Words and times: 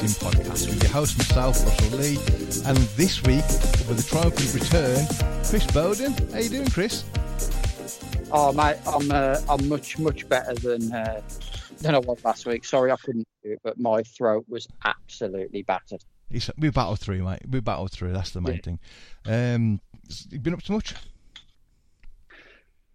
racing 0.00 0.28
podcast 0.28 0.68
with 0.68 0.82
your 0.82 0.92
host 0.92 1.18
myself, 1.18 1.64
Russell 1.64 1.98
Lee, 1.98 2.16
and 2.66 2.76
this 2.96 3.22
week 3.22 3.44
with 3.88 3.96
the 3.96 4.06
triumphant 4.08 4.54
return, 4.54 5.06
Chris 5.44 5.66
Bowden. 5.72 6.12
How 6.32 6.38
you 6.38 6.48
doing, 6.48 6.70
Chris? 6.70 7.04
Oh 8.32 8.52
mate, 8.52 8.76
I'm 8.86 9.10
uh, 9.10 9.38
I'm 9.48 9.68
much 9.68 9.98
much 9.98 10.28
better 10.28 10.54
than 10.54 10.92
uh, 10.92 11.20
than 11.78 11.94
I 11.94 11.98
was 11.98 12.24
last 12.24 12.46
week. 12.46 12.64
Sorry 12.64 12.90
I 12.92 12.96
couldn't 12.96 13.26
do 13.42 13.52
it, 13.52 13.60
but 13.62 13.78
my 13.78 14.02
throat 14.02 14.44
was 14.48 14.66
absolutely 14.84 15.62
battered. 15.62 16.02
It's, 16.30 16.48
we 16.56 16.70
battled 16.70 17.00
through, 17.00 17.22
mate. 17.24 17.42
We 17.50 17.60
battled 17.60 17.90
through. 17.90 18.12
That's 18.12 18.30
the 18.30 18.40
main 18.40 18.56
Yeah. 18.56 18.60
thing. 18.62 18.78
Um, 19.26 19.80
you 20.30 20.38
been 20.38 20.54
up 20.54 20.62
to 20.62 20.72
much? 20.72 20.94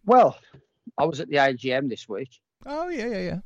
Well, 0.06 0.38
I 0.98 1.06
was 1.06 1.20
at 1.20 1.28
the 1.30 1.36
AGM 1.38 1.90
this 1.90 2.08
week, 2.08 2.40
Oh 2.66 2.88
yeah, 2.90 3.08
yeah, 3.08 3.20
yeah. 3.20 3.40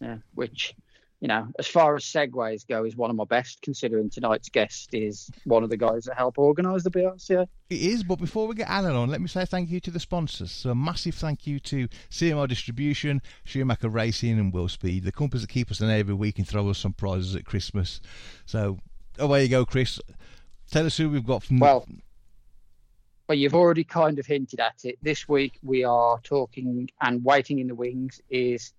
yeah, 0.00 0.16
which 0.34 0.74
you 1.22 1.28
know, 1.28 1.46
as 1.56 1.68
far 1.68 1.94
as 1.94 2.02
segues 2.02 2.66
go, 2.66 2.84
is 2.84 2.96
one 2.96 3.08
of 3.08 3.14
my 3.14 3.24
best. 3.24 3.62
Considering 3.62 4.10
tonight's 4.10 4.48
guest 4.48 4.92
is 4.92 5.30
one 5.44 5.62
of 5.62 5.70
the 5.70 5.76
guys 5.76 6.02
that 6.06 6.16
help 6.16 6.36
organise 6.36 6.82
the 6.82 6.90
BRCA. 6.90 7.46
It 7.70 7.80
is, 7.80 8.02
but 8.02 8.16
before 8.16 8.48
we 8.48 8.56
get 8.56 8.68
Alan 8.68 8.96
on, 8.96 9.08
let 9.08 9.20
me 9.20 9.28
say 9.28 9.44
thank 9.44 9.70
you 9.70 9.78
to 9.78 9.92
the 9.92 10.00
sponsors. 10.00 10.50
So 10.50 10.70
a 10.70 10.74
massive 10.74 11.14
thank 11.14 11.46
you 11.46 11.60
to 11.60 11.86
CML 12.10 12.48
Distribution, 12.48 13.22
Schumacher 13.44 13.88
Racing, 13.88 14.36
and 14.40 14.52
Willspeed, 14.52 15.04
the 15.04 15.12
companies 15.12 15.42
that 15.42 15.50
keep 15.50 15.70
us 15.70 15.80
in 15.80 15.88
every 15.88 16.12
week 16.12 16.38
and 16.38 16.48
throw 16.48 16.68
us 16.68 16.78
some 16.78 16.92
prizes 16.92 17.36
at 17.36 17.44
Christmas. 17.44 18.00
So 18.44 18.80
away 19.16 19.44
you 19.44 19.48
go, 19.48 19.64
Chris. 19.64 20.00
Tell 20.72 20.86
us 20.86 20.96
who 20.96 21.08
we've 21.08 21.24
got 21.24 21.44
from. 21.44 21.60
Well, 21.60 21.86
well, 23.28 23.38
you've 23.38 23.54
already 23.54 23.84
kind 23.84 24.18
of 24.18 24.26
hinted 24.26 24.58
at 24.58 24.80
it. 24.82 24.98
This 25.02 25.28
week 25.28 25.60
we 25.62 25.84
are 25.84 26.18
talking 26.24 26.90
and 27.00 27.24
waiting 27.24 27.60
in 27.60 27.68
the 27.68 27.76
wings 27.76 28.20
is 28.28 28.72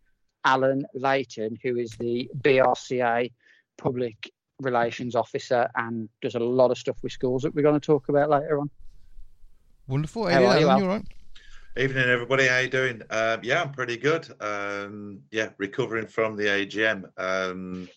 Alan 0.45 0.85
Leighton, 0.93 1.57
who 1.63 1.77
is 1.77 1.91
the 1.99 2.29
BRCA 2.41 3.31
Public 3.77 4.31
Relations 4.59 5.15
Officer 5.15 5.69
and 5.75 6.09
does 6.21 6.35
a 6.35 6.39
lot 6.39 6.71
of 6.71 6.77
stuff 6.77 6.97
with 7.03 7.11
schools 7.11 7.41
that 7.43 7.53
we're 7.55 7.61
going 7.63 7.79
to 7.79 7.85
talk 7.85 8.09
about 8.09 8.29
later 8.29 8.59
on. 8.59 8.69
wonderful. 9.87 10.25
How 10.25 10.29
Hey, 10.29 10.45
are 10.45 10.59
you, 10.59 10.69
Alan, 10.69 10.69
Al? 10.69 10.79
you 10.79 10.85
all 10.85 10.91
right? 10.97 11.05
Evening, 11.75 12.07
everybody. 12.07 12.47
How 12.47 12.55
are 12.57 12.61
you 12.61 12.69
doing? 12.69 13.01
Um, 13.09 13.39
yeah, 13.41 13.61
I'm 13.63 13.71
pretty 13.71 13.97
good. 13.97 14.27
Um, 14.39 15.21
yeah, 15.31 15.49
recovering 15.57 16.07
from 16.07 16.35
the 16.35 16.43
AGM. 16.45 17.05
Um, 17.17 17.89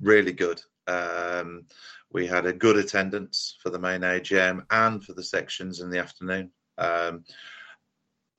really 0.00 0.32
good. 0.32 0.60
Um, 0.86 1.66
we 2.12 2.26
had 2.26 2.46
a 2.46 2.52
good 2.52 2.76
attendance 2.76 3.56
for 3.62 3.70
the 3.70 3.78
main 3.78 4.00
AGM 4.00 4.64
and 4.70 5.04
for 5.04 5.12
the 5.12 5.22
sections 5.22 5.80
in 5.80 5.90
the 5.90 5.98
afternoon. 5.98 6.50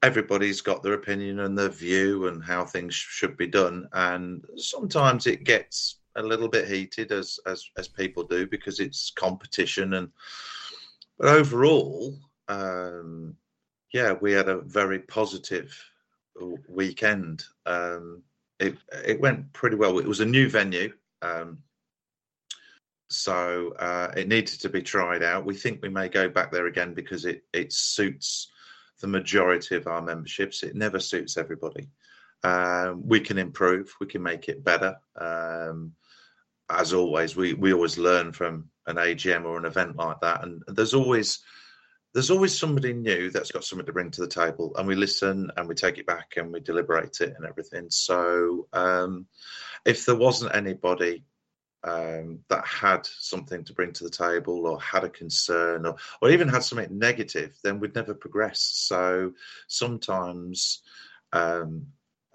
Everybody's 0.03 0.61
got 0.61 0.83
their 0.83 0.93
opinion 0.93 1.39
and 1.39 1.57
their 1.57 1.69
view 1.69 2.27
and 2.27 2.43
how 2.43 2.65
things 2.65 2.93
should 2.93 3.37
be 3.37 3.47
done, 3.47 3.87
and 3.93 4.45
sometimes 4.57 5.25
it 5.25 5.45
gets 5.45 5.95
a 6.15 6.21
little 6.21 6.47
bit 6.49 6.67
heated 6.67 7.11
as 7.11 7.39
as 7.47 7.65
as 7.77 7.87
people 7.87 8.23
do 8.23 8.45
because 8.47 8.79
it's 8.79 9.11
competition 9.11 9.93
and. 9.93 10.09
But 11.17 11.27
overall, 11.27 12.17
um, 12.47 13.35
yeah, 13.93 14.13
we 14.13 14.31
had 14.33 14.49
a 14.49 14.61
very 14.61 14.99
positive 14.99 15.73
weekend. 16.67 17.45
Um, 17.65 18.23
it 18.59 18.75
it 19.05 19.21
went 19.21 19.53
pretty 19.53 19.75
well. 19.75 19.99
It 19.99 20.07
was 20.07 20.19
a 20.19 20.25
new 20.25 20.49
venue, 20.49 20.93
um, 21.21 21.59
so 23.09 23.73
uh, 23.79 24.11
it 24.17 24.27
needed 24.27 24.59
to 24.61 24.69
be 24.69 24.81
tried 24.81 25.23
out. 25.23 25.45
We 25.45 25.55
think 25.55 25.81
we 25.81 25.89
may 25.89 26.09
go 26.09 26.27
back 26.29 26.51
there 26.51 26.67
again 26.67 26.93
because 26.93 27.25
it 27.25 27.43
it 27.53 27.71
suits 27.71 28.51
the 29.03 29.07
majority 29.07 29.75
of 29.75 29.85
our 29.85 30.01
memberships. 30.01 30.63
It 30.63 30.75
never 30.75 30.97
suits 30.97 31.35
everybody. 31.37 31.89
Um, 32.41 33.05
we 33.05 33.19
can 33.19 33.37
improve. 33.37 33.93
We 33.99 34.07
can 34.07 34.23
make 34.23 34.47
it 34.47 34.63
better. 34.63 34.95
Um, 35.19 35.91
as 36.69 36.93
always, 36.93 37.35
we 37.35 37.53
we 37.53 37.73
always 37.73 37.97
learn 37.97 38.31
from 38.31 38.69
an 38.87 38.95
AGM 38.95 39.43
or 39.43 39.57
an 39.57 39.65
event 39.65 39.97
like 39.97 40.21
that, 40.21 40.43
and 40.43 40.63
there's 40.67 40.93
always 40.93 41.41
there's 42.13 42.31
always 42.31 42.57
somebody 42.57 42.93
new 42.93 43.29
that's 43.29 43.51
got 43.51 43.65
something 43.65 43.85
to 43.85 43.91
bring 43.91 44.11
to 44.11 44.21
the 44.21 44.27
table 44.27 44.71
and 44.77 44.87
we 44.87 44.93
listen 44.93 45.51
and 45.57 45.67
we 45.67 45.73
take 45.73 45.97
it 45.97 46.05
back 46.05 46.35
and 46.37 46.53
we 46.53 46.59
deliberate 46.59 47.19
it 47.21 47.33
and 47.35 47.43
everything 47.43 47.87
so 47.89 48.67
um, 48.71 49.25
if 49.83 50.05
there 50.05 50.15
wasn't 50.15 50.55
anybody 50.55 51.23
um, 51.83 52.39
that 52.49 52.65
had 52.65 53.05
something 53.05 53.63
to 53.65 53.73
bring 53.73 53.91
to 53.93 54.03
the 54.03 54.09
table 54.09 54.65
or 54.67 54.79
had 54.79 55.03
a 55.03 55.09
concern 55.09 55.85
or, 55.85 55.95
or 56.21 56.29
even 56.29 56.47
had 56.47 56.63
something 56.63 56.97
negative 56.97 57.57
then 57.63 57.79
we'd 57.79 57.95
never 57.95 58.13
progress. 58.13 58.61
So 58.61 59.33
sometimes 59.67 60.81
um, 61.33 61.87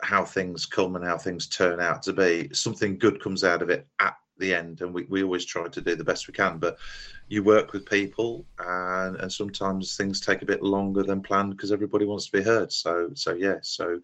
how 0.03 0.25
things 0.25 0.67
come 0.67 0.97
and 0.97 1.05
how 1.05 1.19
things 1.19 1.49
turn 1.49 1.81
out 1.81 2.03
to 2.03 2.13
be 2.13 2.51
something 2.53 2.99
good 2.99 3.23
comes 3.23 3.45
out 3.45 3.63
of 3.63 3.71
it 3.71 3.87
at 4.01 4.17
the 4.37 4.55
end 4.55 4.81
and 4.83 4.95
we, 4.95 5.05
we 5.05 5.23
always 5.23 5.45
try 5.45 5.67
to 5.67 5.81
do 5.81 5.97
the 5.97 6.05
best 6.05 6.29
we 6.29 6.35
can. 6.35 6.59
But 6.59 6.79
you 7.29 7.43
work 7.43 7.73
with 7.73 7.89
people 7.89 8.47
and 8.59 9.17
and 9.17 9.33
sometimes 9.33 9.97
things 9.97 10.21
take 10.21 10.43
a 10.43 10.47
bit 10.47 10.63
longer 10.63 11.03
than 11.03 11.23
planned 11.23 11.51
because 11.51 11.73
everybody 11.73 12.05
wants 12.05 12.27
to 12.27 12.33
be 12.33 12.43
heard. 12.43 12.73
So 12.73 13.11
so 13.15 13.35
yeah 13.35 13.59
so 13.63 14.01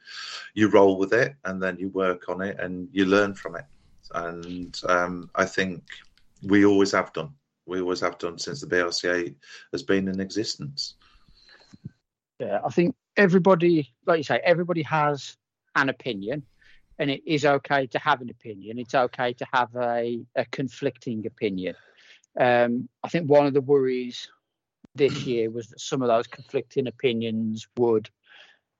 you 0.54 0.68
roll 0.68 0.98
with 0.98 1.12
it 1.12 1.34
and 1.44 1.62
then 1.62 1.78
you 1.78 1.88
work 1.90 2.28
on 2.28 2.40
it 2.40 2.58
and 2.58 2.88
you 2.92 3.04
learn 3.04 3.34
from 3.34 3.56
it 3.56 3.64
and 4.14 4.80
um, 4.88 5.30
i 5.34 5.44
think 5.44 5.82
we 6.42 6.64
always 6.64 6.92
have 6.92 7.12
done 7.12 7.30
we 7.66 7.80
always 7.80 8.00
have 8.00 8.18
done 8.18 8.38
since 8.38 8.60
the 8.60 8.66
brca 8.66 9.34
has 9.72 9.82
been 9.82 10.08
in 10.08 10.20
existence 10.20 10.94
Yeah, 12.38 12.60
I 12.64 12.70
think 12.70 12.94
everybody, 13.16 13.94
like 14.06 14.18
you 14.18 14.24
say, 14.24 14.40
everybody 14.44 14.82
has 14.82 15.36
an 15.76 15.88
opinion, 15.88 16.44
and 16.98 17.10
it 17.10 17.22
is 17.26 17.44
okay 17.44 17.86
to 17.88 17.98
have 17.98 18.20
an 18.20 18.30
opinion. 18.30 18.78
It's 18.78 18.94
okay 18.94 19.32
to 19.34 19.46
have 19.52 19.74
a, 19.76 20.20
a 20.36 20.44
conflicting 20.46 21.26
opinion. 21.26 21.76
Um, 22.38 22.88
I 23.02 23.08
think 23.08 23.30
one 23.30 23.46
of 23.46 23.54
the 23.54 23.60
worries 23.60 24.28
this 24.94 25.14
year 25.26 25.50
was 25.50 25.68
that 25.68 25.80
some 25.80 26.02
of 26.02 26.08
those 26.08 26.26
conflicting 26.26 26.86
opinions 26.86 27.68
would 27.76 28.10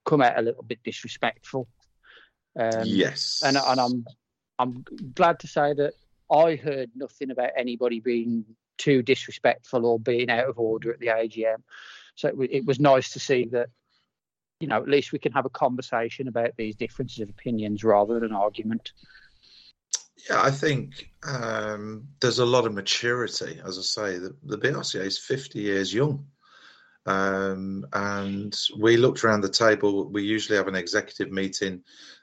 come 0.05 0.21
out 0.21 0.39
a 0.39 0.43
little 0.43 0.63
bit 0.63 0.81
disrespectful. 0.85 1.69
Um, 2.59 2.85
yes 2.85 3.41
and 3.45 3.57
and 3.57 3.81
I'm 3.81 4.05
I'm 4.59 4.85
glad 5.15 5.41
to 5.41 5.47
say 5.47 5.75
that 5.75 5.95
I 6.31 6.57
heard 6.57 6.91
nothing 6.95 7.31
about 7.31 7.51
anybody 7.57 8.01
being 8.01 8.45
too 8.79 9.03
disrespectful 9.03 9.87
or 9.87 9.99
being 9.99 10.31
out 10.31 10.49
of 10.49 10.59
order 10.59 10.93
at 10.93 11.01
the 11.01 11.09
AGM. 11.09 11.63
So 12.15 12.29
it, 12.29 12.51
it 12.51 12.67
was 12.67 12.81
nice 12.81 13.13
to 13.13 13.21
see 13.21 13.47
that, 13.53 13.69
you 14.61 14.69
know, 14.69 14.81
at 14.81 14.89
least 14.89 15.13
we 15.13 15.19
can 15.19 15.33
have 15.33 15.47
a 15.47 15.51
conversation 15.51 16.29
about 16.29 16.57
these 16.57 16.77
differences 16.77 17.21
of 17.21 17.29
opinions 17.29 17.85
rather 17.85 18.15
than 18.15 18.31
an 18.31 18.37
argument. 18.37 18.93
Yeah, 20.29 20.43
I 20.43 20.51
think 20.51 21.11
um, 21.27 22.09
there's 22.21 22.39
a 22.39 22.47
lot 22.47 22.67
of 22.67 22.73
maturity. 22.73 23.61
As 23.65 23.79
I 23.79 23.83
say, 23.83 24.19
the, 24.19 24.35
the 24.45 24.59
BRCA 24.59 25.05
is 25.05 25.19
50 25.19 25.61
years 25.61 25.93
young. 25.93 26.27
Um, 27.07 27.87
and 27.93 28.57
we 28.79 28.97
looked 28.97 29.25
around 29.25 29.43
the 29.43 29.51
table. 29.51 30.09
We 30.09 30.23
usually 30.23 30.57
have 30.57 30.69
an 30.69 30.75
executive 30.75 31.31
meeting 31.31 31.83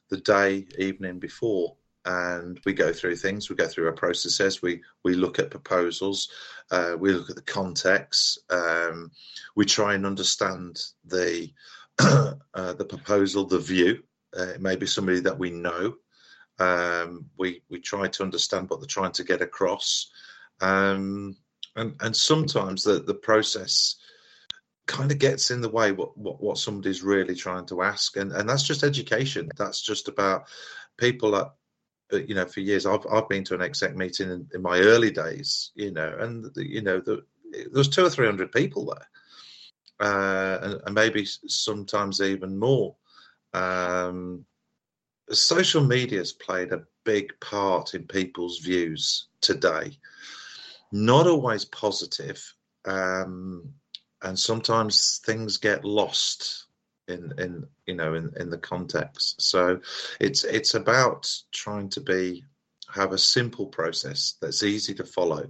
the 0.10 0.18
day, 0.18 0.66
evening 0.80 1.20
before, 1.20 1.76
and 2.06 2.60
we 2.66 2.74
go 2.74 2.92
through 2.92 3.16
things. 3.16 3.50
We 3.50 3.56
go 3.56 3.68
through 3.68 3.88
our 3.88 3.94
processes. 3.94 4.62
We 4.62 4.82
we 5.04 5.14
look 5.14 5.40
at 5.40 5.52
proposals. 5.52 6.30
Uh, 6.72 6.96
we 6.98 7.12
look 7.12 7.30
at 7.30 7.36
the 7.36 7.42
context. 7.42 8.40
Um, 8.50 9.12
we 9.56 9.66
try 9.66 9.94
and 9.94 10.06
understand 10.06 10.80
the 11.06 11.52
uh, 12.00 12.34
the 12.54 12.86
proposal, 12.86 13.46
the 13.46 13.60
view. 13.60 14.04
Uh, 14.38 14.48
it 14.48 14.62
may 14.62 14.76
be 14.76 14.88
somebody 14.88 15.20
that 15.20 15.38
we 15.38 15.52
know. 15.52 15.96
Um, 16.60 17.26
we 17.38 17.62
we 17.70 17.80
try 17.80 18.08
to 18.08 18.24
understand 18.24 18.70
what 18.70 18.80
they're 18.80 18.88
trying 18.88 19.14
to 19.14 19.24
get 19.24 19.42
across, 19.42 20.10
um, 20.62 21.36
and 21.76 21.96
and 22.02 22.16
sometimes 22.16 22.84
the 22.84 23.00
the 23.00 23.14
process 23.16 23.96
kind 24.88 25.12
of 25.12 25.20
gets 25.20 25.52
in 25.52 25.62
the 25.62 25.70
way 25.70 25.92
what, 25.92 26.18
what 26.18 26.42
what 26.42 26.58
somebody's 26.58 27.04
really 27.04 27.36
trying 27.36 27.66
to 27.68 27.82
ask, 27.82 28.18
and 28.18 28.32
and 28.32 28.50
that's 28.50 28.64
just 28.64 28.84
education. 28.84 29.50
That's 29.58 29.82
just 29.82 30.08
about 30.08 30.48
people 30.98 31.32
that 31.32 31.52
you 32.12 32.36
know 32.36 32.46
for 32.46 32.60
years 32.60 32.86
I've 32.86 33.06
I've 33.12 33.30
been 33.30 33.44
to 33.46 33.56
an 33.56 33.62
exec 33.62 33.96
meeting 33.96 34.30
in, 34.30 34.48
in 34.54 34.62
my 34.62 34.80
early 34.80 35.12
days, 35.12 35.72
you 35.76 35.92
know, 35.92 36.16
and 36.20 36.46
the, 36.54 36.68
you 36.68 36.82
know 36.82 37.00
the, 37.00 37.24
there 37.52 37.70
was 37.74 37.90
two 37.90 38.06
or 38.06 38.10
three 38.10 38.26
hundred 38.26 38.52
people 38.52 38.94
there, 38.94 40.08
uh, 40.08 40.58
and, 40.62 40.82
and 40.86 40.96
maybe 40.96 41.26
sometimes 41.26 42.22
even 42.22 42.58
more. 42.58 42.96
Um, 43.54 44.46
social 45.30 45.84
media's 45.84 46.34
played 46.34 46.72
a 46.72 46.84
big 47.04 47.38
part 47.40 47.94
in 47.94 48.08
people's 48.08 48.60
views 48.60 49.28
today. 49.42 49.98
Not 50.92 51.28
always 51.28 51.66
positive, 51.66 52.42
um, 52.86 53.74
and 54.22 54.38
sometimes 54.38 55.22
things 55.26 55.58
get 55.58 55.86
lost 55.86 56.66
in 57.08 57.34
in 57.38 57.66
you 57.86 57.96
know 57.96 58.14
in 58.14 58.32
in 58.38 58.50
the 58.50 58.58
context. 58.58 59.42
So 59.42 59.80
it's 60.20 60.44
it's 60.44 60.76
about 60.76 61.32
trying 61.52 61.90
to 61.90 62.02
be 62.02 62.44
have 62.94 63.14
a 63.14 63.18
simple 63.18 63.68
process 63.68 64.36
that's 64.42 64.64
easy 64.64 64.94
to 64.96 65.06
follow 65.06 65.50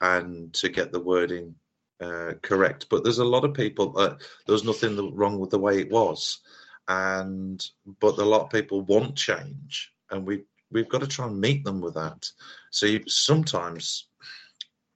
and 0.00 0.52
to 0.52 0.68
get 0.68 0.92
the 0.92 1.00
wording 1.00 1.54
uh, 2.00 2.32
correct. 2.42 2.86
But 2.90 3.04
there's 3.04 3.18
a 3.18 3.24
lot 3.24 3.44
of 3.44 3.54
people 3.54 3.92
that 3.92 4.18
there's 4.46 4.64
nothing 4.64 5.14
wrong 5.14 5.38
with 5.38 5.50
the 5.50 5.58
way 5.58 5.78
it 5.80 5.90
was 5.90 6.40
and 6.88 7.64
but 8.00 8.18
a 8.18 8.24
lot 8.24 8.42
of 8.42 8.50
people 8.50 8.82
want 8.82 9.16
change 9.16 9.90
and 10.10 10.26
we 10.26 10.44
we've 10.70 10.88
got 10.88 11.00
to 11.00 11.06
try 11.06 11.26
and 11.26 11.40
meet 11.40 11.64
them 11.64 11.80
with 11.80 11.94
that. 11.94 12.28
So 12.70 12.86
you, 12.86 13.04
sometimes 13.06 14.08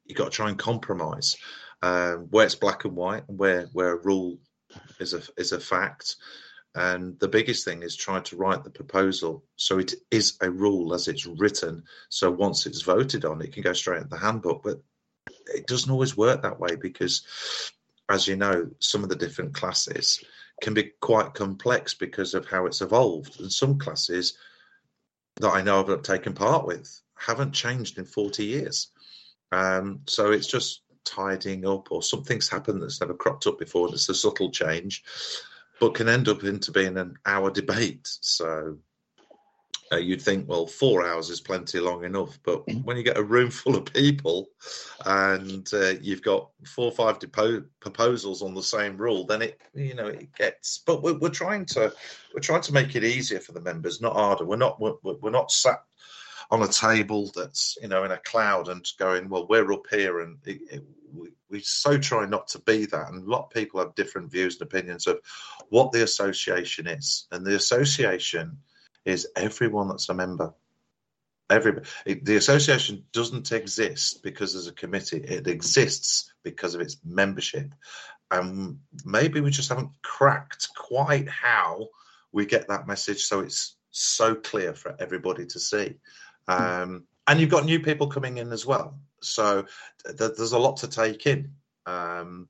you've 0.05 0.19
got 0.19 0.25
to 0.25 0.31
try 0.31 0.49
and 0.49 0.59
compromise 0.59 1.37
um, 1.83 2.27
where 2.31 2.45
it's 2.45 2.57
black 2.57 2.85
and 2.85 2.97
white, 2.97 3.23
and 3.29 3.39
where 3.39 3.67
where 3.73 3.93
a 3.93 4.03
rule 4.03 4.39
is 5.01 5.15
a 5.15 5.23
is 5.37 5.53
a 5.53 5.61
fact. 5.61 6.17
And 6.75 7.19
the 7.19 7.29
biggest 7.29 7.65
thing 7.65 7.83
is 7.83 7.97
trying 7.97 8.23
to 8.25 8.37
write 8.37 8.63
the 8.63 8.71
proposal 8.71 9.43
so 9.57 9.79
it 9.79 9.95
is 10.11 10.37
a 10.43 10.51
rule 10.51 10.95
as 10.95 11.09
it's 11.09 11.27
written. 11.27 11.83
So 12.09 12.31
once 12.31 12.67
it's 12.67 12.83
voted 12.83 13.25
on, 13.25 13.41
it 13.41 13.53
can 13.53 13.63
go 13.63 13.73
straight 13.73 14.03
in 14.03 14.09
the 14.09 14.19
handbook. 14.19 14.63
But 14.63 14.81
it 15.47 15.67
doesn't 15.67 15.91
always 15.91 16.17
work 16.17 16.43
that 16.43 16.61
way 16.61 16.77
because, 16.77 17.73
as 18.09 18.29
you 18.29 18.37
know, 18.37 18.69
some 18.79 19.03
of 19.03 19.09
the 19.09 19.17
different 19.17 19.55
classes 19.55 20.23
can 20.61 20.75
be 20.75 20.93
quite 21.01 21.35
complex 21.35 21.95
because 21.95 22.35
of 22.35 22.47
how 22.47 22.67
it's 22.67 22.81
evolved. 22.81 23.41
And 23.41 23.53
some 23.53 23.79
classes 23.79 24.37
that 25.37 25.51
I 25.51 25.63
know 25.63 25.81
I've 25.81 26.03
taken 26.03 26.33
part 26.33 26.67
with 26.67 27.01
haven't 27.17 27.53
changed 27.53 27.99
in 27.99 28.05
40 28.05 28.45
years. 28.45 28.89
Um, 29.53 30.01
so 30.07 30.31
it's 30.33 30.47
just 30.47 30.83
tidying 31.09 31.67
up, 31.67 31.91
or 31.91 32.03
something's 32.03 32.49
happened 32.49 32.83
that's 32.83 33.01
never 33.01 33.15
cropped 33.15 33.47
up 33.47 33.59
before, 33.59 33.87
and 33.87 33.95
it's 33.95 34.09
a 34.09 34.15
subtle 34.15 34.51
change, 34.51 35.03
but 35.81 35.95
can 35.95 36.09
end 36.09 36.29
up 36.29 36.45
into 36.45 36.73
being 36.73 36.97
an 36.99 37.17
hour 37.27 37.51
debate. 37.51 38.07
So 38.21 38.79
uh, 39.93 39.97
you'd 39.97 40.23
think, 40.23 40.49
well, 40.49 40.67
four 40.67 41.07
hours 41.07 41.31
is 41.31 41.41
plenty 41.41 41.81
long 41.81 42.05
enough. 42.05 42.39
But 42.43 42.67
mm. 42.67 42.85
when 42.85 42.97
you 42.97 43.03
get 43.03 43.19
a 43.19 43.23
room 43.23 43.51
full 43.51 43.77
of 43.77 43.87
people 43.87 44.49
and 45.07 45.69
uh, 45.73 45.95
you've 46.01 46.23
got 46.23 46.51
four 46.67 46.87
or 46.87 46.93
five 46.93 47.19
depo- 47.19 47.65
proposals 47.81 48.43
on 48.43 48.55
the 48.55 48.63
same 48.63 48.97
rule, 48.97 49.25
then 49.25 49.43
it, 49.43 49.61
you 49.75 49.95
know, 49.95 50.09
it 50.09 50.35
gets. 50.35 50.79
But 50.79 51.03
we're, 51.03 51.19
we're 51.19 51.31
trying 51.31 51.65
to 51.67 51.93
we're 52.35 52.41
trying 52.41 52.63
to 52.63 52.75
make 52.75 52.95
it 52.97 53.05
easier 53.05 53.41
for 53.41 53.53
the 53.53 53.61
members, 53.61 54.01
not 54.01 54.15
harder. 54.15 54.45
We're 54.45 54.57
not 54.57 54.81
we're, 54.81 54.95
we're 55.03 55.31
not 55.31 55.51
sat 55.51 55.83
on 56.51 56.63
a 56.63 56.69
table 56.69 57.31
that's 57.35 57.77
you 57.83 57.89
know 57.89 58.05
in 58.05 58.11
a 58.11 58.19
cloud 58.19 58.69
and 58.69 58.87
going, 58.99 59.29
well, 59.29 59.47
we're 59.49 59.73
up 59.73 59.87
here, 59.91 60.21
and 60.21 60.39
it, 60.47 60.61
it, 60.71 60.85
we, 61.13 61.29
we 61.51 61.61
so 61.61 61.99
try 61.99 62.27
not 62.27 62.49
to 62.49 62.59
be 62.61 62.87
that. 62.87 63.11
And 63.11 63.27
a 63.27 63.31
lot 63.31 63.45
of 63.45 63.51
people 63.51 63.81
have 63.81 63.95
different 63.95 64.31
views 64.31 64.55
and 64.55 64.63
opinions 64.63 65.07
of 65.07 65.21
what 65.69 65.93
the 65.93 66.03
association 66.03 66.87
is, 66.87 67.27
and 67.33 67.45
the 67.45 67.57
association 67.57 68.59
is 69.05 69.29
everyone 69.37 69.89
that's 69.89 70.09
a 70.09 70.15
member. 70.15 70.53
Every 71.51 71.83
the 72.05 72.37
association 72.37 73.05
doesn't 73.13 73.53
exist 73.53 74.23
because 74.23 74.53
there's 74.53 74.67
a 74.67 74.73
committee. 74.73 75.19
It 75.19 75.47
exists 75.47 76.33
because 76.43 76.75
of 76.75 76.81
its 76.81 76.99
membership, 77.05 77.75
and 78.31 78.79
maybe 79.05 79.41
we 79.41 79.51
just 79.51 79.69
haven't 79.69 79.91
cracked 80.03 80.69
quite 80.77 81.29
how 81.29 81.89
we 82.33 82.45
get 82.45 82.69
that 82.69 82.87
message 82.87 83.25
so 83.25 83.41
it's 83.41 83.77
so 83.91 84.35
clear 84.35 84.75
for 84.75 84.95
everybody 84.99 85.47
to 85.47 85.59
see. 85.59 85.95
Um, 86.49 87.05
and 87.27 87.41
you've 87.41 87.51
got 87.51 87.65
new 87.65 87.81
people 87.81 88.07
coming 88.07 88.39
in 88.39 88.53
as 88.53 88.65
well, 88.65 88.99
so 89.21 89.67
th- 90.07 90.33
there's 90.37 90.53
a 90.53 90.59
lot 90.59 90.79
to 90.79 90.89
take 90.89 91.27
in. 91.27 91.53
Um, 91.87 92.49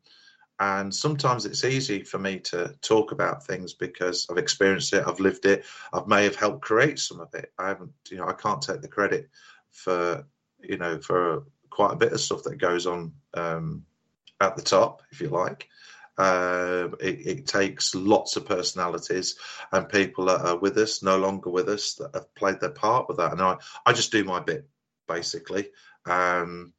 and 0.60 0.92
sometimes 0.92 1.46
it's 1.46 1.64
easy 1.64 2.02
for 2.02 2.18
me 2.18 2.40
to 2.40 2.74
talk 2.82 3.12
about 3.12 3.46
things 3.46 3.74
because 3.74 4.26
I've 4.28 4.38
experienced 4.38 4.92
it, 4.92 5.04
I've 5.06 5.20
lived 5.20 5.46
it, 5.46 5.64
I 5.92 6.02
may 6.06 6.24
have 6.24 6.34
helped 6.34 6.62
create 6.62 6.98
some 6.98 7.20
of 7.20 7.32
it. 7.34 7.52
I 7.58 7.68
haven't, 7.68 7.92
you 8.10 8.16
know, 8.16 8.26
I 8.26 8.32
can't 8.32 8.60
take 8.60 8.80
the 8.80 8.88
credit 8.88 9.28
for, 9.70 10.26
you 10.60 10.76
know, 10.76 11.00
for 11.00 11.44
quite 11.70 11.92
a 11.92 11.96
bit 11.96 12.12
of 12.12 12.20
stuff 12.20 12.42
that 12.42 12.58
goes 12.58 12.86
on 12.86 13.12
um, 13.34 13.84
at 14.40 14.56
the 14.56 14.62
top, 14.62 15.02
if 15.12 15.20
you 15.20 15.28
like. 15.28 15.68
Uh, 16.18 16.88
it, 16.98 17.26
it, 17.26 17.46
takes 17.46 17.94
lots 17.94 18.36
of 18.36 18.44
personalities 18.44 19.36
and 19.70 19.88
people 19.88 20.24
that 20.24 20.40
are 20.40 20.58
with 20.58 20.76
us, 20.76 21.00
no 21.00 21.16
longer 21.16 21.48
with 21.48 21.68
us, 21.68 21.94
that 21.94 22.10
have 22.12 22.34
played 22.34 22.58
their 22.58 22.70
part 22.70 23.06
with 23.06 23.18
that. 23.18 23.30
And 23.30 23.40
I, 23.40 23.56
I 23.86 23.92
just 23.92 24.10
do 24.10 24.24
my 24.24 24.40
bit, 24.40 24.68
basically, 25.06 25.68
um, 26.06 26.72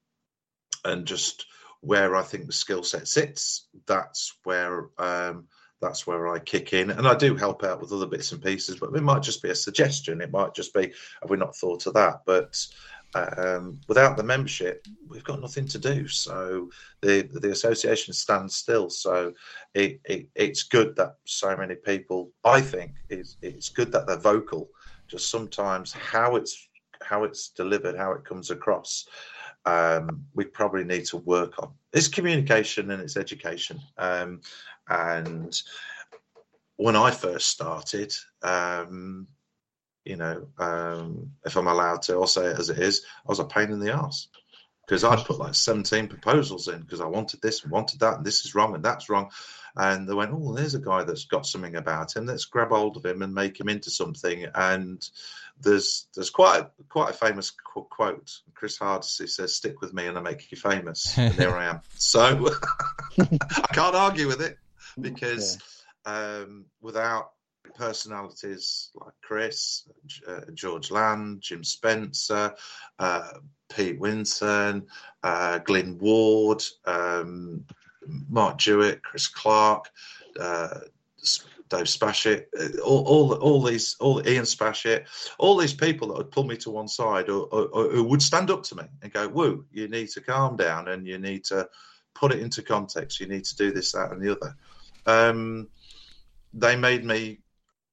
and 0.83 1.06
just 1.06 1.45
where 1.80 2.18
I 2.18 2.21
think 2.21 2.47
the 2.47 2.51
skill 2.51 2.83
set 2.83 3.07
sits, 3.07 3.68
that's 3.88 4.36
where 4.44 4.89
um, 4.97 5.47
that's 5.81 6.06
where 6.06 6.27
I 6.27 6.39
kick 6.39 6.74
in, 6.74 6.89
and 6.91 7.07
I 7.07 7.15
do 7.15 7.36
help 7.36 7.63
out 7.63 7.80
with 7.80 7.94
other 7.94 8.06
bits 8.06 8.33
and 8.33 8.44
pieces. 8.44 8.77
But 8.77 8.94
it 8.94 9.01
might 9.01 9.24
just 9.24 9.41
be 9.41 9.50
a 9.50 9.56
suggestion. 9.56 10.21
It 10.21 10.31
might 10.31 10.53
just 10.53 10.74
be 10.74 10.91
have 11.21 11.30
we 11.30 11.38
not 11.38 11.56
thought 11.56 11.86
of 11.86 11.94
that? 11.94 12.24
But 12.25 12.57
um, 13.15 13.79
without 13.88 14.17
the 14.17 14.23
membership, 14.23 14.85
we've 15.07 15.23
got 15.23 15.41
nothing 15.41 15.67
to 15.67 15.79
do. 15.79 16.07
So 16.07 16.69
the 17.01 17.29
the 17.31 17.51
association 17.51 18.13
stands 18.13 18.56
still. 18.56 18.89
So 18.89 19.33
it, 19.73 20.00
it 20.06 20.27
it's 20.35 20.63
good 20.63 20.95
that 20.97 21.15
so 21.25 21.56
many 21.56 21.75
people. 21.75 22.31
I 22.44 22.61
think 22.61 22.91
it's 23.09 23.38
it's 23.41 23.69
good 23.69 23.91
that 23.91 24.07
they're 24.07 24.17
vocal. 24.17 24.69
Just 25.07 25.31
sometimes 25.31 25.91
how 25.91 26.35
it's 26.35 26.67
how 27.01 27.23
it's 27.23 27.50
delivered, 27.50 27.95
how 27.95 28.11
it 28.11 28.25
comes 28.25 28.51
across 28.51 29.07
um, 29.65 30.25
we 30.33 30.45
probably 30.45 30.83
need 30.83 31.05
to 31.05 31.17
work 31.17 31.62
on. 31.62 31.71
It's 31.94 32.07
communication 32.07 32.91
and 32.91 33.01
it's 33.01 33.17
education. 33.17 33.79
Um, 33.97 34.41
and 34.88 35.59
when 36.77 36.95
I 36.95 37.12
first 37.12 37.50
started, 37.50 38.13
um, 38.41 39.27
you 40.06 40.16
know, 40.16 40.48
um, 40.57 41.31
if 41.46 41.56
I'm 41.56 41.68
allowed 41.68 42.04
to, 42.04 42.13
I'll 42.13 42.28
say 42.28 42.48
it 42.48 42.60
as 42.60 42.69
it 42.69 42.80
is, 42.80 43.06
I 43.25 43.30
was 43.30 43.40
a 43.40 43.46
pain 43.46 43.72
in 43.72 43.80
the 43.80 43.94
ass 43.94 44.28
because 44.86 45.04
I 45.04 45.16
put 45.22 45.38
like 45.38 45.54
17 45.54 46.07
proposals 46.07 46.68
in 46.68 46.81
because 46.81 47.01
I 47.01 47.06
wanted 47.06 47.42
this 47.42 47.63
and 47.63 47.72
wanted 47.72 48.00
that, 48.00 48.18
and 48.18 48.25
this 48.25 48.46
is 48.46 48.56
wrong 48.56 48.74
and 48.74 48.84
that's 48.84 49.10
wrong. 49.10 49.30
And 49.75 50.10
they 50.10 50.16
went, 50.16 50.31
Oh, 50.34 50.54
there's 50.54 50.74
a 50.74 50.80
guy 50.80 51.04
that's 51.04 51.25
got 51.25 51.46
something 51.46 51.75
about 51.75 52.16
him. 52.16 52.25
Let's 52.25 52.46
grab 52.46 52.69
hold 52.69 52.98
of 52.98 53.06
him 53.06 53.22
and 53.22 53.34
make 53.34 53.60
him 53.60 53.69
into 53.69 53.92
something. 53.92 54.48
And 54.56 55.07
there's 55.62 56.07
there's 56.16 56.31
quite 56.31 56.62
a, 56.62 56.72
quite 56.90 57.12
a 57.12 57.13
famous 57.13 57.51
qu- 57.51 57.84
quote. 57.84 58.40
Chris 58.56 58.78
Hardesty 58.78 59.28
says, 59.28 59.56
"Stick 59.56 59.80
with 59.80 59.94
me, 59.94 60.07
and 60.07 60.18
I 60.18 60.22
make 60.22 60.51
you 60.51 60.57
famous." 60.57 61.18
and 61.18 61.34
there 61.36 61.56
I 61.56 61.66
am. 61.66 61.81
So 61.98 62.22
I 63.19 63.68
can't 63.74 63.96
argue 63.96 64.28
with 64.28 64.42
it 64.42 64.57
because 65.00 65.60
yeah. 66.06 66.40
um, 66.42 66.66
without 66.81 67.31
personalities 67.75 68.89
like 68.95 69.13
Chris, 69.21 69.88
uh, 70.27 70.42
George 70.54 70.92
Land, 70.92 71.41
Jim 71.41 71.63
Spencer, 71.63 72.53
uh, 73.00 73.29
Pete 73.74 74.00
Winton, 74.00 74.88
uh, 75.24 75.60
Glyn 75.60 75.98
Ward, 76.00 76.63
um, 76.86 77.65
Mark 78.29 78.58
Jewett, 78.58 79.03
Chris 79.03 79.27
Clark, 79.27 79.89
uh, 80.39 80.79
Dave 81.70 81.88
Spashett, 81.88 82.48
uh, 82.60 82.82
all, 82.82 83.05
all, 83.05 83.34
all 83.36 83.62
these, 83.62 83.96
all 84.00 84.27
Ian 84.27 84.46
Spashett, 84.46 85.05
all 85.38 85.55
these 85.55 85.74
people 85.74 86.08
that 86.08 86.17
would 86.17 86.32
pull 86.32 86.43
me 86.43 86.58
to 86.58 86.72
one 86.72 86.88
side 86.88 87.29
or, 87.29 87.48
or, 87.51 87.67
or, 87.67 87.89
who 87.91 88.03
would 88.03 88.22
stand 88.22 88.50
up 88.50 88.63
to 88.63 88.75
me 88.75 88.84
and 89.03 89.13
go, 89.13 89.27
"Woo, 89.27 89.65
you 89.72 89.88
need 89.88 90.10
to 90.10 90.22
calm 90.22 90.55
down 90.55 90.88
and 90.88 91.05
you 91.05 91.20
need 91.20 91.43
to 91.46 91.70
put 92.15 92.32
it 92.32 92.39
into 92.39 92.63
context. 92.63 93.20
You 93.20 93.27
need 93.27 93.46
to 93.46 93.55
do 93.55 93.72
this, 93.72 93.91
that, 93.91 94.12
and 94.12 94.22
the 94.22 94.36
other." 94.36 94.55
Um, 95.05 95.67
they 96.53 96.75
made 96.75 97.05
me, 97.05 97.39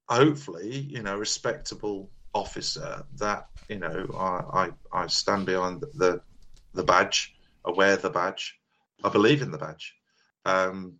hopefully, 0.09 0.77
you 0.77 1.03
know, 1.03 1.17
respectable 1.17 2.11
officer 2.33 3.03
that 3.15 3.47
you 3.69 3.79
know 3.79 4.07
I 4.17 4.69
I, 4.93 5.03
I 5.03 5.07
stand 5.07 5.45
behind 5.45 5.83
the 5.93 6.21
the 6.73 6.83
badge, 6.83 7.33
I 7.65 7.71
wear 7.71 7.97
the 7.97 8.09
badge, 8.09 8.57
I 9.03 9.09
believe 9.09 9.41
in 9.41 9.51
the 9.51 9.57
badge. 9.57 9.95
Um, 10.45 10.99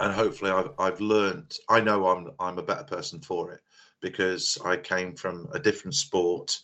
and 0.00 0.12
hopefully 0.12 0.50
I've, 0.50 0.70
I've 0.78 1.00
learned 1.00 1.54
i 1.68 1.80
know 1.80 2.06
i'm 2.08 2.30
i'm 2.38 2.58
a 2.58 2.62
better 2.62 2.84
person 2.84 3.20
for 3.20 3.52
it 3.52 3.60
because 4.00 4.58
i 4.64 4.76
came 4.76 5.14
from 5.14 5.48
a 5.52 5.58
different 5.58 5.94
sport 5.94 6.58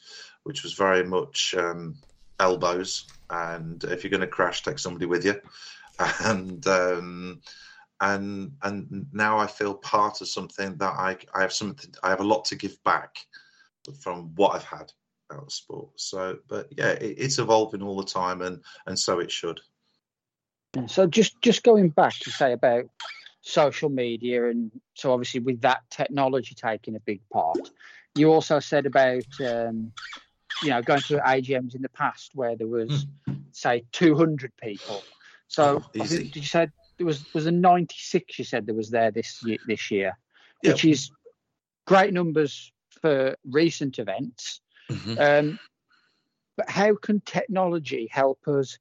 which 0.44 0.62
was 0.62 0.72
very 0.72 1.04
much 1.04 1.54
um, 1.56 1.96
elbows 2.38 3.06
and 3.28 3.82
if 3.84 4.02
you're 4.02 4.10
going 4.10 4.20
to 4.22 4.26
crash 4.26 4.62
take 4.62 4.78
somebody 4.78 5.06
with 5.06 5.24
you 5.24 5.40
and 6.24 6.66
um, 6.66 7.40
and 8.00 8.52
and 8.62 9.06
now 9.12 9.38
i 9.38 9.46
feel 9.46 9.74
part 9.74 10.20
of 10.20 10.28
something 10.28 10.76
that 10.76 10.92
i 10.94 11.16
i 11.34 11.42
have 11.42 11.52
something 11.52 11.92
i 12.02 12.10
have 12.10 12.20
a 12.20 12.24
lot 12.24 12.44
to 12.44 12.56
give 12.56 12.82
back 12.84 13.18
from 14.00 14.34
what 14.36 14.54
i've 14.54 14.64
had 14.64 14.92
out 15.32 15.44
of 15.44 15.52
sport. 15.52 15.88
So 15.96 16.38
but 16.48 16.68
yeah 16.76 16.90
it, 16.90 17.16
it's 17.18 17.38
evolving 17.38 17.82
all 17.82 17.96
the 17.96 18.04
time 18.04 18.42
and 18.42 18.62
and 18.86 18.98
so 18.98 19.20
it 19.20 19.30
should. 19.30 19.60
So 20.86 21.06
just 21.06 21.40
just 21.40 21.62
going 21.62 21.88
back 21.90 22.14
to 22.20 22.30
say 22.30 22.52
about 22.52 22.86
social 23.42 23.88
media 23.88 24.48
and 24.48 24.70
so 24.94 25.12
obviously 25.12 25.40
with 25.40 25.60
that 25.62 25.82
technology 25.90 26.54
taking 26.54 26.94
a 26.94 27.00
big 27.00 27.20
part 27.32 27.70
you 28.14 28.30
also 28.30 28.60
said 28.60 28.84
about 28.84 29.24
um, 29.40 29.92
you 30.62 30.70
know 30.70 30.82
going 30.82 31.00
to 31.00 31.16
agms 31.18 31.74
in 31.74 31.82
the 31.82 31.88
past 31.88 32.32
where 32.34 32.54
there 32.56 32.66
was 32.66 33.06
mm. 33.28 33.40
say 33.52 33.84
200 33.92 34.52
people. 34.62 35.02
So 35.48 35.82
oh, 35.82 36.04
did 36.04 36.36
you 36.36 36.42
say 36.42 36.68
there 37.00 37.06
was 37.06 37.24
was 37.32 37.46
a 37.46 37.50
96 37.50 38.38
you 38.38 38.44
said 38.44 38.66
there 38.66 38.74
was 38.74 38.90
there 38.90 39.10
this 39.10 39.42
year, 39.44 39.58
this 39.66 39.90
year 39.90 40.18
yeah. 40.62 40.72
which 40.72 40.84
is 40.84 41.10
great 41.86 42.12
numbers 42.12 42.72
for 43.02 43.34
recent 43.44 43.98
events 43.98 44.60
mm-hmm. 44.90 45.18
um, 45.18 45.58
but 46.56 46.68
how 46.68 46.94
can 46.94 47.20
technology 47.20 48.06
help 48.12 48.46
us 48.46 48.78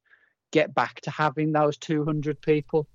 get 0.52 0.74
back 0.74 1.00
to 1.00 1.10
having 1.10 1.50
those 1.52 1.76
200 1.78 2.40
people 2.40 2.86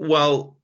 well, 0.00 0.56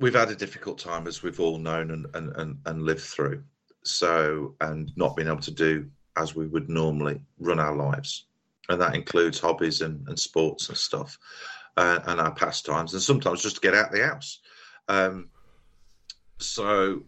we've 0.00 0.14
had 0.14 0.30
a 0.30 0.34
difficult 0.34 0.76
time, 0.76 1.06
as 1.06 1.22
we've 1.22 1.38
all 1.38 1.56
known 1.56 1.92
and 1.92 2.06
and 2.14 2.36
and, 2.36 2.58
and 2.66 2.82
lived 2.82 3.02
through. 3.02 3.44
so 3.84 4.54
and 4.60 4.90
not 4.96 5.16
being 5.16 5.28
able 5.28 5.38
to 5.38 5.52
do 5.52 5.88
as 6.16 6.34
we 6.34 6.46
would 6.46 6.68
normally 6.68 7.20
run 7.38 7.60
our 7.60 7.76
lives, 7.76 8.26
and 8.68 8.80
that 8.80 8.96
includes 8.96 9.38
hobbies 9.38 9.82
and, 9.82 10.06
and 10.08 10.18
sports 10.18 10.68
and 10.68 10.76
stuff, 10.76 11.16
uh, 11.76 12.00
and 12.06 12.20
our 12.20 12.34
pastimes, 12.34 12.92
and 12.92 13.02
sometimes 13.02 13.42
just 13.42 13.56
to 13.56 13.60
get 13.60 13.74
out 13.74 13.88
of 13.88 13.92
the 13.92 14.06
house. 14.06 14.40
Um, 14.88 15.30
so 16.38 17.02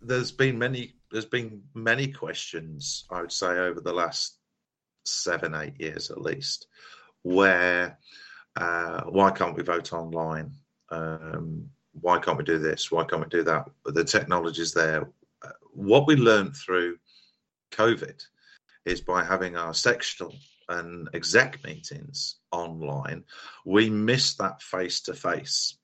there's 0.00 0.32
been 0.32 0.58
many 0.58 0.94
there's 1.10 1.26
been 1.26 1.62
many 1.74 2.08
questions 2.08 3.04
I 3.10 3.20
would 3.20 3.32
say 3.32 3.58
over 3.58 3.80
the 3.80 3.92
last 3.92 4.38
seven 5.04 5.54
eight 5.54 5.78
years 5.78 6.10
at 6.10 6.20
least 6.20 6.66
where 7.22 7.98
uh, 8.56 9.02
why 9.04 9.30
can't 9.30 9.56
we 9.56 9.62
vote 9.62 9.92
online? 9.92 10.52
Um, 10.90 11.70
why 12.00 12.18
can't 12.18 12.36
we 12.36 12.44
do 12.44 12.58
this? 12.58 12.90
Why 12.90 13.04
can't 13.04 13.22
we 13.22 13.28
do 13.28 13.42
that? 13.44 13.66
But 13.84 13.94
the 13.94 14.04
technology's 14.04 14.72
there. 14.72 15.08
Uh, 15.42 15.50
what 15.72 16.06
we 16.06 16.16
learned 16.16 16.56
through 16.56 16.96
covid 17.72 18.22
is 18.84 19.00
by 19.00 19.24
having 19.24 19.56
our 19.56 19.72
sectional 19.72 20.34
and 20.72 21.08
exec 21.14 21.62
meetings 21.64 22.36
online 22.50 23.24
we 23.64 23.88
missed 23.88 24.38
that 24.38 24.60
face 24.62 25.00
to 25.00 25.14
face 25.14 25.76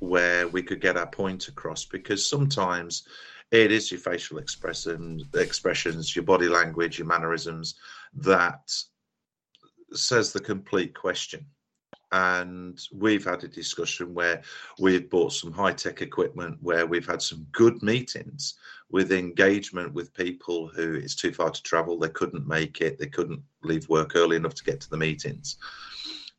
where 0.00 0.46
we 0.48 0.62
could 0.62 0.80
get 0.80 0.96
our 0.96 1.06
point 1.06 1.48
across 1.48 1.84
because 1.84 2.28
sometimes 2.28 3.04
it 3.50 3.72
is 3.72 3.90
your 3.90 4.00
facial 4.00 4.38
expression, 4.38 5.22
expressions, 5.34 6.14
your 6.14 6.24
body 6.24 6.48
language, 6.48 6.98
your 6.98 7.06
mannerisms 7.06 7.74
that 8.14 8.70
says 9.92 10.32
the 10.32 10.40
complete 10.40 10.94
question. 10.94 11.46
And 12.12 12.80
we've 12.92 13.24
had 13.24 13.44
a 13.44 13.48
discussion 13.48 14.14
where 14.14 14.42
we've 14.78 15.10
bought 15.10 15.32
some 15.32 15.52
high 15.52 15.74
tech 15.74 16.00
equipment, 16.00 16.58
where 16.62 16.86
we've 16.86 17.06
had 17.06 17.20
some 17.20 17.46
good 17.52 17.82
meetings 17.82 18.54
with 18.90 19.12
engagement 19.12 19.92
with 19.92 20.14
people 20.14 20.68
who 20.68 20.94
it's 20.94 21.14
too 21.14 21.32
far 21.32 21.50
to 21.50 21.62
travel, 21.62 21.98
they 21.98 22.08
couldn't 22.08 22.48
make 22.48 22.80
it, 22.80 22.98
they 22.98 23.06
couldn't 23.06 23.42
leave 23.62 23.88
work 23.90 24.16
early 24.16 24.36
enough 24.36 24.54
to 24.54 24.64
get 24.64 24.80
to 24.80 24.90
the 24.90 24.96
meetings. 24.96 25.58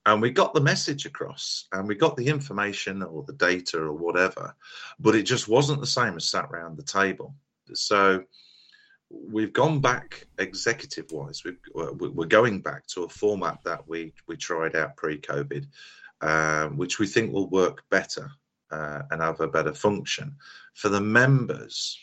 And 0.08 0.22
we 0.22 0.32
got 0.32 0.56
the 0.56 0.62
message 0.62 1.06
across 1.06 1.68
and 1.72 1.88
we 1.88 1.94
got 1.94 2.18
the 2.18 2.26
information 2.26 3.04
or 3.04 3.24
the 3.24 3.34
data 3.34 3.78
or 3.78 3.94
whatever 3.94 4.56
but 5.00 5.16
it 5.16 5.24
just 5.24 5.48
wasn't 5.48 5.80
the 5.80 5.88
same 5.88 6.16
as 6.16 6.30
sat 6.30 6.50
around 6.52 6.78
the 6.78 6.84
table. 6.84 7.34
So 7.74 8.24
we've 9.10 9.54
gone 9.54 9.80
back 9.80 10.28
executive 10.38 11.12
wise 11.12 11.42
we're 11.74 12.26
going 12.26 12.62
back 12.62 12.86
to 12.88 13.04
a 13.04 13.10
format 13.10 13.58
that 13.64 13.88
we 13.88 14.14
we 14.28 14.38
tried 14.38 14.76
out 14.76 14.96
pre-covid 14.96 15.66
um, 16.22 16.78
which 16.78 17.00
we 17.00 17.08
think 17.08 17.32
will 17.32 17.50
work 17.50 17.84
better 17.90 18.30
uh, 18.72 19.02
and 19.12 19.22
have 19.22 19.40
a 19.42 19.48
better 19.48 19.74
function. 19.74 20.36
For 20.74 20.90
the 20.90 21.02
members 21.02 21.98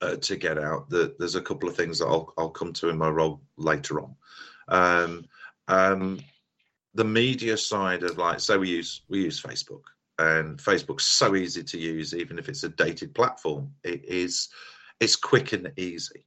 uh, 0.00 0.16
to 0.16 0.36
get 0.36 0.58
out 0.58 0.88
the, 0.90 1.14
there's 1.18 1.34
a 1.34 1.42
couple 1.42 1.68
of 1.68 1.76
things 1.76 1.98
that 1.98 2.06
I'll, 2.06 2.32
I'll 2.36 2.50
come 2.50 2.72
to 2.74 2.88
in 2.88 2.98
my 2.98 3.08
role 3.08 3.42
later 3.56 4.00
on. 4.00 4.16
Um, 4.68 5.24
um, 5.68 6.20
the 6.94 7.04
media 7.04 7.56
side 7.56 8.02
of 8.02 8.18
like 8.18 8.38
so 8.38 8.58
we 8.58 8.68
use 8.68 9.02
we 9.08 9.24
use 9.24 9.42
facebook 9.42 9.82
and 10.20 10.58
facebook's 10.58 11.04
so 11.04 11.34
easy 11.34 11.64
to 11.64 11.76
use 11.76 12.14
even 12.14 12.38
if 12.38 12.48
it's 12.48 12.62
a 12.62 12.68
dated 12.68 13.14
platform. 13.14 13.72
It 13.82 14.04
is 14.04 14.48
it's 15.00 15.16
quick 15.16 15.52
and 15.52 15.72
easy. 15.76 16.26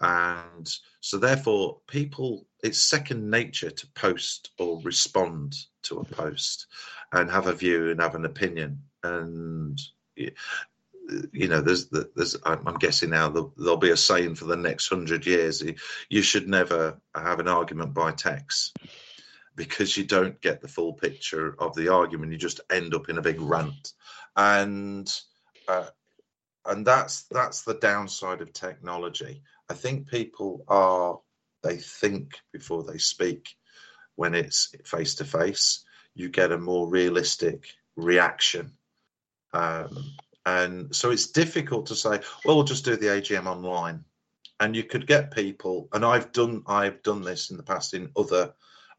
And 0.00 0.68
so 1.00 1.18
therefore 1.18 1.78
people 1.86 2.46
it's 2.62 2.80
second 2.80 3.30
nature 3.30 3.70
to 3.70 3.86
post 3.94 4.50
or 4.58 4.80
respond 4.82 5.56
to 5.82 6.00
a 6.00 6.04
post 6.04 6.66
and 7.12 7.30
have 7.30 7.46
a 7.46 7.54
view 7.54 7.90
and 7.90 8.00
have 8.00 8.14
an 8.14 8.24
opinion. 8.24 8.82
And 9.02 9.80
you 10.16 11.48
know 11.48 11.60
there's 11.60 11.88
there's 11.88 12.36
i'm 12.44 12.76
guessing 12.78 13.10
now 13.10 13.28
there'll, 13.28 13.76
be 13.76 13.90
a 13.90 13.96
saying 13.96 14.32
for 14.32 14.44
the 14.44 14.54
next 14.56 14.86
hundred 14.86 15.26
years 15.26 15.60
you 16.08 16.22
should 16.22 16.48
never 16.48 17.00
have 17.16 17.40
an 17.40 17.48
argument 17.48 17.92
by 17.92 18.12
text 18.12 18.76
because 19.60 19.94
you 19.94 20.04
don't 20.04 20.40
get 20.40 20.62
the 20.62 20.68
full 20.68 20.94
picture 20.94 21.54
of 21.58 21.74
the 21.74 21.92
argument. 21.92 22.32
You 22.32 22.38
just 22.38 22.60
end 22.70 22.94
up 22.94 23.10
in 23.10 23.18
a 23.18 23.22
big 23.22 23.40
rant, 23.40 23.92
and 24.34 25.12
uh, 25.68 25.88
and 26.66 26.86
that's 26.86 27.24
that's 27.30 27.62
the 27.62 27.74
downside 27.74 28.40
of 28.40 28.52
technology. 28.52 29.42
I 29.68 29.74
think 29.74 30.08
people 30.08 30.64
are 30.68 31.18
they 31.62 31.76
think 31.76 32.38
before 32.52 32.84
they 32.84 32.98
speak. 32.98 33.48
When 34.16 34.34
it's 34.34 34.74
face 34.84 35.14
to 35.16 35.24
face, 35.24 35.84
you 36.14 36.28
get 36.28 36.52
a 36.52 36.58
more 36.58 36.88
realistic 36.88 37.68
reaction. 37.96 38.72
Um, 39.52 40.12
and 40.44 40.94
so 40.94 41.10
it's 41.10 41.30
difficult 41.30 41.86
to 41.86 41.94
say, 41.94 42.20
well, 42.44 42.56
we'll 42.56 42.64
just 42.64 42.84
do 42.84 42.96
the 42.96 43.06
AGM 43.06 43.46
online. 43.46 44.04
And 44.58 44.76
you 44.76 44.84
could 44.84 45.06
get 45.06 45.30
people, 45.30 45.88
and 45.94 46.04
I've 46.04 46.32
done 46.32 46.62
I've 46.66 47.02
done 47.02 47.22
this 47.22 47.50
in 47.50 47.56
the 47.56 47.62
past 47.62 47.94
in 47.94 48.10
other 48.14 48.52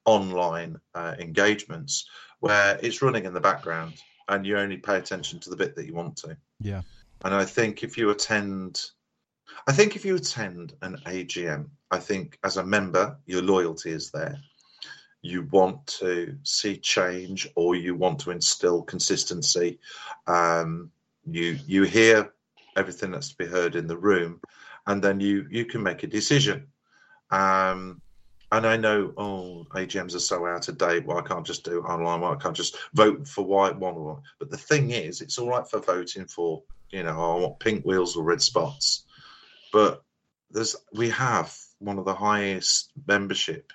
online 0.06 0.80
uh, 0.96 1.14
engagements 1.20 2.10
where 2.40 2.80
it's 2.82 3.04
running 3.04 3.26
in 3.26 3.34
the 3.34 3.40
background 3.40 3.94
and 4.28 4.46
you 4.46 4.58
only 4.58 4.78
pay 4.78 4.98
attention 4.98 5.40
to 5.40 5.52
the 5.52 5.56
bit 5.56 5.76
that 5.76 5.86
you 5.86 5.94
want 5.94 6.18
to. 6.18 6.36
Yeah. 6.60 6.82
And 7.24 7.34
I 7.34 7.46
think 7.46 7.84
if 7.84 7.98
you 7.98 8.10
attend, 8.10 8.82
I 9.68 9.72
think 9.74 9.96
if 9.96 10.06
you 10.06 10.16
attend 10.16 10.74
an 10.82 10.98
AGM, 11.06 11.70
I 11.92 12.00
think 12.00 12.40
as 12.44 12.58
a 12.58 12.66
member, 12.66 13.18
your 13.26 13.42
loyalty 13.42 13.92
is 13.92 14.12
there. 14.12 14.38
You 15.22 15.44
want 15.52 15.86
to 16.00 16.38
see 16.44 16.78
change 16.78 17.48
or 17.56 17.76
you 17.76 17.94
want 17.96 18.20
to 18.22 18.32
instill 18.32 18.82
consistency. 18.82 19.80
Um, 20.26 20.92
you 21.30 21.60
you 21.68 21.84
hear 21.84 22.34
everything 22.76 23.12
that's 23.12 23.30
to 23.30 23.38
be 23.38 23.46
heard 23.46 23.76
in 23.76 23.86
the 23.86 23.98
room, 23.98 24.42
and 24.88 25.04
then 25.04 25.20
you 25.20 25.46
you 25.52 25.66
can 25.66 25.84
make 25.84 26.02
a 26.02 26.08
decision. 26.08 26.68
Um, 27.30 28.02
and 28.52 28.68
I 28.68 28.76
know, 28.76 29.14
oh, 29.16 29.66
AGMs 29.72 30.14
are 30.14 30.20
so 30.20 30.46
out 30.46 30.68
of 30.68 30.78
date. 30.78 31.06
Well, 31.06 31.22
can't 31.22 31.46
just 31.46 31.64
do 31.64 31.82
online? 31.84 32.20
Well, 32.20 32.34
I 32.34 32.36
can't 32.36 32.56
just 32.56 32.78
vote 32.94 33.26
for 33.26 33.46
white 33.46 33.78
one 33.78 33.96
or 33.96 34.04
one? 34.04 34.22
But 34.40 34.50
the 34.50 34.58
thing 34.58 34.92
is, 34.92 35.22
it's 35.22 35.38
all 35.38 35.48
right 35.48 35.66
for 35.66 35.80
voting 35.80 36.26
for, 36.26 36.62
you 36.92 37.04
know, 37.04 37.12
I 37.12 37.40
want 37.40 37.60
pink 37.60 37.86
wheels 37.86 38.16
or 38.16 38.24
red 38.24 38.42
spots. 38.42 39.06
But 39.72 40.04
there's 40.50 40.76
we 40.94 41.10
have 41.10 41.56
one 41.80 41.98
of 41.98 42.06
the 42.06 42.14
highest 42.14 42.92
membership 43.08 43.72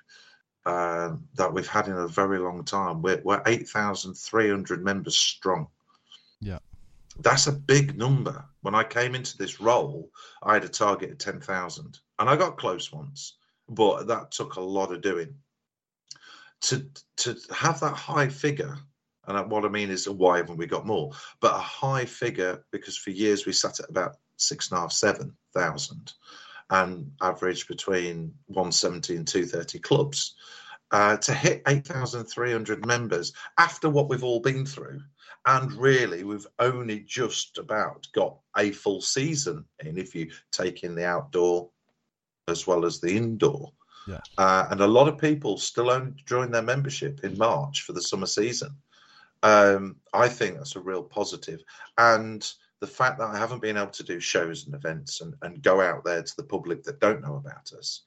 um, 0.64 1.24
that 1.34 1.52
we've 1.52 1.66
had 1.66 1.88
in 1.88 1.96
a 1.96 2.08
very 2.08 2.38
long 2.38 2.64
time. 2.64 3.02
We're, 3.02 3.22
we're 3.24 3.42
8,300 3.46 4.84
members 4.84 5.16
strong. 5.16 5.68
Yeah. 6.40 6.58
That's 7.20 7.46
a 7.46 7.52
big 7.52 7.96
number. 7.96 8.44
When 8.60 8.74
I 8.74 8.84
came 8.84 9.14
into 9.14 9.38
this 9.38 9.60
role, 9.60 10.10
I 10.42 10.54
had 10.54 10.64
a 10.64 10.68
target 10.68 11.12
of 11.12 11.18
10,000 11.18 11.98
and 12.18 12.28
I 12.28 12.36
got 12.36 12.58
close 12.58 12.92
once 12.92 13.34
but 13.68 14.06
that 14.06 14.30
took 14.30 14.56
a 14.56 14.60
lot 14.60 14.92
of 14.92 15.02
doing. 15.02 15.34
To 16.62 16.86
to 17.18 17.36
have 17.54 17.80
that 17.80 17.94
high 17.94 18.28
figure, 18.28 18.78
and 19.26 19.50
what 19.50 19.64
I 19.64 19.68
mean 19.68 19.90
is, 19.90 20.08
why 20.08 20.38
haven't 20.38 20.56
we 20.56 20.66
got 20.66 20.86
more? 20.86 21.12
But 21.40 21.54
a 21.54 21.58
high 21.58 22.04
figure 22.04 22.64
because 22.70 22.96
for 22.96 23.10
years 23.10 23.46
we 23.46 23.52
sat 23.52 23.80
at 23.80 23.90
about 23.90 24.16
six 24.36 24.70
and 24.70 24.78
a 24.78 24.80
half, 24.82 24.92
seven 24.92 25.36
thousand, 25.54 26.12
and 26.70 27.10
average 27.20 27.68
between 27.68 28.34
170 28.46 29.16
and 29.16 29.26
230 29.26 29.78
clubs. 29.80 30.34
Uh, 30.92 31.16
to 31.16 31.34
hit 31.34 31.62
8,300 31.66 32.86
members 32.86 33.32
after 33.58 33.90
what 33.90 34.08
we've 34.08 34.22
all 34.22 34.38
been 34.38 34.64
through, 34.64 35.00
and 35.44 35.72
really 35.72 36.22
we've 36.22 36.46
only 36.60 37.00
just 37.00 37.58
about 37.58 38.06
got 38.14 38.38
a 38.56 38.70
full 38.70 39.00
season 39.00 39.64
in 39.80 39.98
if 39.98 40.14
you 40.14 40.30
take 40.52 40.84
in 40.84 40.94
the 40.94 41.04
outdoor 41.04 41.70
as 42.46 42.66
well 42.66 42.84
as 42.84 43.00
the 43.00 43.16
indoor. 43.16 43.72
Yeah. 44.06 44.20
Uh, 44.38 44.66
and 44.70 44.80
a 44.80 44.86
lot 44.86 45.08
of 45.08 45.18
people 45.18 45.58
still 45.58 45.90
only 45.90 46.14
join 46.26 46.52
their 46.52 46.62
membership 46.62 47.24
in 47.24 47.36
March 47.36 47.82
for 47.82 47.92
the 47.92 48.02
summer 48.02 48.26
season. 48.26 48.70
Um, 49.42 49.96
I 50.12 50.28
think 50.28 50.56
that's 50.56 50.76
a 50.76 50.80
real 50.80 51.02
positive. 51.02 51.62
And 51.98 52.50
the 52.80 52.86
fact 52.86 53.18
that 53.18 53.28
I 53.28 53.38
haven't 53.38 53.62
been 53.62 53.76
able 53.76 53.90
to 53.90 54.02
do 54.02 54.20
shows 54.20 54.66
and 54.66 54.74
events 54.74 55.20
and, 55.20 55.34
and 55.42 55.62
go 55.62 55.80
out 55.80 56.04
there 56.04 56.22
to 56.22 56.36
the 56.36 56.44
public 56.44 56.82
that 56.84 57.00
don't 57.00 57.22
know 57.22 57.36
about 57.36 57.72
us, 57.72 58.02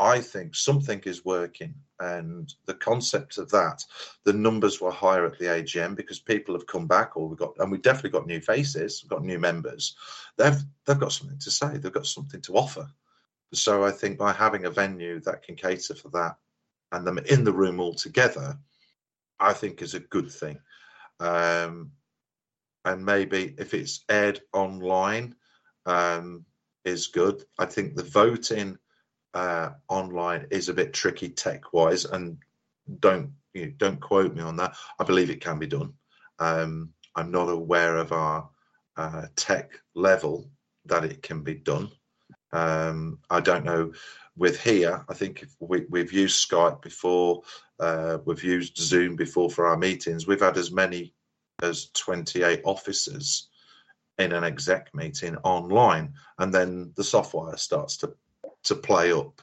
I 0.00 0.20
think 0.20 0.56
something 0.56 1.00
is 1.04 1.26
working. 1.26 1.74
And 2.00 2.52
the 2.64 2.74
concept 2.74 3.36
of 3.36 3.50
that, 3.50 3.84
the 4.24 4.32
numbers 4.32 4.80
were 4.80 4.90
higher 4.90 5.26
at 5.26 5.38
the 5.38 5.44
AGM 5.44 5.94
because 5.94 6.18
people 6.18 6.54
have 6.54 6.66
come 6.66 6.86
back, 6.86 7.16
or 7.16 7.28
we've 7.28 7.38
got, 7.38 7.52
and 7.58 7.70
we've 7.70 7.82
definitely 7.82 8.18
got 8.18 8.26
new 8.26 8.40
faces, 8.40 9.02
we've 9.02 9.10
got 9.10 9.22
new 9.22 9.38
members. 9.38 9.94
They've 10.38 10.58
they've 10.86 10.98
got 10.98 11.12
something 11.12 11.38
to 11.38 11.50
say, 11.50 11.76
they've 11.76 11.92
got 11.92 12.06
something 12.06 12.40
to 12.40 12.54
offer. 12.54 12.88
So 13.52 13.84
I 13.84 13.90
think 13.90 14.16
by 14.16 14.32
having 14.32 14.64
a 14.64 14.70
venue 14.70 15.20
that 15.20 15.42
can 15.42 15.56
cater 15.56 15.94
for 15.94 16.08
that 16.10 16.36
and 16.92 17.06
them 17.06 17.18
in 17.18 17.44
the 17.44 17.52
room 17.52 17.78
all 17.78 17.94
together, 17.94 18.58
I 19.40 19.52
think 19.52 19.82
is 19.82 19.94
a 19.94 20.00
good 20.00 20.30
thing. 20.30 20.58
Um, 21.18 21.92
and 22.84 23.04
maybe 23.04 23.54
if 23.58 23.74
it's 23.74 24.04
aired 24.08 24.40
online, 24.52 25.34
um, 25.86 26.44
is 26.84 27.08
good. 27.08 27.44
I 27.58 27.66
think 27.66 27.94
the 27.94 28.02
voting 28.02 28.78
uh, 29.34 29.70
online 29.88 30.46
is 30.50 30.68
a 30.68 30.74
bit 30.74 30.92
tricky 30.92 31.28
tech 31.28 31.72
wise, 31.72 32.04
and 32.04 32.38
don't 32.98 33.32
you 33.54 33.66
know, 33.66 33.72
don't 33.76 34.00
quote 34.00 34.34
me 34.34 34.42
on 34.42 34.56
that. 34.56 34.76
I 34.98 35.04
believe 35.04 35.30
it 35.30 35.40
can 35.40 35.58
be 35.58 35.66
done. 35.66 35.94
Um, 36.38 36.90
I'm 37.14 37.30
not 37.30 37.48
aware 37.48 37.96
of 37.96 38.12
our 38.12 38.48
uh, 38.96 39.26
tech 39.36 39.72
level 39.94 40.50
that 40.86 41.04
it 41.04 41.22
can 41.22 41.42
be 41.42 41.54
done. 41.54 41.90
Um, 42.52 43.18
I 43.28 43.40
don't 43.40 43.64
know. 43.64 43.92
With 44.36 44.60
here, 44.60 45.04
I 45.08 45.14
think 45.14 45.44
we, 45.58 45.84
we've 45.90 46.12
used 46.12 46.48
Skype 46.48 46.80
before, 46.80 47.42
uh, 47.80 48.18
we've 48.24 48.44
used 48.44 48.76
Zoom 48.76 49.16
before 49.16 49.50
for 49.50 49.66
our 49.66 49.76
meetings. 49.76 50.26
We've 50.26 50.40
had 50.40 50.58
as 50.58 50.70
many 50.70 51.14
as 51.62 51.90
28 51.94 52.60
officers 52.64 53.48
in 54.18 54.32
an 54.32 54.44
exec 54.44 54.94
meeting 54.94 55.36
online, 55.38 56.14
and 56.38 56.52
then 56.52 56.92
the 56.96 57.04
software 57.04 57.56
starts 57.56 57.98
to 57.98 58.14
to 58.64 58.74
play 58.74 59.12
up. 59.12 59.40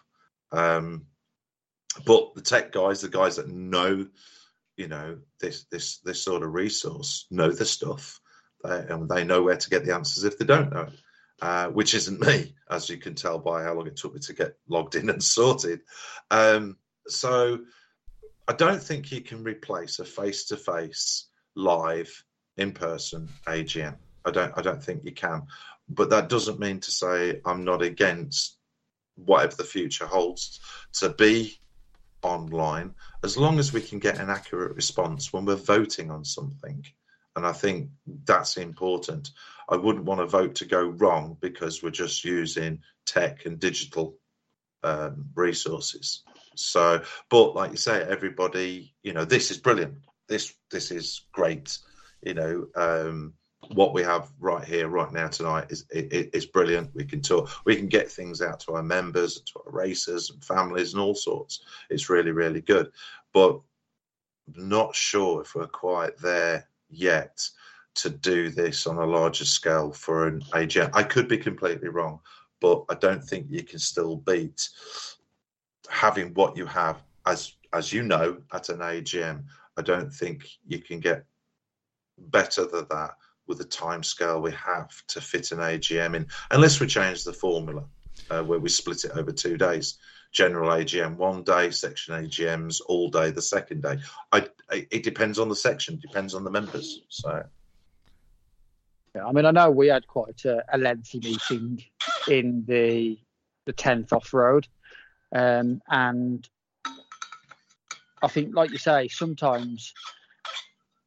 Um, 0.52 1.08
but 2.06 2.36
the 2.36 2.42
tech 2.42 2.72
guys, 2.72 3.02
the 3.02 3.10
guys 3.10 3.38
that 3.38 3.50
know, 3.50 4.08
you 4.76 4.88
know, 4.88 5.18
this 5.40 5.66
this 5.72 5.98
this 6.00 6.24
sort 6.24 6.44
of 6.44 6.54
resource, 6.54 7.26
know 7.32 7.50
the 7.52 7.66
stuff, 7.66 8.20
they, 8.64 8.86
and 8.88 9.10
they 9.10 9.24
know 9.24 9.42
where 9.42 9.58
to 9.58 9.70
get 9.70 9.84
the 9.84 9.96
answers 9.96 10.24
if 10.24 10.38
they 10.38 10.46
don't 10.46 10.72
know. 10.72 10.90
Uh, 11.40 11.68
which 11.68 11.94
isn't 11.94 12.20
me, 12.20 12.56
as 12.68 12.90
you 12.90 12.98
can 12.98 13.14
tell 13.14 13.38
by 13.38 13.64
how 13.64 13.74
long 13.74 13.86
it 13.86 13.96
took 13.96 14.14
me 14.14 14.20
to 14.20 14.34
get 14.34 14.58
logged 14.68 14.96
in 14.96 15.10
and 15.10 15.24
sorted. 15.24 15.82
Um, 16.32 16.78
so 17.08 17.60
I 18.48 18.54
don't 18.54 18.82
think 18.82 19.12
you 19.12 19.22
can 19.22 19.44
replace 19.44 20.00
a 20.00 20.06
face-to-face, 20.06 21.28
live, 21.56 22.24
in-person 22.58 23.30
AGM. 23.46 23.98
I 24.26 24.32
don't. 24.32 24.54
I 24.58 24.62
don't 24.62 24.84
think 24.84 25.04
you 25.04 25.12
can. 25.12 25.44
But 25.90 26.10
that 26.10 26.30
doesn't 26.30 26.60
mean 26.60 26.80
to 26.82 26.92
say 26.92 27.42
I'm 27.46 27.64
not 27.64 27.82
against 27.82 28.58
whatever 29.16 29.56
the 29.56 29.64
future 29.64 30.06
holds 30.06 30.60
to 30.94 31.10
be 31.10 31.60
online, 32.22 32.94
as 33.24 33.38
long 33.38 33.60
as 33.60 33.72
we 33.72 33.82
can 33.82 34.00
get 34.00 34.20
an 34.20 34.30
accurate 34.30 34.76
response 34.76 35.32
when 35.32 35.46
we're 35.46 35.56
voting 35.56 36.12
on 36.12 36.26
something. 36.26 36.86
And 37.36 37.46
I 37.46 37.54
think 37.54 37.90
that's 38.26 38.58
important. 38.58 39.32
I 39.70 39.76
wouldn't 39.76 40.06
want 40.06 40.22
a 40.22 40.26
vote 40.26 40.56
to 40.56 40.66
go 40.66 40.84
wrong 40.84 41.38
because 41.40 41.84
we're 41.84 41.92
just 41.92 42.24
using 42.26 42.82
tech 43.06 43.46
and 43.46 43.60
digital 43.60 44.18
um, 44.84 45.30
resources. 45.36 46.24
So, 46.60 47.02
but 47.30 47.56
like 47.56 47.72
you 47.72 47.78
say, 47.78 48.02
everybody, 48.04 48.94
you 49.04 49.14
know, 49.14 49.26
this 49.26 49.52
is 49.52 49.58
brilliant. 49.58 49.96
This 50.28 50.54
this 50.72 50.92
is 50.92 51.22
great. 51.32 51.78
You 52.22 52.34
know, 52.34 52.68
um, 52.76 53.34
what 53.74 53.94
we 53.94 54.04
have 54.04 54.30
right 54.40 54.64
here, 54.64 54.88
right 54.88 55.12
now, 55.12 55.28
tonight 55.28 55.68
is 55.70 55.86
it, 55.90 56.30
it's 56.34 56.46
brilliant. 56.46 56.92
We 56.94 57.06
can 57.06 57.22
talk, 57.22 57.50
we 57.66 57.76
can 57.76 57.88
get 57.88 58.12
things 58.12 58.42
out 58.42 58.60
to 58.62 58.74
our 58.74 58.84
members, 58.84 59.42
to 59.42 59.60
our 59.66 59.72
racers 59.72 60.30
and 60.30 60.44
families, 60.44 60.94
and 60.94 61.02
all 61.02 61.16
sorts. 61.16 61.64
It's 61.90 62.10
really, 62.10 62.32
really 62.32 62.62
good. 62.62 62.92
But 63.34 63.60
not 64.56 64.96
sure 64.96 65.42
if 65.42 65.56
we're 65.56 65.68
quite 65.68 66.18
there 66.18 66.68
yet 66.90 67.48
to 67.96 68.10
do 68.10 68.50
this 68.50 68.88
on 68.88 68.98
a 68.98 69.06
larger 69.06 69.46
scale 69.46 69.92
for 69.92 70.28
an 70.28 70.42
AGM. 70.54 70.92
I 70.94 71.04
could 71.04 71.28
be 71.28 71.38
completely 71.38 71.90
wrong, 71.90 72.20
but 72.62 72.86
I 72.90 72.96
don't 72.96 73.24
think 73.24 73.48
you 73.50 73.64
can 73.64 73.80
still 73.80 74.16
beat 74.16 74.70
having 75.90 76.34
what 76.34 76.58
you 76.58 76.66
have 76.66 77.02
as 77.26 77.54
as 77.74 77.92
you 77.92 78.04
know 78.04 78.38
at 78.54 78.70
an 78.70 78.80
AGM. 78.80 79.44
I 79.78 79.82
don't 79.82 80.12
think 80.12 80.48
you 80.66 80.80
can 80.80 81.00
get 81.00 81.26
better 82.18 82.66
than 82.66 82.88
that 82.90 83.12
with 83.48 83.60
the 83.60 83.66
time 83.66 84.04
scale 84.04 84.42
we 84.42 84.52
have 84.52 84.90
to 85.08 85.22
fit 85.22 85.52
an 85.52 85.60
AGM 85.60 86.16
in, 86.16 86.28
unless 86.52 86.80
we 86.80 86.88
change 86.88 87.24
the 87.24 87.34
formula 87.34 87.84
uh, 88.30 88.44
where 88.44 88.60
we 88.60 88.70
split 88.70 89.06
it 89.06 89.12
over 89.12 89.32
two 89.32 89.58
days. 89.58 89.98
General 90.34 90.70
AGM 90.70 91.16
one 91.16 91.44
day, 91.44 91.72
section 91.72 92.14
AGMs 92.14 92.82
all 92.88 93.10
day 93.10 93.32
the 93.32 93.42
second 93.42 93.82
day. 93.82 93.98
I, 94.32 94.48
it 94.70 95.04
depends 95.04 95.40
on 95.40 95.48
the 95.48 95.56
section, 95.56 96.00
depends 96.00 96.36
on 96.36 96.44
the 96.44 96.52
members. 96.52 97.02
So, 97.08 97.44
yeah, 99.16 99.26
I 99.26 99.32
mean, 99.32 99.46
I 99.46 99.52
know 99.52 99.72
we 99.72 99.88
had 99.88 100.06
quite 100.06 100.44
a, 100.44 100.64
a 100.74 100.78
lengthy 100.78 101.20
meeting 101.20 101.84
in 102.28 102.66
the 102.68 103.18
the 103.66 103.74
tenth 103.74 104.14
off 104.14 104.34
road, 104.34 104.68
um, 105.34 105.82
and 105.88 106.48
I 108.22 108.28
think, 108.28 108.56
like 108.56 108.72
you 108.72 108.78
say, 108.78 109.08
sometimes 109.08 109.94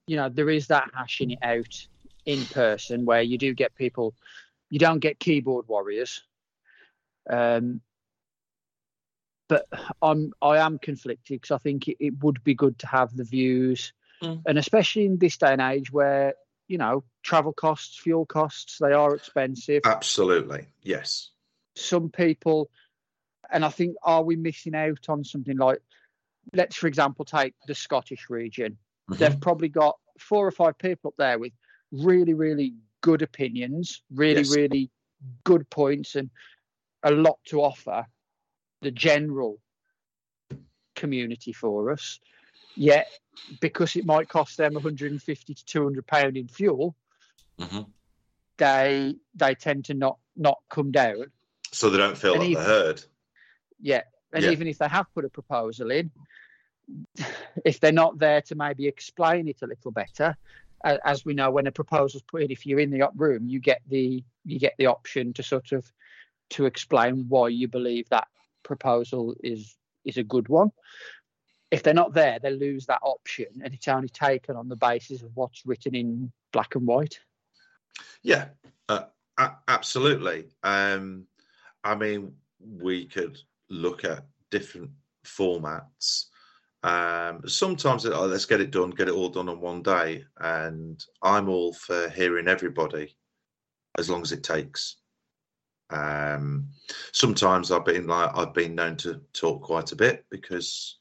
you 0.06 0.16
know 0.16 0.28
there 0.28 0.50
is 0.50 0.68
that 0.68 0.90
hashing 0.94 1.32
it 1.32 1.38
out 1.42 1.86
in 2.26 2.44
person 2.46 3.04
where 3.04 3.22
you 3.22 3.38
do 3.38 3.54
get 3.54 3.74
people 3.74 4.14
you 4.68 4.78
don't 4.78 5.00
get 5.00 5.18
keyboard 5.18 5.66
warriors. 5.68 6.22
Um, 7.28 7.80
but 9.48 9.66
i'm 10.00 10.32
i 10.40 10.58
am 10.58 10.78
conflicted 10.78 11.40
because 11.40 11.50
i 11.50 11.58
think 11.58 11.88
it, 11.88 11.96
it, 11.98 12.14
would 12.22 12.42
be 12.44 12.54
good 12.54 12.78
to 12.78 12.86
have 12.86 13.14
the 13.16 13.24
views. 13.24 13.92
Mm. 14.22 14.42
and 14.46 14.58
especially 14.58 15.06
in 15.06 15.18
this 15.18 15.36
day 15.36 15.52
and 15.52 15.60
age 15.60 15.92
where 15.92 16.34
you 16.68 16.78
know 16.78 17.02
travel 17.22 17.52
costs 17.52 17.98
fuel 17.98 18.24
costs 18.24 18.78
they 18.80 18.92
are 18.92 19.14
expensive. 19.14 19.82
Absolutely. 19.84 20.66
Yes. 20.82 21.30
Some 21.74 22.10
people 22.10 22.70
and 23.52 23.64
i 23.64 23.68
think 23.68 23.96
are 24.02 24.22
we 24.22 24.36
missing 24.36 24.74
out 24.74 25.08
on 25.08 25.24
something 25.24 25.56
like 25.56 25.80
let's 26.52 26.76
for 26.76 26.86
example 26.86 27.24
take 27.24 27.54
the 27.66 27.74
scottish 27.74 28.28
region 28.28 28.76
mm-hmm. 29.10 29.18
they've 29.18 29.40
probably 29.40 29.68
got 29.68 29.96
four 30.20 30.46
or 30.46 30.50
five 30.50 30.78
people 30.78 31.08
up 31.08 31.14
there 31.18 31.38
with 31.38 31.52
really, 31.92 32.34
really 32.34 32.74
good 33.00 33.22
opinions, 33.22 34.02
really, 34.12 34.42
yes. 34.42 34.54
really 34.54 34.90
good 35.44 35.68
points, 35.70 36.14
and 36.14 36.30
a 37.02 37.10
lot 37.10 37.38
to 37.46 37.60
offer 37.60 38.06
the 38.82 38.90
general 38.90 39.58
community 40.94 41.52
for 41.52 41.90
us. 41.90 42.20
Yet, 42.76 43.08
because 43.60 43.96
it 43.96 44.06
might 44.06 44.28
cost 44.28 44.56
them 44.56 44.74
150 44.74 45.54
to 45.54 45.64
200 45.64 46.06
pound 46.06 46.36
in 46.36 46.48
fuel, 46.48 46.94
mm-hmm. 47.58 47.82
they 48.58 49.16
they 49.34 49.54
tend 49.54 49.86
to 49.86 49.94
not 49.94 50.18
not 50.36 50.58
come 50.68 50.92
down. 50.92 51.26
So 51.72 51.90
they 51.90 51.98
don't 51.98 52.16
feel 52.16 52.32
and 52.32 52.40
like 52.40 52.50
even, 52.50 52.62
they're 52.62 52.72
heard. 52.72 53.04
Yeah, 53.80 54.02
and 54.32 54.44
yeah. 54.44 54.50
even 54.50 54.66
if 54.66 54.78
they 54.78 54.88
have 54.88 55.06
put 55.14 55.24
a 55.24 55.28
proposal 55.28 55.90
in, 55.90 56.10
if 57.64 57.80
they're 57.80 57.92
not 57.92 58.18
there 58.18 58.42
to 58.42 58.54
maybe 58.54 58.86
explain 58.86 59.48
it 59.48 59.62
a 59.62 59.66
little 59.66 59.90
better, 59.90 60.36
as 60.84 61.24
we 61.24 61.34
know, 61.34 61.50
when 61.50 61.66
a 61.66 61.72
proposal's 61.72 62.22
put 62.22 62.42
in, 62.42 62.50
if 62.50 62.66
you're 62.66 62.80
in 62.80 62.90
the 62.90 63.08
room, 63.14 63.48
you 63.48 63.60
get 63.60 63.82
the 63.88 64.24
you 64.44 64.58
get 64.58 64.74
the 64.78 64.86
option 64.86 65.32
to 65.34 65.42
sort 65.42 65.72
of 65.72 65.90
to 66.50 66.66
explain 66.66 67.26
why 67.28 67.48
you 67.48 67.68
believe 67.68 68.08
that 68.08 68.28
proposal 68.62 69.34
is 69.42 69.76
is 70.04 70.16
a 70.16 70.22
good 70.22 70.48
one. 70.48 70.72
If 71.70 71.82
they're 71.82 71.94
not 71.94 72.14
there, 72.14 72.38
they 72.40 72.50
lose 72.50 72.86
that 72.86 73.00
option, 73.02 73.46
and 73.62 73.74
it's 73.74 73.88
only 73.88 74.08
taken 74.08 74.56
on 74.56 74.68
the 74.68 74.76
basis 74.76 75.22
of 75.22 75.30
what's 75.34 75.64
written 75.66 75.94
in 75.94 76.32
black 76.52 76.74
and 76.74 76.86
white. 76.86 77.20
Yeah, 78.22 78.48
uh, 78.88 79.04
absolutely. 79.68 80.48
Um, 80.62 81.26
I 81.84 81.94
mean, 81.94 82.32
we 82.58 83.06
could 83.06 83.38
look 83.70 84.04
at 84.04 84.26
different 84.50 84.90
formats 85.24 86.26
um, 86.82 87.42
sometimes 87.46 88.06
oh, 88.06 88.26
let's 88.26 88.46
get 88.46 88.60
it 88.60 88.70
done, 88.70 88.90
get 88.90 89.08
it 89.08 89.14
all 89.14 89.28
done 89.28 89.48
on 89.48 89.60
one 89.60 89.82
day, 89.82 90.24
and 90.38 91.02
I'm 91.22 91.48
all 91.48 91.74
for 91.74 92.08
hearing 92.08 92.48
everybody 92.48 93.16
as 93.98 94.08
long 94.08 94.22
as 94.22 94.32
it 94.32 94.42
takes. 94.42 94.96
Um, 95.90 96.68
sometimes 97.12 97.70
I've 97.70 97.84
been 97.84 98.06
like 98.06 98.30
I've 98.34 98.54
been 98.54 98.74
known 98.74 98.96
to 98.98 99.20
talk 99.34 99.62
quite 99.62 99.92
a 99.92 99.96
bit 99.96 100.24
because 100.30 100.98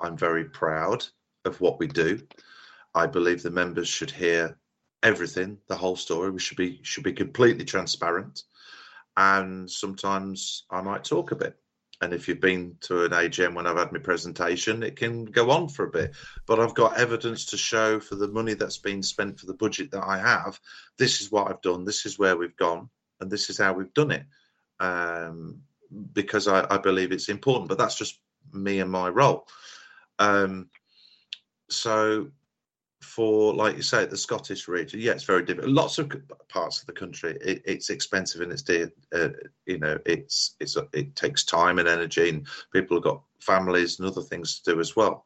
I'm 0.00 0.18
very 0.18 0.44
proud 0.44 1.06
of 1.46 1.60
what 1.60 1.78
we 1.78 1.86
do. 1.86 2.20
I 2.94 3.06
believe 3.06 3.42
the 3.42 3.50
members 3.50 3.88
should 3.88 4.10
hear 4.10 4.58
everything, 5.02 5.58
the 5.68 5.76
whole 5.76 5.96
story. 5.96 6.30
We 6.30 6.40
should 6.40 6.58
be 6.58 6.80
should 6.82 7.04
be 7.04 7.14
completely 7.14 7.64
transparent, 7.64 8.42
and 9.16 9.70
sometimes 9.70 10.66
I 10.70 10.82
might 10.82 11.04
talk 11.04 11.32
a 11.32 11.36
bit 11.36 11.56
and 12.00 12.12
if 12.12 12.28
you've 12.28 12.40
been 12.40 12.76
to 12.82 13.04
an 13.04 13.12
AGM 13.12 13.54
when 13.54 13.66
I've 13.66 13.78
had 13.78 13.92
my 13.92 13.98
presentation, 13.98 14.82
it 14.82 14.96
can 14.96 15.24
go 15.24 15.50
on 15.50 15.68
for 15.68 15.86
a 15.86 15.90
bit. 15.90 16.14
But 16.46 16.60
I've 16.60 16.74
got 16.74 16.98
evidence 16.98 17.46
to 17.46 17.56
show 17.56 18.00
for 18.00 18.16
the 18.16 18.28
money 18.28 18.54
that's 18.54 18.78
been 18.78 19.02
spent 19.02 19.40
for 19.40 19.46
the 19.46 19.54
budget 19.54 19.90
that 19.92 20.04
I 20.04 20.18
have. 20.18 20.60
This 20.98 21.22
is 21.22 21.32
what 21.32 21.48
I've 21.48 21.62
done. 21.62 21.84
This 21.84 22.04
is 22.04 22.18
where 22.18 22.36
we've 22.36 22.56
gone, 22.56 22.90
and 23.20 23.30
this 23.30 23.48
is 23.48 23.58
how 23.58 23.72
we've 23.72 23.94
done 23.94 24.10
it. 24.10 24.24
Um, 24.78 25.62
because 26.12 26.48
I, 26.48 26.66
I, 26.68 26.78
believe 26.78 27.12
it's 27.12 27.30
important. 27.30 27.68
But 27.68 27.78
that's 27.78 27.96
just 27.96 28.20
me 28.52 28.80
and 28.80 28.90
my 28.90 29.08
role. 29.08 29.46
Um, 30.18 30.68
so 31.70 32.30
for 33.06 33.54
like 33.54 33.76
you 33.76 33.82
say 33.82 34.04
the 34.04 34.16
scottish 34.16 34.68
region. 34.68 35.00
Yeah 35.00 35.12
it's 35.12 35.24
very 35.24 35.44
different. 35.44 35.70
Lots 35.70 35.98
of 35.98 36.12
parts 36.48 36.80
of 36.80 36.86
the 36.86 36.92
country 36.92 37.38
it, 37.40 37.62
it's 37.64 37.90
expensive 37.90 38.40
and 38.40 38.52
it's 38.52 38.62
dear 38.62 38.92
uh, 39.14 39.28
you 39.64 39.78
know 39.78 39.98
it's 40.04 40.56
it's 40.60 40.76
it 40.92 41.14
takes 41.16 41.44
time 41.44 41.78
and 41.78 41.88
energy 41.88 42.28
and 42.28 42.46
people 42.72 42.96
have 42.96 43.04
got 43.04 43.22
families 43.40 43.98
and 43.98 44.08
other 44.08 44.22
things 44.22 44.60
to 44.60 44.74
do 44.74 44.80
as 44.80 44.96
well. 44.96 45.24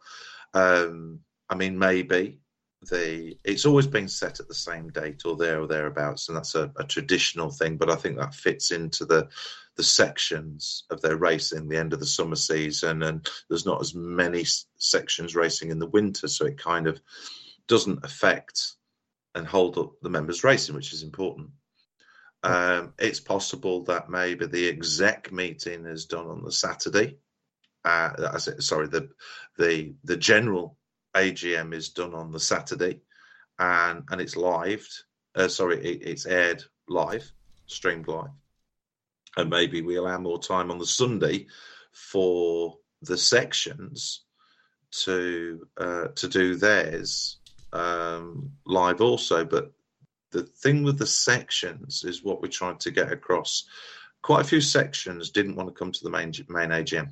Um 0.54 1.20
i 1.48 1.54
mean 1.54 1.76
maybe 1.76 2.38
the 2.88 3.36
it's 3.44 3.66
always 3.66 3.86
been 3.86 4.08
set 4.08 4.40
at 4.40 4.48
the 4.48 4.54
same 4.54 4.88
date 4.90 5.22
or 5.26 5.36
there 5.36 5.60
or 5.60 5.66
thereabouts 5.66 6.28
and 6.28 6.36
that's 6.36 6.54
a, 6.54 6.72
a 6.76 6.84
traditional 6.84 7.50
thing 7.50 7.76
but 7.76 7.90
i 7.90 7.94
think 7.94 8.16
that 8.16 8.34
fits 8.34 8.70
into 8.70 9.04
the 9.04 9.28
the 9.76 9.82
sections 9.82 10.84
of 10.90 11.00
their 11.02 11.16
racing 11.16 11.68
the 11.68 11.76
end 11.76 11.92
of 11.92 12.00
the 12.00 12.06
summer 12.06 12.36
season 12.36 13.02
and 13.02 13.28
there's 13.48 13.66
not 13.66 13.80
as 13.80 13.94
many 13.94 14.44
sections 14.78 15.36
racing 15.36 15.70
in 15.70 15.78
the 15.78 15.86
winter 15.88 16.26
so 16.26 16.46
it 16.46 16.56
kind 16.56 16.86
of 16.86 17.00
doesn't 17.66 18.04
affect 18.04 18.74
and 19.34 19.46
hold 19.46 19.78
up 19.78 19.92
the 20.02 20.10
members' 20.10 20.44
racing, 20.44 20.74
which 20.74 20.92
is 20.92 21.02
important. 21.02 21.50
Um, 22.42 22.94
it's 22.98 23.20
possible 23.20 23.84
that 23.84 24.10
maybe 24.10 24.46
the 24.46 24.68
exec 24.68 25.30
meeting 25.30 25.86
is 25.86 26.06
done 26.06 26.26
on 26.26 26.42
the 26.42 26.52
Saturday. 26.52 27.18
Uh, 27.84 28.38
sorry, 28.38 28.88
the 28.88 29.10
the 29.58 29.94
the 30.04 30.16
general 30.16 30.76
AGM 31.14 31.74
is 31.74 31.90
done 31.90 32.14
on 32.14 32.30
the 32.30 32.40
Saturday, 32.40 33.00
and 33.58 34.04
and 34.10 34.20
it's 34.20 34.36
live. 34.36 34.86
Uh, 35.34 35.48
sorry, 35.48 35.84
it, 35.84 36.02
it's 36.02 36.26
aired 36.26 36.62
live, 36.88 37.30
streamed 37.66 38.08
live, 38.08 38.30
and 39.36 39.50
maybe 39.50 39.82
we 39.82 39.96
allow 39.96 40.18
more 40.18 40.40
time 40.40 40.70
on 40.70 40.78
the 40.78 40.86
Sunday 40.86 41.46
for 41.92 42.78
the 43.02 43.16
sections 43.16 44.24
to 44.90 45.66
uh, 45.76 46.08
to 46.16 46.28
do 46.28 46.56
theirs 46.56 47.39
um, 47.72 48.50
live 48.66 49.00
also. 49.00 49.44
But 49.44 49.72
the 50.30 50.42
thing 50.42 50.82
with 50.82 50.98
the 50.98 51.06
sections 51.06 52.04
is 52.04 52.22
what 52.22 52.40
we're 52.40 52.48
trying 52.48 52.78
to 52.78 52.90
get 52.90 53.12
across. 53.12 53.64
Quite 54.22 54.42
a 54.42 54.48
few 54.48 54.60
sections 54.60 55.30
didn't 55.30 55.56
want 55.56 55.68
to 55.68 55.74
come 55.74 55.92
to 55.92 56.04
the 56.04 56.10
main 56.10 56.32
main 56.48 56.70
AGM. 56.70 57.10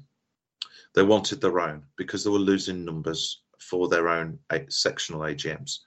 They 0.94 1.02
wanted 1.02 1.40
their 1.40 1.60
own 1.60 1.84
because 1.96 2.24
they 2.24 2.30
were 2.30 2.38
losing 2.38 2.84
numbers 2.84 3.42
for 3.58 3.88
their 3.88 4.08
own 4.08 4.38
sectional 4.68 5.20
AGMs. 5.20 5.78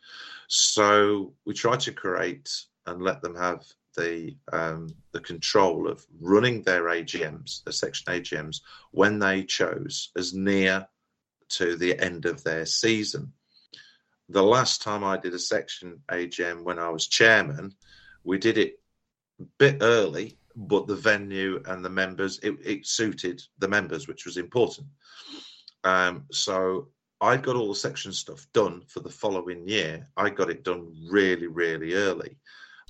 So 0.48 1.34
we 1.46 1.54
tried 1.54 1.80
to 1.82 1.94
create 1.94 2.50
and 2.86 3.02
let 3.02 3.22
them 3.22 3.36
have 3.36 3.64
the 3.96 4.36
um, 4.52 4.90
the 5.12 5.20
control 5.20 5.88
of 5.88 6.06
running 6.20 6.62
their 6.62 6.84
AGMs, 6.84 7.64
the 7.64 7.74
section 7.74 8.14
AGMs, 8.14 8.62
when 8.92 9.20
they 9.20 9.44
chose, 9.44 10.12
as 10.16 10.34
near 10.34 10.88
to 11.50 11.76
the 11.76 12.00
end 12.00 12.26
of 12.26 12.44
their 12.44 12.66
season. 12.66 13.34
The 14.32 14.44
last 14.44 14.82
time 14.82 15.04
I 15.04 15.18
did 15.18 15.34
a 15.34 15.40
section 15.40 16.02
AGM 16.10 16.64
when 16.64 16.80
I 16.80 16.90
was 16.90 17.08
chairman, 17.08 17.74
we 18.24 18.38
did 18.38 18.58
it 18.58 18.80
a 19.40 19.46
bit 19.58 19.78
early, 19.82 20.38
but 20.56 20.88
the 20.88 20.96
venue 20.96 21.62
and 21.66 21.84
the 21.84 21.90
members 21.90 22.40
it, 22.40 22.56
it 22.64 22.86
suited 22.86 23.42
the 23.60 23.68
members, 23.68 24.08
which 24.08 24.26
was 24.26 24.38
important. 24.38 24.88
Um, 25.84 26.26
so 26.32 26.90
I 27.20 27.38
got 27.38 27.56
all 27.56 27.70
the 27.70 27.76
section 27.76 28.14
stuff 28.14 28.46
done 28.54 28.84
for 28.88 29.00
the 29.00 29.10
following 29.10 29.68
year. 29.68 30.08
I 30.18 30.30
got 30.30 30.50
it 30.50 30.64
done 30.64 30.94
really, 31.10 31.48
really 31.48 31.94
early 31.94 32.38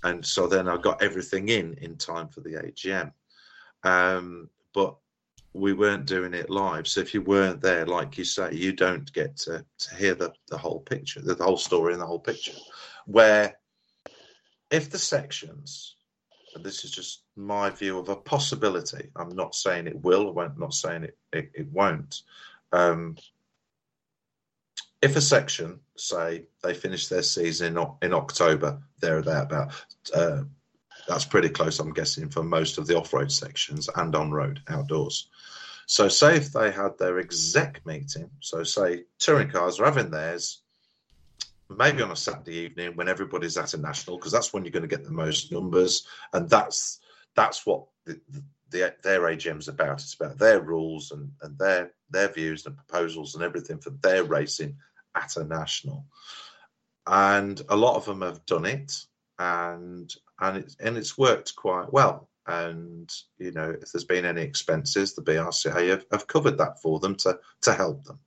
and 0.03 0.25
so 0.25 0.47
then 0.47 0.67
I 0.67 0.77
got 0.77 1.01
everything 1.01 1.49
in 1.49 1.75
in 1.75 1.97
time 1.97 2.27
for 2.27 2.41
the 2.41 2.53
AGM. 2.53 3.11
Um, 3.83 4.49
but 4.73 4.95
we 5.53 5.73
weren't 5.73 6.05
doing 6.05 6.33
it 6.33 6.49
live, 6.49 6.87
so 6.87 7.01
if 7.01 7.13
you 7.13 7.21
weren't 7.21 7.61
there, 7.61 7.85
like 7.85 8.17
you 8.17 8.23
say, 8.23 8.53
you 8.53 8.71
don't 8.71 9.11
get 9.11 9.35
to, 9.37 9.65
to 9.79 9.95
hear 9.95 10.15
the, 10.15 10.31
the 10.47 10.57
whole 10.57 10.79
picture, 10.79 11.21
the, 11.21 11.35
the 11.35 11.43
whole 11.43 11.57
story 11.57 11.93
and 11.93 12.01
the 12.01 12.05
whole 12.05 12.19
picture. 12.19 12.53
Where 13.05 13.55
if 14.69 14.89
the 14.89 14.97
sections, 14.97 15.95
and 16.55 16.63
this 16.63 16.85
is 16.85 16.91
just 16.91 17.23
my 17.35 17.69
view 17.69 17.99
of 17.99 18.07
a 18.07 18.15
possibility, 18.15 19.09
I'm 19.15 19.35
not 19.35 19.53
saying 19.53 19.87
it 19.87 20.01
will, 20.01 20.37
I'm 20.39 20.57
not 20.57 20.73
saying 20.73 21.03
it, 21.03 21.17
it, 21.33 21.51
it 21.53 21.67
won't. 21.71 22.21
Um, 22.71 23.17
if 25.01 25.15
a 25.15 25.21
section 25.21 25.79
say 25.97 26.45
they 26.63 26.73
finish 26.73 27.07
their 27.07 27.23
season 27.23 27.77
in, 27.77 27.87
in 28.01 28.13
October, 28.13 28.81
there 29.01 29.17
or 29.17 29.21
thereabout, 29.21 29.73
uh, 30.15 30.43
that's 31.11 31.25
pretty 31.25 31.49
close, 31.49 31.77
I'm 31.79 31.91
guessing, 31.91 32.29
for 32.29 32.41
most 32.41 32.77
of 32.77 32.87
the 32.87 32.97
off-road 32.97 33.31
sections 33.31 33.89
and 33.95 34.15
on-road 34.15 34.61
outdoors. 34.69 35.27
So, 35.85 36.07
say 36.07 36.37
if 36.37 36.53
they 36.53 36.71
had 36.71 36.97
their 36.97 37.19
exec 37.19 37.85
meeting, 37.85 38.29
so 38.39 38.63
say 38.63 39.03
touring 39.19 39.49
cars 39.49 39.77
are 39.79 39.85
having 39.85 40.09
theirs, 40.09 40.61
maybe 41.69 42.01
on 42.01 42.11
a 42.11 42.15
Saturday 42.15 42.59
evening 42.59 42.95
when 42.95 43.09
everybody's 43.09 43.57
at 43.57 43.73
a 43.73 43.77
national, 43.77 44.17
because 44.17 44.31
that's 44.31 44.53
when 44.53 44.63
you're 44.63 44.71
going 44.71 44.87
to 44.87 44.95
get 44.95 45.03
the 45.03 45.11
most 45.11 45.51
numbers, 45.51 46.07
and 46.31 46.49
that's 46.49 47.01
that's 47.35 47.65
what 47.65 47.87
the, 48.05 48.21
the, 48.69 48.95
their 49.03 49.21
AGM's 49.21 49.67
about. 49.67 50.01
It's 50.01 50.13
about 50.13 50.37
their 50.37 50.61
rules 50.61 51.11
and, 51.11 51.29
and 51.41 51.59
their 51.59 51.91
their 52.09 52.29
views 52.29 52.65
and 52.65 52.77
proposals 52.77 53.35
and 53.35 53.43
everything 53.43 53.79
for 53.79 53.89
their 54.01 54.23
racing 54.23 54.77
at 55.13 55.35
a 55.35 55.43
national, 55.43 56.05
and 57.05 57.61
a 57.67 57.75
lot 57.75 57.97
of 57.97 58.05
them 58.05 58.21
have 58.21 58.45
done 58.45 58.65
it, 58.65 58.93
and 59.37 60.15
and 60.41 60.57
it's 60.57 60.75
and 60.79 60.97
it's 60.97 61.17
worked 61.17 61.55
quite 61.55 61.93
well. 61.93 62.27
And 62.47 63.09
you 63.37 63.51
know, 63.51 63.69
if 63.69 63.91
there's 63.91 64.03
been 64.03 64.25
any 64.25 64.41
expenses, 64.41 65.13
the 65.13 65.21
BRCA 65.21 65.89
have, 65.89 66.05
have 66.11 66.27
covered 66.27 66.57
that 66.57 66.81
for 66.81 66.99
them 66.99 67.15
to 67.17 67.39
to 67.61 67.73
help 67.73 68.03
them. 68.03 68.19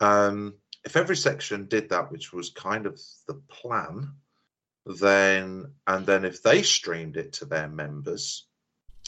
Um, 0.00 0.54
if 0.84 0.96
every 0.96 1.16
section 1.16 1.66
did 1.66 1.90
that, 1.90 2.10
which 2.10 2.32
was 2.32 2.50
kind 2.50 2.86
of 2.86 2.98
the 3.26 3.34
plan, 3.34 4.14
then 4.86 5.66
and 5.86 6.06
then 6.06 6.24
if 6.24 6.42
they 6.42 6.62
streamed 6.62 7.16
it 7.16 7.34
to 7.34 7.44
their 7.44 7.68
members, 7.68 8.46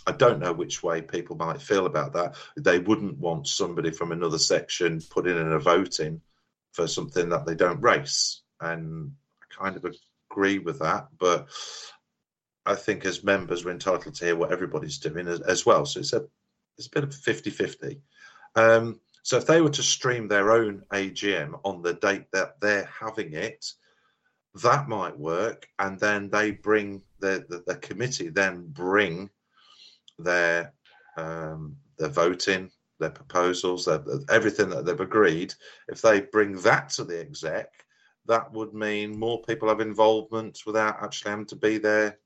I 0.07 0.13
don't 0.13 0.41
know 0.41 0.53
which 0.53 0.83
way 0.83 1.01
people 1.01 1.37
might 1.37 1.63
feel 1.63 1.87
about 1.87 2.13
that. 2.13 2.37
They 2.57 2.79
wouldn't 2.79 3.19
want 3.19 3.49
somebody 3.49 3.91
from 3.91 4.13
another 4.13 4.39
section 4.39 5.01
putting 5.11 5.37
in 5.37 5.53
a 5.53 5.59
voting 5.59 6.21
for 6.73 6.87
something 6.87 7.31
that 7.31 7.47
they 7.47 7.55
don't 7.55 7.81
race. 7.81 8.43
And 8.61 9.13
I 9.43 9.63
kind 9.63 9.77
of 9.77 9.87
agree 10.31 10.59
with 10.59 10.81
that. 10.81 11.09
But 11.19 11.49
I 12.66 12.75
think 12.75 13.05
as 13.05 13.25
members, 13.25 13.64
we're 13.64 13.73
entitled 13.73 14.14
to 14.14 14.25
hear 14.25 14.37
what 14.37 14.53
everybody's 14.53 14.99
doing 14.99 15.27
as, 15.27 15.40
as 15.40 15.64
well. 15.64 15.87
So 15.87 16.01
it's 16.01 16.12
a 16.12 16.27
it's 16.77 16.87
a 16.87 16.90
bit 16.90 17.05
of 17.05 17.14
50 17.14 17.51
50. 17.51 18.01
Um, 18.57 19.01
so 19.23 19.37
if 19.37 19.46
they 19.46 19.61
were 19.61 19.70
to 19.70 19.83
stream 19.83 20.29
their 20.29 20.51
own 20.51 20.83
AGM 20.92 21.61
on 21.64 21.83
the 21.83 21.94
date 21.94 22.27
that 22.33 22.61
they're 22.61 22.88
having 22.99 23.35
it, 23.35 23.66
that 24.62 24.88
might 24.88 25.18
work. 25.18 25.66
And 25.79 25.99
then 25.99 26.31
they 26.31 26.53
bring 26.53 27.03
the, 27.18 27.44
the, 27.49 27.62
the 27.66 27.77
committee 27.77 28.31
then 28.31 28.66
bring 28.68 29.31
their 30.18 30.73
um, 31.16 31.77
their 31.99 32.09
voting 32.09 32.70
their 33.01 33.11
proposals, 33.11 33.87
their, 33.87 34.03
everything 34.31 34.68
that 34.68 34.85
they've 34.85 35.01
agreed, 35.01 35.55
if 35.88 36.03
they 36.03 36.20
bring 36.20 36.61
that 36.61 36.90
to 36.90 37.05
the 37.05 37.18
exec, 37.18 37.68
that 38.27 38.53
would 38.53 38.75
mean 38.75 39.18
more 39.18 39.42
people 39.42 39.68
have 39.68 39.81
involvement 39.81 40.61
without 40.66 41.03
actually 41.03 41.31
having 41.31 41.46
to 41.46 41.57
be 41.57 41.79
there 41.79 42.18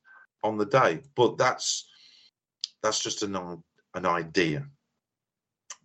on 0.44 0.58
the 0.58 0.66
day. 0.66 1.00
But 1.16 1.38
that's 1.38 1.88
that's 2.82 3.00
just 3.00 3.24
an 3.24 3.34
an 3.94 4.06
idea 4.06 4.66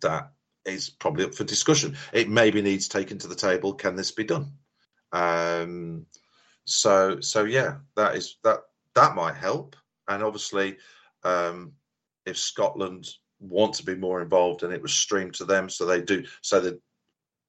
that 0.02 0.30
is 0.64 0.90
probably 0.90 1.24
up 1.24 1.34
for 1.34 1.44
discussion. 1.44 1.96
It 2.12 2.28
maybe 2.28 2.62
needs 2.62 2.86
taken 2.86 3.18
to 3.18 3.28
the 3.28 3.34
table. 3.34 3.74
Can 3.74 3.96
this 3.96 4.12
be 4.12 4.24
done? 4.24 4.52
Um, 5.12 6.06
so 6.64 7.20
so 7.20 7.44
yeah, 7.44 7.78
that 7.96 8.14
is 8.14 8.36
that 8.44 8.60
that 8.94 9.16
might 9.16 9.34
help. 9.34 9.74
And 10.06 10.22
obviously, 10.22 10.76
um, 11.24 11.72
if 12.26 12.38
Scotland 12.38 13.08
want 13.40 13.74
to 13.74 13.84
be 13.84 13.94
more 13.94 14.20
involved 14.20 14.62
and 14.62 14.72
it 14.72 14.82
was 14.82 14.92
streamed 14.92 15.34
to 15.34 15.46
them 15.46 15.70
so 15.70 15.86
they 15.86 16.02
do 16.02 16.24
so 16.42 16.60
that 16.60 16.78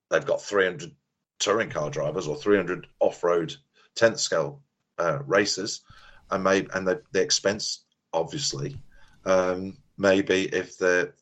they've 0.09 0.25
got 0.25 0.41
300 0.41 0.89
touring 1.37 1.69
car 1.69 1.89
drivers 1.89 2.27
or 2.27 2.37
300 2.37 2.87
off-road 3.01 3.53
10th 3.97 4.19
scale 4.19 4.61
uh, 4.97 5.19
races 5.25 5.81
and 6.31 6.43
maybe 6.43 6.67
and 6.73 6.87
the, 6.87 7.01
the 7.11 7.21
expense 7.21 7.83
obviously 8.13 8.75
um, 9.25 9.77
maybe 9.97 10.45
if 10.45 10.77
the 10.77 11.13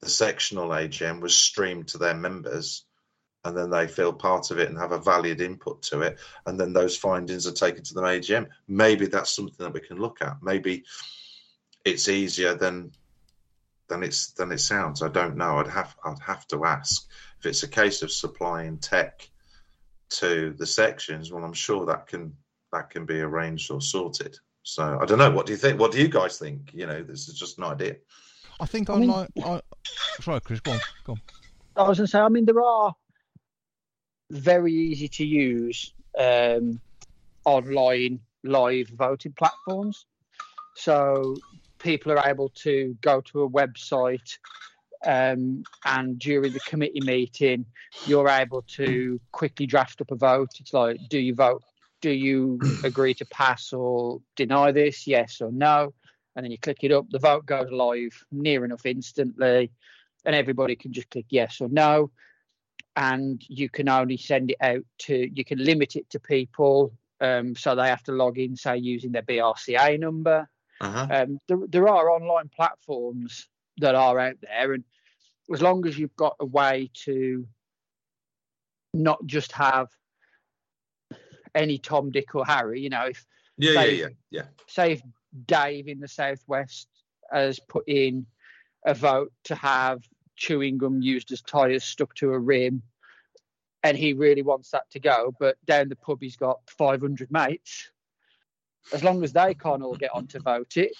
the 0.00 0.08
sectional 0.08 0.68
AGM 0.68 1.20
was 1.20 1.36
streamed 1.36 1.88
to 1.88 1.98
their 1.98 2.14
members 2.14 2.84
and 3.44 3.56
then 3.56 3.70
they 3.70 3.88
feel 3.88 4.12
part 4.12 4.50
of 4.50 4.58
it 4.58 4.68
and 4.68 4.78
have 4.78 4.92
a 4.92 4.98
valued 4.98 5.40
input 5.40 5.82
to 5.82 6.02
it 6.02 6.18
and 6.46 6.58
then 6.58 6.72
those 6.72 6.96
findings 6.96 7.46
are 7.46 7.52
taken 7.52 7.82
to 7.82 7.94
the 7.94 8.02
AGM 8.02 8.46
maybe 8.68 9.06
that's 9.06 9.34
something 9.34 9.56
that 9.58 9.72
we 9.72 9.80
can 9.80 9.98
look 9.98 10.22
at 10.22 10.36
maybe 10.42 10.84
it's 11.84 12.08
easier 12.08 12.54
than 12.54 12.92
than 13.88 14.02
it's 14.02 14.32
than 14.32 14.52
it 14.52 14.58
sounds. 14.60 15.02
I 15.02 15.08
don't 15.08 15.36
know. 15.36 15.58
I'd 15.58 15.68
have 15.68 15.96
I'd 16.04 16.20
have 16.20 16.46
to 16.48 16.64
ask 16.64 17.08
if 17.40 17.46
it's 17.46 17.62
a 17.62 17.68
case 17.68 18.02
of 18.02 18.12
supplying 18.12 18.78
tech 18.78 19.28
to 20.10 20.54
the 20.56 20.66
sections. 20.66 21.32
Well, 21.32 21.44
I'm 21.44 21.52
sure 21.52 21.86
that 21.86 22.06
can 22.06 22.36
that 22.72 22.90
can 22.90 23.06
be 23.06 23.20
arranged 23.20 23.70
or 23.70 23.80
sorted. 23.80 24.36
So 24.68 24.98
I 25.00 25.06
don't 25.06 25.18
know. 25.18 25.30
What 25.30 25.46
do 25.46 25.52
you 25.52 25.58
think? 25.58 25.80
What 25.80 25.92
do 25.92 25.98
you 26.00 26.08
guys 26.08 26.38
think? 26.38 26.72
You 26.74 26.86
know, 26.86 27.02
this 27.02 27.26
is 27.28 27.38
just 27.38 27.56
an 27.56 27.64
idea. 27.64 27.96
I 28.60 28.66
think 28.66 28.90
I 28.90 28.94
online. 28.94 29.28
Mean, 29.34 29.44
I, 29.46 29.60
sorry, 30.20 30.40
Chris. 30.42 30.60
Go 30.60 30.72
on. 30.72 30.80
Go 31.04 31.12
on. 31.12 31.20
I 31.76 31.88
was 31.88 31.98
going 31.98 32.06
to 32.06 32.10
say. 32.10 32.18
I 32.18 32.28
mean, 32.28 32.44
there 32.44 32.60
are 32.60 32.94
very 34.30 34.74
easy 34.74 35.08
to 35.08 35.24
use 35.24 35.94
um, 36.18 36.80
online 37.46 38.20
live 38.44 38.88
voting 38.88 39.32
platforms. 39.32 40.04
So 40.76 41.36
people 41.78 42.12
are 42.12 42.28
able 42.28 42.50
to 42.50 42.94
go 43.00 43.22
to 43.22 43.44
a 43.44 43.50
website 43.50 44.36
um, 45.04 45.62
and 45.86 46.18
during 46.18 46.52
the 46.52 46.60
committee 46.60 47.00
meeting, 47.00 47.64
you're 48.06 48.28
able 48.28 48.62
to 48.76 49.18
quickly 49.32 49.64
draft 49.64 50.00
up 50.02 50.10
a 50.10 50.16
vote. 50.16 50.50
It's 50.60 50.74
like, 50.74 50.98
do 51.08 51.18
you 51.18 51.34
vote? 51.34 51.62
Do 52.00 52.10
you 52.10 52.58
agree 52.84 53.14
to 53.14 53.26
pass 53.26 53.72
or 53.72 54.20
deny 54.36 54.72
this? 54.72 55.06
Yes 55.06 55.40
or 55.40 55.50
no? 55.52 55.94
And 56.36 56.44
then 56.44 56.52
you 56.52 56.58
click 56.58 56.78
it 56.82 56.92
up. 56.92 57.06
The 57.10 57.18
vote 57.18 57.46
goes 57.46 57.70
live 57.70 58.24
near 58.30 58.64
enough 58.64 58.86
instantly, 58.86 59.72
and 60.24 60.36
everybody 60.36 60.76
can 60.76 60.92
just 60.92 61.10
click 61.10 61.26
yes 61.30 61.60
or 61.60 61.68
no. 61.68 62.10
And 62.94 63.42
you 63.48 63.68
can 63.68 63.88
only 63.88 64.16
send 64.16 64.50
it 64.50 64.56
out 64.60 64.84
to, 65.00 65.30
you 65.34 65.44
can 65.44 65.58
limit 65.64 65.96
it 65.96 66.08
to 66.10 66.20
people. 66.20 66.92
Um, 67.20 67.56
so 67.56 67.74
they 67.74 67.88
have 67.88 68.04
to 68.04 68.12
log 68.12 68.38
in, 68.38 68.54
say, 68.56 68.76
using 68.76 69.12
their 69.12 69.22
BRCA 69.22 69.98
number 69.98 70.48
Uh-huh. 70.80 71.06
Um, 71.10 71.40
there, 71.48 71.58
there 71.68 71.88
are 71.88 72.10
online 72.10 72.48
platforms 72.48 73.48
that 73.78 73.94
are 73.94 74.18
out 74.18 74.36
there, 74.40 74.72
and 74.72 74.84
as 75.52 75.62
long 75.62 75.86
as 75.86 75.98
you've 75.98 76.16
got 76.16 76.36
a 76.40 76.44
way 76.44 76.90
to 77.04 77.46
not 78.94 79.24
just 79.26 79.52
have 79.52 79.88
any 81.58 81.78
Tom, 81.78 82.10
Dick, 82.10 82.34
or 82.34 82.46
Harry, 82.46 82.80
you 82.80 82.88
know, 82.88 83.06
if 83.06 83.26
Yeah, 83.56 83.72
yeah, 83.72 83.84
yeah, 83.84 84.08
yeah. 84.30 84.42
say 84.66 84.92
if 84.92 85.02
Dave 85.46 85.88
in 85.88 86.00
the 86.00 86.08
southwest 86.08 86.88
has 87.30 87.58
put 87.58 87.88
in 87.88 88.26
a 88.86 88.94
vote 88.94 89.32
to 89.44 89.54
have 89.54 90.02
chewing 90.36 90.78
gum 90.78 91.02
used 91.02 91.32
as 91.32 91.42
tires 91.42 91.84
stuck 91.84 92.14
to 92.16 92.32
a 92.32 92.38
rim, 92.38 92.82
and 93.82 93.96
he 93.96 94.12
really 94.12 94.42
wants 94.42 94.70
that 94.70 94.90
to 94.90 95.00
go, 95.00 95.34
but 95.38 95.56
down 95.66 95.88
the 95.88 95.96
pub 95.96 96.18
he's 96.20 96.36
got 96.36 96.60
500 96.68 97.30
mates. 97.30 97.90
As 98.92 99.04
long 99.04 99.22
as 99.22 99.32
they 99.32 99.54
can't 99.54 99.82
all 99.82 99.96
get 99.96 100.14
on 100.14 100.28
to 100.28 100.40
vote 100.40 100.76
it, 100.76 100.92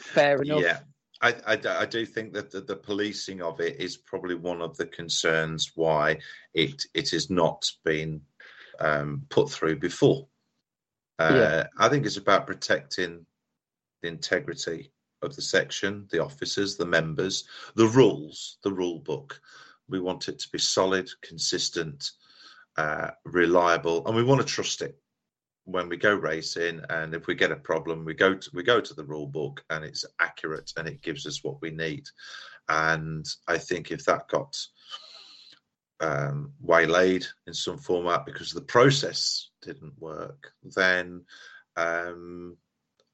fair 0.00 0.40
enough. 0.40 0.62
Yeah. 0.62 0.78
I, 1.20 1.34
I, 1.46 1.58
I 1.82 1.86
do 1.86 2.04
think 2.04 2.34
that 2.34 2.50
the, 2.50 2.60
the 2.60 2.76
policing 2.76 3.42
of 3.42 3.60
it 3.60 3.80
is 3.80 3.96
probably 3.96 4.34
one 4.34 4.60
of 4.60 4.76
the 4.76 4.86
concerns 4.86 5.72
why 5.74 6.18
it 6.52 6.84
it 6.92 7.10
has 7.10 7.30
not 7.30 7.70
been 7.84 8.20
um, 8.80 9.26
put 9.28 9.50
through 9.50 9.78
before. 9.78 10.28
Uh, 11.18 11.32
Yeah. 11.34 11.66
I 11.78 11.88
think 11.88 12.06
it's 12.06 12.16
about 12.16 12.46
protecting 12.46 13.26
the 14.02 14.08
integrity 14.08 14.92
of 15.22 15.34
the 15.34 15.42
section, 15.42 16.06
the 16.10 16.22
officers, 16.22 16.76
the 16.76 16.86
members, 16.86 17.44
the 17.74 17.86
rules, 17.86 18.58
the 18.62 18.72
rule 18.72 19.00
book. 19.00 19.40
We 19.88 20.00
want 20.00 20.28
it 20.28 20.38
to 20.40 20.48
be 20.50 20.58
solid, 20.58 21.08
consistent, 21.22 22.10
uh, 22.76 23.10
reliable, 23.24 24.06
and 24.06 24.14
we 24.14 24.22
want 24.22 24.40
to 24.40 24.46
trust 24.46 24.82
it 24.82 24.98
when 25.64 25.88
we 25.88 25.96
go 25.96 26.14
racing. 26.14 26.82
And 26.90 27.14
if 27.14 27.26
we 27.26 27.34
get 27.34 27.52
a 27.52 27.56
problem, 27.56 28.04
we 28.04 28.14
go 28.14 28.34
to 28.34 28.50
we 28.52 28.62
go 28.62 28.80
to 28.80 28.94
the 28.94 29.04
rule 29.04 29.26
book, 29.26 29.64
and 29.70 29.84
it's 29.84 30.04
accurate 30.20 30.72
and 30.76 30.86
it 30.86 31.02
gives 31.02 31.26
us 31.26 31.42
what 31.42 31.62
we 31.62 31.70
need. 31.70 32.04
And 32.68 33.26
I 33.46 33.58
think 33.58 33.90
if 33.90 34.04
that 34.04 34.28
got 34.28 34.56
um, 36.06 36.52
waylaid 36.60 37.26
in 37.46 37.54
some 37.54 37.78
format 37.78 38.24
because 38.24 38.52
the 38.52 38.60
process 38.60 39.50
didn't 39.62 39.98
work, 39.98 40.52
then 40.62 41.24
um, 41.76 42.56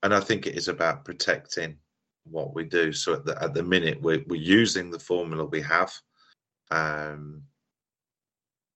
and 0.03 0.15
I 0.15 0.21
think 0.21 0.47
it 0.47 0.57
is 0.57 0.69
about 0.69 1.05
protecting 1.05 1.79
what 2.25 2.55
we 2.55 2.65
do. 2.65 2.93
So 2.93 3.15
at 3.15 3.25
the 3.25 3.43
at 3.43 3.55
the 3.55 3.63
minute 3.63 4.01
we're 4.03 4.25
we're 4.27 4.41
using 4.41 4.91
the 4.91 4.99
formula 4.99 5.45
we 5.45 5.63
have. 5.63 5.93
Um, 6.71 7.43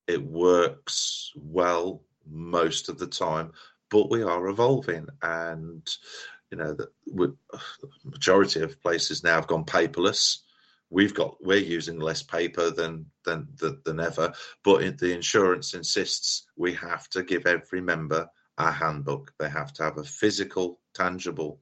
it 0.07 0.22
works 0.22 1.33
well 1.35 2.02
most 2.29 2.88
of 2.88 2.98
the 2.98 3.07
time, 3.07 3.52
but 3.90 4.11
we 4.11 4.22
are 4.22 4.48
evolving, 4.48 5.07
and 5.22 5.87
you 6.50 6.59
know 6.59 6.72
the, 6.74 6.88
we, 7.12 7.26
the 7.52 7.88
majority 8.05 8.62
of 8.62 8.81
places 8.83 9.24
now 9.24 9.35
have 9.35 9.46
gone 9.46 9.64
paperless. 9.64 10.38
We've 10.90 11.14
got 11.14 11.37
we're 11.40 11.59
using 11.59 11.99
less 11.99 12.22
paper 12.22 12.70
than 12.70 13.07
than 13.25 13.49
than, 13.59 13.81
than 13.85 14.01
ever, 14.01 14.33
but 14.62 14.99
the 14.99 15.12
insurance 15.12 15.75
insists 15.75 16.46
we 16.57 16.75
have 16.75 17.09
to 17.11 17.22
give 17.22 17.46
every 17.46 17.81
member 17.81 18.29
a 18.59 18.70
handbook. 18.70 19.33
They 19.38 19.49
have 19.49 19.72
to 19.75 19.83
have 19.85 19.99
a 19.99 20.05
physical, 20.05 20.81
tangible 20.94 21.61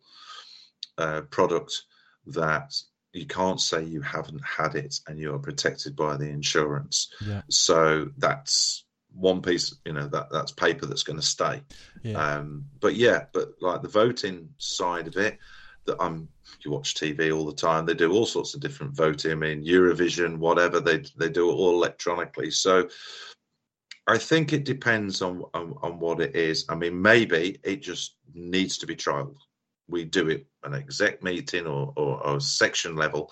uh, 0.99 1.23
product 1.23 1.83
that 2.27 2.75
you 3.13 3.27
can't 3.27 3.61
say 3.61 3.85
you 3.85 4.01
haven't 4.01 4.43
had 4.45 4.75
it 4.75 4.97
and 5.07 5.19
you 5.19 5.35
are 5.35 5.39
protected 5.39 5.95
by 5.97 6.17
the 6.17 6.29
insurance. 6.29 7.13
Yeah. 7.25 7.43
So 7.49 8.11
that's 8.19 8.85
one 9.13 9.41
piece, 9.41 9.75
you 9.85 9.93
know, 9.93 10.09
that 10.09 10.31
that's 10.33 10.53
paper 10.53 10.87
that's 10.87 11.05
going 11.05 11.19
to 11.19 11.25
stay. 11.25 11.63
Yeah. 12.03 12.19
Um, 12.19 12.67
but 12.81 12.95
yeah, 12.95 13.27
but 13.33 13.51
like 13.61 13.83
the 13.83 13.89
voting 13.89 14.51
side 14.59 15.07
of 15.07 15.17
it, 15.17 15.39
that 15.87 15.97
I'm 16.01 16.29
you 16.64 16.70
watch 16.70 16.94
TV 16.94 17.35
all 17.35 17.47
the 17.47 17.55
time. 17.55 17.85
They 17.85 17.94
do 17.94 18.12
all 18.12 18.27
sorts 18.27 18.55
of 18.55 18.61
different 18.61 18.97
voting. 18.97 19.33
I 19.33 19.35
mean, 19.35 19.64
Eurovision, 19.64 20.38
whatever 20.38 20.81
they 20.81 21.05
they 21.16 21.29
do 21.29 21.51
it 21.51 21.55
all 21.55 21.75
electronically. 21.75 22.51
So 22.51 22.88
I 24.07 24.18
think 24.18 24.53
it 24.53 24.64
depends 24.64 25.23
on, 25.23 25.42
on 25.55 25.75
on 25.83 25.99
what 25.99 26.20
it 26.20 26.35
is. 26.35 26.64
I 26.68 26.75
mean, 26.75 27.01
maybe 27.01 27.59
it 27.64 27.83
just 27.83 28.16
needs 28.35 28.79
to 28.79 28.87
be 28.87 28.97
trialed. 28.97 29.37
We 29.88 30.05
do 30.05 30.29
it 30.29 30.47
an 30.64 30.75
exec 30.75 31.23
meeting 31.23 31.66
or, 31.66 31.92
or, 31.97 32.27
or 32.27 32.40
section 32.40 32.97
level, 32.97 33.31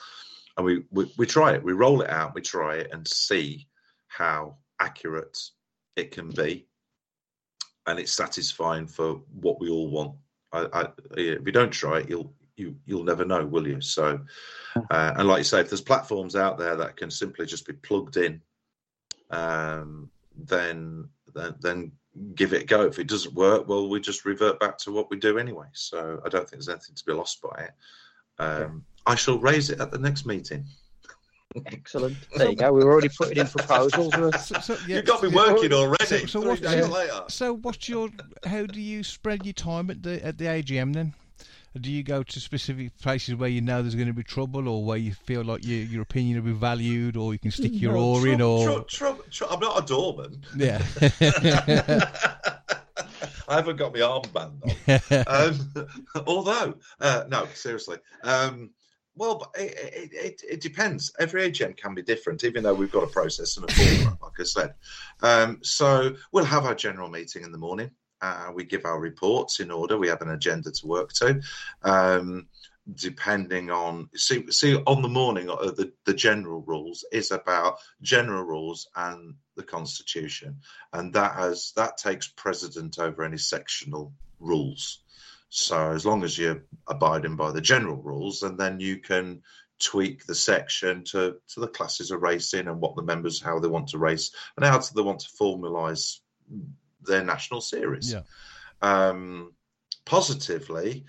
and 0.56 0.66
we, 0.66 0.84
we 0.90 1.12
we 1.16 1.26
try 1.26 1.52
it. 1.52 1.62
We 1.62 1.72
roll 1.72 2.02
it 2.02 2.10
out. 2.10 2.34
We 2.34 2.42
try 2.42 2.76
it 2.76 2.90
and 2.92 3.06
see 3.06 3.66
how 4.08 4.56
accurate 4.80 5.38
it 5.96 6.10
can 6.10 6.30
be, 6.30 6.66
and 7.86 7.98
it's 7.98 8.12
satisfying 8.12 8.86
for 8.86 9.20
what 9.40 9.60
we 9.60 9.70
all 9.70 9.90
want. 9.90 10.16
I, 10.52 10.68
I, 10.72 10.88
if 11.16 11.46
you 11.46 11.52
don't 11.52 11.70
try 11.70 12.00
it, 12.00 12.10
you'll 12.10 12.34
you 12.56 12.76
you'll 12.86 13.04
never 13.04 13.24
know, 13.24 13.44
will 13.46 13.66
you? 13.66 13.80
So, 13.80 14.20
uh, 14.90 15.12
and 15.16 15.28
like 15.28 15.38
you 15.38 15.44
say, 15.44 15.60
if 15.60 15.70
there's 15.70 15.80
platforms 15.80 16.36
out 16.36 16.58
there 16.58 16.76
that 16.76 16.96
can 16.96 17.10
simply 17.10 17.46
just 17.46 17.66
be 17.66 17.72
plugged 17.74 18.16
in, 18.16 18.40
um, 19.30 20.10
then 20.36 21.08
then 21.34 21.54
then 21.60 21.92
give 22.34 22.52
it 22.52 22.62
a 22.62 22.66
go. 22.66 22.82
If 22.86 22.98
it 22.98 23.08
doesn't 23.08 23.34
work, 23.34 23.68
well, 23.68 23.88
we 23.88 24.00
just 24.00 24.24
revert 24.24 24.60
back 24.60 24.78
to 24.78 24.92
what 24.92 25.10
we 25.10 25.16
do 25.18 25.38
anyway. 25.38 25.66
So 25.72 26.20
I 26.24 26.28
don't 26.28 26.42
think 26.48 26.62
there's 26.62 26.68
anything 26.68 26.94
to 26.94 27.04
be 27.04 27.12
lost 27.12 27.40
by 27.42 27.64
it. 27.64 27.70
Um, 28.38 28.84
I 29.06 29.14
shall 29.14 29.38
raise 29.38 29.70
it 29.70 29.80
at 29.80 29.90
the 29.90 29.98
next 29.98 30.26
meeting. 30.26 30.64
Excellent. 31.66 32.16
There 32.36 32.48
you 32.50 32.56
go. 32.56 32.72
We 32.72 32.82
were 32.84 32.92
already 32.92 33.10
putting 33.10 33.36
in 33.36 33.46
proposals. 33.46 34.14
So, 34.46 34.58
so, 34.60 34.76
yeah, 34.86 34.96
you 34.96 35.02
got 35.02 35.22
me 35.22 35.28
yeah, 35.28 35.36
working 35.36 35.72
already. 35.72 36.04
so- 36.06 36.26
so 36.26 36.40
what's 36.40 36.60
days 36.60 36.76
your- 36.76 36.88
later. 36.88 37.24
So, 37.28 37.54
what's 37.56 37.88
your? 37.88 38.08
How 38.44 38.64
do 38.66 38.80
you 38.80 39.02
spread 39.02 39.44
your 39.44 39.52
time 39.52 39.90
at 39.90 40.02
the 40.02 40.24
at 40.24 40.38
the 40.38 40.46
AGM 40.46 40.94
then? 40.94 41.14
Do 41.80 41.90
you 41.90 42.02
go 42.02 42.22
to 42.22 42.40
specific 42.40 42.98
places 42.98 43.35
where 43.35 43.48
you 43.48 43.62
know 43.62 43.80
there's 43.80 43.94
going 43.94 44.08
to 44.08 44.12
be 44.12 44.22
trouble, 44.22 44.68
or 44.68 44.85
where 44.85 44.98
you 44.98 45.14
feel 45.14 45.42
like 45.42 45.64
your 45.64 45.78
your 45.78 46.02
opinion 46.02 46.44
will 46.44 46.52
be 46.52 46.58
valued, 46.58 47.16
or 47.16 47.32
you 47.32 47.38
can 47.38 47.50
stick 47.50 47.72
your 47.74 47.94
No, 47.94 48.00
oar 48.00 48.26
in, 48.26 48.40
or 48.42 48.85
I'm 49.00 49.61
not 49.61 49.82
a 49.82 49.87
doorman. 49.87 50.44
yeah, 50.56 50.82
I 53.48 53.56
haven't 53.56 53.76
got 53.76 53.94
my 53.94 54.00
armband 54.00 54.62
on. 54.62 55.24
um, 55.26 55.88
although, 56.26 56.74
uh, 57.00 57.24
no, 57.28 57.46
seriously. 57.54 57.98
Um, 58.22 58.70
well, 59.14 59.50
it, 59.54 60.11
it, 60.12 60.42
it, 60.48 60.61
depends. 60.62 61.12
Every 61.18 61.42
AGM 61.50 61.76
can 61.76 61.94
be 61.94 62.02
different, 62.02 62.44
even 62.44 62.62
though 62.62 62.72
we've 62.72 62.90
got 62.90 63.02
a 63.02 63.08
process 63.08 63.58
and 63.58 63.68
a 63.68 63.72
formula, 63.74 64.18
like 64.22 64.40
I 64.40 64.44
said. 64.44 64.74
Um, 65.20 65.58
so 65.62 66.14
we'll 66.32 66.46
have 66.46 66.64
our 66.64 66.74
general 66.74 67.11
meeting 67.11 67.42
in 67.42 67.52
the 67.52 67.58
morning. 67.58 67.90
Uh, 68.22 68.52
we 68.54 68.64
give 68.64 68.85
our 68.85 69.00
reports 69.00 69.61
in 69.61 69.70
order. 69.70 69.98
We 69.98 70.08
have 70.08 70.22
an 70.22 70.30
agenda 70.30 70.70
to 70.70 70.87
work 70.87 71.12
to. 71.14 71.40
Um, 71.82 72.46
depending 72.94 73.70
on 73.70 74.08
see 74.16 74.50
see 74.50 74.74
on 74.74 75.02
the 75.02 75.08
morning 75.08 75.48
uh, 75.48 75.70
the 75.70 75.92
the 76.04 76.14
general 76.14 76.62
rules 76.62 77.04
is 77.12 77.30
about 77.30 77.78
general 78.00 78.42
rules 78.42 78.88
and 78.96 79.35
the 79.56 79.62
constitution 79.62 80.56
and 80.92 81.12
that 81.12 81.32
has 81.35 81.72
that 81.76 81.96
takes 81.96 82.26
precedent 82.26 82.98
over 82.98 83.22
any 83.22 83.38
sectional 83.38 84.12
rules 84.40 85.04
so 85.48 85.92
as 85.92 86.04
long 86.04 86.24
as 86.24 86.37
you're 86.37 86.64
abiding 86.88 87.37
by 87.37 87.52
the 87.52 87.61
general 87.61 88.02
rules 88.02 88.42
and 88.42 88.58
then 88.58 88.80
you 88.80 88.98
can 88.98 89.40
tweak 89.78 90.26
the 90.26 90.35
section 90.35 91.04
to 91.04 91.37
to 91.46 91.61
the 91.61 91.68
classes 91.68 92.11
of 92.11 92.20
racing 92.20 92.66
and 92.66 92.80
what 92.80 92.96
the 92.96 93.02
members 93.02 93.40
how 93.40 93.61
they 93.61 93.68
want 93.68 93.88
to 93.88 93.98
race 93.98 94.32
and 94.56 94.64
how 94.64 94.78
they 94.78 95.02
want 95.02 95.20
to 95.20 95.28
formalize 95.40 96.18
their 97.04 97.24
national 97.24 97.60
series 97.60 98.12
yeah, 98.12 98.22
um, 98.82 99.52
positively, 100.04 101.04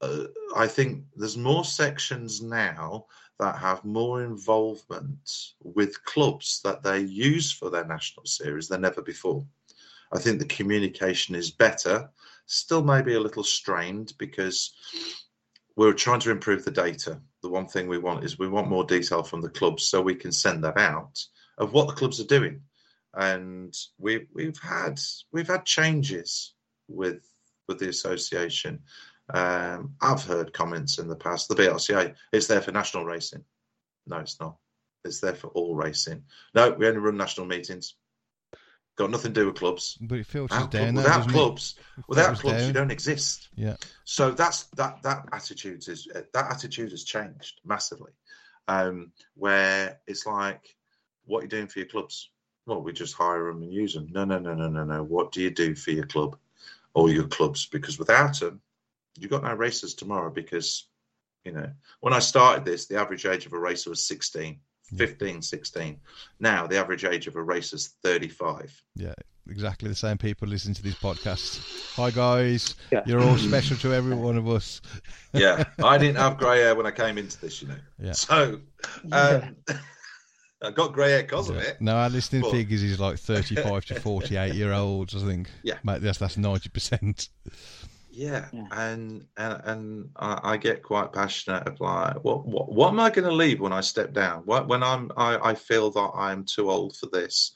uh, 0.00 0.24
I 0.56 0.66
think 0.68 1.04
there's 1.16 1.36
more 1.36 1.64
sections 1.64 2.42
now 2.42 3.06
that 3.38 3.58
have 3.58 3.84
more 3.84 4.22
involvement 4.22 5.30
with 5.62 6.04
clubs 6.04 6.60
that 6.64 6.82
they 6.82 7.00
use 7.00 7.52
for 7.52 7.68
their 7.68 7.84
national 7.84 8.24
series 8.26 8.68
than 8.68 8.84
ever 8.84 9.02
before. 9.02 9.44
I 10.12 10.18
think 10.18 10.38
the 10.38 10.46
communication 10.46 11.34
is 11.34 11.50
better, 11.50 12.08
still 12.46 12.82
maybe 12.82 13.14
a 13.14 13.20
little 13.20 13.44
strained 13.44 14.14
because 14.18 14.72
we're 15.76 15.92
trying 15.92 16.20
to 16.20 16.30
improve 16.30 16.64
the 16.64 16.70
data. 16.70 17.20
The 17.42 17.50
one 17.50 17.66
thing 17.66 17.88
we 17.88 17.98
want 17.98 18.24
is 18.24 18.38
we 18.38 18.48
want 18.48 18.68
more 18.68 18.84
detail 18.84 19.22
from 19.22 19.42
the 19.42 19.50
clubs 19.50 19.84
so 19.84 20.00
we 20.00 20.14
can 20.14 20.32
send 20.32 20.64
that 20.64 20.78
out 20.78 21.22
of 21.58 21.72
what 21.72 21.88
the 21.88 21.94
clubs 21.94 22.20
are 22.20 22.24
doing. 22.24 22.62
And 23.16 23.74
we 23.98 24.26
we've 24.34 24.58
had 24.58 25.00
we've 25.32 25.48
had 25.48 25.64
changes 25.64 26.52
with 26.88 27.26
with 27.66 27.78
the 27.78 27.88
association. 27.88 28.80
Um, 29.32 29.94
I've 30.00 30.22
heard 30.22 30.52
comments 30.52 30.98
in 30.98 31.08
the 31.08 31.16
past. 31.16 31.48
The 31.48 31.56
BRCA, 31.56 32.14
it's 32.32 32.46
there 32.46 32.60
for 32.60 32.70
national 32.72 33.04
racing. 33.04 33.42
No, 34.06 34.18
it's 34.18 34.38
not. 34.38 34.56
It's 35.04 35.20
there 35.20 35.34
for 35.34 35.48
all 35.48 35.74
racing. 35.74 36.24
No, 36.54 36.70
we 36.70 36.86
only 36.86 37.00
run 37.00 37.16
national 37.16 37.46
meetings. 37.46 37.94
Got 38.96 39.10
nothing 39.10 39.34
to 39.34 39.40
do 39.40 39.46
with 39.46 39.56
clubs. 39.56 39.98
but 40.00 40.18
it 40.18 40.26
filters 40.26 40.56
Without, 40.56 40.70
down. 40.70 40.94
without 40.94 41.28
clubs, 41.28 41.74
It 41.98 42.04
without 42.08 42.38
clubs, 42.38 42.66
you 42.66 42.72
don't 42.72 42.90
exist. 42.90 43.48
Yeah, 43.54 43.76
So 44.04 44.30
that's 44.30 44.64
that 44.76 45.02
that 45.02 45.26
attitude 45.32 45.86
is 45.88 46.08
that 46.14 46.50
attitude 46.50 46.92
has 46.92 47.04
changed 47.04 47.60
massively. 47.64 48.12
Um, 48.68 49.12
where 49.34 50.00
it's 50.06 50.26
like, 50.26 50.76
what 51.24 51.40
are 51.40 51.42
you 51.42 51.48
doing 51.48 51.66
for 51.68 51.80
your 51.80 51.88
clubs? 51.88 52.30
Well, 52.66 52.82
we 52.82 52.92
just 52.92 53.14
hire 53.14 53.46
them 53.46 53.62
and 53.62 53.72
use 53.72 53.94
them. 53.94 54.08
No, 54.10 54.24
no, 54.24 54.38
no, 54.38 54.54
no, 54.54 54.68
no, 54.68 54.84
no. 54.84 55.02
What 55.04 55.30
do 55.32 55.40
you 55.40 55.50
do 55.50 55.74
for 55.76 55.92
your 55.92 56.06
club 56.06 56.36
or 56.94 57.10
your 57.10 57.28
clubs? 57.28 57.66
Because 57.66 57.98
without 57.98 58.40
them, 58.40 58.60
you've 59.16 59.30
got 59.30 59.44
no 59.44 59.54
racers 59.54 59.94
tomorrow 59.94 60.30
because, 60.30 60.88
you 61.44 61.52
know, 61.52 61.70
when 62.00 62.12
I 62.12 62.18
started 62.18 62.64
this, 62.64 62.86
the 62.86 62.98
average 62.98 63.24
age 63.24 63.46
of 63.46 63.52
a 63.52 63.58
racer 63.58 63.90
was 63.90 64.04
16, 64.06 64.58
15, 64.96 65.42
16. 65.42 66.00
Now 66.40 66.66
the 66.66 66.76
average 66.78 67.04
age 67.04 67.28
of 67.28 67.36
a 67.36 67.42
racer 67.42 67.76
is 67.76 67.94
35. 68.02 68.82
Yeah, 68.96 69.14
exactly 69.48 69.88
the 69.88 69.94
same 69.94 70.18
people 70.18 70.48
listening 70.48 70.74
to 70.74 70.82
these 70.82 70.96
podcasts. 70.96 71.94
Hi 71.94 72.10
guys, 72.10 72.74
Yeah. 72.90 73.02
you're 73.06 73.22
all 73.22 73.38
special 73.38 73.76
to 73.78 73.94
every 73.94 74.16
one 74.16 74.36
of 74.36 74.48
us. 74.48 74.80
Yeah, 75.32 75.62
I 75.82 75.98
didn't 75.98 76.16
have 76.16 76.36
grey 76.38 76.58
hair 76.62 76.74
when 76.74 76.86
I 76.86 76.90
came 76.90 77.16
into 77.16 77.40
this, 77.40 77.62
you 77.62 77.68
know. 77.68 77.78
Yeah. 78.00 78.12
So 78.12 78.60
um, 79.12 79.54
I 80.62 80.70
got 80.70 80.92
grey 80.92 81.10
hair 81.10 81.22
because 81.22 81.50
of 81.50 81.56
it. 81.56 81.80
No, 81.80 81.96
our 81.96 82.08
listening 82.08 82.42
But- 82.42 82.52
figures 82.52 82.82
is 82.82 82.98
like 82.98 83.18
35 83.18 83.84
to 83.86 84.00
48 84.00 84.54
year 84.54 84.72
olds, 84.72 85.14
I 85.14 85.26
think. 85.26 85.50
Yeah. 85.62 85.78
Mate, 85.84 86.00
that's, 86.02 86.18
that's 86.18 86.36
90%. 86.36 87.28
Yeah, 88.10 88.48
Yeah. 88.50 88.64
and 88.72 89.26
and 89.36 89.60
and 89.64 90.10
I, 90.16 90.40
I 90.52 90.56
get 90.56 90.82
quite 90.82 91.12
passionate 91.12 91.68
of 91.68 91.78
like, 91.80 92.24
what 92.24 92.46
what 92.46 92.72
what 92.72 92.88
am 92.88 92.98
I 92.98 93.10
going 93.10 93.28
to 93.28 93.34
leave 93.34 93.60
when 93.60 93.74
I 93.74 93.82
step 93.82 94.14
down? 94.14 94.40
What 94.46 94.68
when 94.68 94.82
I'm 94.82 95.10
I, 95.18 95.50
I 95.50 95.54
feel 95.54 95.90
that 95.90 96.10
I'm 96.14 96.42
too 96.44 96.70
old 96.70 96.96
for 96.96 97.10
this, 97.12 97.52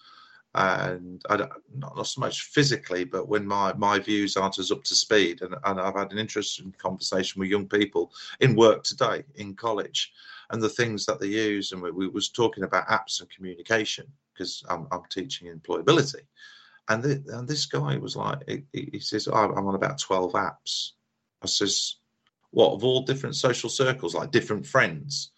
and 0.55 1.23
I 1.31 1.39
don't 1.39 1.51
not, 1.75 1.97
not 1.97 2.07
so 2.07 2.21
much 2.21 2.43
physically, 2.43 3.05
but 3.05 3.27
when 3.27 3.47
my 3.47 3.73
my 3.73 3.99
views 4.01 4.37
aren't 4.37 4.59
as 4.59 4.71
up 4.71 4.85
to 4.85 4.95
speed, 4.95 5.41
and, 5.41 5.55
and 5.65 5.81
I've 5.81 5.95
had 5.97 6.13
an 6.13 6.19
interesting 6.19 6.75
conversation 6.77 7.41
with 7.41 7.49
young 7.49 7.67
people 7.67 8.13
in 8.41 8.55
work 8.55 8.83
today 8.85 9.25
in 9.37 9.55
college, 9.55 10.13
and 10.51 10.63
the 10.63 10.69
things 10.69 11.07
that 11.07 11.21
they 11.21 11.29
use, 11.29 11.73
and 11.73 11.81
we, 11.83 11.91
we 11.91 12.09
was 12.09 12.29
talking 12.29 12.65
about 12.65 12.89
apps 12.89 13.21
and 13.21 13.31
communication 13.31 14.07
because 14.33 14.63
I'm 14.69 14.87
I'm 14.91 15.03
teaching 15.11 15.49
employability. 15.49 16.23
And, 16.89 17.03
the, 17.05 17.23
and 17.39 17.47
this 17.47 17.67
guy 17.67 17.99
was 17.99 18.17
like, 18.17 18.39
he, 18.49 18.65
he 18.73 18.99
says, 18.99 19.29
"Oh, 19.29 19.37
I'm 19.37 19.69
on 19.69 19.77
about 19.77 20.01
12 20.01 20.33
apps. 20.33 20.91
I 21.41 21.47
says, 21.47 21.97
what, 22.51 22.73
of 22.73 22.85
all 22.85 23.03
different 23.03 23.37
social 23.37 23.71
circles, 23.71 24.15
like 24.15 24.31
different 24.31 24.67
friends? 24.67 25.31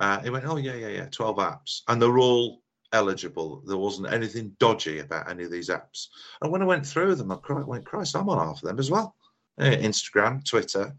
Uh, 0.00 0.20
he 0.20 0.30
went, 0.30 0.44
oh, 0.46 0.56
yeah, 0.56 0.74
yeah, 0.74 0.88
yeah, 0.88 1.06
12 1.10 1.36
apps. 1.36 1.82
And 1.88 2.00
they're 2.00 2.18
all 2.18 2.62
eligible. 2.92 3.62
There 3.66 3.76
wasn't 3.76 4.12
anything 4.12 4.56
dodgy 4.58 5.00
about 5.00 5.30
any 5.30 5.44
of 5.44 5.50
these 5.50 5.68
apps. 5.68 6.08
And 6.40 6.50
when 6.52 6.62
I 6.62 6.66
went 6.66 6.86
through 6.86 7.14
them, 7.16 7.32
I 7.32 7.38
went, 7.62 7.84
Christ, 7.84 8.16
I'm 8.16 8.28
on 8.28 8.38
half 8.38 8.62
of 8.62 8.68
them 8.68 8.78
as 8.78 8.90
well. 8.90 9.16
Uh, 9.58 9.64
Instagram, 9.64 10.44
Twitter, 10.44 10.94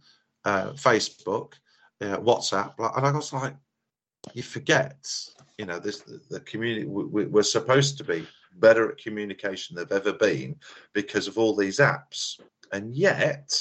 uh, 0.46 0.72
Facebook, 0.72 1.54
uh, 2.02 2.18
WhatsApp. 2.18 2.74
And 2.98 3.06
I 3.06 3.12
was 3.12 3.34
like, 3.34 3.56
you 4.34 4.44
forget, 4.44 4.98
you 5.58 5.66
know, 5.66 5.80
this 5.80 6.00
the, 6.02 6.20
the 6.30 6.40
community, 6.42 6.86
we, 6.86 7.04
we- 7.06 7.26
we're 7.26 7.44
supposed 7.44 7.98
to 7.98 8.04
be 8.04 8.26
better 8.56 8.90
at 8.92 8.98
communication 8.98 9.76
than 9.76 9.88
they've 9.88 9.98
ever 10.06 10.14
been 10.14 10.56
because 10.94 11.28
of 11.28 11.38
all 11.38 11.56
these 11.56 11.80
apps. 11.80 12.40
And 12.72 12.96
yet 12.96 13.52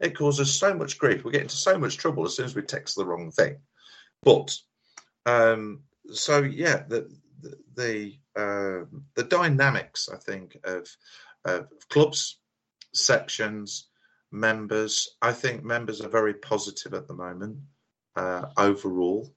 it 0.00 0.16
causes 0.16 0.52
so 0.52 0.74
much 0.74 0.98
grief. 0.98 1.24
We 1.24 1.32
get 1.32 1.42
into 1.42 1.56
so 1.56 1.78
much 1.78 1.96
trouble 1.96 2.24
as 2.24 2.36
soon 2.36 2.46
as 2.46 2.54
we 2.54 2.62
text 2.62 2.96
the 2.96 3.06
wrong 3.06 3.30
thing. 3.30 3.56
But 4.22 4.56
um, 5.26 5.80
so 6.12 6.42
yeah, 6.42 6.84
the 6.88 7.08
the 7.40 7.56
the, 7.74 8.18
um 8.36 9.04
the 9.14 9.24
dynamics 9.24 10.08
I 10.12 10.16
think 10.16 10.56
of, 10.64 10.88
of 11.44 11.68
clubs, 11.88 12.38
sections, 12.94 13.88
members. 14.30 15.16
I 15.20 15.32
think 15.32 15.64
members 15.64 16.00
are 16.00 16.08
very 16.08 16.34
positive 16.34 16.94
at 16.94 17.08
the 17.08 17.14
moment 17.14 17.58
uh, 18.16 18.46
overall. 18.56 19.32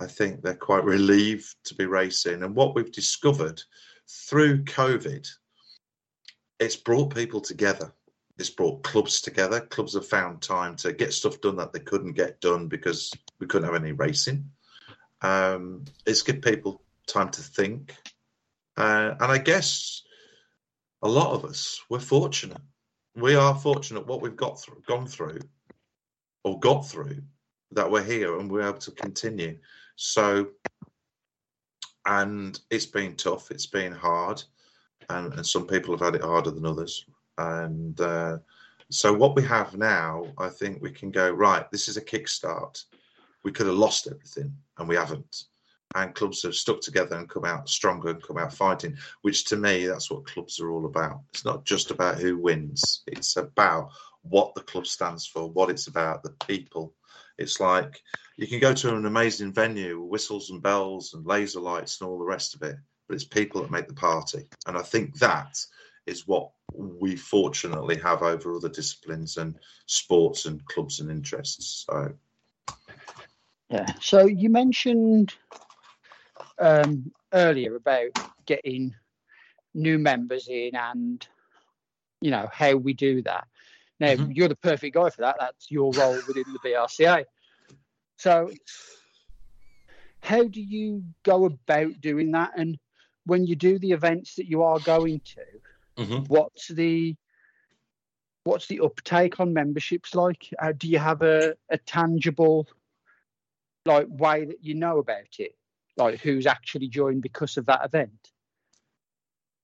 I 0.00 0.06
think 0.06 0.42
they're 0.42 0.54
quite 0.54 0.84
relieved 0.84 1.54
to 1.64 1.74
be 1.74 1.86
racing. 1.86 2.42
And 2.42 2.54
what 2.54 2.74
we've 2.74 2.92
discovered 2.92 3.62
through 4.08 4.64
COVID, 4.64 5.28
it's 6.58 6.76
brought 6.76 7.14
people 7.14 7.40
together. 7.40 7.92
It's 8.36 8.50
brought 8.50 8.82
clubs 8.82 9.20
together. 9.20 9.60
Clubs 9.60 9.94
have 9.94 10.06
found 10.06 10.42
time 10.42 10.74
to 10.76 10.92
get 10.92 11.12
stuff 11.12 11.40
done 11.40 11.56
that 11.56 11.72
they 11.72 11.78
couldn't 11.78 12.12
get 12.14 12.40
done 12.40 12.66
because 12.66 13.12
we 13.38 13.46
couldn't 13.46 13.72
have 13.72 13.80
any 13.80 13.92
racing. 13.92 14.50
Um, 15.22 15.84
it's 16.04 16.22
give 16.22 16.42
people 16.42 16.82
time 17.06 17.30
to 17.30 17.40
think. 17.40 17.94
Uh, 18.76 19.14
and 19.20 19.30
I 19.30 19.38
guess 19.38 20.02
a 21.02 21.08
lot 21.08 21.34
of 21.34 21.44
us, 21.44 21.80
we're 21.88 22.00
fortunate. 22.00 22.60
We 23.14 23.36
are 23.36 23.54
fortunate 23.54 24.08
what 24.08 24.20
we've 24.20 24.34
got 24.34 24.60
through, 24.60 24.82
gone 24.88 25.06
through 25.06 25.38
or 26.42 26.58
got 26.58 26.88
through 26.88 27.22
that 27.74 27.90
we're 27.90 28.02
here 28.02 28.38
and 28.38 28.50
we're 28.50 28.68
able 28.68 28.78
to 28.78 28.90
continue. 28.92 29.58
So, 29.96 30.48
and 32.06 32.58
it's 32.70 32.86
been 32.86 33.16
tough, 33.16 33.50
it's 33.50 33.66
been 33.66 33.92
hard, 33.92 34.42
and, 35.10 35.32
and 35.34 35.46
some 35.46 35.66
people 35.66 35.96
have 35.96 36.04
had 36.04 36.14
it 36.14 36.24
harder 36.24 36.50
than 36.50 36.66
others. 36.66 37.06
And 37.38 38.00
uh, 38.00 38.38
so, 38.90 39.12
what 39.12 39.34
we 39.34 39.42
have 39.44 39.76
now, 39.76 40.26
I 40.38 40.48
think 40.48 40.82
we 40.82 40.90
can 40.90 41.10
go 41.10 41.30
right. 41.30 41.70
This 41.70 41.88
is 41.88 41.96
a 41.96 42.04
kickstart. 42.04 42.84
We 43.42 43.52
could 43.52 43.66
have 43.66 43.76
lost 43.76 44.06
everything, 44.06 44.54
and 44.78 44.88
we 44.88 44.96
haven't. 44.96 45.44
And 45.96 46.14
clubs 46.14 46.42
have 46.42 46.56
stuck 46.56 46.80
together 46.80 47.16
and 47.16 47.28
come 47.28 47.44
out 47.44 47.68
stronger 47.68 48.10
and 48.10 48.22
come 48.22 48.38
out 48.38 48.52
fighting. 48.52 48.96
Which, 49.22 49.44
to 49.46 49.56
me, 49.56 49.86
that's 49.86 50.10
what 50.10 50.26
clubs 50.26 50.58
are 50.60 50.70
all 50.70 50.86
about. 50.86 51.20
It's 51.32 51.44
not 51.44 51.64
just 51.64 51.90
about 51.90 52.18
who 52.18 52.38
wins. 52.38 53.02
It's 53.06 53.36
about 53.36 53.90
what 54.22 54.54
the 54.54 54.62
club 54.62 54.86
stands 54.86 55.26
for, 55.26 55.50
what 55.50 55.70
it's 55.70 55.86
about, 55.86 56.22
the 56.22 56.34
people. 56.46 56.94
It's 57.38 57.60
like 57.60 58.00
you 58.36 58.46
can 58.46 58.60
go 58.60 58.74
to 58.74 58.94
an 58.94 59.06
amazing 59.06 59.52
venue, 59.52 60.00
with 60.00 60.10
whistles 60.10 60.50
and 60.50 60.62
bells 60.62 61.14
and 61.14 61.26
laser 61.26 61.60
lights 61.60 62.00
and 62.00 62.08
all 62.08 62.18
the 62.18 62.24
rest 62.24 62.54
of 62.54 62.62
it, 62.62 62.76
but 63.08 63.14
it's 63.14 63.24
people 63.24 63.62
that 63.62 63.70
make 63.70 63.88
the 63.88 63.94
party. 63.94 64.48
And 64.66 64.76
I 64.76 64.82
think 64.82 65.18
that 65.18 65.56
is 66.06 66.26
what 66.26 66.50
we 66.74 67.16
fortunately 67.16 67.96
have 67.96 68.22
over 68.22 68.54
other 68.54 68.68
disciplines 68.68 69.36
and 69.36 69.56
sports 69.86 70.46
and 70.46 70.64
clubs 70.66 71.00
and 71.00 71.10
interests. 71.10 71.86
So 71.86 72.12
Yeah. 73.70 73.86
So 74.00 74.26
you 74.26 74.50
mentioned 74.50 75.34
um, 76.58 77.10
earlier 77.32 77.76
about 77.76 78.10
getting 78.46 78.94
new 79.74 79.98
members 79.98 80.48
in 80.48 80.74
and 80.74 81.26
you 82.20 82.30
know 82.30 82.48
how 82.52 82.76
we 82.76 82.94
do 82.94 83.22
that. 83.22 83.46
Now 84.04 84.16
Mhm. 84.16 84.36
you're 84.36 84.48
the 84.48 84.56
perfect 84.56 84.94
guy 84.94 85.08
for 85.08 85.22
that. 85.22 85.36
That's 85.40 85.70
your 85.70 85.92
role 85.94 86.22
within 86.26 86.52
the 86.52 86.58
BRCA. 86.58 87.24
So 88.18 88.50
how 90.20 90.44
do 90.44 90.60
you 90.60 91.04
go 91.22 91.46
about 91.46 92.00
doing 92.00 92.32
that? 92.32 92.52
And 92.56 92.78
when 93.24 93.46
you 93.46 93.56
do 93.56 93.78
the 93.78 93.92
events 93.92 94.34
that 94.34 94.46
you 94.46 94.62
are 94.62 94.78
going 94.80 95.20
to, 95.20 95.44
what's 96.28 96.68
the 96.68 97.16
what's 98.44 98.66
the 98.66 98.80
uptake 98.80 99.40
on 99.40 99.54
memberships 99.54 100.14
like? 100.14 100.52
Uh, 100.58 100.72
do 100.72 100.86
you 100.86 100.98
have 100.98 101.22
a, 101.22 101.54
a 101.70 101.78
tangible 101.78 102.68
like 103.86 104.06
way 104.08 104.44
that 104.44 104.62
you 104.62 104.74
know 104.74 104.98
about 104.98 105.38
it? 105.38 105.56
Like 105.96 106.20
who's 106.20 106.46
actually 106.46 106.88
joined 106.88 107.22
because 107.22 107.56
of 107.56 107.66
that 107.66 107.84
event? 107.84 108.32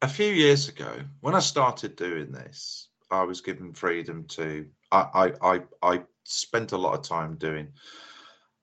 a 0.03 0.09
few 0.09 0.33
years 0.33 0.69
ago, 0.69 1.01
when 1.21 1.35
I 1.35 1.41
started 1.41 1.97
doing 1.97 2.33
this, 2.33 2.89
I 3.11 3.23
was 3.25 3.41
given 3.41 3.73
freedom 3.73 4.25
to. 4.29 4.67
I 4.93 5.33
I 5.43 5.55
I, 5.55 5.63
I 5.83 6.03
spent 6.25 6.73
a 6.73 6.79
lot 6.79 6.95
of 6.95 7.03
time 7.03 7.37
doing 7.37 7.69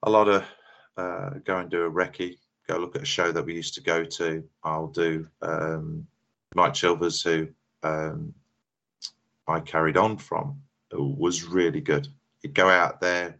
a 0.03 0.09
lot 0.09 0.27
of 0.27 0.43
uh, 0.97 1.31
go 1.43 1.57
and 1.57 1.69
do 1.69 1.85
a 1.85 1.91
recce, 1.91 2.37
go 2.67 2.77
look 2.77 2.95
at 2.95 3.01
a 3.01 3.05
show 3.05 3.31
that 3.31 3.45
we 3.45 3.55
used 3.55 3.75
to 3.75 3.81
go 3.81 4.03
to. 4.03 4.43
I'll 4.63 4.87
do 4.87 5.27
um, 5.41 6.07
Mike 6.55 6.73
Chilvers, 6.73 7.23
who 7.23 7.47
um, 7.87 8.33
I 9.47 9.59
carried 9.59 9.97
on 9.97 10.17
from, 10.17 10.61
was 10.91 11.43
really 11.43 11.81
good. 11.81 12.07
He'd 12.41 12.53
go 12.53 12.69
out 12.69 13.01
there, 13.01 13.37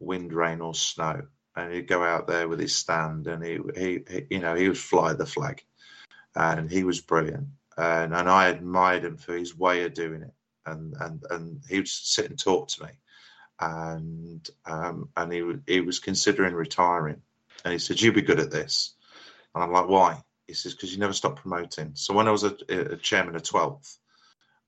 wind, 0.00 0.32
rain, 0.32 0.60
or 0.60 0.74
snow, 0.74 1.22
and 1.56 1.72
he'd 1.72 1.88
go 1.88 2.02
out 2.02 2.26
there 2.26 2.48
with 2.48 2.60
his 2.60 2.76
stand, 2.76 3.26
and 3.26 3.44
he 3.44 3.58
he, 3.76 4.00
he 4.08 4.26
you 4.30 4.38
know 4.40 4.54
he 4.54 4.68
would 4.68 4.78
fly 4.78 5.12
the 5.12 5.26
flag 5.26 5.62
and 6.36 6.70
he 6.70 6.84
was 6.84 7.00
brilliant. 7.00 7.48
And 7.76 8.14
and 8.14 8.28
I 8.28 8.48
admired 8.48 9.04
him 9.04 9.16
for 9.16 9.36
his 9.36 9.56
way 9.56 9.84
of 9.84 9.94
doing 9.94 10.22
it. 10.22 10.32
And 10.66 10.94
and 11.00 11.24
and 11.30 11.62
he 11.68 11.76
would 11.78 11.88
sit 11.88 12.30
and 12.30 12.38
talk 12.38 12.68
to 12.68 12.84
me, 12.84 12.90
and 13.60 14.48
um, 14.64 15.10
and 15.16 15.32
he 15.32 15.42
he 15.66 15.80
was 15.80 15.98
considering 15.98 16.54
retiring, 16.54 17.20
and 17.64 17.72
he 17.72 17.78
said, 17.78 18.00
"You'd 18.00 18.14
be 18.14 18.22
good 18.22 18.40
at 18.40 18.50
this." 18.50 18.94
And 19.54 19.62
I'm 19.62 19.72
like, 19.72 19.88
"Why?" 19.88 20.22
He 20.46 20.54
says, 20.54 20.74
"Because 20.74 20.92
you 20.92 20.98
never 20.98 21.12
stop 21.12 21.36
promoting." 21.36 21.92
So 21.94 22.14
when 22.14 22.28
I 22.28 22.30
was 22.30 22.44
a, 22.44 22.56
a 22.70 22.96
chairman 22.96 23.36
of 23.36 23.42
twelfth, 23.42 23.98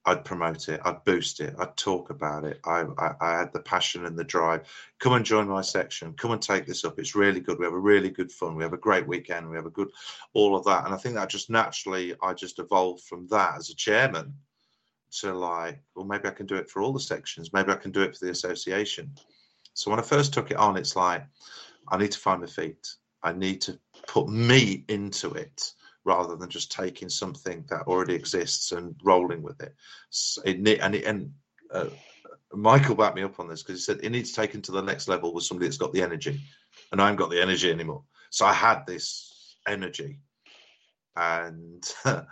I'd 0.05 0.25
promote 0.25 0.69
it, 0.69 0.81
I'd 0.85 1.03
boost 1.05 1.41
it, 1.41 1.57
I'd 1.59 1.77
talk 1.77 2.11
about 2.11 2.45
it. 2.45 2.61
I, 2.65 2.85
I 2.97 3.15
I 3.21 3.39
had 3.39 3.53
the 3.53 3.61
passion 3.61 4.07
and 4.07 4.17
the 4.17 4.25
drive. 4.25 4.69
Come 5.01 5.15
and 5.15 5.25
join 5.25 5.49
my 5.49 5.63
section. 5.63 6.13
Come 6.13 6.31
and 6.31 6.41
take 6.41 6.65
this 6.67 6.85
up. 6.85 6.99
It's 6.99 7.17
really 7.17 7.41
good. 7.41 7.59
We 7.59 7.65
have 7.65 7.75
a 7.75 7.79
really 7.79 8.11
good 8.11 8.31
fun. 8.31 8.55
We 8.55 8.63
have 8.63 8.73
a 8.73 8.79
great 8.79 9.09
weekend. 9.09 9.51
We 9.51 9.57
have 9.57 9.67
a 9.67 9.71
good 9.71 9.91
all 10.33 10.55
of 10.55 10.65
that. 10.67 10.85
And 10.85 10.95
I 10.95 10.97
think 10.97 11.17
that 11.17 11.29
just 11.29 11.51
naturally, 11.51 12.15
I 12.23 12.35
just 12.35 12.61
evolved 12.61 13.03
from 13.05 13.27
that 13.29 13.57
as 13.57 13.71
a 13.71 13.75
chairman 13.75 14.35
to 15.21 15.33
like, 15.35 15.83
well, 15.95 16.07
maybe 16.07 16.29
I 16.29 16.33
can 16.33 16.47
do 16.47 16.57
it 16.57 16.71
for 16.71 16.83
all 16.83 16.93
the 16.93 17.01
sections. 17.01 17.53
Maybe 17.53 17.73
I 17.73 17.77
can 17.77 17.93
do 17.93 18.03
it 18.03 18.17
for 18.17 18.25
the 18.25 18.31
association. 18.31 19.13
So 19.75 19.91
when 19.91 20.01
I 20.01 20.03
first 20.03 20.33
took 20.33 20.51
it 20.51 20.57
on, 20.57 20.77
it's 20.77 20.97
like, 20.97 21.25
I 21.89 21.97
need 21.97 22.13
to 22.13 22.19
find 22.19 22.41
my 22.41 22.47
feet. 22.47 22.87
I 23.23 23.33
need 23.33 23.61
to 23.63 23.79
put 24.07 24.29
me 24.29 24.85
into 24.89 25.33
it 25.33 25.73
rather 26.05 26.37
than 26.37 26.49
just 26.49 26.71
taking 26.71 27.09
something 27.09 27.65
that 27.69 27.83
already 27.83 28.15
exists 28.15 28.73
and 28.73 28.95
rolling 29.03 29.43
with 29.43 29.61
it. 29.61 29.75
So 30.11 30.43
it 30.45 30.57
and 30.81 30.95
it, 30.95 31.05
and 31.05 31.33
uh, 31.73 31.87
Michael 32.53 32.95
backed 32.95 33.17
me 33.17 33.23
up 33.23 33.41
on 33.41 33.49
this 33.49 33.63
because 33.63 33.81
he 33.81 33.85
said 33.85 34.03
he 34.03 34.09
needs 34.09 34.33
taken 34.33 34.63
to 34.63 34.73
the 34.73 34.81
next 34.81 35.09
level 35.09 35.35
with 35.35 35.45
somebody 35.45 35.67
that's 35.67 35.79
got 35.79 35.93
the 35.93 36.03
energy, 36.03 36.41
and 36.93 37.01
I 37.01 37.07
haven't 37.07 37.19
got 37.19 37.31
the 37.31 37.43
energy 37.43 37.71
anymore. 37.71 38.05
So 38.31 38.47
I 38.47 38.53
had 38.53 38.87
this 38.87 39.57
energy, 39.67 40.21
and 41.17 41.85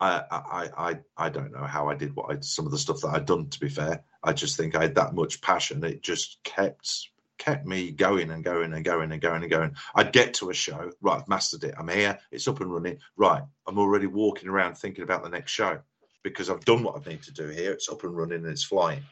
I, 0.00 0.22
I, 0.30 0.68
I, 0.76 0.98
I 1.16 1.28
don't 1.28 1.52
know 1.52 1.64
how 1.64 1.88
I 1.88 1.94
did 1.94 2.14
what 2.14 2.30
I 2.30 2.40
some 2.40 2.66
of 2.66 2.72
the 2.72 2.78
stuff 2.78 3.00
that 3.00 3.08
I'd 3.08 3.26
done. 3.26 3.48
To 3.48 3.60
be 3.60 3.68
fair, 3.68 4.04
I 4.22 4.32
just 4.32 4.56
think 4.56 4.74
I 4.74 4.82
had 4.82 4.94
that 4.94 5.14
much 5.14 5.40
passion. 5.40 5.82
It 5.84 6.02
just 6.02 6.38
kept 6.44 7.08
kept 7.38 7.66
me 7.66 7.90
going 7.90 8.30
and 8.30 8.44
going 8.44 8.72
and 8.72 8.84
going 8.84 9.12
and 9.12 9.20
going 9.20 9.42
and 9.42 9.50
going. 9.50 9.74
I'd 9.94 10.12
get 10.12 10.34
to 10.34 10.50
a 10.50 10.54
show, 10.54 10.90
right, 11.00 11.20
I've 11.20 11.28
mastered 11.28 11.64
it. 11.64 11.74
I'm 11.78 11.88
here, 11.88 12.18
it's 12.30 12.48
up 12.48 12.60
and 12.60 12.72
running. 12.72 12.98
Right, 13.16 13.42
I'm 13.66 13.78
already 13.78 14.06
walking 14.06 14.48
around 14.48 14.76
thinking 14.76 15.04
about 15.04 15.22
the 15.22 15.30
next 15.30 15.52
show 15.52 15.80
because 16.22 16.50
I've 16.50 16.64
done 16.64 16.82
what 16.82 16.96
I 16.96 17.10
need 17.10 17.22
to 17.22 17.32
do 17.32 17.48
here. 17.48 17.72
It's 17.72 17.88
up 17.88 18.04
and 18.04 18.16
running 18.16 18.38
and 18.38 18.46
it's 18.46 18.64
flying. 18.64 19.02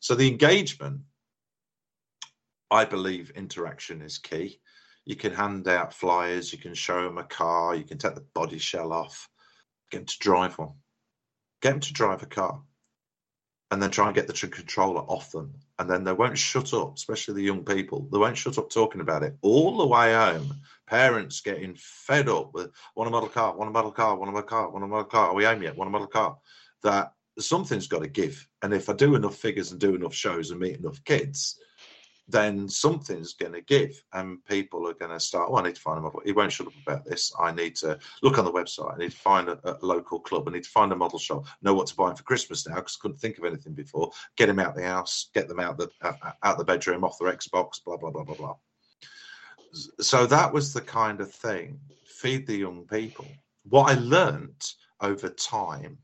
So 0.00 0.14
the 0.14 0.28
engagement, 0.28 1.00
I 2.70 2.84
believe 2.84 3.30
interaction 3.30 4.00
is 4.00 4.18
key. 4.18 4.60
You 5.04 5.16
can 5.16 5.34
hand 5.34 5.66
out 5.66 5.92
flyers, 5.92 6.52
you 6.52 6.58
can 6.58 6.74
show 6.74 7.02
them 7.02 7.18
a 7.18 7.24
car, 7.24 7.74
you 7.74 7.82
can 7.82 7.98
take 7.98 8.14
the 8.14 8.24
body 8.34 8.58
shell 8.58 8.92
off, 8.92 9.28
get 9.92 9.98
them 9.98 10.06
to 10.06 10.18
drive 10.18 10.58
one, 10.58 10.72
get 11.60 11.70
them 11.70 11.80
to 11.80 11.92
drive 11.92 12.22
a 12.22 12.26
car 12.26 12.62
and 13.70 13.82
then 13.82 13.90
try 13.90 14.06
and 14.06 14.14
get 14.14 14.26
the 14.26 14.48
controller 14.48 15.00
off 15.00 15.30
them. 15.30 15.54
And 15.78 15.88
then 15.88 16.04
they 16.04 16.12
won't 16.12 16.36
shut 16.36 16.74
up, 16.74 16.96
especially 16.96 17.34
the 17.34 17.42
young 17.42 17.64
people. 17.64 18.06
They 18.12 18.18
won't 18.18 18.36
shut 18.36 18.58
up 18.58 18.68
talking 18.68 19.00
about 19.00 19.22
it. 19.22 19.36
All 19.40 19.78
the 19.78 19.86
way 19.86 20.12
home, 20.12 20.60
parents 20.86 21.40
getting 21.40 21.74
fed 21.76 22.28
up 22.28 22.52
with 22.52 22.70
one 22.92 23.10
model 23.10 23.30
car, 23.30 23.56
one 23.56 23.72
model 23.72 23.92
car, 23.92 24.18
one 24.18 24.28
model 24.28 24.42
car, 24.42 24.70
one 24.70 24.88
model 24.88 25.04
car. 25.04 25.28
Are 25.28 25.34
we 25.34 25.44
home 25.44 25.62
yet? 25.62 25.76
One 25.76 25.90
model 25.90 26.06
car. 26.06 26.36
That 26.82 27.14
something's 27.38 27.86
got 27.86 28.02
to 28.02 28.08
give. 28.08 28.46
And 28.60 28.74
if 28.74 28.90
I 28.90 28.92
do 28.92 29.14
enough 29.14 29.36
figures 29.36 29.72
and 29.72 29.80
do 29.80 29.94
enough 29.94 30.14
shows 30.14 30.50
and 30.50 30.60
meet 30.60 30.76
enough 30.76 31.02
kids, 31.04 31.58
then 32.28 32.68
something's 32.68 33.34
going 33.34 33.52
to 33.52 33.60
give 33.62 34.02
and 34.12 34.44
people 34.44 34.88
are 34.88 34.94
going 34.94 35.10
to 35.10 35.18
start 35.18 35.50
well 35.50 35.62
i 35.62 35.66
need 35.66 35.74
to 35.74 35.80
find 35.80 35.98
a 35.98 36.02
model. 36.02 36.22
He 36.24 36.32
won't 36.32 36.52
shut 36.52 36.66
up 36.66 36.72
about 36.86 37.04
this. 37.04 37.32
I 37.38 37.52
need 37.52 37.76
to 37.76 37.98
look 38.22 38.38
on 38.38 38.44
the 38.44 38.52
website. 38.52 38.94
I 38.94 38.98
need 38.98 39.10
to 39.10 39.16
find 39.16 39.48
a, 39.48 39.58
a 39.64 39.76
local 39.84 40.20
club. 40.20 40.48
I 40.48 40.52
need 40.52 40.64
to 40.64 40.70
find 40.70 40.92
a 40.92 40.96
model 40.96 41.18
shop. 41.18 41.46
Know 41.62 41.74
what 41.74 41.88
to 41.88 41.96
buy 41.96 42.10
him 42.10 42.16
for 42.16 42.22
christmas 42.22 42.66
now 42.66 42.76
because 42.76 42.96
couldn't 42.96 43.18
think 43.18 43.38
of 43.38 43.44
anything 43.44 43.74
before. 43.74 44.10
Get 44.36 44.46
them 44.46 44.60
out 44.60 44.74
the 44.74 44.84
house 44.84 45.30
get 45.34 45.48
them 45.48 45.60
out 45.60 45.78
the 45.78 45.90
out 46.42 46.58
the 46.58 46.64
bedroom 46.64 47.04
off 47.04 47.18
their 47.18 47.32
xbox 47.32 47.82
blah 47.84 47.96
blah 47.96 48.10
blah 48.10 48.24
blah 48.24 48.36
blah. 48.36 48.56
So 50.00 50.26
that 50.26 50.52
was 50.52 50.72
the 50.72 50.80
kind 50.80 51.20
of 51.20 51.32
thing. 51.32 51.80
Feed 52.06 52.46
the 52.46 52.56
young 52.56 52.86
people. 52.86 53.26
What 53.68 53.90
i 53.90 53.94
learned 53.98 54.62
over 55.00 55.28
time 55.28 55.98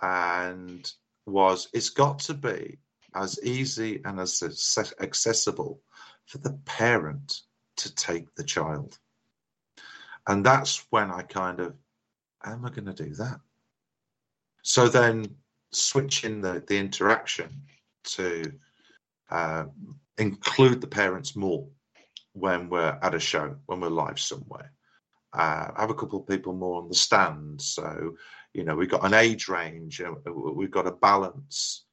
and 0.00 0.90
was 1.26 1.68
it's 1.72 1.90
got 1.90 2.18
to 2.18 2.34
be 2.34 2.78
as 3.14 3.38
easy 3.42 4.00
and 4.04 4.20
as 4.20 4.42
accessible 5.00 5.80
for 6.26 6.38
the 6.38 6.58
parent 6.64 7.42
to 7.76 7.94
take 7.94 8.34
the 8.34 8.44
child. 8.44 8.98
And 10.26 10.44
that's 10.44 10.86
when 10.90 11.10
I 11.10 11.22
kind 11.22 11.60
of, 11.60 11.74
am 12.44 12.64
I 12.64 12.70
going 12.70 12.86
to 12.86 13.04
do 13.04 13.14
that? 13.14 13.40
So 14.62 14.88
then 14.88 15.26
switching 15.72 16.40
the, 16.40 16.62
the 16.66 16.78
interaction 16.78 17.62
to 18.04 18.52
uh, 19.30 19.64
include 20.18 20.80
the 20.80 20.86
parents 20.86 21.34
more 21.34 21.66
when 22.34 22.68
we're 22.68 22.98
at 23.02 23.14
a 23.14 23.20
show, 23.20 23.56
when 23.66 23.80
we're 23.80 23.88
live 23.88 24.20
somewhere. 24.20 24.72
Uh, 25.32 25.68
have 25.76 25.90
a 25.90 25.94
couple 25.94 26.20
of 26.20 26.28
people 26.28 26.52
more 26.52 26.80
on 26.80 26.88
the 26.88 26.94
stand. 26.94 27.60
So, 27.60 28.14
you 28.52 28.64
know, 28.64 28.76
we've 28.76 28.90
got 28.90 29.04
an 29.04 29.14
age 29.14 29.48
range, 29.48 30.00
uh, 30.00 30.12
we've 30.30 30.70
got 30.70 30.86
a 30.86 30.92
balance 30.92 31.86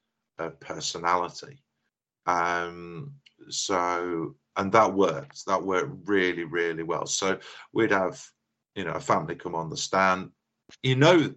personality. 0.48 1.62
Um, 2.26 3.14
so, 3.48 4.34
and 4.56 4.72
that 4.72 4.94
worked. 4.94 5.46
That 5.46 5.62
worked 5.62 6.08
really, 6.08 6.44
really 6.44 6.82
well. 6.82 7.06
So 7.06 7.38
we'd 7.72 7.90
have, 7.90 8.24
you 8.74 8.84
know, 8.84 8.92
a 8.92 9.00
family 9.00 9.34
come 9.34 9.54
on 9.54 9.70
the 9.70 9.76
stand. 9.76 10.30
You 10.82 10.96
know, 10.96 11.34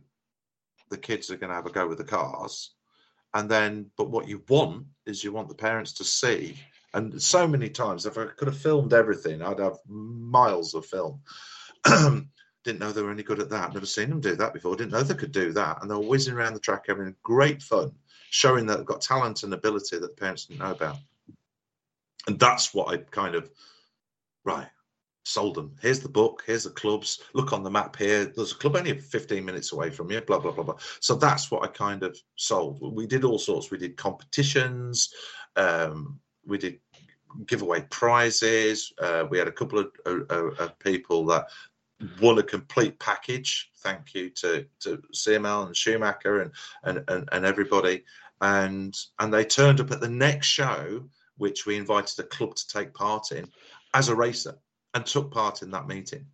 the 0.90 0.98
kids 0.98 1.32
are 1.32 1.38
going 1.38 1.50
to 1.50 1.56
have 1.56 1.66
a 1.66 1.72
go 1.72 1.88
with 1.88 1.98
the 1.98 2.04
cars, 2.04 2.74
and 3.34 3.50
then, 3.50 3.88
but 3.98 4.12
what 4.12 4.28
you 4.28 4.44
want 4.48 4.86
is 5.06 5.24
you 5.24 5.32
want 5.32 5.50
the 5.50 5.56
parents 5.56 5.94
to 5.94 6.04
see. 6.04 6.58
And 6.94 7.20
so 7.20 7.48
many 7.48 7.70
times, 7.70 8.06
if 8.06 8.18
I 8.18 8.26
could 8.26 8.48
have 8.48 8.58
filmed 8.58 8.94
everything, 8.94 9.42
I'd 9.42 9.60
have 9.60 9.80
miles 9.88 10.76
of 10.76 10.86
film. 10.86 11.22
didn't 12.64 12.80
know 12.80 12.92
they 12.92 13.02
were 13.02 13.12
any 13.12 13.24
good 13.24 13.40
at 13.40 13.50
that. 13.50 13.74
Never 13.74 13.86
seen 13.86 14.10
them 14.10 14.22
do 14.22 14.36
that 14.36 14.54
before. 14.54 14.76
Didn't 14.76 14.92
know 14.92 15.04
they 15.04 15.16
could 15.16 15.32
do 15.32 15.52
that. 15.54 15.82
And 15.82 15.90
they 15.90 15.96
were 15.96 16.02
whizzing 16.02 16.34
around 16.34 16.54
the 16.54 16.60
track 16.60 16.86
having 16.88 17.16
great 17.24 17.62
fun 17.62 17.92
showing 18.34 18.66
that 18.66 18.78
they've 18.78 18.86
got 18.88 19.00
talent 19.00 19.44
and 19.44 19.54
ability 19.54 19.96
that 20.00 20.08
the 20.08 20.16
parents 20.16 20.46
didn't 20.46 20.62
know 20.62 20.72
about. 20.72 20.98
And 22.26 22.40
that's 22.40 22.74
what 22.74 22.92
I 22.92 22.98
kind 22.98 23.36
of, 23.36 23.48
right, 24.44 24.68
sold 25.24 25.54
them. 25.54 25.76
Here's 25.84 26.00
the 26.00 26.10
book, 26.10 26.42
here's 26.48 26.64
the 26.64 26.72
clubs, 26.72 27.22
look 27.36 27.54
on 27.54 27.62
the 27.62 27.70
map 27.70 27.96
here. 27.96 28.26
There's 28.26 28.52
a 28.52 28.56
club 28.56 28.76
only 28.76 28.98
15 28.98 29.46
minutes 29.46 29.72
away 29.72 29.92
from 29.92 30.10
you, 30.10 30.20
blah, 30.22 30.40
blah, 30.40 30.52
blah, 30.52 30.64
blah. 30.64 30.78
So 31.00 31.14
that's 31.14 31.52
what 31.52 31.64
I 31.64 31.68
kind 31.68 32.02
of 32.02 32.18
sold. 32.36 32.80
We 32.82 33.06
did 33.06 33.24
all 33.24 33.38
sorts. 33.38 33.70
We 33.70 33.78
did 33.78 33.98
competitions, 33.98 35.14
um, 35.56 36.20
we 36.44 36.58
did 36.58 36.80
giveaway 37.46 37.86
prizes. 37.92 38.94
Uh, 39.00 39.26
we 39.30 39.38
had 39.38 39.48
a 39.48 39.52
couple 39.52 39.78
of, 39.78 39.92
of, 40.08 40.60
of 40.60 40.80
people 40.80 41.28
that 41.28 41.46
won 42.22 42.38
a 42.40 42.44
complete 42.44 43.00
package. 43.00 43.70
Thank 43.78 44.14
you 44.14 44.30
to 44.32 44.66
to 44.82 45.02
CML 45.14 45.68
and 45.68 45.78
Schumacher 45.78 46.42
and 46.42 46.52
and 46.84 47.04
and, 47.08 47.30
and 47.32 47.46
everybody 47.46 48.04
and 48.44 48.94
and 49.20 49.34
they 49.34 49.46
turned 49.46 49.80
up 49.80 49.92
at 49.92 50.02
the 50.02 50.10
next 50.10 50.48
show, 50.48 51.04
which 51.38 51.66
we 51.66 51.78
invited 51.78 52.20
a 52.20 52.24
club 52.24 52.56
to 52.56 52.68
take 52.68 52.94
part 52.94 53.32
in, 53.32 53.50
as 53.94 54.10
a 54.10 54.16
racer, 54.16 54.60
and 54.94 55.06
took 55.06 55.32
part 55.32 55.62
in 55.62 55.72
that 55.72 55.88
meeting, 55.88 56.26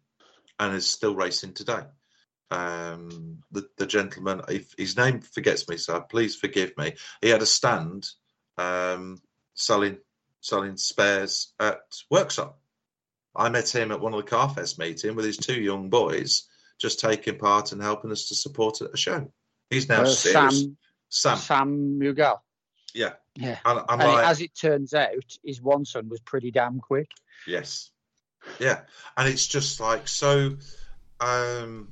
and 0.59 0.75
is 0.75 0.87
still 0.87 1.15
racing 1.15 1.53
today. 1.53 1.83
Um, 2.49 3.43
the 3.51 3.69
the 3.77 3.85
gentleman, 3.85 4.41
if 4.49 4.73
his 4.75 4.97
name 4.97 5.21
forgets 5.21 5.69
me, 5.69 5.77
so 5.77 6.01
please 6.01 6.35
forgive 6.35 6.75
me. 6.79 6.95
He 7.21 7.29
had 7.29 7.43
a 7.43 7.45
stand 7.45 8.07
um, 8.57 9.21
selling 9.53 9.97
selling 10.41 10.77
spares 10.77 11.53
at 11.59 11.81
Worksop. 12.11 12.53
I 13.35 13.49
met 13.49 13.73
him 13.73 13.91
at 13.91 14.01
one 14.01 14.13
of 14.13 14.23
the 14.23 14.29
Carfest 14.29 14.77
meeting 14.79 15.15
with 15.15 15.25
his 15.25 15.37
two 15.37 15.61
young 15.61 15.89
boys, 15.89 16.47
just 16.79 16.99
taking 16.99 17.37
part 17.37 17.71
and 17.71 17.81
helping 17.81 18.11
us 18.11 18.27
to 18.29 18.35
support 18.35 18.81
a 18.81 18.97
show. 18.97 19.31
He's 19.69 19.87
now 19.87 20.01
uh, 20.01 20.05
Sam 20.07 20.77
Sam. 21.09 21.37
Sam 21.37 21.99
Mughal. 21.99 22.39
Yeah. 22.93 23.13
Yeah. 23.35 23.57
And, 23.65 23.81
and 23.87 23.99
like, 23.99 24.25
as 24.25 24.41
it 24.41 24.55
turns 24.55 24.93
out, 24.93 25.37
his 25.43 25.61
one 25.61 25.85
son 25.85 26.09
was 26.09 26.19
pretty 26.19 26.51
damn 26.51 26.79
quick. 26.79 27.09
Yes. 27.47 27.91
Yeah. 28.59 28.81
And 29.17 29.27
it's 29.27 29.47
just 29.47 29.79
like 29.79 30.07
so. 30.07 30.57
Um, 31.19 31.89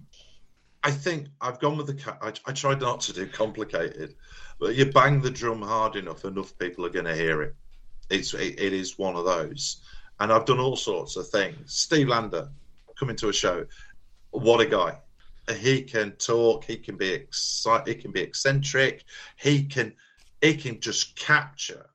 I 0.84 0.92
think 0.92 1.28
I've 1.42 1.60
gone 1.60 1.78
with 1.78 1.88
the. 1.88 2.18
I, 2.22 2.34
I 2.46 2.54
tried 2.54 2.82
not 2.82 3.02
to 3.02 3.14
do 3.14 3.28
complicated, 3.28 4.16
but 4.60 4.76
you 4.76 4.92
bang 4.92 5.22
the 5.22 5.32
drum 5.32 5.62
hard 5.62 5.96
enough, 5.96 6.26
enough 6.26 6.58
people 6.58 6.86
are 6.86 6.90
going 6.90 7.06
to 7.06 7.16
hear 7.16 7.42
it. 7.42 7.56
It's 8.10 8.34
it, 8.34 8.60
it 8.60 8.74
is 8.74 8.98
one 8.98 9.16
of 9.16 9.26
those, 9.26 9.82
and 10.20 10.32
I've 10.32 10.46
done 10.46 10.60
all 10.60 10.76
sorts 10.76 11.16
of 11.16 11.28
things. 11.28 11.74
Steve 11.74 12.08
Lander 12.08 12.50
coming 12.98 13.16
to 13.18 13.30
a 13.30 13.34
show, 13.34 13.66
what 14.32 14.62
a 14.62 14.66
guy! 14.66 15.00
he 15.56 15.82
can 15.82 16.12
talk 16.14 16.66
he 16.66 16.76
can 16.76 16.98
be 16.98 17.18
exci- 17.18 17.88
he 17.88 17.96
can 17.96 18.12
be 18.12 18.20
eccentric 18.20 19.06
he 19.38 19.64
can 19.64 19.94
he 20.42 20.56
can 20.56 20.80
just 20.80 21.16
capture 21.16 21.86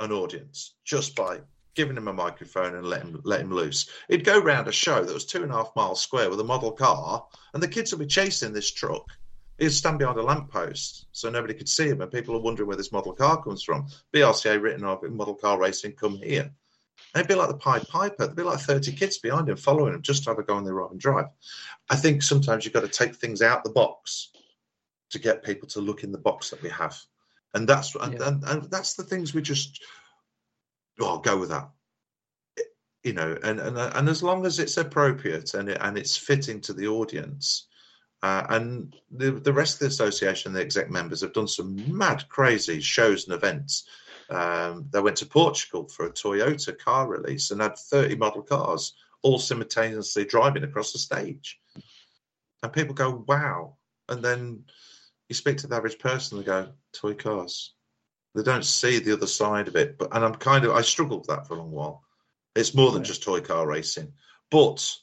an 0.00 0.10
audience 0.10 0.74
just 0.84 1.14
by 1.14 1.38
giving 1.74 1.96
him 1.96 2.08
a 2.08 2.12
microphone 2.12 2.74
and 2.74 2.86
let 2.86 3.02
him 3.02 3.20
let 3.24 3.40
him 3.40 3.52
loose. 3.52 3.88
He'd 4.08 4.24
go 4.24 4.38
round 4.38 4.68
a 4.68 4.72
show 4.72 5.04
that 5.04 5.14
was 5.14 5.24
two 5.24 5.42
and 5.42 5.52
a 5.52 5.54
half 5.54 5.74
miles 5.76 6.02
square 6.02 6.28
with 6.28 6.40
a 6.40 6.44
model 6.44 6.72
car 6.72 7.26
and 7.54 7.62
the 7.62 7.68
kids 7.68 7.92
would 7.92 8.00
be 8.00 8.06
chasing 8.06 8.52
this 8.52 8.70
truck. 8.70 9.04
He'd 9.58 9.70
stand 9.70 9.98
behind 9.98 10.18
a 10.18 10.22
lamppost 10.22 11.06
so 11.12 11.30
nobody 11.30 11.54
could 11.54 11.68
see 11.68 11.88
him 11.88 12.00
and 12.00 12.10
people 12.10 12.34
are 12.34 12.40
wondering 12.40 12.66
where 12.68 12.76
this 12.76 12.92
model 12.92 13.12
car 13.12 13.42
comes 13.42 13.62
from. 13.62 13.86
Brca 14.12 14.60
written 14.60 14.84
off 14.84 15.02
model 15.02 15.34
car 15.34 15.58
racing 15.58 15.92
come 15.92 16.16
here 16.16 16.50
They'd 17.14 17.28
be 17.28 17.34
like 17.34 17.48
the 17.48 17.56
Pied 17.56 17.86
Piper. 17.88 18.26
There'd 18.26 18.36
be 18.36 18.42
like 18.42 18.60
30 18.60 18.92
kids 18.92 19.18
behind 19.18 19.48
him 19.48 19.56
following 19.56 19.94
him 19.94 20.02
just 20.02 20.24
to 20.24 20.30
have 20.30 20.38
a 20.38 20.42
go 20.42 20.54
on 20.54 20.64
their 20.64 20.74
ride 20.74 20.92
and 20.92 21.00
drive. 21.00 21.26
I 21.90 21.96
think 21.96 22.22
sometimes 22.22 22.64
you've 22.64 22.74
got 22.74 22.80
to 22.80 22.88
take 22.88 23.14
things 23.14 23.42
out 23.42 23.64
the 23.64 23.70
box 23.70 24.30
to 25.10 25.18
get 25.18 25.44
people 25.44 25.68
to 25.68 25.80
look 25.80 26.04
in 26.04 26.12
the 26.12 26.18
box 26.18 26.50
that 26.50 26.62
we 26.62 26.70
have. 26.70 26.98
And 27.54 27.68
that's 27.68 27.94
and, 27.94 28.14
yeah. 28.14 28.28
and, 28.28 28.44
and, 28.44 28.62
that's 28.70 28.94
the 28.94 29.02
things 29.02 29.34
we 29.34 29.42
just 29.42 29.84
oh, 31.00 31.06
I'll 31.06 31.18
go 31.18 31.36
with 31.36 31.50
that. 31.50 31.68
You 33.04 33.12
know, 33.12 33.36
and, 33.42 33.60
and 33.60 33.76
and 33.76 34.08
as 34.08 34.22
long 34.22 34.46
as 34.46 34.58
it's 34.58 34.76
appropriate 34.76 35.54
and 35.54 35.68
it, 35.68 35.78
and 35.80 35.98
it's 35.98 36.16
fitting 36.16 36.60
to 36.62 36.72
the 36.72 36.86
audience, 36.86 37.66
uh, 38.22 38.46
and 38.48 38.96
the 39.10 39.32
the 39.32 39.52
rest 39.52 39.74
of 39.74 39.80
the 39.80 39.86
association, 39.86 40.52
the 40.52 40.60
exec 40.60 40.88
members 40.88 41.20
have 41.20 41.32
done 41.32 41.48
some 41.48 41.76
mad, 41.94 42.26
crazy 42.28 42.80
shows 42.80 43.24
and 43.24 43.34
events 43.34 43.84
um, 44.32 44.86
they 44.90 45.00
went 45.00 45.16
to 45.18 45.26
Portugal 45.26 45.88
for 45.88 46.06
a 46.06 46.12
Toyota 46.12 46.78
car 46.78 47.08
release 47.08 47.50
and 47.50 47.60
had 47.60 47.76
30 47.76 48.16
model 48.16 48.42
cars 48.42 48.94
all 49.22 49.38
simultaneously 49.38 50.24
driving 50.24 50.64
across 50.64 50.92
the 50.92 50.98
stage. 50.98 51.60
And 52.62 52.72
people 52.72 52.94
go, 52.94 53.24
wow. 53.26 53.76
And 54.08 54.22
then 54.24 54.64
you 55.28 55.34
speak 55.34 55.58
to 55.58 55.66
the 55.66 55.76
average 55.76 55.98
person 55.98 56.38
and 56.38 56.46
go, 56.46 56.72
toy 56.92 57.14
cars. 57.14 57.74
They 58.34 58.42
don't 58.42 58.64
see 58.64 58.98
the 58.98 59.12
other 59.12 59.26
side 59.26 59.68
of 59.68 59.76
it. 59.76 59.98
But 59.98 60.14
and 60.14 60.24
I'm 60.24 60.34
kind 60.34 60.64
of 60.64 60.72
I 60.72 60.82
struggled 60.82 61.20
with 61.20 61.28
that 61.28 61.46
for 61.46 61.54
a 61.54 61.58
long 61.58 61.70
while. 61.70 62.02
It's 62.54 62.74
more 62.74 62.90
than 62.92 63.02
Yeah. 63.02 63.08
just 63.08 63.22
toy 63.22 63.40
car 63.40 63.66
racing. 63.66 64.12
But 64.50 64.96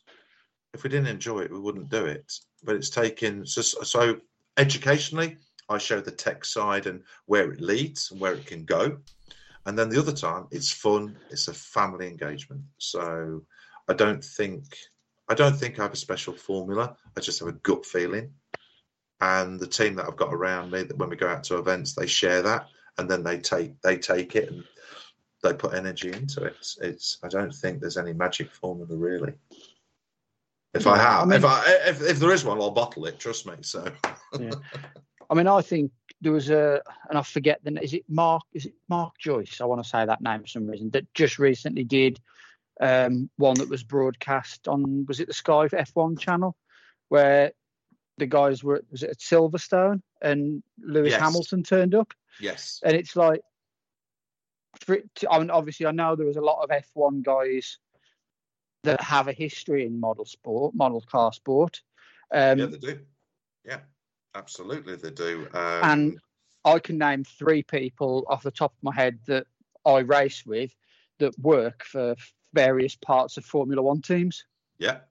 if 0.74 0.84
we 0.84 0.90
didn't 0.90 1.08
enjoy 1.08 1.40
it, 1.42 1.52
we 1.52 1.60
wouldn't 1.60 1.90
do 1.90 2.06
it. 2.06 2.32
But 2.64 2.76
it's 2.76 2.90
taken 2.90 3.46
so, 3.46 3.62
so 3.62 4.20
educationally, 4.58 5.38
I 5.68 5.78
show 5.78 6.02
the 6.02 6.12
tech 6.12 6.46
side 6.46 6.88
and 6.88 7.04
where 7.26 7.52
it 7.52 7.62
leads 7.62 8.12
and 8.12 8.20
where 8.20 8.34
it 8.34 8.46
can 8.46 8.66
go. 8.66 8.98
And 9.66 9.78
then 9.78 9.90
the 9.90 10.00
other 10.00 10.14
time, 10.14 10.48
it's 10.52 10.72
fun. 10.72 11.16
It's 11.30 11.48
a 11.48 11.54
family 11.54 12.08
engagement. 12.08 12.62
So 12.78 13.44
I 13.88 13.94
don't 13.94 14.24
think 14.24 14.64
I 15.28 15.36
don't 15.36 15.56
think 15.56 15.80
I 15.80 15.84
have 15.84 15.94
a 15.94 15.98
special 15.98 16.34
formula. 16.34 16.96
I 17.16 17.20
just 17.20 17.40
have 17.40 17.50
a 17.50 17.54
gut 17.54 17.86
feeling. 17.86 18.32
And 19.22 19.60
the 19.60 19.68
team 19.68 19.96
that 19.96 20.06
I've 20.08 20.16
got 20.16 20.34
around 20.34 20.72
me, 20.72 20.84
that 20.84 20.98
when 20.98 21.10
we 21.10 21.16
go 21.18 21.28
out 21.28 21.44
to 21.46 21.58
events, 21.58 21.94
they 21.94 22.08
share 22.08 22.42
that, 22.42 22.68
and 22.98 23.10
then 23.10 23.22
they 23.24 23.38
take 23.38 23.80
they 23.82 23.98
take 23.98 24.36
it 24.36 24.50
and 24.50 24.64
they 25.44 25.54
put 25.54 25.74
energy 25.74 26.12
into 26.12 26.44
it. 26.46 26.56
It's, 26.60 26.78
it's 26.82 27.18
I 27.24 27.28
don't 27.28 27.54
think 27.54 27.80
there's 27.80 27.98
any 27.98 28.14
magic 28.14 28.52
formula 28.52 28.96
really. 28.96 29.34
If 30.74 30.88
I 30.88 30.98
have, 30.98 31.24
I 31.24 31.26
mean- 31.26 31.38
if 31.38 31.46
I 31.46 31.64
if, 31.88 32.02
if 32.02 32.20
there 32.20 32.32
is 32.32 32.46
one, 32.46 32.60
I'll 32.62 32.72
bottle 32.72 33.06
it. 33.06 33.20
Trust 33.20 33.46
me. 33.46 33.54
So 33.62 33.92
yeah. 34.40 34.52
I 35.30 35.36
mean, 35.36 35.48
I 35.48 35.62
think 35.62 35.92
there 36.22 36.32
was 36.32 36.50
a, 36.50 36.82
and 37.10 37.18
I 37.18 37.22
forget 37.22 37.60
the, 37.64 37.82
is 37.82 37.94
it 37.94 38.04
Mark? 38.10 38.44
Is 38.54 38.66
it 38.66 38.74
Mark 38.90 39.18
Joyce? 39.18 39.62
I 39.62 39.66
want 39.66 39.84
to 39.84 39.90
say 39.90 40.06
that 40.06 40.22
name 40.22 40.42
for 40.42 40.48
some 40.48 40.68
reason. 40.68 40.90
That 40.92 41.12
just 41.14 41.40
recently 41.40 41.84
did 41.84 42.20
um, 42.82 43.30
one 43.38 43.56
that 43.56 43.70
was 43.70 43.84
broadcast 43.84 44.68
on, 44.68 45.06
was 45.08 45.20
it 45.20 45.28
the 45.28 45.34
Sky 45.34 45.68
F1 45.68 46.20
channel, 46.20 46.56
where 47.10 47.52
the 48.18 48.26
guys 48.26 48.64
were, 48.64 48.84
was 48.92 49.04
it 49.04 49.12
at 49.12 49.18
Silverstone 49.18 50.02
and 50.22 50.64
Lewis 50.80 51.12
Yes. 51.12 51.22
Hamilton 51.22 51.64
turned 51.64 51.96
up, 51.96 52.14
yes, 52.40 52.82
and 52.84 52.96
it's 52.96 53.16
like, 53.16 53.42
for 54.82 54.96
it 54.96 55.16
to, 55.16 55.32
I 55.32 55.40
mean, 55.40 55.50
obviously, 55.50 55.86
I 55.86 55.92
know 55.92 56.16
there 56.16 56.28
was 56.28 56.38
a 56.38 56.42
lot 56.42 56.64
of 56.64 56.70
F1 56.70 57.24
guys 57.24 57.78
that 58.84 59.02
have 59.02 59.28
a 59.28 59.34
history 59.34 59.86
in 59.86 60.00
model 60.00 60.26
sport, 60.26 60.74
model 60.76 61.02
car 61.02 61.34
sport. 61.34 61.82
Um, 62.34 62.60
yeah, 62.60 62.66
they 62.68 62.78
do. 62.78 63.00
Yeah, 63.66 63.80
absolutely, 64.36 64.96
they 64.96 65.12
do. 65.12 65.48
Um, 65.54 65.90
And- 65.90 66.22
I 66.66 66.78
can 66.80 66.98
name 66.98 67.24
three 67.24 67.64
people 67.64 68.26
off 68.28 68.44
the 68.44 68.52
top 68.52 68.74
of 68.74 68.84
my 68.84 68.94
head 68.94 69.20
that 69.28 69.48
I 69.86 70.00
race 70.00 70.46
with 70.46 70.76
that 71.20 71.38
work 71.40 71.84
for 71.86 72.16
various 72.54 72.96
parts 72.96 73.38
of 73.38 73.46
Formula 73.46 73.82
One 73.82 74.02
teams. 74.02 74.44
Yeah, 74.78 75.02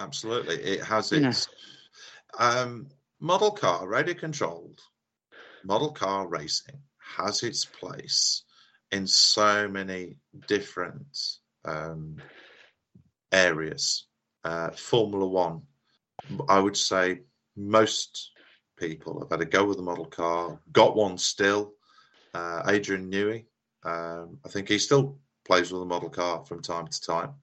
absolutely. 0.00 0.56
It 0.62 0.82
has 0.82 1.12
Yeah. 1.12 1.28
its 1.28 1.46
um, 2.38 2.88
model 3.20 3.50
car, 3.50 3.86
radio 3.86 4.14
controlled 4.14 4.80
model 5.62 5.92
car 5.92 6.26
racing 6.26 6.82
has 6.98 7.42
its 7.42 7.64
place 7.64 8.44
in 8.90 9.06
so 9.06 9.68
many 9.68 10.16
different 10.46 11.38
um, 11.64 12.20
areas. 13.32 14.06
Uh, 14.44 14.70
Formula 14.70 15.26
One, 15.26 15.66
I 16.48 16.58
would 16.60 16.76
say 16.76 17.22
most 17.56 18.33
people 18.76 19.22
I've 19.22 19.30
had 19.30 19.40
a 19.40 19.50
go 19.50 19.64
with 19.64 19.76
the 19.76 19.82
model 19.82 20.06
car, 20.06 20.58
got 20.72 20.96
one 20.96 21.18
still. 21.18 21.72
Uh, 22.34 22.62
Adrian 22.66 23.10
Newey, 23.10 23.44
um, 23.84 24.38
I 24.44 24.48
think 24.48 24.68
he 24.68 24.78
still 24.78 25.18
plays 25.44 25.70
with 25.70 25.80
the 25.80 25.86
model 25.86 26.10
car 26.10 26.44
from 26.44 26.62
time 26.62 26.88
to 26.88 27.00
time. 27.00 27.34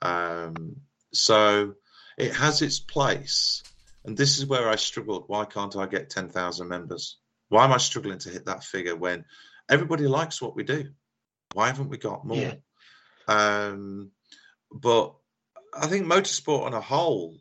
Um, 0.00 0.76
so 1.12 1.74
it 2.16 2.34
has 2.34 2.62
its 2.62 2.78
place. 2.78 3.62
And 4.04 4.16
this 4.16 4.38
is 4.38 4.46
where 4.46 4.68
I 4.68 4.76
struggled. 4.76 5.24
Why 5.26 5.44
can't 5.44 5.76
I 5.76 5.86
get 5.86 6.10
10,000 6.10 6.68
members? 6.68 7.18
Why 7.48 7.64
am 7.64 7.72
I 7.72 7.78
struggling 7.78 8.18
to 8.18 8.30
hit 8.30 8.46
that 8.46 8.64
figure 8.64 8.96
when 8.96 9.24
everybody 9.68 10.06
likes 10.06 10.40
what 10.40 10.56
we 10.56 10.62
do? 10.62 10.90
Why 11.52 11.68
haven't 11.68 11.88
we 11.88 11.98
got 11.98 12.26
more? 12.26 12.36
Yeah. 12.36 12.54
Um, 13.28 14.10
but 14.72 15.14
I 15.72 15.86
think 15.86 16.06
motorsport 16.06 16.64
on 16.64 16.74
a 16.74 16.80
whole 16.80 17.36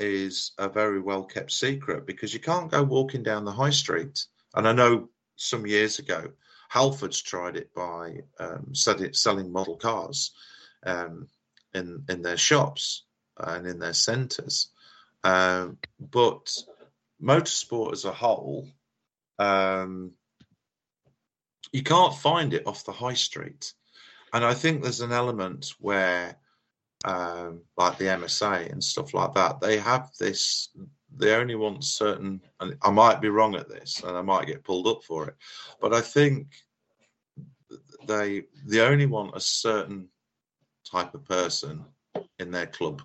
is 0.00 0.52
a 0.58 0.68
very 0.68 1.00
well 1.00 1.24
kept 1.24 1.50
secret 1.50 2.06
because 2.06 2.32
you 2.32 2.40
can't 2.40 2.70
go 2.70 2.82
walking 2.82 3.22
down 3.22 3.44
the 3.44 3.52
high 3.52 3.70
street. 3.70 4.24
And 4.54 4.66
I 4.66 4.72
know 4.72 5.08
some 5.36 5.66
years 5.66 5.98
ago, 5.98 6.32
Halfords 6.72 7.22
tried 7.22 7.56
it 7.56 7.72
by 7.74 8.22
um, 8.38 8.74
selling, 8.74 9.52
model 9.52 9.76
cars 9.76 10.32
um, 10.84 11.28
in 11.74 12.04
in 12.08 12.22
their 12.22 12.36
shops 12.36 13.04
and 13.38 13.66
in 13.66 13.78
their 13.78 13.94
centres. 13.94 14.68
Um, 15.24 15.78
but 15.98 16.56
motorsport 17.22 17.92
as 17.92 18.04
a 18.04 18.12
whole, 18.12 18.68
um, 19.38 20.12
you 21.72 21.82
can't 21.82 22.14
find 22.14 22.54
it 22.54 22.66
off 22.66 22.84
the 22.84 22.92
high 22.92 23.14
street. 23.14 23.72
And 24.32 24.44
I 24.44 24.54
think 24.54 24.82
there's 24.82 25.00
an 25.00 25.12
element 25.12 25.72
where, 25.80 26.36
um, 27.04 27.62
like 27.76 27.98
the 27.98 28.06
MSA 28.06 28.70
and 28.72 28.82
stuff 28.82 29.14
like 29.14 29.34
that, 29.34 29.60
they 29.60 29.78
have 29.78 30.10
this. 30.18 30.68
They 31.16 31.34
only 31.34 31.54
want 31.54 31.84
certain, 31.84 32.40
and 32.60 32.76
I 32.82 32.90
might 32.90 33.20
be 33.20 33.28
wrong 33.28 33.54
at 33.54 33.68
this, 33.68 34.02
and 34.02 34.16
I 34.16 34.22
might 34.22 34.46
get 34.46 34.64
pulled 34.64 34.86
up 34.86 35.02
for 35.04 35.28
it, 35.28 35.34
but 35.80 35.94
I 35.94 36.00
think 36.00 36.48
they 38.06 38.44
they 38.66 38.80
only 38.80 39.06
want 39.06 39.36
a 39.36 39.40
certain 39.40 40.08
type 40.90 41.14
of 41.14 41.24
person 41.24 41.84
in 42.38 42.50
their 42.50 42.66
club. 42.66 43.02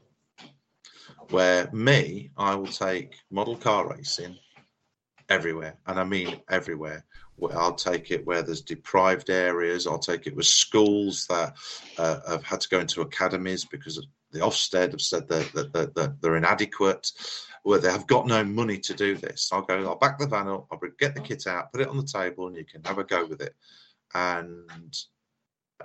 Where 1.29 1.69
me, 1.71 2.31
I 2.37 2.55
will 2.55 2.67
take 2.67 3.15
model 3.31 3.55
car 3.55 3.89
racing 3.89 4.37
everywhere, 5.29 5.77
and 5.87 5.99
I 5.99 6.03
mean 6.03 6.41
everywhere. 6.49 7.05
I'll 7.55 7.75
take 7.75 8.11
it 8.11 8.25
where 8.25 8.41
there's 8.41 8.61
deprived 8.61 9.29
areas. 9.29 9.87
I'll 9.87 9.99
take 9.99 10.27
it 10.27 10.35
with 10.35 10.45
schools 10.45 11.25
that 11.27 11.55
uh, 11.97 12.19
have 12.29 12.43
had 12.43 12.61
to 12.61 12.69
go 12.69 12.79
into 12.79 13.01
academies 13.01 13.65
because 13.65 14.05
the 14.31 14.39
Ofsted 14.39 14.91
have 14.91 15.01
said 15.01 15.27
that, 15.27 15.51
that, 15.53 15.73
that, 15.73 15.95
that 15.95 16.21
they're 16.21 16.37
inadequate, 16.37 17.11
where 17.63 17.79
they 17.79 17.91
have 17.91 18.07
got 18.07 18.27
no 18.27 18.43
money 18.43 18.77
to 18.79 18.93
do 18.93 19.15
this. 19.15 19.49
I'll 19.51 19.61
go, 19.61 19.85
I'll 19.85 19.95
back 19.95 20.19
the 20.19 20.27
van 20.27 20.47
up, 20.47 20.67
I'll 20.71 20.79
get 20.99 21.15
the 21.15 21.21
kit 21.21 21.47
out, 21.47 21.71
put 21.71 21.81
it 21.81 21.87
on 21.87 21.97
the 21.97 22.03
table, 22.03 22.47
and 22.47 22.55
you 22.55 22.65
can 22.65 22.83
have 22.83 22.97
a 22.97 23.03
go 23.03 23.25
with 23.25 23.41
it. 23.41 23.55
And 24.13 24.95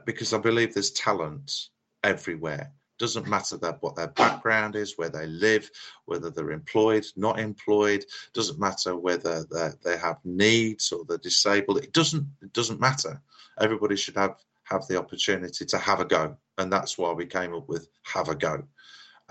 because 0.04 0.32
I 0.32 0.38
believe 0.38 0.74
there's 0.74 0.90
talent 0.90 1.68
everywhere. 2.02 2.72
Doesn't 2.98 3.28
matter 3.28 3.56
that 3.58 3.82
what 3.82 3.96
their 3.96 4.08
background 4.08 4.76
is, 4.76 4.98
where 4.98 5.08
they 5.08 5.26
live, 5.26 5.70
whether 6.06 6.30
they're 6.30 6.50
employed, 6.50 7.06
not 7.16 7.38
employed. 7.38 8.04
Doesn't 8.34 8.58
matter 8.58 8.96
whether 8.96 9.44
they 9.84 9.96
have 9.96 10.18
needs 10.24 10.92
or 10.92 11.04
they're 11.04 11.18
disabled. 11.18 11.78
It 11.78 11.92
doesn't 11.92 12.26
it 12.42 12.52
doesn't 12.52 12.80
matter. 12.80 13.22
Everybody 13.60 13.96
should 13.96 14.16
have 14.16 14.36
have 14.64 14.86
the 14.86 14.98
opportunity 14.98 15.64
to 15.64 15.78
have 15.78 16.00
a 16.00 16.04
go, 16.04 16.36
and 16.58 16.72
that's 16.72 16.98
why 16.98 17.12
we 17.12 17.26
came 17.26 17.54
up 17.54 17.68
with 17.68 17.88
have 18.02 18.28
a 18.28 18.34
go. 18.34 18.64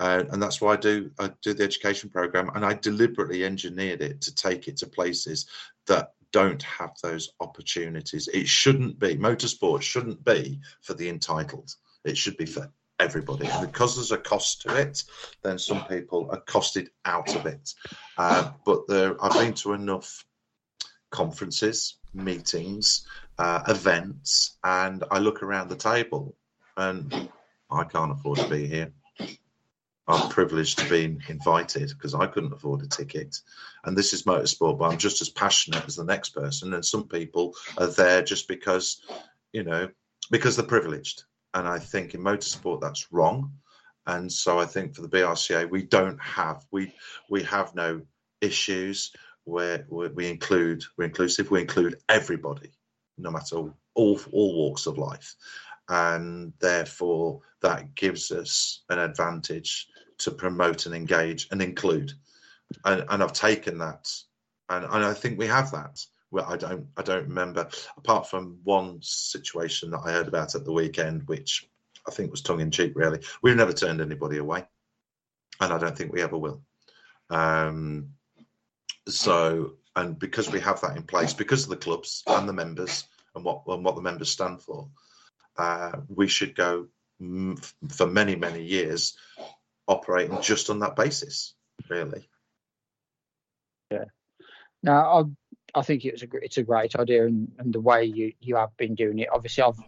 Uh, 0.00 0.24
and 0.30 0.40
that's 0.42 0.60
why 0.60 0.74
I 0.74 0.76
do 0.76 1.10
I 1.18 1.30
do 1.42 1.54
the 1.54 1.64
education 1.64 2.10
program, 2.10 2.50
and 2.54 2.64
I 2.64 2.74
deliberately 2.74 3.44
engineered 3.44 4.00
it 4.00 4.20
to 4.22 4.34
take 4.34 4.68
it 4.68 4.76
to 4.78 4.86
places 4.86 5.46
that 5.86 6.12
don't 6.32 6.62
have 6.62 6.92
those 7.02 7.30
opportunities. 7.40 8.28
It 8.28 8.46
shouldn't 8.46 8.98
be 8.98 9.16
motorsport 9.16 9.82
shouldn't 9.82 10.24
be 10.24 10.60
for 10.82 10.94
the 10.94 11.08
entitled. 11.08 11.74
It 12.04 12.16
should 12.16 12.36
be 12.36 12.46
for 12.46 12.70
everybody. 12.98 13.46
And 13.46 13.70
because 13.70 13.96
there's 13.96 14.12
a 14.12 14.18
cost 14.18 14.62
to 14.62 14.76
it, 14.76 15.04
then 15.42 15.58
some 15.58 15.84
people 15.86 16.28
are 16.30 16.40
costed 16.42 16.88
out 17.04 17.34
of 17.34 17.46
it. 17.46 17.74
Uh, 18.16 18.50
but 18.64 18.86
there, 18.88 19.22
I've 19.22 19.32
been 19.32 19.54
to 19.54 19.72
enough 19.72 20.24
conferences, 21.10 21.96
meetings, 22.14 23.06
uh, 23.38 23.62
events, 23.68 24.56
and 24.64 25.04
I 25.10 25.18
look 25.18 25.42
around 25.42 25.68
the 25.68 25.76
table, 25.76 26.36
and 26.76 27.30
I 27.70 27.84
can't 27.84 28.12
afford 28.12 28.38
to 28.38 28.48
be 28.48 28.66
here. 28.66 28.92
I'm 30.08 30.30
privileged 30.30 30.78
to 30.78 30.88
be 30.88 31.18
invited 31.28 31.90
because 31.90 32.14
I 32.14 32.26
couldn't 32.26 32.54
afford 32.54 32.82
a 32.82 32.88
ticket. 32.88 33.36
And 33.84 33.96
this 33.96 34.14
is 34.14 34.22
motorsport, 34.22 34.78
but 34.78 34.90
I'm 34.90 34.98
just 34.98 35.20
as 35.20 35.28
passionate 35.28 35.84
as 35.86 35.96
the 35.96 36.04
next 36.04 36.30
person. 36.30 36.72
And 36.72 36.84
some 36.84 37.06
people 37.06 37.54
are 37.76 37.88
there 37.88 38.22
just 38.22 38.48
because, 38.48 39.02
you 39.52 39.64
know, 39.64 39.90
because 40.30 40.56
they're 40.56 40.64
privileged. 40.64 41.24
And 41.54 41.66
I 41.66 41.78
think 41.78 42.14
in 42.14 42.20
motorsport 42.20 42.80
that's 42.80 43.12
wrong. 43.12 43.52
And 44.06 44.32
so 44.32 44.58
I 44.58 44.64
think 44.64 44.94
for 44.94 45.02
the 45.02 45.08
BRCA, 45.08 45.68
we 45.68 45.82
don't 45.82 46.20
have 46.20 46.64
we 46.70 46.94
we 47.28 47.42
have 47.44 47.74
no 47.74 48.02
issues 48.40 49.12
where 49.44 49.86
we 49.88 50.28
include 50.28 50.84
we're 50.96 51.04
inclusive. 51.04 51.50
We 51.50 51.60
include 51.60 52.00
everybody, 52.08 52.72
no 53.16 53.30
matter 53.30 53.56
all, 53.94 54.20
all 54.32 54.56
walks 54.56 54.86
of 54.86 54.98
life, 54.98 55.34
and 55.88 56.52
therefore 56.60 57.40
that 57.62 57.94
gives 57.94 58.30
us 58.30 58.82
an 58.88 58.98
advantage 58.98 59.88
to 60.18 60.30
promote 60.30 60.86
and 60.86 60.94
engage 60.94 61.48
and 61.50 61.60
include. 61.62 62.12
And, 62.84 63.04
and 63.08 63.22
I've 63.22 63.32
taken 63.32 63.78
that, 63.78 64.10
and, 64.68 64.84
and 64.84 65.04
I 65.04 65.14
think 65.14 65.38
we 65.38 65.46
have 65.46 65.70
that. 65.72 65.98
Well, 66.30 66.44
I 66.46 66.56
don't 66.56 66.86
I 66.96 67.02
don't 67.02 67.28
remember 67.28 67.68
apart 67.96 68.28
from 68.28 68.58
one 68.64 69.00
situation 69.02 69.90
that 69.90 70.02
I 70.04 70.12
heard 70.12 70.28
about 70.28 70.54
at 70.54 70.64
the 70.64 70.72
weekend, 70.72 71.26
which 71.26 71.68
I 72.06 72.10
think 72.10 72.30
was 72.30 72.42
tongue 72.42 72.60
in 72.60 72.70
cheek. 72.70 72.92
Really, 72.94 73.20
we've 73.42 73.56
never 73.56 73.72
turned 73.72 74.00
anybody 74.00 74.38
away, 74.38 74.64
and 75.60 75.72
I 75.72 75.78
don't 75.78 75.96
think 75.96 76.12
we 76.12 76.22
ever 76.22 76.36
will. 76.36 76.62
Um, 77.30 78.10
so, 79.08 79.74
and 79.96 80.18
because 80.18 80.50
we 80.50 80.60
have 80.60 80.82
that 80.82 80.96
in 80.96 81.02
place, 81.04 81.32
because 81.32 81.64
of 81.64 81.70
the 81.70 81.76
clubs 81.76 82.22
and 82.26 82.46
the 82.46 82.52
members, 82.52 83.04
and 83.34 83.44
what 83.44 83.62
and 83.66 83.82
what 83.82 83.96
the 83.96 84.02
members 84.02 84.30
stand 84.30 84.60
for, 84.60 84.88
uh, 85.56 85.92
we 86.08 86.28
should 86.28 86.54
go 86.54 86.88
for 87.88 88.06
many 88.06 88.36
many 88.36 88.62
years 88.62 89.16
operating 89.86 90.40
just 90.42 90.68
on 90.68 90.80
that 90.80 90.94
basis. 90.94 91.54
Really. 91.88 92.28
Yeah. 93.90 94.04
Now, 94.82 95.20
I, 95.20 95.24
I 95.74 95.82
think 95.82 96.04
it 96.04 96.12
was 96.12 96.22
a 96.22 96.28
it's 96.42 96.58
a 96.58 96.62
great 96.62 96.96
idea, 96.96 97.26
and, 97.26 97.52
and 97.58 97.72
the 97.72 97.80
way 97.80 98.04
you, 98.04 98.32
you 98.40 98.56
have 98.56 98.76
been 98.76 98.94
doing 98.94 99.18
it. 99.18 99.28
Obviously, 99.32 99.62
I've 99.62 99.80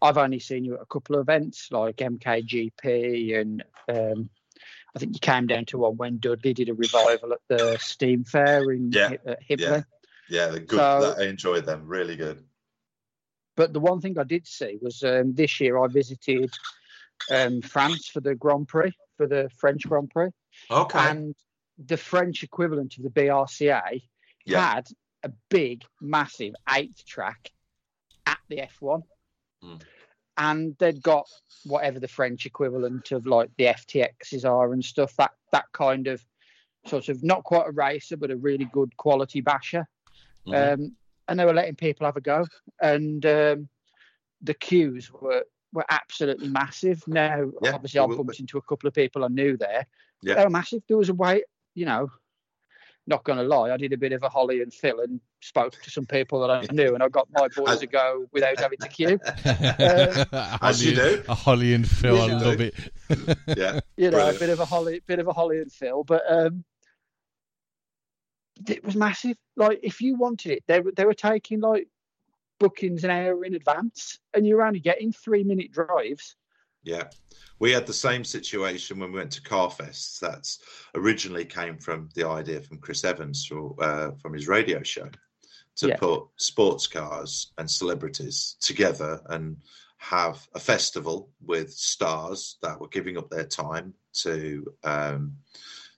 I've 0.00 0.18
only 0.18 0.38
seen 0.38 0.64
you 0.64 0.74
at 0.74 0.82
a 0.82 0.86
couple 0.86 1.16
of 1.16 1.22
events 1.22 1.68
like 1.70 1.96
MKGP, 1.96 3.40
and 3.40 3.64
um, 3.88 4.30
I 4.94 4.98
think 4.98 5.14
you 5.14 5.20
came 5.20 5.46
down 5.46 5.64
to 5.66 5.78
one 5.78 5.96
when 5.96 6.18
Dudley 6.18 6.52
did 6.52 6.68
a 6.68 6.74
revival 6.74 7.32
at 7.32 7.40
the 7.48 7.78
Steam 7.80 8.24
Fair 8.24 8.70
in 8.72 8.92
Yeah, 8.92 9.14
at 9.26 9.42
Himley. 9.42 9.58
Yeah. 9.58 9.82
Yeah, 10.28 10.58
good. 10.58 10.78
So- 10.78 11.14
I 11.18 11.24
enjoyed 11.24 11.66
them. 11.66 11.86
Really 11.86 12.16
good. 12.16 12.42
But 13.54 13.74
the 13.74 13.80
one 13.80 14.00
thing 14.00 14.18
I 14.18 14.24
did 14.24 14.46
see 14.46 14.78
was 14.80 15.02
um, 15.02 15.34
this 15.34 15.60
year 15.60 15.76
I 15.76 15.86
visited 15.86 16.50
um, 17.30 17.60
France 17.60 18.08
for 18.08 18.20
the 18.20 18.34
Grand 18.34 18.66
Prix 18.66 18.92
for 19.18 19.26
the 19.26 19.50
French 19.58 19.86
Grand 19.86 20.10
Prix, 20.10 20.30
Okay. 20.70 20.98
and 20.98 21.34
the 21.78 21.98
French 21.98 22.42
equivalent 22.42 22.96
of 22.96 23.04
the 23.04 23.10
BRCA 23.10 24.02
yeah. 24.46 24.74
had 24.74 24.88
a 25.22 25.30
big, 25.48 25.84
massive 26.00 26.54
eight 26.74 27.02
track 27.06 27.50
at 28.26 28.38
the 28.48 28.56
F1. 28.56 29.02
Mm. 29.62 29.82
And 30.38 30.76
they'd 30.78 31.02
got 31.02 31.26
whatever 31.64 32.00
the 32.00 32.08
French 32.08 32.46
equivalent 32.46 33.12
of 33.12 33.26
like 33.26 33.50
the 33.58 33.64
FTXs 33.64 34.44
are 34.48 34.72
and 34.72 34.84
stuff, 34.84 35.14
that 35.16 35.32
that 35.52 35.66
kind 35.72 36.06
of 36.06 36.24
sort 36.86 37.08
of 37.08 37.22
not 37.22 37.44
quite 37.44 37.68
a 37.68 37.72
racer, 37.72 38.16
but 38.16 38.30
a 38.30 38.36
really 38.36 38.64
good 38.72 38.96
quality 38.96 39.40
basher. 39.40 39.86
Mhm. 40.46 40.72
Um, 40.74 40.96
and 41.28 41.38
they 41.38 41.44
were 41.44 41.54
letting 41.54 41.76
people 41.76 42.06
have 42.06 42.16
a 42.16 42.20
go. 42.20 42.46
And 42.80 43.24
um, 43.26 43.68
the 44.40 44.54
queues 44.54 45.10
were 45.12 45.44
were 45.72 45.86
absolutely 45.88 46.48
massive. 46.48 47.02
Now, 47.06 47.50
Yeah, 47.62 47.74
obviously, 47.74 48.00
I 48.00 48.06
bumped 48.06 48.40
into 48.40 48.58
a 48.58 48.62
couple 48.62 48.88
of 48.88 48.94
people 48.94 49.24
I 49.24 49.28
knew 49.28 49.56
there. 49.56 49.86
Yeah. 50.22 50.34
They 50.34 50.44
were 50.44 50.50
massive. 50.50 50.82
There 50.86 50.98
was 50.98 51.08
a 51.08 51.14
wait, 51.14 51.44
you 51.74 51.86
know, 51.86 52.10
not 53.06 53.24
going 53.24 53.38
to 53.38 53.44
lie, 53.44 53.70
I 53.72 53.76
did 53.76 53.92
a 53.92 53.96
bit 53.96 54.12
of 54.12 54.22
a 54.22 54.28
Holly 54.28 54.62
and 54.62 54.72
Phil 54.72 55.00
and 55.00 55.20
spoke 55.40 55.72
to 55.82 55.90
some 55.90 56.06
people 56.06 56.40
that 56.40 56.50
I 56.50 56.66
knew, 56.72 56.94
and 56.94 57.02
I 57.02 57.08
got 57.08 57.28
my 57.32 57.48
boys 57.48 57.80
to 57.80 57.86
go 57.86 58.26
without 58.32 58.58
having 58.60 58.78
to 58.78 58.88
queue. 58.88 59.18
a 59.44 60.58
As 60.62 60.84
you 60.84 60.94
Holly- 60.96 61.16
do. 61.16 61.22
A 61.28 61.34
Holly 61.34 61.74
and 61.74 61.88
Phil, 61.88 62.16
As 62.16 62.22
I 62.22 62.26
you 62.26 62.38
love 62.38 62.58
do. 62.58 62.64
it. 62.64 63.38
yeah. 63.58 63.80
You 63.96 64.10
know, 64.10 64.16
Brilliant. 64.18 64.36
a 64.36 64.40
bit 64.40 64.50
of 64.50 64.60
a 64.60 64.64
Holly, 64.64 65.02
bit 65.06 65.18
of 65.18 65.26
a 65.28 65.32
Holly 65.32 65.58
and 65.60 65.70
Phil, 65.72 66.04
but 66.04 66.22
um, 66.30 66.64
it 68.68 68.84
was 68.84 68.94
massive. 68.96 69.36
Like 69.56 69.80
if 69.82 70.00
you 70.00 70.16
wanted 70.16 70.52
it, 70.52 70.64
they 70.66 70.80
were 70.80 70.92
they 70.92 71.04
were 71.04 71.14
taking 71.14 71.60
like 71.60 71.88
bookings 72.60 73.02
an 73.04 73.10
hour 73.10 73.44
in 73.44 73.54
advance, 73.54 74.18
and 74.34 74.46
you're 74.46 74.62
only 74.62 74.80
getting 74.80 75.12
three 75.12 75.42
minute 75.44 75.72
drives. 75.72 76.36
Yeah. 76.82 77.08
We 77.58 77.70
had 77.70 77.86
the 77.86 77.92
same 77.92 78.24
situation 78.24 78.98
when 78.98 79.12
we 79.12 79.18
went 79.18 79.32
to 79.32 79.42
Carfest. 79.42 80.18
That's 80.18 80.58
originally 80.94 81.44
came 81.44 81.78
from 81.78 82.08
the 82.14 82.26
idea 82.26 82.60
from 82.60 82.78
Chris 82.78 83.04
Evans 83.04 83.46
for, 83.46 83.74
uh, 83.80 84.10
from 84.20 84.32
his 84.34 84.48
radio 84.48 84.82
show 84.82 85.08
to 85.76 85.88
Yeah. 85.88 85.96
put 85.96 86.24
sports 86.36 86.86
cars 86.86 87.52
and 87.58 87.70
celebrities 87.70 88.56
together 88.60 89.22
and 89.26 89.56
have 89.98 90.46
a 90.54 90.60
festival 90.60 91.30
with 91.40 91.72
stars 91.72 92.58
that 92.62 92.80
were 92.80 92.88
giving 92.88 93.16
up 93.16 93.30
their 93.30 93.46
time 93.46 93.94
to 94.14 94.74
um, 94.82 95.36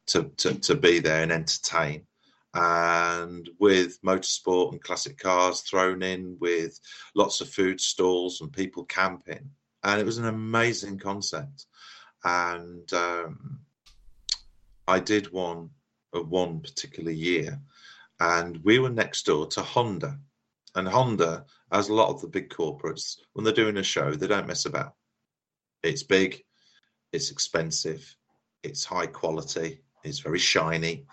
to, 0.06 0.24
to 0.36 0.54
to 0.54 0.74
be 0.74 0.98
there 0.98 1.22
and 1.22 1.32
entertain. 1.32 2.06
And 2.52 3.48
with 3.58 4.00
motorsport 4.02 4.72
and 4.72 4.82
classic 4.82 5.16
cars 5.18 5.62
thrown 5.62 6.02
in, 6.02 6.36
with 6.38 6.78
lots 7.14 7.40
of 7.40 7.48
food 7.48 7.80
stalls 7.80 8.42
and 8.42 8.52
people 8.52 8.84
camping, 8.84 9.50
and 9.84 10.00
it 10.00 10.06
was 10.06 10.18
an 10.18 10.26
amazing 10.26 10.98
concept. 10.98 11.66
And 12.24 12.90
um, 12.94 13.60
I 14.88 14.98
did 14.98 15.30
one 15.30 15.70
uh, 16.14 16.22
one 16.22 16.60
particular 16.60 17.12
year, 17.12 17.60
and 18.18 18.58
we 18.64 18.78
were 18.78 18.90
next 18.90 19.26
door 19.26 19.46
to 19.48 19.62
Honda, 19.62 20.18
and 20.74 20.88
Honda, 20.88 21.44
as 21.70 21.88
a 21.88 21.94
lot 21.94 22.08
of 22.08 22.20
the 22.20 22.28
big 22.28 22.48
corporates, 22.48 23.18
when 23.34 23.44
they're 23.44 23.52
doing 23.52 23.76
a 23.76 23.82
show, 23.82 24.12
they 24.12 24.26
don't 24.26 24.46
mess 24.46 24.64
about. 24.64 24.94
It's 25.82 26.02
big, 26.02 26.42
it's 27.12 27.30
expensive, 27.30 28.16
it's 28.62 28.84
high 28.84 29.06
quality, 29.06 29.80
it's 30.02 30.20
very 30.20 30.38
shiny. 30.38 31.04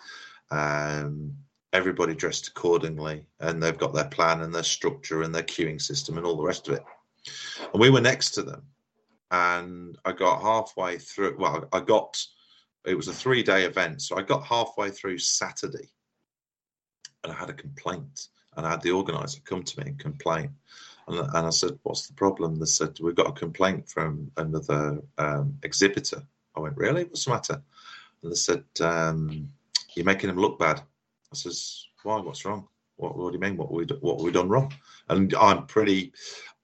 Um, 0.50 1.36
everybody 1.74 2.14
dressed 2.14 2.48
accordingly, 2.48 3.26
and 3.40 3.62
they've 3.62 3.78
got 3.78 3.94
their 3.94 4.08
plan 4.08 4.42
and 4.42 4.56
their 4.56 4.64
structure 4.64 5.24
and 5.24 5.36
their 5.36 5.44
queuing 5.44 5.82
system 5.82 6.18
and 6.18 6.26
all 6.26 6.38
the 6.38 6.44
rest 6.44 6.70
of 6.70 6.76
it 6.76 6.84
and 7.74 7.82
we 7.82 7.90
were 7.90 8.02
next 8.02 8.32
to 8.32 8.44
them. 8.44 8.64
And 9.32 9.98
i 10.06 10.12
got 10.12 10.42
halfway 10.42 10.98
through 10.98 11.38
well 11.40 11.68
i 11.72 11.80
got 11.80 12.22
it 12.86 12.96
was 12.96 13.08
a 13.08 13.14
three 13.14 13.44
day 13.44 13.64
event. 13.64 14.02
So 14.02 14.18
i 14.18 14.22
got 14.22 14.44
halfway 14.44 14.90
through 14.90 15.20
saturday 15.20 15.90
and 17.24 17.32
i 17.32 17.36
had 17.36 17.50
a 17.50 17.54
complaint. 17.54 18.28
And 18.58 18.66
i 18.66 18.72
had 18.72 18.82
the 18.82 18.92
organizer 18.92 19.40
come 19.46 19.64
to 19.64 19.80
me 19.80 19.92
and 19.92 20.00
complain. 20.00 20.54
And, 21.08 21.20
and 21.20 21.48
i 21.48 21.50
said 21.50 21.80
what's 21.84 22.08
the 22.08 22.14
problem? 22.14 22.60
They 22.60 22.66
said 22.66 22.98
we've 23.00 23.16
got 23.16 23.30
a 23.30 23.40
complaint 23.40 23.88
from 23.88 24.32
another 24.38 25.02
um, 25.18 25.58
exhibitor. 25.64 26.24
I 26.56 26.60
went 26.60 26.78
really? 26.78 27.06
What's 27.06 27.26
the 27.26 27.32
matter? 27.32 27.62
And 28.22 28.32
they 28.32 28.36
said 28.36 28.64
um, 28.82 29.48
you're 29.96 30.06
making 30.06 30.28
them 30.28 30.38
look 30.38 30.60
bad. 30.60 30.82
I 31.32 31.36
says 31.36 31.88
why? 32.04 32.20
What's 32.20 32.46
wrong? 32.46 32.68
What, 32.98 33.18
what 33.18 33.30
do 33.30 33.36
you 33.36 33.40
mean? 33.40 33.58
What 33.58 33.72
we 33.72 33.86
what 34.02 34.22
we 34.22 34.32
done 34.32 34.50
wrong? 34.50 34.74
And 35.10 35.34
i'm 35.36 35.66
pretty 35.66 36.14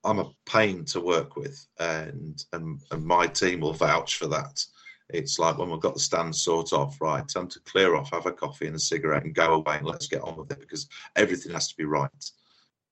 I'm 0.07 0.19
a 0.19 0.31
pain 0.45 0.85
to 0.85 1.01
work 1.01 1.35
with, 1.35 1.67
and, 1.79 2.41
and 2.53 2.79
and 2.91 3.05
my 3.05 3.27
team 3.27 3.59
will 3.59 3.73
vouch 3.73 4.15
for 4.15 4.27
that. 4.27 4.63
It's 5.09 5.37
like 5.37 5.57
when 5.57 5.69
we've 5.69 5.81
got 5.81 5.93
the 5.93 5.99
stand 5.99 6.35
sort 6.35 6.71
off, 6.73 6.99
right? 7.01 7.27
Time 7.27 7.47
to 7.49 7.59
clear 7.61 7.95
off, 7.95 8.11
have 8.11 8.25
a 8.25 8.31
coffee 8.31 8.67
and 8.67 8.75
a 8.75 8.79
cigarette, 8.79 9.25
and 9.25 9.35
go 9.35 9.55
away, 9.55 9.77
and 9.77 9.85
let's 9.85 10.07
get 10.07 10.21
on 10.21 10.37
with 10.37 10.51
it 10.51 10.59
because 10.59 10.87
everything 11.15 11.51
has 11.51 11.67
to 11.67 11.77
be 11.77 11.85
right. 11.85 12.09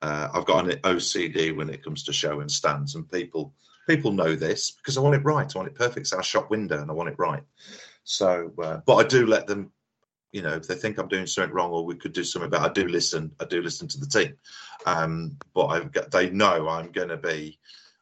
Uh, 0.01 0.27
I've 0.33 0.45
got 0.45 0.69
an 0.69 0.77
OCD 0.79 1.55
when 1.55 1.69
it 1.69 1.83
comes 1.83 2.03
to 2.03 2.13
showing 2.13 2.49
stands, 2.49 2.95
and 2.95 3.09
people 3.09 3.53
people 3.87 4.11
know 4.11 4.35
this 4.35 4.71
because 4.71 4.97
I 4.97 5.01
want 5.01 5.15
it 5.15 5.23
right. 5.23 5.49
I 5.53 5.57
want 5.57 5.69
it 5.69 5.75
perfect. 5.75 5.99
It's 5.99 6.13
our 6.13 6.23
shop 6.23 6.49
window, 6.49 6.81
and 6.81 6.91
I 6.91 6.93
want 6.93 7.09
it 7.09 7.15
right. 7.17 7.43
So, 8.03 8.51
uh, 8.61 8.81
but 8.85 8.95
I 8.95 9.03
do 9.07 9.25
let 9.25 9.47
them 9.47 9.71
you 10.35 10.41
know, 10.41 10.55
if 10.55 10.67
they 10.67 10.75
think 10.75 10.97
I'm 10.97 11.07
doing 11.07 11.27
something 11.27 11.53
wrong 11.53 11.71
or 11.71 11.85
we 11.85 11.95
could 11.95 12.11
do 12.11 12.25
something 12.25 12.49
better, 12.49 12.65
I 12.65 12.73
do 12.73 12.89
listen. 12.89 13.31
I 13.39 13.45
do 13.45 13.61
listen 13.61 13.87
to 13.87 13.97
the 13.97 14.05
team, 14.05 14.35
um, 14.85 15.37
but 15.53 15.67
I've 15.67 15.93
got, 15.93 16.11
they 16.11 16.29
know 16.29 16.67
I'm 16.67 16.91
going 16.91 17.07
to 17.07 17.15
be 17.15 17.57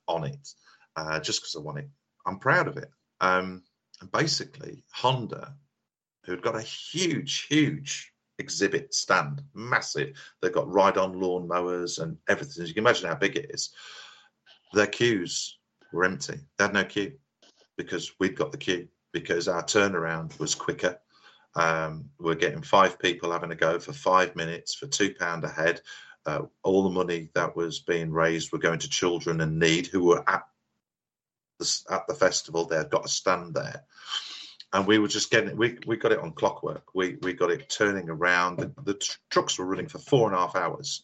on 0.07 0.23
it 0.23 0.49
uh, 0.95 1.19
just 1.19 1.41
because 1.41 1.55
I 1.55 1.59
want 1.59 1.77
it. 1.77 1.89
I'm 2.25 2.39
proud 2.39 2.67
of 2.67 2.77
it. 2.77 2.89
Um, 3.21 3.61
and 4.01 4.11
basically, 4.11 4.83
Honda, 4.91 5.53
who'd 6.25 6.41
got 6.41 6.55
a 6.55 6.61
huge, 6.63 7.45
huge 7.47 8.11
exhibit 8.39 8.95
stand, 8.95 9.43
massive. 9.53 10.17
They've 10.41 10.51
got 10.51 10.73
ride-on 10.73 11.19
lawn 11.19 11.47
mowers 11.47 11.99
and 11.99 12.17
everything. 12.27 12.65
You 12.65 12.73
can 12.73 12.83
imagine 12.83 13.09
how 13.09 13.15
big 13.15 13.35
it 13.35 13.51
is. 13.51 13.69
Their 14.73 14.87
queues 14.87 15.59
were 15.91 16.03
empty. 16.03 16.39
They 16.57 16.63
had 16.63 16.73
no 16.73 16.83
queue 16.83 17.13
because 17.77 18.11
we'd 18.19 18.35
got 18.35 18.51
the 18.51 18.57
queue 18.57 18.87
because 19.11 19.47
our 19.47 19.61
turnaround 19.61 20.39
was 20.39 20.55
quicker 20.55 20.97
um, 21.55 22.09
we're 22.19 22.35
getting 22.35 22.63
five 22.63 22.97
people 22.99 23.31
having 23.31 23.51
a 23.51 23.55
go 23.55 23.79
for 23.79 23.93
five 23.93 24.35
minutes 24.35 24.73
for 24.75 24.87
two 24.87 25.13
pound 25.13 25.43
a 25.43 25.49
head. 25.49 25.81
Uh, 26.25 26.43
all 26.63 26.83
the 26.83 26.89
money 26.89 27.29
that 27.35 27.55
was 27.55 27.81
being 27.81 28.11
raised 28.11 28.51
were 28.51 28.59
going 28.59 28.79
to 28.79 28.89
children 28.89 29.41
in 29.41 29.59
need 29.59 29.87
who 29.87 30.05
were 30.05 30.27
at 30.27 30.43
the 31.59 31.81
at 31.89 32.07
the 32.07 32.15
festival. 32.15 32.65
They 32.65 32.77
had 32.77 32.89
got 32.89 33.05
a 33.05 33.09
stand 33.09 33.53
there, 33.53 33.83
and 34.71 34.87
we 34.87 34.97
were 34.97 35.07
just 35.07 35.29
getting 35.29 35.55
we 35.57 35.77
we 35.85 35.97
got 35.97 36.13
it 36.13 36.19
on 36.19 36.31
clockwork. 36.31 36.95
We 36.95 37.17
we 37.21 37.33
got 37.33 37.51
it 37.51 37.69
turning 37.69 38.09
around. 38.09 38.57
The, 38.57 38.71
the 38.83 38.93
tr- 38.95 39.17
trucks 39.29 39.59
were 39.59 39.65
running 39.65 39.89
for 39.89 39.99
four 39.99 40.27
and 40.27 40.35
a 40.35 40.39
half 40.39 40.55
hours, 40.55 41.03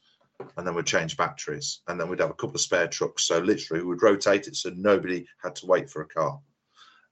and 0.57 0.65
then 0.65 0.73
we'd 0.73 0.85
change 0.85 1.17
batteries, 1.17 1.81
and 1.87 1.99
then 1.99 2.09
we'd 2.09 2.21
have 2.21 2.31
a 2.31 2.33
couple 2.35 2.55
of 2.55 2.61
spare 2.61 2.87
trucks. 2.87 3.23
So 3.23 3.39
literally, 3.39 3.83
we 3.83 3.89
would 3.89 4.01
rotate 4.01 4.47
it 4.47 4.55
so 4.55 4.71
nobody 4.75 5.27
had 5.43 5.57
to 5.57 5.67
wait 5.67 5.89
for 5.89 6.01
a 6.01 6.07
car. 6.07 6.39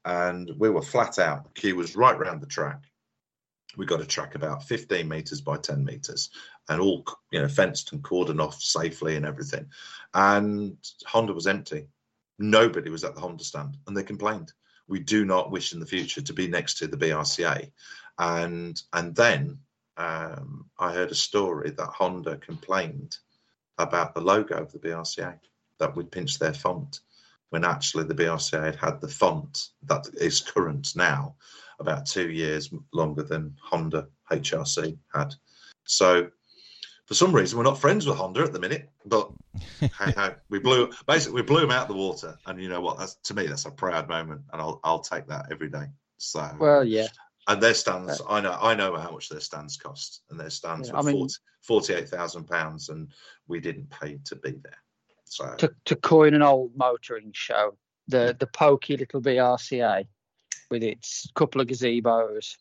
And 0.06 0.50
we 0.58 0.70
were 0.70 0.82
flat 0.82 1.20
out. 1.20 1.44
The 1.44 1.60
queue 1.60 1.76
was 1.76 1.98
right 1.98 2.18
round 2.18 2.42
the 2.42 2.48
track 2.48 2.80
we 3.78 3.86
got 3.86 4.02
a 4.02 4.06
track 4.06 4.36
about 4.36 4.64
15 4.64 5.08
meters 5.08 5.40
by 5.40 5.56
10 5.56 5.86
meters 5.86 6.32
and 6.68 6.82
all 6.82 7.06
you 7.32 7.40
know 7.40 7.48
fenced 7.48 7.94
and 7.94 8.04
cordoned 8.04 8.42
off 8.42 8.62
safely 8.62 9.16
and 9.16 9.26
everything. 9.26 9.68
And 10.14 10.78
honda 11.06 11.34
was 11.34 11.48
empty. 11.48 11.88
Nobody 12.40 12.90
was 12.90 13.04
at 13.04 13.16
the 13.16 13.22
honda 13.22 13.44
stand 13.44 13.78
and 13.88 13.96
they 13.96 14.04
complained. 14.04 14.52
We 14.88 15.00
do 15.00 15.26
not 15.26 15.52
wish 15.52 15.74
in 15.74 15.80
the 15.80 15.86
future 15.86 16.22
to 16.22 16.34
be 16.34 16.48
next 16.48 16.80
to 16.80 16.88
the 16.88 16.98
brca 16.98 17.72
and 18.18 18.82
and 18.94 19.16
then 19.16 19.60
um, 19.98 20.66
i 20.80 20.92
heard 20.92 21.12
a 21.12 21.16
story 21.16 21.72
that 21.72 21.88
honda 21.88 22.38
complained 22.38 23.18
about 23.78 24.14
the 24.14 24.22
logo 24.22 24.56
of 24.56 24.72
the 24.72 24.80
brca 24.80 25.38
that 25.80 25.96
we'd 25.96 26.12
pinched 26.12 26.40
their 26.40 26.54
font 26.54 27.02
when 27.50 27.64
actually 27.64 28.04
the 28.06 28.16
brca 28.16 28.64
had 28.64 28.76
had 28.76 29.02
the 29.02 29.08
font 29.08 29.70
that 29.84 30.08
is 30.16 30.42
current 30.42 30.96
now 30.96 31.36
about 31.80 32.06
two 32.06 32.30
years 32.32 32.72
longer 32.94 33.24
than 33.24 33.56
Honda 33.62 34.08
HRC 34.32 34.98
had. 35.14 35.34
So 35.86 36.30
For 37.06 37.14
some 37.14 37.34
reason, 37.34 37.58
we're 37.58 37.64
not 37.64 37.80
friends 37.80 38.06
with 38.06 38.18
Honda 38.18 38.42
at 38.44 38.52
the 38.52 38.60
minute, 38.60 38.90
but 39.06 39.32
hey, 39.80 39.90
hey, 40.16 40.36
we 40.50 40.60
blew 40.60 40.92
basically 41.08 41.36
we 41.42 41.46
blew 41.46 41.62
them 41.62 41.72
out 41.72 41.84
of 41.84 41.88
the 41.88 41.94
water, 41.96 42.38
and 42.46 42.62
you 42.62 42.68
know 42.70 42.82
what? 42.82 42.98
That's 42.98 43.16
to 43.24 43.34
me 43.34 43.48
that's 43.48 43.66
a 43.66 43.72
proud 43.72 44.10
moment, 44.10 44.42
and 44.52 44.62
I'll 44.62 44.80
I'll 44.84 45.00
take 45.00 45.26
that 45.28 45.46
every 45.52 45.70
day. 45.70 45.86
So 46.18 46.50
Well, 46.60 46.84
yeah. 46.84 47.08
and 47.48 47.62
their 47.64 47.74
stands, 47.74 48.22
I 48.28 48.42
know 48.42 48.58
I 48.62 48.76
know 48.76 48.96
how 48.98 49.12
much 49.12 49.30
their 49.30 49.40
stands 49.40 49.78
cost, 49.78 50.24
and 50.30 50.38
their 50.40 50.50
stands 50.50 50.90
Yeah, 50.90 50.96
were 50.96 51.00
I 51.00 51.04
mean- 51.04 51.16
40 51.16 51.34
forty-eight 51.62 52.10
thousand 52.10 52.46
pounds, 52.48 52.90
and 52.90 53.10
we 53.48 53.60
didn't 53.62 53.90
pay 53.90 54.20
to 54.26 54.36
be 54.36 54.52
there. 54.64 54.82
So 55.26 55.56
To 55.60 55.74
to 55.86 55.96
coin 55.96 56.34
an 56.34 56.42
old 56.42 56.76
motoring 56.76 57.32
show, 57.34 57.78
the 58.10 58.36
the 58.38 58.48
pokey 58.48 58.98
little 58.98 59.22
BRCA 59.22 60.06
with 60.70 60.84
its 60.84 61.30
couple 61.36 61.62
of 61.62 61.68
gazebos 61.68 62.58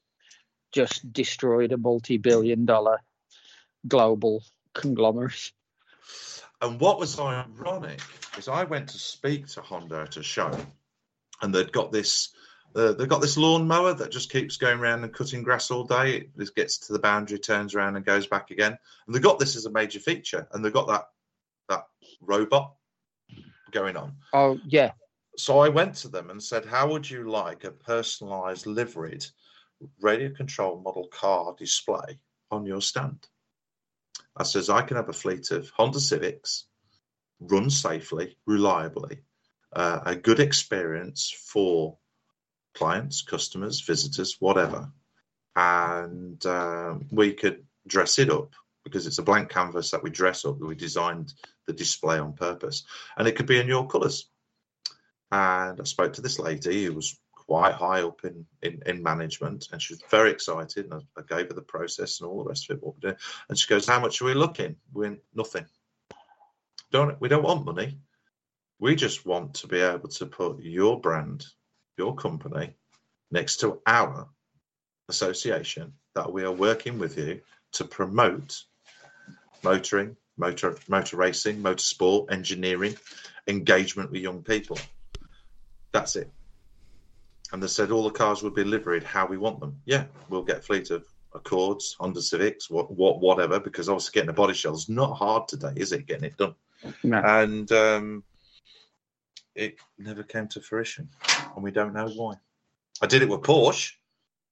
just 0.73 1.13
destroyed 1.13 1.73
a 1.73 1.77
multi-billion-dollar 1.77 3.01
global 3.87 4.43
conglomerate. 4.75 5.53
And 6.61 6.81
what 6.81 6.99
was 6.99 7.19
ironic 7.19 8.01
is 8.39 8.49
I 8.49 8.65
went 8.65 8.89
to 8.91 8.99
speak 8.99 9.47
to 9.49 9.61
Honda 9.61 10.03
at 10.03 10.17
a 10.17 10.23
show, 10.23 10.51
and 11.43 11.55
they'd 11.55 11.73
got 11.73 11.93
this. 11.93 12.31
Uh, 12.75 12.93
they've 12.93 13.09
got 13.09 13.23
this 13.23 13.39
lawn 13.39 13.67
mower 13.67 13.95
that 13.95 14.11
just 14.11 14.31
keeps 14.31 14.57
going 14.59 14.79
around 14.79 15.03
and 15.03 15.13
cutting 15.13 15.43
grass 15.43 15.71
all 15.71 15.85
day. 15.85 16.17
It 16.17 16.39
just 16.39 16.55
gets 16.55 16.79
to 16.79 16.93
the 16.93 16.99
boundary, 16.99 17.39
turns 17.39 17.75
around, 17.75 17.97
and 17.97 18.05
goes 18.05 18.27
back 18.27 18.51
again. 18.51 18.77
And 19.07 19.15
they've 19.15 19.23
got 19.23 19.39
this 19.39 19.57
as 19.57 19.65
a 19.65 19.71
major 19.71 19.99
feature, 19.99 20.47
and 20.53 20.65
they've 20.65 20.73
got 20.73 20.89
that 20.89 21.09
that 21.69 21.87
robot 22.21 22.75
going 23.71 23.97
on. 23.97 24.13
Oh 24.33 24.59
yeah, 24.67 24.93
So 25.39 25.59
I 25.59 25.69
went 25.69 25.97
to 25.97 26.09
them 26.09 26.31
and 26.31 26.43
said, 26.43 26.65
"How 26.65 26.91
would 26.91 27.09
you 27.09 27.29
like 27.29 27.65
a 27.65 27.71
personalised, 27.71 28.65
liveried, 28.65 29.27
radio 30.01 30.31
control 30.35 30.81
model 30.81 31.09
car 31.09 31.55
display 31.59 32.19
on 32.51 32.65
your 32.65 32.81
stand?" 32.81 33.29
I 34.35 34.45
says, 34.45 34.71
"I 34.71 34.81
can 34.81 34.97
have 34.97 35.11
a 35.11 35.13
fleet 35.13 35.51
of 35.51 35.69
Honda 35.71 36.01
Civics, 36.01 36.65
run 37.39 37.69
safely, 37.69 38.39
reliably, 38.47 39.25
uh, 39.73 40.01
a 40.07 40.17
good 40.17 40.41
experience 40.41 41.31
for 41.31 41.99
clients, 42.73 43.21
customers, 43.21 43.83
visitors, 43.83 44.41
whatever, 44.41 44.91
and 45.55 46.45
um, 46.47 47.09
we 47.11 47.35
could 47.35 47.67
dress 47.87 48.19
it 48.19 48.31
up." 48.31 48.55
Because 48.85 49.07
it's 49.07 49.19
a 49.19 49.23
blank 49.23 49.51
canvas 49.51 49.91
that 49.91 50.03
we 50.03 50.11
dress 50.11 50.45
up, 50.47 50.59
we 50.59 50.77
designed 50.77 51.35
the 51.67 51.73
display 51.75 52.19
on 52.19 52.33
purpose, 52.33 52.85
and 53.19 53.29
it 53.29 53.37
could 53.37 53.47
be 53.47 53.59
in 53.59 53.67
your 53.67 53.87
colours 53.87 54.31
and 55.37 55.81
I 55.81 55.85
spoke 55.85 56.15
to 56.15 56.23
this 56.23 56.39
lady 56.39 56.85
who 56.85 56.95
was 56.95 57.19
quite 57.35 57.75
high 57.75 58.03
up 58.03 58.25
in, 58.25 58.47
in, 58.63 58.83
in 58.87 59.03
management, 59.03 59.69
and 59.71 59.81
she 59.81 59.93
was 59.93 60.03
very 60.11 60.31
excited. 60.31 60.87
And 60.87 60.95
I, 60.95 61.21
I 61.21 61.23
gave 61.29 61.49
her 61.49 61.55
the 61.55 61.63
process 61.63 62.21
and 62.21 62.29
all 62.29 62.43
the 62.43 62.49
rest 62.49 62.71
of 62.71 62.77
it, 62.77 62.83
what 62.83 62.95
we're 62.95 63.11
doing. 63.11 63.21
And 63.49 63.59
she 63.59 63.69
goes, 63.69 63.87
"How 63.87 64.01
much 64.01 64.21
are 64.21 64.25
we 64.25 64.35
looking?" 64.35 64.77
We're 64.93 65.19
"Nothing. 65.35 65.67
Don't 66.91 67.21
we 67.21 67.29
don't 67.29 67.43
want 67.43 67.67
money. 67.67 67.99
We 68.79 68.95
just 68.95 69.27
want 69.27 69.55
to 69.55 69.67
be 69.67 69.81
able 69.81 70.09
to 70.09 70.27
put 70.27 70.61
your 70.61 71.01
brand, 71.01 71.47
your 71.99 72.15
company, 72.15 72.75
next 73.31 73.59
to 73.59 73.81
our 73.87 74.29
association 75.09 75.93
that 76.15 76.33
we 76.33 76.45
are 76.45 76.53
working 76.53 76.99
with 76.99 77.19
you 77.19 77.41
to 77.73 77.85
promote 77.85 78.65
motoring, 79.63 80.17
motor 80.39 80.79
motor 80.89 81.17
racing, 81.19 81.63
motorsport, 81.63 82.33
engineering, 82.33 82.97
engagement 83.47 84.11
with 84.11 84.23
young 84.23 84.43
people." 84.43 84.79
That's 85.93 86.17
it. 86.17 86.31
And 87.53 87.63
they 87.63 87.69
said 87.69 87.91
all 87.91 88.05
the 88.05 88.11
cars 88.11 88.43
would 88.43 88.55
be 88.55 88.65
liveried 88.65 89.05
how 89.05 89.27
we 89.27 89.39
want 89.39 89.61
them. 89.61 89.81
Yeah, 89.85 90.05
we'll 90.29 90.43
get 90.43 90.59
a 90.59 90.63
fleet 90.63 90.91
of 90.91 91.05
Accords, 91.35 91.97
Honda 92.01 92.21
Civics, 92.21 92.69
what, 92.69 92.91
what, 92.91 93.21
whatever, 93.21 93.61
because 93.61 93.89
obviously 93.89 94.13
getting 94.15 94.31
a 94.31 94.35
body 94.35 94.55
shell 94.55 94.75
is 94.75 94.89
not 94.89 95.15
hard 95.15 95.47
today, 95.49 95.73
is 95.77 95.93
it? 95.93 96.07
Getting 96.07 96.25
it 96.25 96.37
done. 96.37 96.55
no. 97.05 97.19
And 97.19 97.71
um, 97.73 98.25
it 99.55 99.77
never 99.99 100.23
came 100.23 100.49
to 100.49 100.61
fruition, 100.61 101.09
and 101.55 101.63
we 101.63 101.71
don't 101.71 101.95
know 101.95 102.09
why. 102.09 102.35
I 103.01 103.07
did 103.07 103.23
it 103.23 103.29
with 103.29 103.43
Porsche 103.43 103.93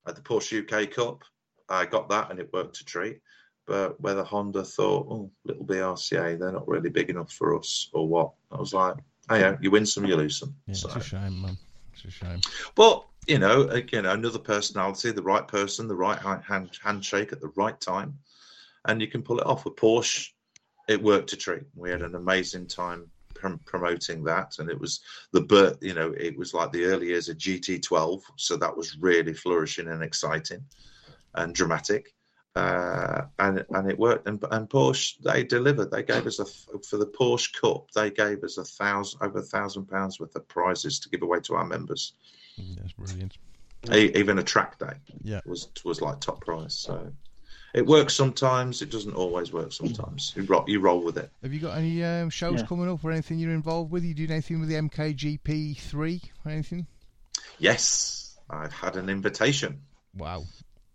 at 0.07 0.15
the 0.15 0.23
Porsche 0.23 0.63
UK 0.63 0.91
Cup. 0.91 1.25
I 1.69 1.87
got 1.87 2.09
that, 2.11 2.31
and 2.31 2.39
it 2.39 2.53
worked 2.53 2.81
a 2.81 2.85
treat. 2.85 3.21
But 3.67 3.99
whether 4.01 4.23
Honda 4.23 4.63
thought, 4.63 5.07
oh, 5.11 5.31
little 5.45 5.65
BRCA, 5.65 6.39
they're 6.39 6.53
not 6.53 6.69
really 6.69 6.91
big 6.91 7.09
enough 7.09 7.33
for 7.33 7.59
us, 7.59 7.89
or 7.93 8.07
what, 8.07 8.33
I 8.53 8.59
was 8.59 8.75
like, 8.75 8.97
hey, 9.29 9.41
yeah, 9.41 9.57
you 9.61 9.71
win 9.71 9.87
some, 9.87 10.05
you 10.05 10.17
lose 10.17 10.39
some. 10.39 10.55
Yeah, 10.67 10.75
So- 10.75 10.89
it's 10.89 10.97
a 10.97 11.01
shame, 11.03 11.43
man. 11.43 11.57
It's 11.93 12.05
a 12.05 12.11
shame. 12.11 12.41
but 12.75 13.07
you 13.27 13.39
know, 13.39 13.63
again, 13.69 14.05
another 14.05 14.39
personality, 14.39 15.11
the 15.11 15.23
right 15.23 15.49
person, 15.49 15.89
the 15.89 15.95
right 15.97 16.19
hand, 16.19 16.43
hand 16.45 16.71
handshake 16.83 17.33
at 17.33 17.41
the 17.41 17.53
right 17.57 17.81
time, 17.81 18.19
and 18.85 19.01
you 19.01 19.09
can 19.09 19.23
pull 19.23 19.39
it 19.39 19.47
off. 19.47 19.65
With 19.65 19.77
Porsche, 19.77 20.29
it 20.89 21.03
worked 21.03 21.33
a 21.33 21.37
treat. 21.37 21.63
We 21.75 21.89
had 21.91 22.03
an 22.03 22.17
amazing 22.17 22.67
time 22.67 23.11
prom- 23.35 23.61
promoting 23.65 24.25
that, 24.25 24.59
and 24.59 24.69
it 24.69 24.79
was 24.79 25.01
the 25.33 25.41
birth. 25.41 25.79
You 25.81 25.95
know, 25.95 26.13
it 26.19 26.37
was 26.37 26.53
like 26.53 26.71
the 26.73 26.85
early 26.85 27.07
years 27.07 27.31
of 27.31 27.39
GT12, 27.39 28.21
so 28.37 28.57
that 28.59 28.77
was 28.77 28.99
really 28.99 29.33
flourishing 29.33 29.89
and 29.89 30.03
exciting 30.03 30.63
and 31.35 31.55
dramatic. 31.55 32.15
Uh, 32.57 33.23
and 33.41 33.65
and 33.71 33.91
it 33.91 33.99
worked. 33.99 34.29
And, 34.29 34.43
and 34.51 34.69
Porsche, 34.71 35.19
they 35.23 35.43
delivered. 35.43 35.91
They 35.91 36.03
gave 36.05 36.27
us 36.27 36.39
a 36.39 36.45
for 36.89 36.97
the 36.99 37.07
Porsche 37.07 37.53
Cup. 37.61 37.91
They 37.93 38.11
gave 38.11 38.45
us 38.45 38.59
a 38.59 38.65
thousand 38.65 39.21
over 39.23 39.39
a 39.41 39.43
thousand 39.43 39.87
pounds 39.87 40.21
worth 40.21 40.37
of 40.37 40.47
prizes 40.47 41.01
to 41.01 41.09
give 41.09 41.23
away 41.23 41.41
to 41.41 41.55
our 41.55 41.65
members. 41.67 42.13
Mm, 42.61 42.77
That's 42.79 42.93
brilliant. 42.93 43.37
Even 43.93 44.39
a 44.39 44.43
track 44.43 44.79
day 44.79 44.95
Yeah. 45.25 45.41
was 45.45 45.69
was 45.85 46.01
like 46.01 46.19
top 46.21 46.41
price 46.43 46.75
so 46.75 47.13
it 47.75 47.85
works 47.85 48.15
sometimes 48.15 48.81
it 48.81 48.91
doesn't 48.91 49.13
always 49.15 49.53
work 49.53 49.73
sometimes 49.75 50.33
you 50.35 50.43
roll, 50.45 50.65
you 50.67 50.81
roll 50.81 51.03
with 51.03 51.19
it 51.19 51.31
Have 51.43 51.53
you 51.53 51.61
got 51.61 51.77
any 51.77 52.03
um, 52.03 52.31
shows 52.31 52.61
Yeah. 52.61 52.67
coming 52.67 52.89
up 52.89 53.05
or 53.05 53.11
anything 53.13 53.39
you're 53.39 53.53
involved 53.53 53.91
with? 53.91 54.03
You 54.03 54.15
doing 54.15 54.31
anything 54.31 54.59
with 54.61 54.71
the 54.71 54.77
MKGP3 54.77 56.23
or 56.47 56.51
anything? 56.53 56.87
yes 57.59 58.39
i've 58.49 58.73
had 58.73 58.97
an 58.97 59.11
invitation 59.11 59.83
Wow. 60.17 60.45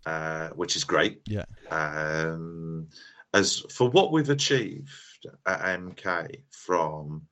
Uh, 0.06 0.48
which 0.50 0.76
is 0.76 0.84
great 0.84 1.20
Yeah. 1.26 1.44
um, 1.70 2.88
as 3.34 3.60
for 3.70 3.90
what 3.90 4.12
we've 4.12 4.30
achieved 4.30 4.90
at 5.46 5.80
mk 5.80 6.42
from 6.50 7.22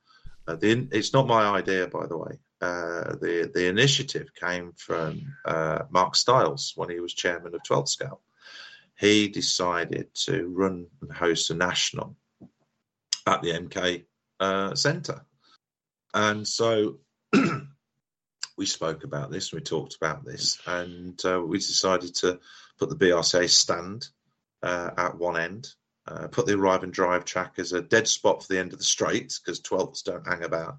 uh, 0.47 0.55
the 0.55 0.87
it's 0.91 1.13
not 1.13 1.27
my 1.27 1.43
idea 1.49 1.87
by 1.87 2.05
the 2.07 2.17
way 2.17 2.39
uh, 2.61 3.15
the 3.21 3.49
the 3.53 3.67
initiative 3.67 4.27
came 4.35 4.73
from 4.75 5.21
uh, 5.45 5.83
Mark 5.89 6.13
Stiles 6.15 6.73
when 6.75 6.89
he 6.89 6.99
was 6.99 7.13
chairman 7.13 7.55
of 7.55 7.61
12th 7.63 7.87
Scale. 7.87 8.21
He 8.99 9.29
decided 9.29 10.13
to 10.25 10.45
run 10.47 10.87
and 11.01 11.11
host 11.11 11.49
a 11.51 11.53
national 11.53 12.17
at 13.25 13.41
the 13.41 13.51
MK 13.51 14.03
uh, 14.41 14.75
Centre, 14.75 15.25
and 16.13 16.45
so 16.45 16.99
we 18.59 18.65
spoke 18.65 19.05
about 19.05 19.31
this. 19.31 19.51
And 19.51 19.61
we 19.61 19.63
talked 19.63 19.95
about 19.95 20.25
this, 20.25 20.59
and 20.67 21.19
uh, 21.25 21.41
we 21.41 21.57
decided 21.57 22.13
to 22.15 22.39
put 22.77 22.89
the 22.89 22.95
BRCA 22.95 23.49
stand 23.49 24.09
uh, 24.61 24.91
at 24.97 25.17
one 25.17 25.39
end. 25.39 25.69
Uh, 26.05 26.27
put 26.27 26.45
the 26.45 26.57
arrive 26.57 26.83
and 26.83 26.91
drive 26.91 27.23
track 27.23 27.53
as 27.57 27.71
a 27.71 27.81
dead 27.81 28.07
spot 28.07 28.41
for 28.41 28.51
the 28.51 28.59
end 28.59 28.73
of 28.73 28.79
the 28.79 28.85
straight 28.85 29.39
because 29.39 29.61
12s 29.61 30.03
don't 30.03 30.27
hang 30.27 30.43
about 30.43 30.77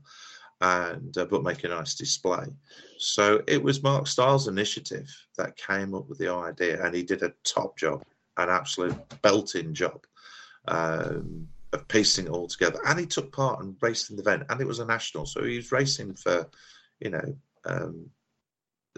and 0.61 1.17
uh, 1.17 1.25
but 1.25 1.45
make 1.45 1.63
a 1.65 1.69
nice 1.69 1.95
display. 1.95 2.45
So 2.99 3.41
it 3.47 3.63
was 3.63 3.83
Mark 3.83 4.07
Stiles' 4.07 4.49
initiative 4.49 5.09
that 5.39 5.57
came 5.57 5.95
up 5.95 6.09
with 6.09 6.19
the 6.19 6.33
idea, 6.33 6.85
and 6.85 6.95
he 6.95 7.03
did 7.03 7.23
a 7.23 7.33
top 7.45 7.79
job, 7.79 8.03
an 8.37 8.51
absolute 8.51 8.97
belting 9.23 9.73
job 9.73 10.05
um, 10.69 11.49
of 11.73 11.89
piecing 11.89 12.27
it 12.27 12.31
all 12.31 12.49
together. 12.49 12.81
And 12.87 12.99
he 12.99 13.07
took 13.07 13.33
part 13.33 13.63
and 13.63 13.77
raced 13.81 14.11
in 14.11 14.17
the 14.17 14.23
event, 14.23 14.45
and 14.51 14.61
it 14.61 14.67
was 14.67 14.81
a 14.81 14.85
national, 14.85 15.25
so 15.25 15.43
he 15.45 15.57
was 15.57 15.73
racing 15.73 16.15
for, 16.15 16.47
you 16.99 17.11
know, 17.11 17.37
um, 17.65 18.11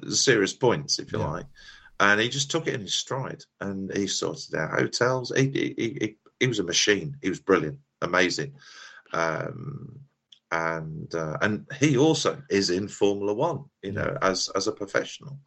serious 0.09 0.53
points, 0.53 0.99
if 0.99 1.13
you 1.13 1.19
Yeah. 1.19 1.27
like. 1.29 1.47
And 2.01 2.21
he 2.21 2.29
just 2.29 2.51
took 2.51 2.67
it 2.67 2.75
in 2.75 2.81
his 2.81 2.95
stride, 2.95 3.45
and 3.61 3.95
he 3.97 4.07
sorted 4.09 4.55
out 4.57 4.79
hotels. 4.81 5.33
He 5.37 5.51
he, 5.51 5.75
he, 5.77 6.17
he, 6.41 6.47
was 6.49 6.59
a 6.59 6.65
machine. 6.65 7.17
He 7.23 7.29
was 7.29 7.39
brilliant, 7.39 7.79
amazing. 8.01 8.55
Um, 9.13 10.01
and 10.51 11.15
uh, 11.15 11.39
and 11.43 11.67
he 11.79 11.97
also 11.97 12.43
is 12.51 12.71
in 12.71 12.89
Formula 12.89 13.33
One, 13.33 13.65
you 13.83 13.93
know, 13.93 14.19
as 14.21 14.49
as 14.57 14.67
a 14.67 14.73
professional. 14.73 15.39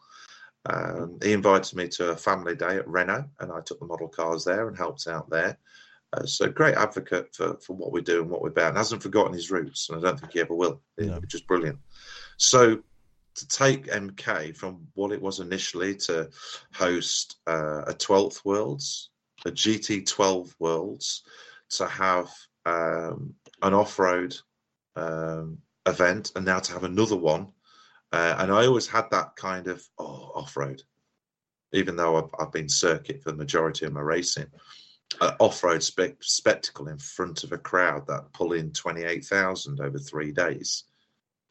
Um, 0.67 1.19
he 1.21 1.33
invited 1.33 1.75
me 1.75 1.87
to 1.89 2.11
a 2.11 2.15
family 2.17 2.55
day 2.55 2.77
at 2.77 2.87
Renault, 2.87 3.25
and 3.39 3.51
I 3.51 3.59
took 3.61 3.79
the 3.79 3.85
model 3.85 4.07
cars 4.07 4.45
there 4.45 4.67
and 4.67 4.77
helped 4.77 5.07
out 5.07 5.29
there. 5.29 5.57
Uh, 6.13 6.25
so 6.25 6.47
great 6.49 6.75
advocate 6.75 7.35
for, 7.35 7.57
for 7.57 7.75
what 7.75 7.91
we 7.91 8.01
do 8.01 8.21
and 8.21 8.29
what 8.31 8.41
we're 8.41 8.49
about, 8.49 8.69
and 8.69 8.77
hasn't 8.77 9.03
forgotten 9.03 9.33
his 9.33 9.51
roots, 9.51 9.89
and 9.89 9.97
I 9.97 10.01
don't 10.01 10.19
think 10.19 10.31
he 10.31 10.39
ever 10.39 10.55
will, 10.55 10.81
No. 10.97 11.19
which 11.19 11.35
is 11.35 11.41
brilliant. 11.41 11.79
So 12.37 12.81
to 13.35 13.47
take 13.47 13.87
MK 13.87 14.55
from 14.55 14.87
what 14.93 15.11
it 15.11 15.21
was 15.21 15.39
initially 15.39 15.95
to 15.95 16.29
host 16.73 17.37
uh, 17.47 17.81
a 17.85 17.93
12th 17.93 18.43
Worlds, 18.45 19.09
a 19.45 19.51
GT12 19.51 20.53
Worlds, 20.59 21.23
to 21.71 21.87
have 21.87 22.29
um, 22.65 23.33
an 23.61 23.73
off-road 23.73 24.35
um, 24.95 25.57
event, 25.85 26.31
and 26.35 26.45
now 26.45 26.59
to 26.59 26.73
have 26.73 26.83
another 26.83 27.17
one. 27.17 27.47
Uh, 28.11 28.35
and 28.39 28.51
I 28.51 28.65
always 28.65 28.87
had 28.87 29.09
that 29.11 29.35
kind 29.35 29.67
of 29.67 29.85
oh, 29.99 30.31
off-road, 30.35 30.81
even 31.73 31.95
though 31.95 32.17
I've, 32.17 32.29
I've 32.39 32.53
been 32.53 32.69
circuit 32.69 33.21
for 33.21 33.31
the 33.31 33.37
majority 33.37 33.85
of 33.85 33.93
my 33.93 34.01
racing. 34.01 34.47
an 35.19 35.33
off-road 35.39 35.83
spe- 35.83 36.21
spectacle 36.21 36.87
in 36.87 36.97
front 36.97 37.43
of 37.43 37.51
a 37.51 37.57
crowd 37.57 38.07
that 38.07 38.31
pull 38.31 38.53
in 38.53 38.71
28,000 38.71 39.81
over 39.81 39.99
three 39.99 40.31
days. 40.31 40.85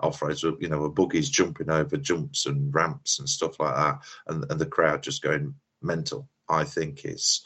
Off-roads, 0.00 0.42
you 0.42 0.68
know, 0.68 0.84
a 0.84 0.90
buggies 0.90 1.30
jumping 1.30 1.70
over 1.70 1.96
jumps 1.96 2.46
and 2.46 2.74
ramps 2.74 3.18
and 3.18 3.28
stuff 3.28 3.58
like 3.60 3.74
that, 3.74 3.98
and, 4.28 4.44
and 4.50 4.60
the 4.60 4.66
crowd 4.66 5.02
just 5.02 5.22
going 5.22 5.54
mental. 5.82 6.28
I 6.48 6.64
think 6.64 7.04
is 7.04 7.42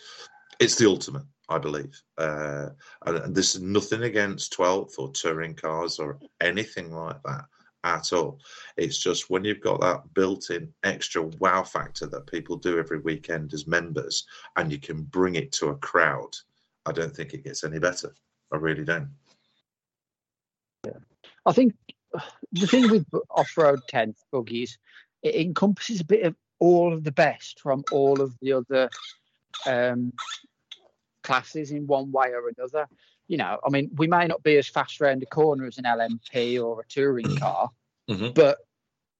it's 0.59 0.76
the 0.76 0.88
ultimate. 0.88 1.24
I 1.51 1.57
believe, 1.57 2.03
uh, 2.18 2.68
and, 3.07 3.16
and 3.16 3.34
this 3.34 3.55
is 3.55 3.62
nothing 3.62 4.03
against 4.03 4.55
12th 4.55 4.99
or 4.99 5.11
touring 5.12 5.55
cars 5.55 5.99
or 5.99 6.18
anything 6.42 6.92
like 6.92 7.22
that 7.22 7.46
at 7.84 8.12
all. 8.12 8.40
It's 8.76 8.99
just 8.99 9.30
when 9.30 9.44
you've 9.44 9.62
got 9.62 9.80
that 9.80 10.03
built 10.14 10.51
in 10.51 10.72
extra 10.84 11.22
wow 11.22 11.62
factor 11.62 12.07
that 12.07 12.26
people 12.26 12.57
do 12.57 12.78
every 12.78 12.99
weekend 13.01 13.55
as 13.55 13.66
members 13.66 14.26
and 14.57 14.70
you 14.70 14.78
can 14.78 15.05
bring 15.05 15.36
it 15.36 15.53
to 15.53 15.68
a 15.68 15.76
crowd, 15.76 16.36
I 16.86 16.92
don't 16.92 17.14
think 17.14 17.34
it 17.34 17.44
gets 17.44 17.64
any 17.64 17.78
better. 17.78 18.14
I 18.53 18.57
really 18.57 18.84
don't. 18.84 19.11
Yeah. 20.84 20.99
I 21.46 21.53
think 21.53 21.74
the 22.53 22.67
thing 22.67 22.91
with 22.91 23.07
off 23.31 23.57
road 23.57 23.81
tent 23.89 24.17
buggies, 24.33 24.79
it 25.23 25.35
encompasses 25.35 26.01
a 26.01 26.05
bit 26.05 26.25
of 26.25 26.35
all 26.59 26.93
of 26.93 27.05
the 27.05 27.13
best 27.13 27.61
from 27.61 27.85
all 27.93 28.21
of 28.21 28.35
the 28.41 28.53
other 28.53 28.91
um, 29.67 30.13
classes 31.23 31.71
in 31.71 31.87
one 31.87 32.11
way 32.11 32.31
or 32.31 32.49
another 32.49 32.87
you 33.29 33.37
know, 33.37 33.61
I 33.65 33.69
mean, 33.69 33.91
we 33.95 34.09
may 34.09 34.27
not 34.27 34.43
be 34.43 34.57
as 34.57 34.67
fast 34.67 35.01
around 35.01 35.21
the 35.21 35.27
corner 35.27 35.67
as 35.67 35.79
an 35.79 35.85
LMP 35.85 36.63
or 36.63 36.81
a 36.81 36.87
touring 36.87 37.27
mm. 37.27 37.39
car, 37.39 37.71
mm-hmm. 38.11 38.31
but 38.35 38.59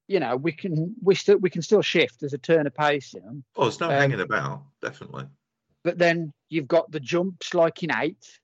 you 0.09 0.19
know, 0.19 0.35
we 0.37 0.53
can 0.53 0.97
we 1.03 1.15
still 1.15 1.37
we 1.37 1.51
can 1.51 1.61
still 1.61 1.83
shift. 1.83 2.21
There's 2.21 2.33
a 2.33 2.39
turn 2.39 2.67
of 2.67 2.75
pace 2.75 3.13
in 3.13 3.23
them. 3.23 3.45
Oh, 3.55 3.69
it's 3.69 3.79
no 3.79 3.87
um, 3.87 3.93
hanging 3.93 4.21
about, 4.21 4.63
definitely. 4.81 5.27
But 5.85 5.99
then 5.99 6.33
you've 6.49 6.67
got 6.67 6.91
the 6.91 7.01
jumps 7.01 7.53
like 7.53 7.83
in 7.83 7.95
eight. 7.95 8.41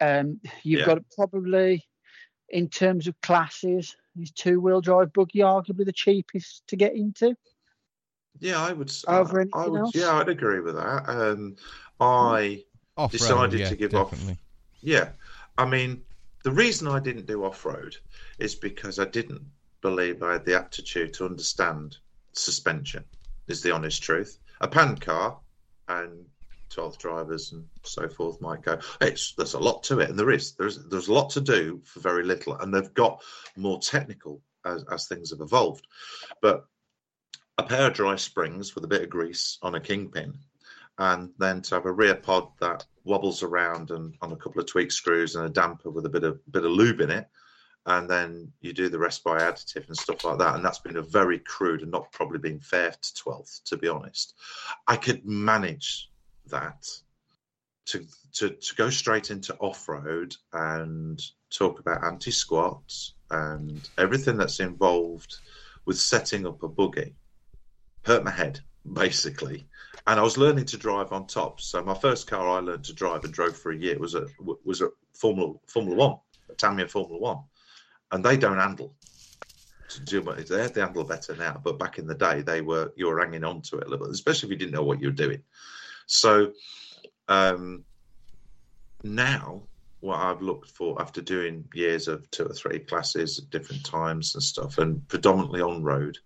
Um, 0.00 0.40
you've 0.64 0.80
yeah. 0.80 0.86
got 0.86 1.02
probably, 1.14 1.87
in 2.48 2.68
terms 2.68 3.06
of 3.06 3.20
classes, 3.20 3.96
is 4.20 4.30
two 4.30 4.60
wheel 4.60 4.80
drive 4.80 5.12
buggy 5.12 5.40
arguably 5.40 5.84
the 5.84 5.92
cheapest 5.92 6.66
to 6.68 6.76
get 6.76 6.94
into. 6.94 7.36
Yeah, 8.40 8.60
I 8.60 8.72
would. 8.72 8.92
Over 9.06 9.40
anything 9.40 9.60
I 9.60 9.68
would, 9.68 9.80
else? 9.80 9.94
Yeah, 9.94 10.12
I'd 10.14 10.28
agree 10.28 10.60
with 10.60 10.76
that. 10.76 11.08
Um, 11.08 11.56
I 12.00 12.64
Off-road, 12.96 13.10
decided 13.18 13.60
yeah, 13.60 13.68
to 13.68 13.76
give 13.76 13.90
definitely. 13.90 14.32
off 14.32 14.38
yeah, 14.80 15.08
I 15.56 15.66
mean, 15.66 16.02
the 16.44 16.52
reason 16.52 16.86
I 16.86 17.00
didn't 17.00 17.26
do 17.26 17.44
off 17.44 17.64
road 17.64 17.96
is 18.38 18.54
because 18.54 18.98
I 18.98 19.06
didn't 19.06 19.42
believe 19.80 20.22
I 20.22 20.34
had 20.34 20.44
the 20.44 20.56
aptitude 20.56 21.14
to 21.14 21.26
understand 21.26 21.96
suspension. 22.32 23.04
Is 23.48 23.62
the 23.62 23.72
honest 23.72 24.02
truth. 24.02 24.38
A 24.60 24.68
pan 24.68 24.96
car 24.98 25.38
and 25.88 26.26
12 26.70 26.98
drivers 26.98 27.52
and 27.52 27.66
so 27.82 28.08
forth 28.08 28.40
might 28.40 28.62
go. 28.62 28.78
It's 29.00 29.34
there's 29.34 29.54
a 29.54 29.58
lot 29.58 29.82
to 29.84 30.00
it, 30.00 30.10
and 30.10 30.18
there 30.18 30.30
is 30.30 30.52
there's 30.52 30.84
there's 30.88 31.08
a 31.08 31.12
lot 31.12 31.30
to 31.30 31.40
do 31.40 31.80
for 31.84 32.00
very 32.00 32.24
little, 32.24 32.56
and 32.56 32.72
they've 32.72 32.94
got 32.94 33.22
more 33.56 33.80
technical 33.80 34.42
as, 34.64 34.84
as 34.90 35.06
things 35.06 35.30
have 35.30 35.40
evolved. 35.40 35.86
But 36.42 36.66
a 37.58 37.62
pair 37.64 37.88
of 37.88 37.94
dry 37.94 38.16
springs 38.16 38.74
with 38.74 38.84
a 38.84 38.88
bit 38.88 39.02
of 39.02 39.10
grease 39.10 39.58
on 39.62 39.74
a 39.74 39.80
kingpin 39.80 40.38
and 40.98 41.30
then 41.38 41.62
to 41.62 41.74
have 41.74 41.86
a 41.86 41.92
rear 41.92 42.14
pod 42.14 42.48
that 42.60 42.84
wobbles 43.04 43.42
around 43.42 43.90
and 43.90 44.14
on 44.20 44.32
a 44.32 44.36
couple 44.36 44.60
of 44.60 44.66
tweak 44.66 44.92
screws 44.92 45.34
and 45.34 45.44
a 45.44 45.48
damper 45.48 45.90
with 45.90 46.06
a 46.06 46.10
bit 46.10 46.24
of 46.24 46.40
bit 46.52 46.64
of 46.64 46.70
lube 46.70 47.00
in 47.00 47.10
it 47.10 47.28
and 47.86 48.08
then 48.10 48.52
you 48.60 48.72
do 48.72 48.88
the 48.88 48.98
rest 48.98 49.24
by 49.24 49.38
additive 49.38 49.86
and 49.86 49.96
stuff 49.96 50.24
like 50.24 50.38
that 50.38 50.54
and 50.54 50.64
that's 50.64 50.80
been 50.80 50.96
a 50.96 51.02
very 51.02 51.38
crude 51.38 51.82
and 51.82 51.90
not 51.90 52.10
probably 52.12 52.38
being 52.38 52.60
fair 52.60 52.90
to 52.90 53.22
12th 53.24 53.62
to 53.64 53.76
be 53.76 53.88
honest 53.88 54.34
i 54.86 54.96
could 54.96 55.24
manage 55.24 56.07
that 56.50 56.86
to 57.86 58.04
to, 58.34 58.50
to 58.50 58.74
go 58.74 58.90
straight 58.90 59.30
into 59.30 59.56
off-road 59.56 60.36
and 60.52 61.20
talk 61.50 61.80
about 61.80 62.04
anti-squats 62.04 63.14
and 63.30 63.88
everything 63.96 64.36
that's 64.36 64.60
involved 64.60 65.36
with 65.86 65.98
setting 65.98 66.46
up 66.46 66.62
a 66.62 66.68
buggy 66.68 67.14
hurt 68.04 68.24
my 68.24 68.30
head 68.30 68.60
basically 68.92 69.66
and 70.08 70.18
I 70.18 70.22
was 70.22 70.38
learning 70.38 70.64
to 70.66 70.78
drive 70.78 71.12
on 71.12 71.26
top. 71.26 71.60
So 71.60 71.82
my 71.82 71.94
first 71.94 72.26
car 72.26 72.48
I 72.48 72.60
learned 72.60 72.84
to 72.84 72.94
drive 72.94 73.24
and 73.24 73.32
drove 73.32 73.56
for 73.56 73.72
a 73.72 73.76
year 73.76 73.98
was 73.98 74.14
a 74.14 74.26
was 74.64 74.80
a 74.80 74.88
Formula 75.12 75.54
Formula 75.66 75.96
One, 75.96 76.18
a 76.50 76.54
Tamiya 76.54 76.88
Formula 76.88 77.18
One, 77.18 77.38
and 78.10 78.24
they 78.24 78.38
don't 78.38 78.56
handle. 78.56 78.94
To 79.90 80.00
do 80.00 80.22
they 80.22 80.66
they 80.66 80.80
handle 80.80 81.04
better 81.04 81.36
now, 81.36 81.60
but 81.62 81.78
back 81.78 81.98
in 81.98 82.06
the 82.06 82.14
day 82.14 82.40
they 82.40 82.62
were 82.62 82.90
you 82.96 83.06
were 83.06 83.20
hanging 83.20 83.44
on 83.44 83.60
to 83.62 83.78
it 83.78 83.86
a 83.86 83.90
little 83.90 84.06
bit, 84.06 84.14
especially 84.14 84.48
if 84.48 84.52
you 84.52 84.58
didn't 84.58 84.74
know 84.74 84.82
what 84.82 85.00
you 85.00 85.08
were 85.08 85.12
doing. 85.12 85.42
So 86.08 86.52
um, 87.28 87.84
now 89.04 89.62
what 90.00 90.18
I've 90.18 90.42
looked 90.42 90.70
for 90.70 91.00
after 91.00 91.20
doing 91.20 91.68
years 91.74 92.08
of 92.08 92.28
two 92.30 92.46
or 92.46 92.52
three 92.52 92.78
classes 92.78 93.38
at 93.38 93.50
different 93.50 93.84
times 93.84 94.34
and 94.34 94.42
stuff, 94.42 94.78
and 94.78 95.06
predominantly 95.08 95.60
on 95.60 95.82
road, 95.82 96.18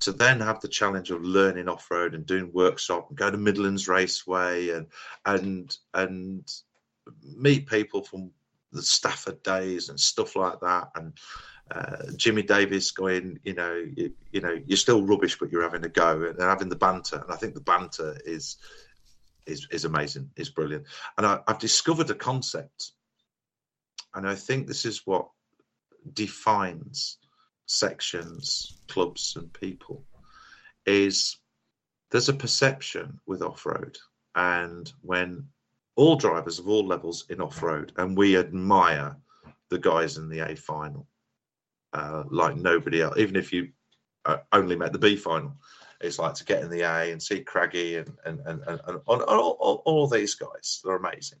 to 0.00 0.12
then 0.12 0.40
have 0.40 0.60
the 0.60 0.68
challenge 0.68 1.10
of 1.10 1.22
learning 1.22 1.68
off 1.68 1.90
road 1.90 2.14
and 2.14 2.26
doing 2.26 2.52
workshop 2.52 3.08
and 3.08 3.18
go 3.18 3.30
to 3.30 3.38
Midlands 3.38 3.88
Raceway 3.88 4.70
and 4.70 4.86
and 5.24 5.76
and 5.94 6.52
meet 7.22 7.66
people 7.66 8.02
from 8.02 8.30
the 8.72 8.82
Stafford 8.82 9.42
days 9.42 9.88
and 9.88 9.98
stuff 9.98 10.36
like 10.36 10.60
that 10.60 10.90
and 10.96 11.12
uh, 11.70 11.96
Jimmy 12.16 12.42
Davis 12.42 12.90
going, 12.90 13.38
you 13.42 13.54
know, 13.54 13.82
you, 13.96 14.12
you, 14.32 14.42
know, 14.42 14.60
you're 14.66 14.76
still 14.76 15.02
rubbish, 15.02 15.38
but 15.38 15.50
you're 15.50 15.62
having 15.62 15.84
a 15.84 15.88
go 15.88 16.22
and 16.22 16.38
having 16.38 16.68
the 16.68 16.76
banter. 16.76 17.16
And 17.16 17.32
I 17.32 17.36
think 17.36 17.54
the 17.54 17.60
banter 17.60 18.18
is 18.26 18.58
is 19.46 19.66
is 19.70 19.84
amazing, 19.84 20.30
is 20.36 20.50
brilliant. 20.50 20.84
And 21.18 21.26
I, 21.26 21.40
I've 21.46 21.58
discovered 21.58 22.10
a 22.10 22.14
concept, 22.14 22.92
and 24.14 24.28
I 24.28 24.34
think 24.34 24.66
this 24.66 24.84
is 24.84 25.02
what 25.04 25.28
defines 26.12 27.18
sections, 27.66 28.80
clubs, 28.88 29.36
and 29.36 29.52
people 29.52 30.04
is 30.86 31.38
there's 32.10 32.28
a 32.28 32.34
perception 32.34 33.18
with 33.26 33.42
off 33.42 33.64
road. 33.66 33.96
And 34.34 34.92
when 35.02 35.46
all 35.96 36.16
drivers 36.16 36.58
of 36.58 36.68
all 36.68 36.86
levels 36.86 37.24
in 37.30 37.40
off 37.40 37.62
road, 37.62 37.92
and 37.96 38.16
we 38.16 38.36
admire 38.36 39.16
the 39.70 39.78
guys 39.78 40.18
in 40.18 40.28
the 40.28 40.40
A 40.40 40.56
final 40.56 41.06
uh, 41.94 42.24
like 42.30 42.56
nobody 42.56 43.02
else, 43.02 43.16
even 43.16 43.36
if 43.36 43.52
you 43.52 43.68
uh, 44.24 44.38
only 44.52 44.76
met 44.76 44.92
the 44.92 44.98
B 44.98 45.16
final. 45.16 45.52
It's 46.00 46.18
like 46.18 46.34
to 46.34 46.44
get 46.44 46.62
in 46.62 46.70
the 46.70 46.82
A 46.82 47.12
and 47.12 47.22
see 47.22 47.40
Craggy 47.40 47.96
and 47.96 48.16
and 48.24 48.40
and, 48.40 48.62
and, 48.66 48.80
and 48.86 49.00
all, 49.06 49.20
all, 49.20 49.82
all 49.84 50.08
these 50.08 50.34
guys. 50.34 50.80
They're 50.84 50.96
amazing. 50.96 51.38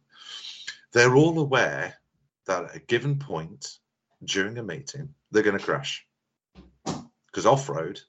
They're 0.92 1.16
all 1.16 1.38
aware 1.38 1.94
that 2.46 2.64
at 2.64 2.76
a 2.76 2.80
given 2.80 3.18
point 3.18 3.78
during 4.24 4.58
a 4.58 4.62
meeting, 4.62 5.14
they're 5.30 5.42
going 5.42 5.58
to 5.58 5.64
crash 5.64 6.06
because 7.34 7.46
off 7.46 7.68
road, 7.68 8.00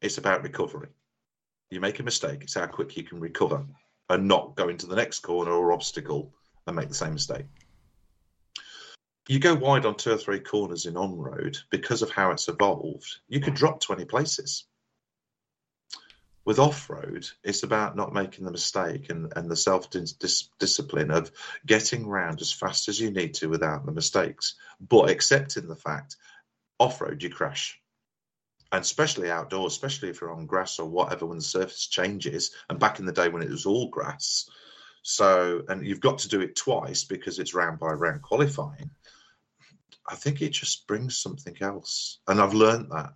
it's 0.00 0.18
about 0.18 0.42
recovery. 0.42 0.88
You 1.70 1.80
make 1.80 2.00
a 2.00 2.02
mistake, 2.02 2.42
it's 2.42 2.54
how 2.54 2.66
quick 2.66 2.96
you 2.96 3.02
can 3.02 3.20
recover 3.20 3.64
and 4.08 4.28
not 4.28 4.56
go 4.56 4.68
into 4.68 4.86
the 4.86 4.96
next 4.96 5.20
corner 5.20 5.52
or 5.52 5.72
obstacle 5.72 6.32
and 6.66 6.76
make 6.76 6.88
the 6.88 6.94
same 6.94 7.12
mistake. 7.12 7.46
You 9.28 9.38
go 9.38 9.54
wide 9.54 9.86
on 9.86 9.96
two 9.96 10.12
or 10.12 10.18
three 10.18 10.40
corners 10.40 10.86
in 10.86 10.96
on 10.96 11.16
road 11.16 11.56
because 11.70 12.02
of 12.02 12.10
how 12.10 12.30
it's 12.30 12.48
evolved, 12.48 13.18
you 13.28 13.40
could 13.40 13.54
drop 13.54 13.80
20 13.80 14.04
places. 14.06 14.64
With 16.44 16.58
off 16.58 16.90
road, 16.90 17.26
it's 17.44 17.62
about 17.62 17.96
not 17.96 18.12
making 18.12 18.44
the 18.44 18.50
mistake 18.50 19.10
and, 19.10 19.32
and 19.36 19.50
the 19.50 19.56
self 19.56 19.88
discipline 19.90 21.10
of 21.10 21.30
getting 21.64 22.06
round 22.06 22.40
as 22.40 22.52
fast 22.52 22.88
as 22.88 23.00
you 23.00 23.10
need 23.10 23.34
to 23.34 23.48
without 23.48 23.86
the 23.86 23.92
mistakes, 23.92 24.56
but 24.80 25.10
accepting 25.10 25.68
the 25.68 25.76
fact 25.76 26.16
off 26.78 27.00
road 27.00 27.22
you 27.22 27.30
crash 27.30 27.80
and 28.72 28.80
especially 28.82 29.30
outdoors, 29.30 29.74
especially 29.74 30.08
if 30.08 30.20
you're 30.20 30.32
on 30.32 30.46
grass 30.46 30.78
or 30.78 30.88
whatever, 30.88 31.26
when 31.26 31.38
the 31.38 31.44
surface 31.44 31.86
changes. 31.86 32.52
And 32.70 32.80
back 32.80 32.98
in 32.98 33.04
the 33.04 33.12
day 33.12 33.28
when 33.28 33.42
it 33.42 33.50
was 33.50 33.66
all 33.66 33.88
grass, 33.90 34.48
so 35.02 35.62
and 35.68 35.86
you've 35.86 36.00
got 36.00 36.18
to 36.20 36.28
do 36.28 36.40
it 36.40 36.56
twice 36.56 37.04
because 37.04 37.38
it's 37.38 37.54
round 37.54 37.78
by 37.78 37.88
round 37.88 38.22
qualifying. 38.22 38.90
I 40.08 40.14
think 40.16 40.40
it 40.40 40.50
just 40.50 40.86
brings 40.86 41.18
something 41.18 41.56
else, 41.60 42.18
and 42.26 42.40
I've 42.40 42.54
learned 42.54 42.90
that, 42.90 43.12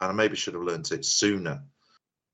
and 0.00 0.10
I 0.10 0.12
maybe 0.12 0.36
should 0.36 0.54
have 0.54 0.62
learned 0.62 0.92
it 0.92 1.04
sooner. 1.06 1.62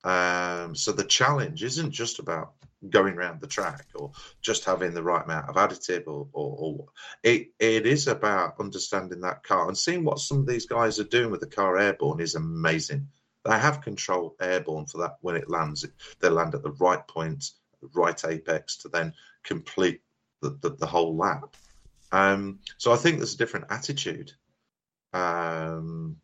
Um, 0.05 0.75
so 0.75 0.93
the 0.93 1.05
challenge 1.05 1.65
isn't 1.65 1.91
just 1.91 2.19
about 2.19 2.53
going 2.91 3.15
around 3.15 3.41
the 3.41 3.47
track 3.47 3.87
or 3.95 4.13
just 4.43 4.67
having 4.67 4.93
the 4.93 5.03
right 5.03 5.25
amount 5.25 5.49
of 5.49 5.57
additive 5.57 6.07
or, 6.07 6.29
or, 6.33 6.57
or, 6.59 6.87
it, 7.23 7.49
it 7.59 7.87
is 7.87 8.07
about 8.07 8.61
understanding 8.61 9.23
that 9.23 9.43
car 9.43 9.67
and 9.69 9.79
seeing 9.79 10.05
what 10.05 10.19
some 10.19 10.39
of 10.39 10.47
these 10.47 10.67
guys 10.67 11.01
are 11.01 11.05
doing 11.05 11.31
with 11.31 11.41
the 11.41 11.47
car 11.47 11.79
airborne 11.79 12.21
is 12.21 12.35
amazing. 12.35 13.09
They 13.45 13.59
have 13.59 13.81
control 13.81 14.37
airborne 14.41 14.87
for 14.87 14.99
that 14.99 15.17
when 15.23 15.37
it 15.37 15.49
lands 15.51 15.87
they 16.21 16.29
land 16.29 16.55
at 16.55 16.63
the 16.63 16.73
right 16.73 17.07
point 17.09 17.51
right 17.95 18.23
apex 18.25 18.79
to 18.79 18.89
then 18.89 19.13
complete 19.43 20.03
the, 20.41 20.59
the, 20.61 20.71
the 20.71 20.87
whole 20.87 21.17
lap. 21.17 21.57
Um, 22.13 22.61
so 22.79 22.93
i 22.93 22.97
think 22.97 23.17
there's 23.19 23.35
a 23.35 23.39
different 23.39 23.67
attitude 23.71 24.33
um, 25.15 26.17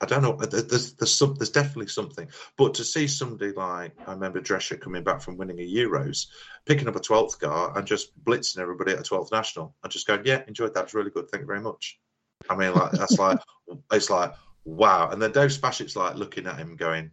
I 0.00 0.06
don't 0.06 0.22
know. 0.22 0.34
Uh, 0.34 0.46
there's 0.46 0.94
there's 0.94 1.14
some, 1.14 1.34
there's 1.36 1.50
definitely 1.50 1.86
something. 1.86 2.28
But 2.58 2.74
to 2.74 2.84
see 2.84 3.06
somebody 3.06 3.52
like 3.52 3.92
I 4.06 4.12
remember 4.12 4.40
Drescher 4.40 4.80
coming 4.80 5.04
back 5.04 5.20
from 5.20 5.36
winning 5.36 5.60
a 5.60 5.62
Euros, 5.62 6.26
picking 6.66 6.88
up 6.88 6.96
a 6.96 7.00
twelfth 7.00 7.40
car 7.40 7.76
and 7.76 7.86
just 7.86 8.12
blitzing 8.24 8.58
everybody 8.58 8.92
at 8.92 9.00
a 9.00 9.02
twelfth 9.02 9.32
national, 9.32 9.74
and 9.82 9.92
just 9.92 10.06
going, 10.06 10.22
yeah, 10.24 10.42
enjoyed 10.46 10.74
that. 10.74 10.84
It's 10.84 10.94
really 10.94 11.10
good. 11.10 11.30
Thank 11.30 11.42
you 11.42 11.46
very 11.46 11.60
much. 11.60 11.98
I 12.50 12.56
mean, 12.56 12.74
like 12.74 12.92
that's 12.92 13.18
like 13.18 13.38
it's 13.92 14.10
like 14.10 14.34
wow. 14.64 15.10
And 15.10 15.22
then 15.22 15.32
Dave 15.32 15.50
Spashic's 15.50 15.96
like 15.96 16.16
looking 16.16 16.46
at 16.46 16.58
him, 16.58 16.76
going, 16.76 17.12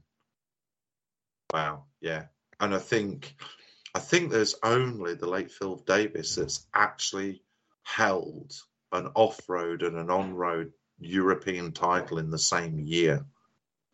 wow, 1.53 1.85
yeah. 2.01 2.25
And 2.59 2.73
I 2.73 2.79
think 2.79 3.35
I 3.93 3.99
think 3.99 4.31
there's 4.31 4.55
only 4.63 5.15
the 5.15 5.29
late 5.29 5.51
Phil 5.51 5.75
Davis 5.75 6.35
that's 6.35 6.65
actually 6.73 7.43
held 7.83 8.53
an 8.91 9.11
off-road 9.15 9.83
and 9.83 9.97
an 9.97 10.09
on-road 10.09 10.73
European 11.01 11.71
title 11.71 12.17
in 12.17 12.29
the 12.29 12.39
same 12.39 12.79
year, 12.79 13.25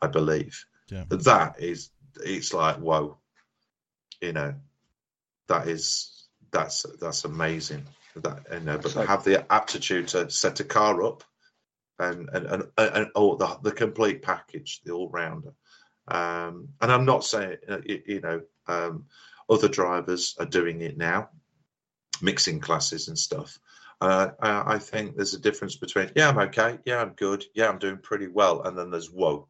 I 0.01 0.07
believe. 0.07 0.65
Yeah. 0.89 1.05
That 1.09 1.59
is, 1.59 1.89
it's 2.23 2.53
like 2.53 2.77
whoa, 2.77 3.17
you 4.21 4.33
know, 4.33 4.55
that 5.47 5.67
is 5.67 6.27
that's 6.51 6.85
that's 6.99 7.25
amazing. 7.25 7.85
That 8.17 8.45
you 8.51 8.59
know, 8.61 8.77
but 8.77 8.91
to 8.91 9.05
have 9.05 9.23
the 9.23 9.51
aptitude 9.51 10.09
to 10.09 10.29
set 10.29 10.59
a 10.59 10.63
car 10.63 11.03
up 11.03 11.23
and 11.99 12.29
and 12.33 12.45
and, 12.45 12.63
and, 12.77 12.95
and 12.95 13.07
oh, 13.15 13.35
the 13.35 13.57
the 13.61 13.71
complete 13.71 14.21
package, 14.21 14.81
the 14.83 14.93
all 14.93 15.09
rounder. 15.09 15.53
Um, 16.07 16.69
and 16.81 16.91
I'm 16.91 17.05
not 17.05 17.23
saying 17.23 17.57
uh, 17.67 17.79
you 17.85 18.21
know 18.21 18.41
um, 18.67 19.05
other 19.49 19.67
drivers 19.67 20.35
are 20.39 20.45
doing 20.45 20.81
it 20.81 20.97
now, 20.97 21.29
mixing 22.21 22.59
classes 22.59 23.07
and 23.07 23.17
stuff. 23.17 23.59
Uh, 23.99 24.29
I 24.39 24.77
think 24.77 25.15
there's 25.15 25.33
a 25.33 25.39
difference 25.39 25.75
between 25.75 26.11
yeah, 26.15 26.29
I'm 26.29 26.37
okay, 26.37 26.77
yeah, 26.85 27.01
I'm 27.01 27.13
good, 27.13 27.43
yeah, 27.55 27.67
I'm 27.67 27.79
doing 27.79 27.97
pretty 27.97 28.27
well, 28.27 28.61
and 28.61 28.77
then 28.77 28.91
there's 28.91 29.09
whoa, 29.09 29.47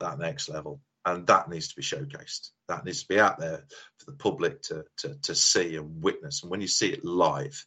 that 0.00 0.18
next 0.18 0.48
level, 0.48 0.80
and 1.04 1.26
that 1.26 1.50
needs 1.50 1.68
to 1.68 1.76
be 1.76 1.82
showcased. 1.82 2.50
That 2.68 2.86
needs 2.86 3.02
to 3.02 3.08
be 3.08 3.20
out 3.20 3.38
there 3.38 3.64
for 3.98 4.10
the 4.10 4.16
public 4.16 4.62
to 4.62 4.84
to, 4.98 5.14
to 5.22 5.34
see 5.34 5.76
and 5.76 6.02
witness. 6.02 6.42
And 6.42 6.50
when 6.50 6.62
you 6.62 6.66
see 6.66 6.92
it 6.92 7.04
live, 7.04 7.66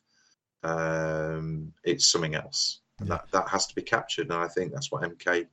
um, 0.64 1.74
it's 1.84 2.08
something 2.08 2.34
else, 2.34 2.82
and 3.00 3.10
yeah. 3.10 3.18
that 3.18 3.32
that 3.34 3.50
has 3.50 3.68
to 3.68 3.76
be 3.76 3.84
captured. 3.84 4.32
And 4.32 4.42
I 4.42 4.48
think 4.48 4.74
that's 4.74 4.92
what 4.92 5.04
MK 5.04 5.46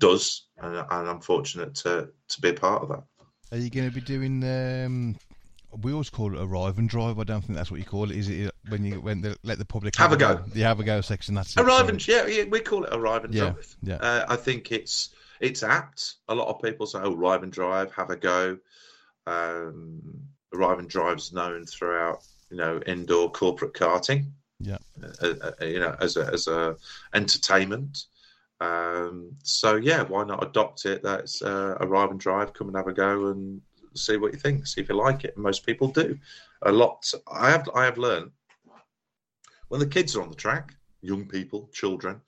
does, 0.00 0.46
and, 0.56 0.76
and 0.76 1.08
I'm 1.10 1.20
fortunate 1.20 1.74
to 1.76 2.08
to 2.28 2.40
be 2.40 2.50
a 2.50 2.54
part 2.54 2.84
of 2.84 2.88
that. 2.88 3.02
Are 3.52 3.58
you 3.58 3.68
going 3.68 3.88
to 3.88 3.94
be 3.94 4.00
doing 4.00 4.42
um, 4.44 5.16
we 5.82 5.92
always 5.92 6.10
call 6.10 6.34
it 6.34 6.40
arrive 6.40 6.78
and 6.78 6.88
drive. 6.88 7.18
I 7.18 7.24
don't 7.24 7.42
think 7.42 7.56
that's 7.56 7.70
what 7.70 7.80
you 7.80 7.86
call 7.86 8.10
it. 8.10 8.16
Is 8.16 8.28
it 8.28 8.52
when 8.68 8.84
you 8.84 9.00
when 9.00 9.20
the, 9.20 9.36
let 9.42 9.58
the 9.58 9.64
public 9.64 9.96
have, 9.96 10.10
have 10.10 10.20
a 10.20 10.36
go. 10.36 10.42
The 10.52 10.60
have 10.60 10.80
a 10.80 10.84
go 10.84 11.00
section. 11.00 11.34
That's 11.34 11.56
arrive 11.56 11.88
and 11.88 12.06
yeah, 12.06 12.26
yeah, 12.26 12.44
we 12.44 12.60
call 12.60 12.84
it 12.84 12.94
arrive 12.94 13.24
and 13.24 13.34
yeah, 13.34 13.50
drive. 13.50 13.76
Yeah, 13.82 13.96
uh, 13.96 14.26
I 14.28 14.36
think 14.36 14.72
it's 14.72 15.10
it's 15.40 15.62
apt. 15.62 16.14
A 16.28 16.34
lot 16.34 16.48
of 16.48 16.62
people 16.62 16.86
say, 16.86 17.00
"Oh, 17.02 17.14
arrive 17.14 17.42
and 17.42 17.52
drive, 17.52 17.92
have 17.92 18.10
a 18.10 18.16
go." 18.16 18.58
Um, 19.26 20.00
arrive 20.54 20.78
and 20.78 20.88
drive's 20.88 21.32
known 21.32 21.66
throughout, 21.66 22.24
you 22.50 22.56
know, 22.56 22.80
indoor 22.86 23.30
corporate 23.30 23.74
karting. 23.74 24.30
Yeah, 24.60 24.78
uh, 25.22 25.34
uh, 25.40 25.64
you 25.64 25.80
know, 25.80 25.94
as 26.00 26.16
a 26.16 26.26
as 26.26 26.46
a 26.46 26.76
entertainment. 27.14 28.04
Um, 28.60 29.36
so 29.44 29.76
yeah, 29.76 30.02
why 30.02 30.24
not 30.24 30.42
adopt 30.42 30.84
it? 30.84 31.02
That's 31.02 31.42
uh, 31.42 31.76
arrive 31.80 32.10
and 32.10 32.18
drive, 32.18 32.54
come 32.54 32.68
and 32.68 32.76
have 32.76 32.88
a 32.88 32.92
go, 32.92 33.26
and 33.28 33.60
see 33.98 34.16
what 34.16 34.32
you 34.32 34.38
think, 34.38 34.66
see 34.66 34.80
if 34.80 34.88
you 34.88 34.96
like 34.96 35.24
it. 35.24 35.34
And 35.34 35.42
most 35.42 35.66
people 35.66 35.88
do. 35.88 36.18
A 36.62 36.72
lot. 36.72 37.10
I 37.30 37.50
have 37.50 37.68
I 37.74 37.84
have 37.84 37.98
learned 37.98 38.32
when 39.68 39.80
the 39.80 39.86
kids 39.86 40.16
are 40.16 40.22
on 40.22 40.30
the 40.30 40.36
track, 40.36 40.74
young 41.02 41.26
people, 41.26 41.70
children, 41.72 42.20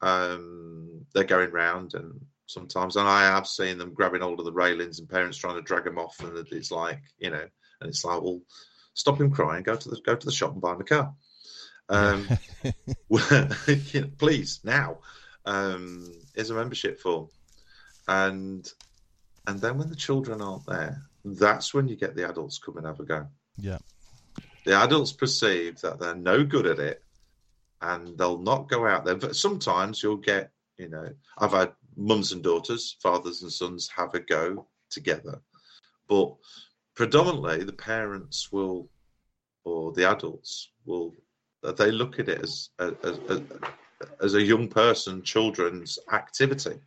um, 0.00 1.04
they're 1.14 1.24
going 1.24 1.50
round 1.50 1.94
and 1.94 2.20
sometimes, 2.46 2.96
and 2.96 3.08
I 3.08 3.22
have 3.22 3.46
seen 3.46 3.78
them 3.78 3.94
grabbing 3.94 4.22
hold 4.22 4.38
of 4.38 4.46
the 4.46 4.52
railings 4.52 4.98
and 4.98 5.08
parents 5.08 5.38
trying 5.38 5.56
to 5.56 5.62
drag 5.62 5.84
them 5.84 5.98
off, 5.98 6.18
and 6.20 6.36
it's 6.50 6.70
like 6.70 7.00
you 7.18 7.30
know, 7.30 7.46
and 7.80 7.88
it's 7.88 8.04
like, 8.04 8.20
well, 8.20 8.40
stop 8.94 9.20
him 9.20 9.30
crying, 9.30 9.62
go 9.62 9.76
to 9.76 9.88
the 9.88 10.00
go 10.04 10.16
to 10.16 10.26
the 10.26 10.32
shop 10.32 10.52
and 10.52 10.60
buy 10.60 10.72
him 10.72 10.80
a 10.80 10.84
car. 10.84 11.14
Um, 11.88 12.28
you 13.10 14.00
know, 14.00 14.10
please 14.18 14.60
now. 14.64 14.98
Um, 15.44 16.12
here's 16.34 16.50
a 16.50 16.54
membership 16.54 17.00
form, 17.00 17.28
and 18.06 18.70
and 19.46 19.60
then 19.60 19.78
when 19.78 19.88
the 19.88 19.96
children 19.96 20.40
aren't 20.40 20.66
there, 20.66 21.02
that's 21.36 21.74
when 21.74 21.88
you 21.88 21.96
get 21.96 22.14
the 22.14 22.28
adults 22.28 22.58
come 22.58 22.76
and 22.76 22.86
have 22.86 23.00
a 23.00 23.04
go. 23.04 23.26
Yeah. 23.56 23.78
The 24.64 24.74
adults 24.74 25.12
perceive 25.12 25.80
that 25.80 25.98
they're 25.98 26.14
no 26.14 26.44
good 26.44 26.66
at 26.66 26.78
it 26.78 27.02
and 27.80 28.16
they'll 28.18 28.38
not 28.38 28.68
go 28.68 28.86
out 28.86 29.04
there. 29.04 29.16
But 29.16 29.36
sometimes 29.36 30.02
you'll 30.02 30.16
get, 30.16 30.50
you 30.76 30.88
know, 30.88 31.08
I've 31.38 31.52
had 31.52 31.72
mums 31.96 32.32
and 32.32 32.42
daughters, 32.42 32.96
fathers 33.02 33.42
and 33.42 33.52
sons 33.52 33.88
have 33.96 34.14
a 34.14 34.20
go 34.20 34.66
together. 34.90 35.40
But 36.08 36.34
predominantly 36.94 37.64
the 37.64 37.72
parents 37.72 38.50
will, 38.52 38.88
or 39.64 39.92
the 39.92 40.08
adults 40.08 40.70
will, 40.84 41.14
they 41.76 41.90
look 41.90 42.18
at 42.18 42.28
it 42.28 42.42
as, 42.42 42.70
as, 42.78 42.94
as, 43.28 43.40
as 44.22 44.34
a 44.34 44.42
young 44.42 44.68
person, 44.68 45.22
children's 45.22 45.98
activity. 46.12 46.78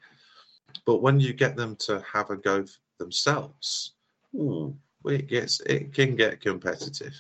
But 0.86 1.02
when 1.02 1.20
you 1.20 1.34
get 1.34 1.56
them 1.56 1.76
to 1.88 2.04
have 2.12 2.30
a 2.30 2.38
go 2.38 2.66
themselves, 2.98 3.94
ooh, 4.36 4.76
it 5.06 5.28
gets 5.28 5.60
it 5.62 5.94
can 5.94 6.16
get 6.16 6.42
competitive. 6.42 7.14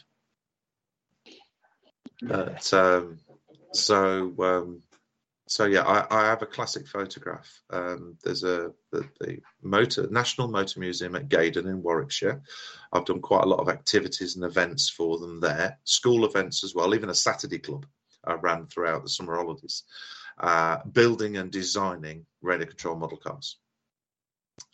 But 2.21 2.71
um, 2.73 3.19
so 3.73 4.33
um, 4.39 4.81
so 5.47 5.65
yeah, 5.65 5.81
I, 5.81 6.05
I, 6.09 6.25
have 6.27 6.41
a 6.43 6.45
classic 6.45 6.87
photograph. 6.87 7.61
Um, 7.71 8.17
there's 8.23 8.43
a 8.43 8.71
the, 8.91 9.05
the, 9.19 9.39
motor 9.61 10.07
National 10.09 10.47
Motor 10.47 10.79
Museum 10.79 11.15
at 11.15 11.29
Gaydon 11.29 11.67
in 11.67 11.83
Warwickshire. 11.83 12.41
I've 12.93 13.05
done 13.05 13.21
quite 13.21 13.43
a 13.43 13.47
lot 13.47 13.59
of 13.59 13.67
activities 13.67 14.35
and 14.35 14.45
events 14.45 14.89
for 14.89 15.17
them 15.17 15.39
there, 15.39 15.77
school 15.83 16.25
events 16.25 16.63
as 16.63 16.73
well, 16.73 16.95
even 16.95 17.09
a 17.09 17.15
Saturday 17.15 17.59
club 17.59 17.85
I 18.23 18.35
ran 18.35 18.67
throughout 18.67 19.03
the 19.03 19.09
summer 19.09 19.35
holidays, 19.35 19.83
uh, 20.39 20.77
building 20.85 21.37
and 21.37 21.51
designing 21.51 22.25
radio 22.41 22.67
control 22.67 22.95
model 22.95 23.17
cars. 23.17 23.57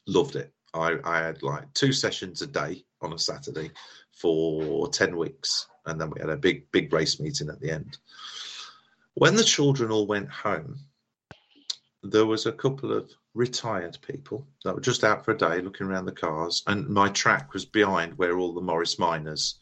Loved 0.06 0.36
it. 0.36 0.54
I, 0.74 0.98
I 1.04 1.20
had 1.20 1.44
like 1.44 1.74
two 1.74 1.92
sessions 1.94 2.42
a 2.42 2.48
day 2.48 2.84
on 3.02 3.14
a 3.14 3.20
Saturday 3.20 3.72
for 4.12 4.90
10 4.90 5.16
weeks. 5.16 5.68
And 5.86 6.00
then 6.00 6.10
we 6.10 6.20
had 6.20 6.30
a 6.30 6.38
big, 6.38 6.70
big 6.72 6.92
race 6.92 7.20
meeting 7.20 7.50
at 7.50 7.60
the 7.60 7.72
end. 7.72 7.98
When 9.14 9.36
the 9.36 9.44
children 9.44 9.92
all 9.92 10.06
went 10.06 10.30
home, 10.30 10.80
there 12.04 12.26
was 12.26 12.46
a 12.46 12.52
couple 12.52 12.92
of 12.92 13.12
retired 13.34 13.98
people 14.06 14.46
that 14.64 14.76
were 14.76 14.82
just 14.82 15.04
out 15.04 15.24
for 15.24 15.32
a 15.32 15.38
day 15.38 15.62
looking 15.62 15.88
around 15.88 16.06
the 16.06 16.12
cars. 16.12 16.64
And 16.68 16.88
my 16.90 17.10
track 17.10 17.54
was 17.54 17.66
behind 17.66 18.18
where 18.18 18.38
all 18.38 18.54
the 18.54 18.62
Morris 18.62 19.00
Minors 19.00 19.56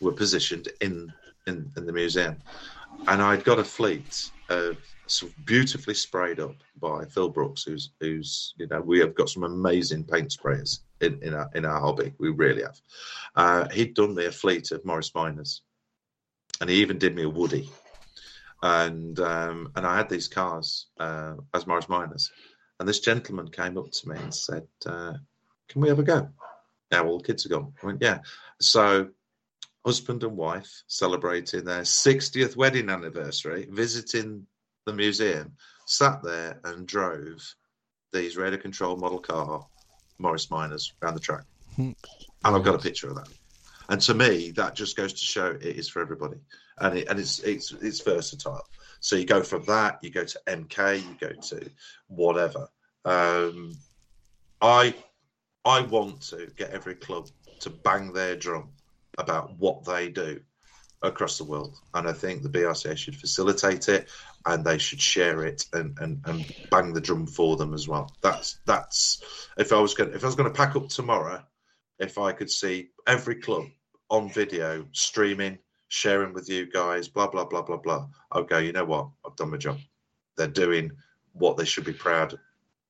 were 0.00 0.12
positioned 0.12 0.68
in, 0.80 1.12
in, 1.46 1.70
in 1.76 1.86
the 1.86 1.92
museum. 1.92 2.36
And 3.06 3.22
I'd 3.22 3.44
got 3.44 3.58
a 3.58 3.64
fleet 3.64 4.30
of 4.48 4.78
of 5.06 5.44
beautifully 5.44 5.94
sprayed 5.94 6.40
up 6.40 6.56
by 6.80 7.04
Phil 7.04 7.28
Brooks, 7.28 7.62
who's 7.62 7.90
who's 8.00 8.54
you 8.58 8.66
know 8.66 8.80
we 8.80 8.98
have 9.00 9.14
got 9.14 9.28
some 9.28 9.44
amazing 9.44 10.04
paint 10.04 10.30
sprayers 10.30 10.80
in, 11.00 11.22
in 11.22 11.34
our 11.34 11.50
in 11.54 11.64
our 11.64 11.80
hobby. 11.80 12.12
We 12.18 12.30
really 12.30 12.62
have. 12.62 12.80
Uh, 13.34 13.68
he'd 13.70 13.94
done 13.94 14.14
me 14.14 14.26
a 14.26 14.32
fleet 14.32 14.70
of 14.72 14.84
Morris 14.84 15.14
Minors, 15.14 15.62
and 16.60 16.68
he 16.68 16.76
even 16.76 16.98
did 16.98 17.14
me 17.14 17.22
a 17.22 17.28
Woody. 17.28 17.70
And 18.62 19.18
um, 19.20 19.70
and 19.76 19.86
I 19.86 19.96
had 19.96 20.08
these 20.08 20.28
cars 20.28 20.86
uh, 20.98 21.34
as 21.54 21.66
Morris 21.66 21.88
Minors, 21.88 22.30
and 22.80 22.88
this 22.88 23.00
gentleman 23.00 23.48
came 23.48 23.78
up 23.78 23.90
to 23.90 24.08
me 24.08 24.16
and 24.18 24.34
said, 24.34 24.66
uh, 24.86 25.14
"Can 25.68 25.80
we 25.80 25.88
have 25.88 25.98
a 25.98 26.04
go?" 26.04 26.28
Now 26.90 27.06
all 27.06 27.18
the 27.18 27.24
kids 27.24 27.46
are 27.46 27.50
gone. 27.50 27.72
I 27.82 27.86
went, 27.86 28.02
"Yeah." 28.02 28.18
So 28.60 29.10
husband 29.84 30.24
and 30.24 30.36
wife 30.36 30.82
celebrating 30.88 31.64
their 31.64 31.82
60th 31.82 32.56
wedding 32.56 32.90
anniversary, 32.90 33.68
visiting 33.70 34.44
the 34.86 34.92
museum, 34.92 35.52
sat 35.84 36.22
there 36.22 36.60
and 36.64 36.86
drove 36.86 37.54
these 38.12 38.36
radio 38.36 38.58
control 38.58 38.96
model 38.96 39.18
car 39.18 39.66
Morris 40.18 40.50
Minors 40.50 40.94
around 41.02 41.14
the 41.14 41.20
track. 41.20 41.44
Hmm. 41.74 41.92
and 42.44 42.56
I've 42.56 42.64
got 42.64 42.74
a 42.74 42.78
picture 42.78 43.10
of 43.10 43.16
that. 43.16 43.28
And 43.90 44.00
to 44.00 44.14
me, 44.14 44.50
that 44.52 44.74
just 44.74 44.96
goes 44.96 45.12
to 45.12 45.18
show 45.20 45.50
it 45.50 45.62
is 45.62 45.90
for 45.90 46.00
everybody, 46.00 46.38
and 46.78 46.98
it, 46.98 47.08
and 47.08 47.20
it's 47.20 47.38
it's 47.40 47.72
it's 47.72 48.00
versatile. 48.00 48.66
So 49.00 49.14
you 49.14 49.26
go 49.26 49.42
from 49.42 49.64
that, 49.66 49.98
you 50.02 50.10
go 50.10 50.24
to 50.24 50.40
MK, 50.46 51.02
you 51.02 51.16
go 51.20 51.32
to 51.32 51.70
whatever. 52.08 52.68
Um, 53.04 53.76
I 54.60 54.94
I 55.64 55.82
want 55.82 56.22
to 56.30 56.50
get 56.56 56.70
every 56.70 56.94
club 56.94 57.28
to 57.60 57.70
bang 57.70 58.12
their 58.12 58.34
drum 58.36 58.70
about 59.18 59.56
what 59.58 59.84
they 59.84 60.08
do 60.08 60.40
across 61.02 61.38
the 61.38 61.44
world. 61.44 61.76
And 61.94 62.08
I 62.08 62.12
think 62.12 62.42
the 62.42 62.48
BRCA 62.48 62.96
should 62.96 63.16
facilitate 63.16 63.88
it 63.88 64.08
and 64.46 64.64
they 64.64 64.78
should 64.78 65.00
share 65.00 65.44
it 65.44 65.66
and, 65.72 65.98
and, 65.98 66.22
and 66.24 66.54
bang 66.70 66.92
the 66.92 67.00
drum 67.00 67.26
for 67.26 67.56
them 67.56 67.74
as 67.74 67.88
well. 67.88 68.10
That's 68.22 68.60
that's 68.64 69.48
if 69.58 69.72
I 69.72 69.80
was 69.80 69.94
going 69.94 70.12
if 70.14 70.22
I 70.22 70.26
was 70.26 70.36
going 70.36 70.50
to 70.50 70.56
pack 70.56 70.76
up 70.76 70.88
tomorrow, 70.88 71.42
if 71.98 72.16
I 72.16 72.32
could 72.32 72.50
see 72.50 72.90
every 73.06 73.36
club 73.36 73.64
on 74.08 74.30
video 74.30 74.86
streaming, 74.92 75.58
sharing 75.88 76.32
with 76.32 76.48
you 76.48 76.70
guys, 76.70 77.08
blah 77.08 77.26
blah 77.26 77.44
blah 77.44 77.62
blah 77.62 77.78
blah, 77.78 78.06
go. 78.48 78.58
You 78.58 78.72
know 78.72 78.84
what? 78.84 79.08
I've 79.26 79.36
done 79.36 79.50
my 79.50 79.56
job. 79.56 79.78
They're 80.36 80.46
doing 80.46 80.92
what 81.32 81.56
they 81.56 81.64
should 81.64 81.84
be 81.84 81.92
proud 81.92 82.38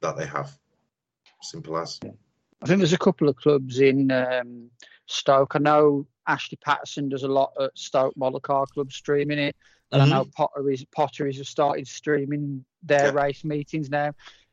that 0.03 0.17
they 0.17 0.27
have. 0.27 0.57
Simple 1.43 1.79
as. 1.79 1.99
I 2.63 2.67
think 2.67 2.79
there's 2.79 2.93
a 2.93 2.99
couple 2.99 3.29
of 3.29 3.37
clubs 3.37 3.81
in 3.81 4.11
um, 4.11 4.71
Stoke. 5.07 5.57
I 5.57 5.59
know 5.59 6.07
Ashley 6.27 6.59
Patterson 6.65 7.09
does 7.09 7.23
a 7.23 7.29
lot 7.29 7.53
at 7.61 7.77
Stoke 7.77 8.17
Model 8.17 8.41
Car 8.41 8.67
Club 8.67 8.93
streaming 8.93 9.39
it. 9.39 9.57
And 9.93 10.03
mm-hmm. 10.03 10.13
I 10.13 10.17
know 10.17 10.25
Potteries 10.37 10.85
Potteries 10.95 11.39
have 11.39 11.47
started 11.47 11.87
streaming 11.87 12.65
their 12.83 13.07
yeah. 13.07 13.13
race 13.13 13.45
meetings 13.45 13.91
now. 13.91 14.13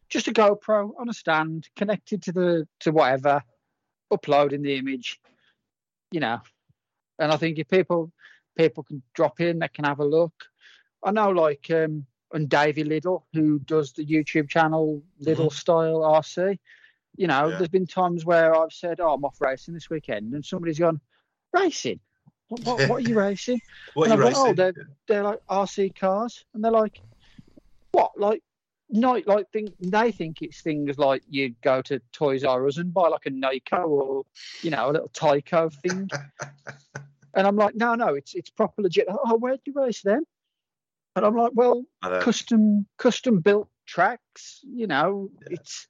Just 0.09 0.28
a 0.28 0.32
GoPro 0.32 0.91
on 0.99 1.09
a 1.09 1.13
stand, 1.13 1.69
connected 1.76 2.21
to 2.24 2.32
the 2.32 2.67
to 2.82 2.91
whatever, 2.91 3.41
uploading 4.11 4.61
the 4.61 4.78
image, 4.78 5.19
you 6.11 6.19
know. 6.19 6.39
And 7.17 7.32
I 7.32 7.38
think 7.38 7.57
if 7.57 7.67
people 7.67 8.11
people 8.55 8.84
can 8.84 9.01
drop 9.15 9.39
in, 9.39 9.59
they 9.59 9.67
can 9.69 9.86
have 9.86 9.99
a 9.99 10.05
look. 10.05 10.34
I 11.03 11.11
know 11.11 11.30
like 11.30 11.69
um 11.71 12.05
and 12.34 12.49
Davey 12.49 12.84
Little, 12.84 13.26
who 13.34 13.59
does 13.59 13.93
the 13.93 14.05
YouTube 14.05 14.49
channel 14.49 15.01
Little 15.19 15.47
mm-hmm. 15.47 15.55
Style 15.55 15.99
RC. 15.99 16.57
You 17.15 17.28
know, 17.28 17.47
yeah. 17.47 17.57
there's 17.57 17.69
been 17.69 17.86
times 17.86 18.26
where 18.26 18.55
I've 18.55 18.74
said, 18.74 18.99
"Oh, 18.99 19.13
I'm 19.13 19.24
off 19.24 19.39
racing 19.39 19.76
this 19.76 19.89
weekend," 19.89 20.34
and 20.34 20.43
somebody's 20.43 20.80
gone, 20.80 20.99
"Racing? 21.54 21.99
What, 22.49 22.64
what, 22.66 22.89
what 22.89 22.97
are 22.97 23.10
you 23.10 23.18
racing?" 23.20 23.62
what 23.93 24.10
are 24.10 24.16
you 24.16 24.22
oh, 24.22 24.26
racing? 24.26 24.43
oh, 24.47 24.54
they're, 24.54 24.74
they're 25.08 25.24
like 25.24 25.39
RC 25.49 25.95
cars, 25.95 26.45
and 26.54 26.64
they're 26.64 26.72
like, 26.72 26.99
"What? 27.91 28.12
Like 28.18 28.43
night? 28.89 29.28
like 29.28 29.49
think 29.51 29.74
they 29.80 30.12
think 30.12 30.41
it's 30.41 30.62
things 30.62 30.97
like 30.97 31.24
you 31.28 31.56
go 31.64 31.82
to 31.84 31.99
Toys 32.12 32.43
R 32.43 32.68
Us 32.68 32.78
and 32.78 32.93
buy 32.93 33.08
like 33.08 33.26
a 33.26 33.30
Nikko 33.30 33.88
or 33.88 34.24
you 34.62 34.70
know 34.70 34.89
a 34.89 34.91
little 34.91 35.10
Tyco 35.10 35.74
thing, 35.74 36.10
and 37.34 37.47
I'm 37.47 37.56
like, 37.56 37.76
no, 37.76 37.95
no, 37.95 38.10
it's 38.10 38.34
it's 38.36 38.49
proper 38.49 38.82
legit. 38.82 39.08
Oh, 39.10 39.38
where 39.38 39.56
do 39.56 39.62
you 39.66 39.74
race 39.76 40.01
then? 40.01 40.24
And 41.16 41.26
I'm 41.26 41.36
like, 41.36 41.51
well, 41.54 41.84
custom 42.22 42.88
custom 42.97 43.39
built 43.39 43.70
tracks, 43.86 44.60
you 44.64 44.88
know, 44.88 45.30
yeah. 45.41 45.47
it's. 45.51 45.88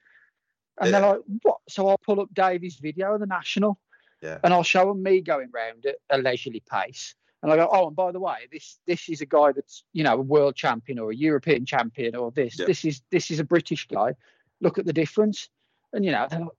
And 0.82 0.90
yeah. 0.90 1.00
they're 1.00 1.10
like, 1.12 1.22
what? 1.44 1.58
So 1.70 1.88
I'll 1.88 2.00
pull 2.00 2.20
up 2.20 2.34
Davey's 2.34 2.78
video 2.78 3.14
of 3.14 3.20
the 3.20 3.28
national, 3.28 3.78
yeah. 4.24 4.40
and 4.44 4.54
I'll 4.54 4.64
show 4.64 4.88
them 4.88 5.04
me 5.04 5.22
going 5.22 5.50
round 5.54 5.86
at 5.86 5.98
a 6.10 6.18
leisurely 6.18 6.64
pace. 6.70 7.16
And 7.42 7.52
I 7.52 7.58
go, 7.58 7.68
oh, 7.70 7.88
and 7.88 7.96
by 7.96 8.14
the 8.14 8.22
way, 8.22 8.48
this 8.52 8.80
this 8.88 9.10
is 9.10 9.20
a 9.20 9.26
guy 9.26 9.52
that's 9.52 9.84
you 9.92 10.04
know 10.04 10.14
a 10.14 10.22
world 10.22 10.56
champion 10.56 10.98
or 10.98 11.12
a 11.12 11.16
European 11.16 11.66
champion 11.66 12.16
or 12.16 12.32
this. 12.32 12.58
Yeah. 12.58 12.66
This 12.66 12.86
is 12.86 13.02
this 13.12 13.30
is 13.32 13.40
a 13.40 13.44
British 13.44 13.86
guy. 13.88 14.16
Look 14.62 14.80
at 14.80 14.86
the 14.86 14.94
difference. 14.94 15.50
And 15.92 16.06
you 16.06 16.12
know, 16.12 16.26
they're 16.30 16.40
like, 16.40 16.50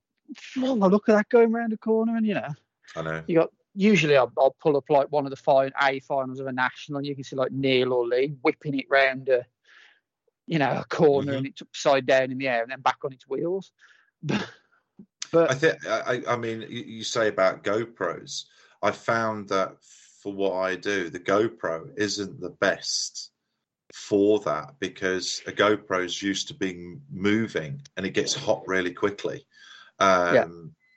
oh, 0.59 0.73
look 0.87 1.09
at 1.09 1.15
that 1.15 1.29
going 1.29 1.51
round 1.51 1.71
the 1.71 1.77
corner, 1.77 2.15
and 2.15 2.25
you 2.25 2.35
know, 2.35 2.49
I 2.95 3.01
know 3.01 3.23
you 3.27 3.39
got 3.39 3.49
usually 3.75 4.15
I'll, 4.15 4.31
I'll, 4.37 4.55
pull 4.61 4.77
up 4.77 4.89
like 4.89 5.11
one 5.11 5.25
of 5.25 5.31
the 5.31 5.35
fine 5.35 5.71
A 5.81 5.99
finals 5.99 6.39
of 6.39 6.47
a 6.47 6.53
national, 6.53 6.99
and 6.99 7.07
you 7.07 7.15
can 7.15 7.23
see 7.23 7.35
like 7.35 7.51
Neil 7.51 7.91
or 7.91 8.07
Lee 8.07 8.35
whipping 8.41 8.79
it 8.79 8.85
round 8.89 9.27
a, 9.29 9.45
you 10.47 10.59
know, 10.59 10.71
a 10.71 10.85
corner, 10.85 11.31
mm-hmm. 11.31 11.37
and 11.37 11.47
it's 11.47 11.61
upside 11.61 12.05
down 12.05 12.31
in 12.31 12.37
the 12.37 12.47
air 12.47 12.61
and 12.61 12.71
then 12.71 12.81
back 12.81 12.97
on 13.03 13.11
its 13.11 13.27
wheels. 13.27 13.71
but, 14.23 14.47
but 15.35 15.51
I 15.51 15.53
think 15.53 15.85
I, 15.85 16.21
I 16.27 16.37
mean, 16.37 16.61
you, 16.61 16.83
you 16.83 17.03
say 17.03 17.27
about 17.27 17.63
GoPros. 17.63 18.45
I 18.81 18.91
found 18.91 19.49
that 19.49 19.75
for 20.21 20.31
what 20.31 20.53
I 20.53 20.75
do, 20.75 21.09
the 21.09 21.19
GoPro 21.19 21.89
isn't 21.97 22.39
the 22.39 22.49
best 22.49 23.31
for 23.93 24.39
that 24.41 24.75
because 24.79 25.41
a 25.45 25.51
GoPro 25.51 26.05
is 26.05 26.21
used 26.21 26.47
to 26.47 26.53
being 26.53 27.01
moving 27.11 27.81
and 27.97 28.05
it 28.05 28.11
gets 28.11 28.33
hot 28.33 28.63
really 28.65 28.93
quickly. 28.93 29.45
Um, 29.99 30.35
yeah 30.35 30.47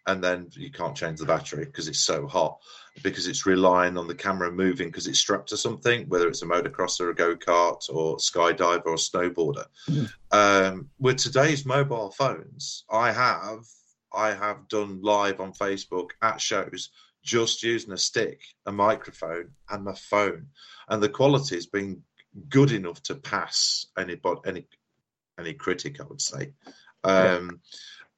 and 0.09 0.25
then 0.25 0.49
you 0.55 0.71
can't 0.71 0.97
change 0.97 1.19
the 1.19 1.27
battery 1.27 1.67
because 1.67 1.87
it's 1.87 2.01
so 2.01 2.27
hot 2.27 2.59
because 3.03 3.27
it's 3.29 3.45
relying 3.45 3.99
on 3.99 4.09
the 4.09 4.15
camera 4.15 4.51
moving 4.51 4.89
because 4.89 5.07
it's 5.07 5.19
strapped 5.19 5.51
to 5.51 5.57
something 5.57 6.09
whether 6.09 6.27
it's 6.29 6.43
a 6.43 6.47
motocrosser 6.47 7.11
a 7.11 7.15
go-kart 7.15 7.89
or 7.91 8.17
skydiver 8.17 8.87
or 8.87 8.97
snowboarder 8.97 9.67
mm. 9.89 10.09
um, 10.33 10.89
with 10.99 11.19
today's 11.19 11.67
mobile 11.67 12.11
phones 12.11 12.85
i 12.91 13.13
have 13.13 13.61
i 14.13 14.33
have 14.33 14.69
done 14.69 15.01
live 15.03 15.41
on 15.41 15.53
facebook 15.53 16.11
at 16.23 16.41
shows 16.41 16.91
just 17.23 17.63
using 17.63 17.93
a 17.93 17.99
stick 17.99 18.41
a 18.67 18.73
microphone 18.73 19.51
and 19.71 19.85
my 19.85 19.95
phone 19.95 20.47
and 20.89 21.03
the 21.03 21.09
quality 21.09 21.55
has 21.55 21.67
been 21.67 22.01
good 22.49 22.73
enough 22.73 23.03
to 23.03 23.15
pass 23.15 23.87
anybody 23.99 24.41
any 24.47 24.67
any 25.39 25.55
critic 25.55 26.01
i 26.01 26.05
would 26.05 26.21
say 26.21 26.53
um, 27.05 27.61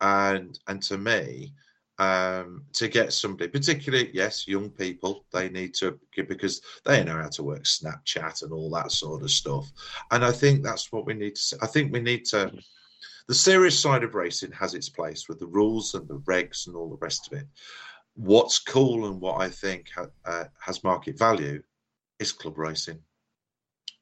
yeah. 0.00 0.30
and 0.32 0.58
and 0.68 0.82
to 0.82 0.98
me 0.98 1.52
um, 2.00 2.62
to 2.72 2.88
get 2.88 3.12
somebody, 3.12 3.50
particularly 3.50 4.10
yes, 4.14 4.48
young 4.48 4.70
people, 4.70 5.26
they 5.34 5.50
need 5.50 5.74
to 5.74 6.00
because 6.16 6.62
they 6.86 7.04
know 7.04 7.18
how 7.18 7.28
to 7.28 7.42
work 7.42 7.64
Snapchat 7.64 8.42
and 8.42 8.52
all 8.52 8.70
that 8.70 8.90
sort 8.90 9.22
of 9.22 9.30
stuff. 9.30 9.70
And 10.10 10.24
I 10.24 10.32
think 10.32 10.62
that's 10.62 10.90
what 10.90 11.04
we 11.04 11.12
need 11.12 11.36
to. 11.36 11.58
I 11.60 11.66
think 11.66 11.92
we 11.92 12.00
need 12.00 12.24
to. 12.26 12.52
The 13.30 13.36
serious 13.36 13.78
side 13.78 14.02
of 14.02 14.16
racing 14.16 14.50
has 14.50 14.74
its 14.74 14.88
place 14.88 15.28
with 15.28 15.38
the 15.38 15.46
rules 15.46 15.94
and 15.94 16.08
the 16.08 16.18
regs 16.18 16.66
and 16.66 16.74
all 16.74 16.90
the 16.90 16.96
rest 16.96 17.28
of 17.28 17.38
it. 17.38 17.46
What's 18.14 18.58
cool 18.58 19.06
and 19.06 19.20
what 19.20 19.40
I 19.40 19.48
think 19.48 19.88
ha, 19.94 20.08
uh, 20.24 20.44
has 20.58 20.82
market 20.82 21.16
value 21.16 21.62
is 22.18 22.32
club 22.32 22.58
racing, 22.58 22.98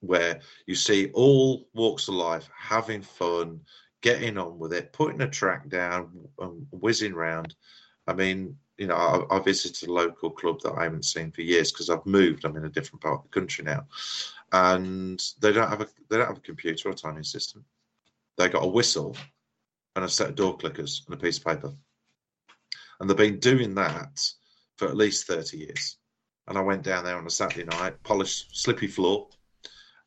where 0.00 0.40
you 0.64 0.74
see 0.74 1.10
all 1.12 1.68
walks 1.74 2.08
of 2.08 2.14
life 2.14 2.48
having 2.58 3.02
fun, 3.02 3.60
getting 4.00 4.38
on 4.38 4.58
with 4.58 4.72
it, 4.72 4.94
putting 4.94 5.20
a 5.20 5.28
track 5.28 5.68
down, 5.68 6.26
and 6.38 6.66
whizzing 6.70 7.12
round 7.12 7.54
I 8.06 8.14
mean, 8.14 8.56
you 8.78 8.86
know, 8.86 8.96
I, 8.96 9.36
I, 9.36 9.40
visited 9.40 9.90
a 9.90 9.92
local 9.92 10.30
club 10.30 10.62
that 10.62 10.72
I 10.72 10.84
haven't 10.84 11.04
seen 11.04 11.32
for 11.32 11.42
years 11.42 11.70
because 11.70 11.90
I've 11.90 12.06
moved. 12.06 12.46
I'm 12.46 12.56
in 12.56 12.64
a 12.64 12.70
different 12.70 13.02
part 13.02 13.18
of 13.18 13.24
the 13.24 13.28
country 13.28 13.62
now, 13.62 13.86
and 14.52 15.22
they 15.42 15.52
don't 15.52 15.68
have 15.68 15.82
a 15.82 15.88
they 16.08 16.16
don't 16.16 16.28
have 16.28 16.38
a 16.38 16.40
computer 16.40 16.88
or 16.88 16.94
timing 16.94 17.24
system. 17.24 17.66
They 18.38 18.48
got 18.48 18.64
a 18.64 18.68
whistle 18.68 19.16
and 19.96 20.04
a 20.04 20.08
set 20.08 20.30
of 20.30 20.36
door 20.36 20.56
clickers 20.56 21.04
and 21.06 21.14
a 21.14 21.20
piece 21.20 21.38
of 21.38 21.44
paper, 21.44 21.72
and 23.00 23.10
they've 23.10 23.16
been 23.16 23.40
doing 23.40 23.74
that 23.74 24.20
for 24.76 24.88
at 24.88 24.96
least 24.96 25.26
thirty 25.26 25.58
years. 25.58 25.98
And 26.46 26.56
I 26.56 26.62
went 26.62 26.82
down 26.82 27.04
there 27.04 27.18
on 27.18 27.26
a 27.26 27.30
Saturday 27.30 27.64
night, 27.64 28.02
polished 28.04 28.56
slippy 28.56 28.86
floor, 28.86 29.28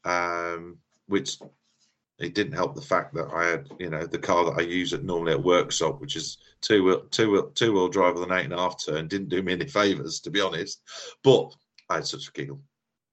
um, 0.05 0.77
which 1.07 1.37
it 2.17 2.33
didn't 2.33 2.53
help 2.53 2.73
the 2.73 2.81
fact 2.81 3.13
that 3.15 3.27
I 3.33 3.45
had, 3.45 3.69
you 3.79 3.89
know, 3.89 4.05
the 4.05 4.17
car 4.17 4.45
that 4.45 4.57
I 4.57 4.61
use 4.61 4.93
at 4.93 5.03
normally 5.03 5.33
at 5.33 5.43
workshop, 5.43 5.99
which 5.99 6.15
is 6.15 6.37
two 6.61 6.83
wheel, 6.83 7.01
two 7.11 7.31
wheel, 7.31 7.49
two 7.49 7.73
wheel 7.73 7.89
drive 7.89 8.15
with 8.15 8.23
an 8.23 8.31
eight 8.31 8.45
and 8.45 8.53
a 8.53 8.57
half 8.57 8.83
turn, 8.83 9.07
didn't 9.07 9.29
do 9.29 9.43
me 9.43 9.53
any 9.53 9.67
favors, 9.67 10.19
to 10.21 10.31
be 10.31 10.39
honest. 10.39 10.81
But 11.23 11.53
I 11.89 11.95
had 11.95 12.07
such 12.07 12.29
a 12.29 12.31
giggle, 12.31 12.61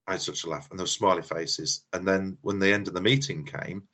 I 0.06 0.12
had 0.12 0.22
such 0.22 0.44
a 0.44 0.48
laugh, 0.48 0.70
and 0.70 0.78
those 0.78 0.92
smiley 0.92 1.22
faces. 1.22 1.84
And 1.92 2.06
then 2.06 2.38
when 2.42 2.58
the 2.58 2.72
end 2.72 2.86
of 2.86 2.94
the 2.94 3.00
meeting 3.00 3.44
came, 3.44 3.88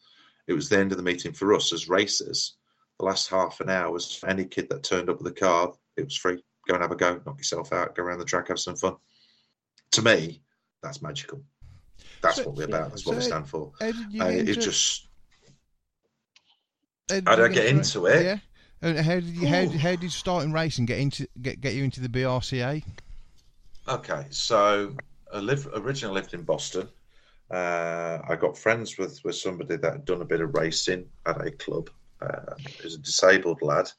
it 0.47 0.53
was 0.53 0.69
the 0.69 0.79
end 0.79 0.93
of 0.93 0.99
the 0.99 1.05
meeting 1.05 1.33
for 1.33 1.55
us 1.55 1.73
as 1.73 1.89
racers. 1.89 2.57
The 2.99 3.07
last 3.07 3.29
half 3.29 3.61
an 3.61 3.71
hour 3.71 3.91
was 3.91 4.15
for 4.15 4.29
any 4.29 4.45
kid 4.45 4.69
that 4.71 4.83
turned 4.83 5.11
up 5.11 5.19
with 5.19 5.33
a 5.33 5.35
car, 5.35 5.73
it 5.97 6.05
was 6.05 6.17
free. 6.17 6.43
Go 6.69 6.75
and 6.75 6.83
have 6.83 6.93
a 6.93 6.97
go, 6.97 7.21
knock 7.27 7.39
yourself 7.39 7.73
out, 7.73 7.95
go 7.95 8.03
around 8.03 8.19
the 8.19 8.25
track, 8.25 8.49
have 8.49 8.59
some 8.59 8.77
fun. 8.77 8.97
To 9.93 10.03
me, 10.03 10.43
that's 10.83 11.03
magical. 11.03 11.43
That's 12.23 12.37
so, 12.37 12.45
what 12.45 12.57
we're 12.57 12.65
about. 12.65 12.91
That's 12.91 13.05
so 13.05 13.11
what 13.11 13.19
we 13.19 13.25
stand 13.25 13.49
for. 13.49 13.73
Uh, 13.81 13.93
it 14.21 14.61
just. 14.61 15.09
How 17.11 17.37
did 17.37 17.45
I 17.45 17.49
get 17.49 17.67
into 17.67 18.07
it? 18.07 18.25
Yeah. 18.25 18.39
And 18.81 18.99
how 18.99 19.15
did 19.15 19.25
you 19.25 19.49
how, 19.49 19.69
how 19.69 19.97
did 19.97 20.13
starting 20.13 20.53
racing 20.53 20.87
get 20.87 20.99
into 20.99 21.27
get 21.41 21.61
get 21.61 21.75
you 21.75 21.85
into 21.85 22.01
the 22.01 22.09
BRCA? 22.09 22.83
Okay, 23.89 24.27
so 24.31 24.95
I 25.33 25.39
live 25.39 25.69
originally 25.75 26.15
lived 26.15 26.35
in 26.35 26.43
Boston. 26.43 26.89
Uh, 27.51 28.19
I 28.29 28.37
got 28.37 28.59
friends 28.59 28.97
with 28.99 29.21
with 29.25 29.37
somebody 29.37 29.77
that 29.77 29.93
had 29.93 30.05
done 30.05 30.23
a 30.23 30.27
bit 30.27 30.41
of 30.41 30.55
racing 30.55 31.07
at 31.27 31.47
a 31.47 31.51
club. 31.51 31.91
Uh, 32.21 32.55
a 32.85 32.89
disabled 32.99 33.61
lad. 33.61 33.91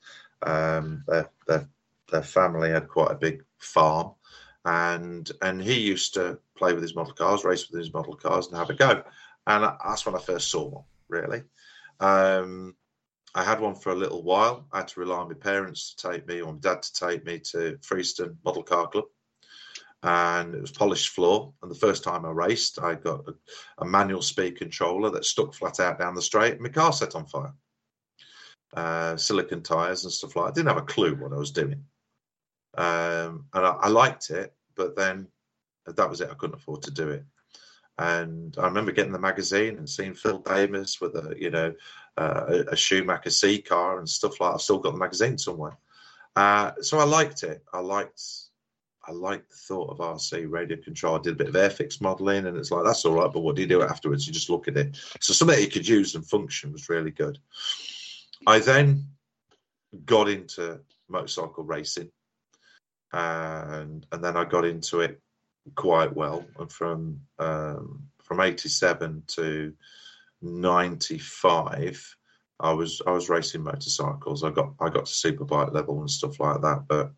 Um, 0.44 1.04
their, 1.08 1.30
their 1.48 1.70
their 2.12 2.24
family 2.24 2.70
had 2.70 2.88
quite 2.88 3.12
a 3.12 3.16
big 3.16 3.44
farm, 3.60 4.12
and 4.64 5.32
and 5.42 5.62
he 5.62 5.80
used 5.80 6.14
to 6.16 6.40
play 6.56 6.74
with 6.74 6.82
his 6.82 6.96
model 6.96 7.14
cars, 7.14 7.44
race 7.44 7.70
with 7.70 7.80
his 7.80 7.94
model 7.94 8.16
cars, 8.16 8.48
and 8.48 8.58
have 8.58 8.70
a 8.70 8.74
go. 8.74 9.04
And 9.48 9.64
that's 9.64 10.06
when 10.06 10.16
I 10.16 10.20
first 10.20 10.50
saw 10.50 10.68
one. 10.68 10.84
Really, 11.08 11.44
um, 12.00 12.76
I 13.36 13.44
had 13.44 13.60
one 13.60 13.76
for 13.76 13.92
a 13.92 13.96
little 13.96 14.24
while. 14.24 14.66
I 14.72 14.78
had 14.78 14.88
to 14.90 15.00
rely 15.00 15.18
on 15.18 15.28
my 15.28 15.36
parents 15.36 15.94
to 15.94 16.10
take 16.10 16.28
me, 16.28 16.42
or 16.42 16.52
my 16.52 16.60
dad 16.60 16.82
to 16.82 16.94
take 16.94 17.26
me 17.26 17.40
to 17.52 17.78
Freiston 17.82 18.36
Model 18.44 18.64
Car 18.64 18.88
Club, 18.88 19.06
and 20.06 20.56
it 20.56 20.62
was 20.62 20.72
polished 20.72 21.10
floor. 21.10 21.54
And 21.62 21.70
the 21.70 21.76
first 21.76 22.04
time 22.04 22.26
I 22.26 22.30
raced, 22.30 22.80
I 22.80 22.96
got 22.96 23.28
a, 23.28 23.34
a 23.80 23.86
manual 23.86 24.22
speed 24.22 24.58
controller 24.58 25.10
that 25.12 25.26
stuck 25.26 25.54
flat 25.54 25.80
out 25.80 26.00
down 26.00 26.16
the 26.16 26.22
straight, 26.22 26.54
and 26.54 26.62
my 26.62 26.70
car 26.70 26.94
set 26.94 27.16
on 27.16 27.26
fire. 27.26 27.54
Uh, 28.74 29.16
silicon 29.16 29.62
tires 29.62 30.04
and 30.04 30.14
stuff 30.14 30.36
like. 30.36 30.46
That. 30.46 30.52
I 30.52 30.54
didn't 30.54 30.76
have 30.76 30.84
a 30.84 30.86
clue 30.86 31.16
what 31.16 31.34
I 31.34 31.38
was 31.38 31.52
doing 31.52 31.86
um, 32.78 33.46
and 33.54 33.66
I, 33.66 33.72
I, 33.72 33.88
liked 33.88 34.30
it, 34.30 34.54
but 34.76 34.96
then 34.96 35.28
that 35.88 36.10
was 36.10 36.22
it. 36.22 36.30
I 36.30 36.36
couldn't 36.36 36.58
afford 36.58 36.82
to 36.84 36.92
do 36.92 37.10
it. 37.10 37.24
And 37.98 38.54
I 38.58 38.66
remember 38.66 38.92
getting 38.92 39.14
the 39.14 39.20
magazine 39.20 39.78
and 39.78 39.90
seeing 39.90 40.14
Phil 40.14 40.40
Davis 40.40 41.00
with 41.00 41.16
a, 41.16 41.34
you 41.40 41.50
know, 41.50 41.74
uh, 42.18 42.64
a, 42.70 42.76
Schumacher 42.76 43.30
C 43.30 43.62
car 43.62 44.00
and 44.00 44.10
stuff 44.10 44.42
like. 44.42 44.52
That. 44.52 44.56
I've 44.56 44.62
still 44.62 44.80
got 44.80 44.92
the 44.92 45.00
magazine 45.00 45.38
somewhere. 45.38 45.78
Uh, 46.36 46.72
so 46.82 47.00
I 47.00 47.06
liked 47.06 47.44
it. 47.44 47.64
I 47.74 47.80
liked, 47.80 48.22
I 49.08 49.12
like 49.12 49.48
the 49.48 49.56
thought 49.56 49.92
of 49.92 49.98
RC 50.00 50.50
radio 50.50 50.78
control. 50.78 51.16
I 51.16 51.22
did 51.22 51.34
a 51.34 51.44
bit 51.44 51.50
of 51.50 51.54
airfix 51.56 52.02
modelling, 52.02 52.48
and 52.48 52.58
it's 52.58 52.72
like 52.72 52.84
that's 52.84 53.06
all 53.06 53.14
right. 53.14 53.32
But 53.32 53.42
what 53.42 53.56
do 53.56 53.62
you 53.62 53.68
do 53.68 53.84
afterwards? 53.84 54.26
You 54.26 54.34
just 54.34 54.50
look 54.50 54.68
at 54.68 54.78
it. 54.78 54.98
So 55.22 55.34
something 55.34 55.60
you 55.60 55.68
could 55.68 55.88
use 55.88 56.16
and 56.16 56.28
function 56.28 56.72
was 56.72 56.90
really 56.90 57.12
good. 57.12 57.38
I 58.48 58.60
then 58.60 59.06
got 60.06 60.28
into 60.28 60.80
motorcycle 61.08 61.64
racing, 61.64 62.10
and 63.14 64.06
and 64.12 64.24
then 64.24 64.38
I 64.38 64.44
got 64.46 64.66
into 64.66 65.02
it 65.02 65.22
quite 65.76 66.16
well. 66.16 66.46
And 66.60 66.72
from 66.72 67.22
um, 67.38 68.08
from 68.24 68.42
eighty 68.42 68.70
seven 68.70 69.24
to 69.28 69.74
ninety 70.42 71.20
five, 71.20 72.16
I 72.60 72.74
was 72.74 73.02
I 73.06 73.12
was 73.12 73.30
racing 73.30 73.64
motorcycles. 73.64 74.44
I 74.44 74.50
got 74.50 74.74
I 74.80 74.90
got 74.90 75.06
to 75.06 75.12
superbike 75.32 75.74
level 75.74 76.00
and 76.00 76.10
stuff 76.10 76.40
like 76.40 76.62
that. 76.62 76.86
But 76.88 77.12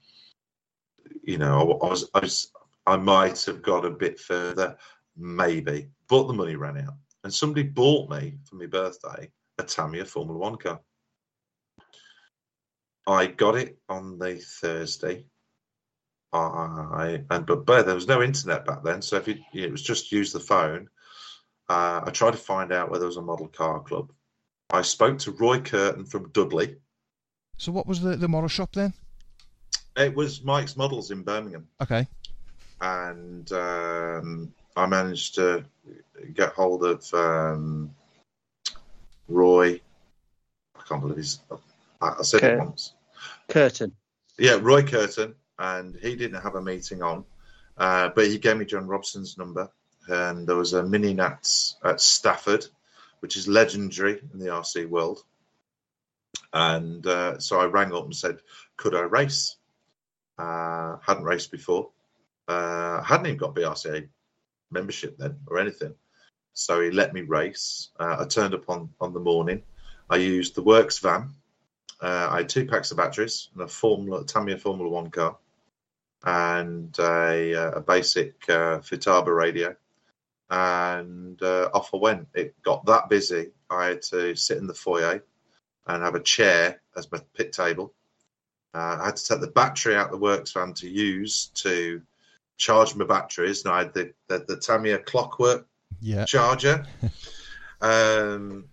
you 1.28 1.38
know, 1.38 1.78
I, 1.84 1.88
was 1.90 2.10
I 2.14 2.20
was 2.20 2.52
I 2.88 2.96
might 2.96 3.44
have 3.46 3.62
got 3.62 3.86
a 3.86 3.92
bit 3.92 4.18
further, 4.20 4.78
maybe, 5.18 5.90
but 6.08 6.26
the 6.26 6.34
money 6.34 6.56
ran 6.56 6.78
out. 6.78 6.96
And 7.24 7.34
somebody 7.34 7.64
bought 7.64 8.10
me 8.10 8.38
for 8.46 8.56
my 8.56 8.66
birthday 8.66 9.30
a 9.60 9.64
Tamiya 9.64 10.06
Formula 10.06 10.40
One 10.40 10.56
car. 10.56 10.80
I 13.06 13.28
got 13.28 13.56
it 13.58 13.78
on 13.90 14.18
the 14.18 14.36
Thursday. 14.36 15.26
I 16.32 17.24
and 17.30 17.46
but, 17.46 17.66
but 17.66 17.86
there 17.86 17.96
was 17.96 18.08
no 18.08 18.22
internet 18.22 18.66
back 18.66 18.84
then, 18.84 19.02
so 19.02 19.18
if 19.18 19.28
you, 19.28 19.38
it 19.54 19.72
was 19.72 19.82
just 19.82 20.12
use 20.12 20.32
the 20.32 20.40
phone. 20.40 20.88
Uh, 21.70 22.02
I 22.06 22.12
tried 22.12 22.32
to 22.32 22.38
find 22.38 22.72
out 22.72 22.90
where 22.90 23.00
there 23.00 23.08
was 23.08 23.18
a 23.18 23.22
model 23.22 23.48
car 23.48 23.82
club. 23.82 24.14
I 24.70 24.82
spoke 24.82 25.20
to 25.20 25.32
Roy 25.32 25.60
Curtin 25.60 26.06
from 26.06 26.30
Dudley. 26.32 26.78
So 27.58 27.72
what 27.74 27.88
was 27.88 28.02
the 28.02 28.16
the 28.16 28.28
model 28.30 28.50
shop 28.50 28.74
then? 28.74 28.94
It 29.98 30.16
was 30.16 30.44
Mike's 30.44 30.78
Models 30.78 31.10
in 31.10 31.24
Birmingham. 31.24 31.68
Okay. 31.82 32.08
And 32.80 33.52
um, 33.52 34.54
I 34.76 34.86
managed 34.86 35.36
to 35.36 35.66
get 36.36 36.54
hold 36.54 36.86
of 36.86 37.12
um, 37.16 37.96
Roy. 39.28 39.82
I 40.76 40.82
can't 40.88 41.02
believe 41.02 41.18
he's. 41.18 41.40
I, 42.00 42.16
I 42.20 42.22
said 42.22 42.44
it 42.44 42.60
once. 42.60 42.94
Curtin. 43.48 43.94
Yeah, 44.38 44.60
Roy 44.62 44.84
Curtin, 44.84 45.34
and 45.58 45.96
he 45.96 46.16
didn't 46.16 46.42
have 46.42 46.54
a 46.54 46.62
meeting 46.62 47.02
on, 47.02 47.26
uh, 47.76 48.10
but 48.10 48.28
he 48.28 48.38
gave 48.38 48.58
me 48.58 48.66
John 48.66 48.88
Robson's 48.88 49.36
number, 49.38 49.72
and 50.08 50.48
there 50.48 50.56
was 50.56 50.74
a 50.74 50.84
mini 50.84 51.16
Nats 51.16 51.76
at 51.84 52.00
Stafford, 52.00 52.68
which 53.22 53.36
is 53.36 53.48
legendary 53.48 54.22
in 54.32 54.40
the 54.40 54.48
RC 54.48 54.88
world. 54.88 55.24
And 56.54 57.06
uh, 57.08 57.40
so 57.40 57.60
I 57.60 57.66
rang 57.66 57.94
up 57.94 58.06
and 58.06 58.16
said, 58.16 58.40
"Could 58.78 58.94
I 58.94 59.02
race?" 59.02 59.57
Uh, 60.38 60.98
hadn't 61.06 61.24
raced 61.24 61.52
before. 61.52 61.90
Uh, 62.48 63.02
hadn't 63.02 63.26
even 63.28 63.38
got 63.38 63.56
BRCA 63.56 64.08
membership 64.72 65.18
then 65.18 65.38
or 65.48 65.60
anything. 65.60 65.96
So 66.54 66.82
he 66.82 66.92
let 66.92 67.14
me 67.14 67.22
race. 67.22 67.90
Uh, 68.00 68.18
I 68.20 68.26
turned 68.26 68.54
up 68.54 68.70
on, 68.70 68.90
on 69.00 69.14
the 69.14 69.20
morning. 69.20 69.64
I 70.10 70.18
used 70.18 70.56
the 70.56 70.64
works 70.64 71.00
van. 71.00 71.32
Uh, 72.02 72.30
I 72.32 72.38
had 72.38 72.50
two 72.50 72.66
packs 72.66 72.92
of 72.92 72.98
batteries 72.98 73.50
and 73.54 73.64
a 73.64 73.68
Formula 73.68 74.24
Tamiya 74.24 74.60
Formula 74.60 74.90
One 74.90 75.10
car, 75.10 75.38
and 76.24 76.96
a, 77.00 77.56
uh, 77.56 77.72
a 77.72 77.82
basic 77.82 78.36
uh, 78.50 78.80
Futaba 78.80 79.36
radio. 79.36 79.76
And 80.50 81.42
off 81.42 81.94
I 81.94 81.98
went. 81.98 82.28
It 82.34 82.62
got 82.62 82.86
that 82.86 83.10
busy. 83.10 83.52
I 83.70 83.86
had 83.88 84.02
to 84.04 84.36
sit 84.36 84.58
in 84.58 84.68
the 84.68 84.74
foyer 84.74 85.24
and 85.88 86.04
have 86.04 86.16
a 86.16 86.22
chair 86.22 86.82
as 86.96 87.12
my 87.12 87.20
pit 87.34 87.52
table. 87.52 87.94
Uh, 88.78 88.98
I 89.02 89.06
had 89.08 89.16
to 89.16 89.26
take 89.26 89.42
the 89.42 89.48
battery 89.48 89.96
out 89.96 90.08
of 90.08 90.12
the 90.12 90.18
works 90.18 90.52
van 90.52 90.74
to 90.76 90.90
use 90.90 91.48
to 91.56 92.02
charge 92.58 92.96
my 92.96 93.06
batteries. 93.06 93.66
And 93.66 93.74
I 93.74 93.80
had 93.80 93.94
the, 93.94 94.14
the, 94.28 94.46
the 94.48 94.58
Tamiya 94.58 95.00
clockwork 95.00 95.68
yeah. 96.00 96.26
charger. 96.26 96.86
um, 97.82 98.66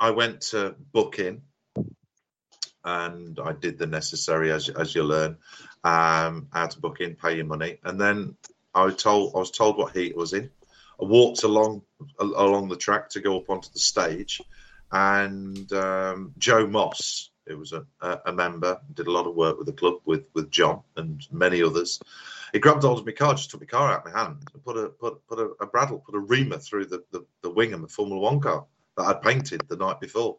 I 0.00 0.10
went 0.10 0.40
to 0.52 0.74
book 0.92 1.18
in 1.18 1.42
and 2.84 3.38
I 3.40 3.52
did 3.52 3.78
the 3.78 3.86
necessary 3.86 4.52
as 4.52 4.68
as 4.68 4.94
you 4.94 5.02
learn 5.02 5.36
um, 5.84 6.48
how 6.52 6.66
to 6.66 6.80
book 6.80 7.00
in, 7.00 7.16
pay 7.16 7.36
your 7.36 7.44
money, 7.44 7.78
and 7.82 8.00
then 8.00 8.36
I 8.74 8.84
was 8.84 8.96
told 8.96 9.34
I 9.34 9.38
was 9.40 9.50
told 9.50 9.76
what 9.76 9.94
heat 9.94 10.12
it 10.12 10.16
was 10.16 10.32
in. 10.32 10.50
I 11.00 11.04
walked 11.04 11.42
along 11.42 11.82
along 12.18 12.68
the 12.68 12.76
track 12.76 13.10
to 13.10 13.20
go 13.20 13.38
up 13.38 13.50
onto 13.50 13.70
the 13.72 13.80
stage, 13.80 14.40
and 14.90 15.70
um, 15.72 16.32
Joe 16.38 16.66
Moss, 16.66 17.30
who 17.46 17.58
was 17.58 17.72
a, 17.72 17.84
a 18.26 18.32
member, 18.32 18.80
did 18.94 19.06
a 19.06 19.12
lot 19.12 19.26
of 19.26 19.34
work 19.34 19.58
with 19.58 19.66
the 19.66 19.72
club 19.72 20.00
with 20.04 20.24
with 20.34 20.50
John 20.50 20.82
and 20.96 21.26
many 21.30 21.62
others. 21.62 22.00
He 22.52 22.58
grabbed 22.58 22.82
hold 22.82 23.00
of 23.00 23.06
my 23.06 23.12
car, 23.12 23.34
just 23.34 23.50
took 23.50 23.60
my 23.60 23.66
car 23.66 23.92
out 23.92 24.06
of 24.06 24.12
my 24.12 24.18
hand, 24.18 24.38
and 24.52 24.64
put 24.64 24.76
a 24.76 24.88
put 24.88 25.26
put 25.28 25.38
a, 25.38 25.46
a 25.60 25.66
bradawl, 25.66 26.04
put 26.04 26.14
a 26.14 26.20
reamer 26.20 26.58
through 26.58 26.86
the, 26.86 27.02
the, 27.10 27.24
the 27.42 27.50
wing 27.50 27.72
of 27.72 27.82
the 27.82 27.88
Formula 27.88 28.20
One 28.20 28.40
car 28.40 28.64
that 28.96 29.04
I'd 29.04 29.22
painted 29.22 29.62
the 29.68 29.76
night 29.76 30.00
before. 30.00 30.38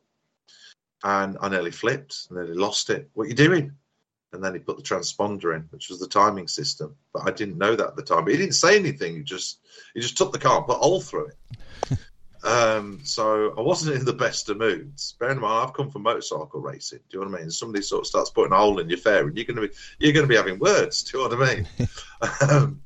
And 1.03 1.38
I 1.41 1.49
nearly 1.49 1.71
flipped, 1.71 2.31
nearly 2.31 2.55
lost 2.55 2.89
it. 2.89 3.09
What 3.13 3.25
are 3.25 3.29
you 3.29 3.35
doing? 3.35 3.71
And 4.34 4.43
then 4.43 4.53
he 4.53 4.59
put 4.59 4.77
the 4.77 4.84
transponder 4.84 5.55
in, 5.55 5.67
which 5.69 5.89
was 5.89 5.99
the 5.99 6.07
timing 6.07 6.47
system. 6.47 6.95
But 7.13 7.27
I 7.27 7.31
didn't 7.31 7.57
know 7.57 7.75
that 7.75 7.88
at 7.88 7.95
the 7.95 8.01
time. 8.01 8.23
But 8.23 8.34
he 8.34 8.38
didn't 8.38 8.55
say 8.55 8.77
anything. 8.77 9.15
He 9.15 9.23
just 9.23 9.59
he 9.93 10.01
just 10.01 10.17
took 10.17 10.34
the 10.34 10.39
car 10.39 10.57
and 10.57 10.65
put 10.65 10.77
a 10.77 10.79
hole 10.79 11.01
through 11.01 11.27
it. 11.27 11.38
Um, 12.43 12.99
so 13.03 13.53
I 13.57 13.61
wasn't 13.61 13.95
in 13.95 14.05
the 14.05 14.14
best 14.14 14.49
of 14.49 14.57
moods. 14.57 15.14
Bear 15.19 15.31
in 15.31 15.39
mind, 15.39 15.68
I've 15.68 15.73
come 15.73 15.89
from 15.89 16.03
motorcycle 16.03 16.61
racing. 16.61 16.99
Do 17.09 17.18
you 17.18 17.26
know 17.26 17.31
what 17.31 17.39
I 17.39 17.41
mean? 17.41 17.51
Somebody 17.51 17.84
sort 17.84 18.01
of 18.01 18.07
starts 18.07 18.30
putting 18.30 18.53
a 18.53 18.57
hole 18.57 18.80
in 18.80 18.89
your 18.89 18.97
fare, 18.97 19.27
and 19.27 19.35
you're 19.35 19.45
going 19.45 19.61
to 19.61 19.68
be 19.68 19.73
you're 19.99 20.14
going 20.14 20.26
to 20.26 20.30
be 20.30 20.35
having 20.35 20.59
words. 20.59 21.03
Do 21.03 21.18
you 21.18 21.30
know 21.30 21.35
what 21.35 21.49
I 21.49 21.55
mean? 21.55 21.68
um, 22.49 22.81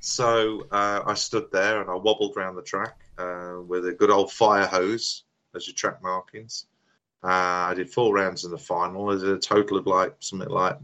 so 0.00 0.66
uh, 0.70 1.02
I 1.06 1.14
stood 1.14 1.52
there 1.52 1.80
and 1.80 1.90
I 1.90 1.94
wobbled 1.94 2.36
around 2.36 2.56
the 2.56 2.62
track 2.62 2.98
uh, 3.18 3.56
with 3.66 3.86
a 3.86 3.92
good 3.92 4.10
old 4.10 4.32
fire 4.32 4.66
hose 4.66 5.24
as 5.54 5.66
your 5.66 5.74
track 5.74 6.02
markings. 6.02 6.66
Uh, 7.22 7.68
I 7.68 7.74
did 7.74 7.90
four 7.90 8.14
rounds 8.14 8.44
in 8.44 8.50
the 8.50 8.58
final. 8.58 9.10
I 9.10 9.14
did 9.14 9.28
a 9.28 9.38
total 9.38 9.76
of 9.76 9.86
like 9.86 10.16
something 10.20 10.48
like 10.48 10.78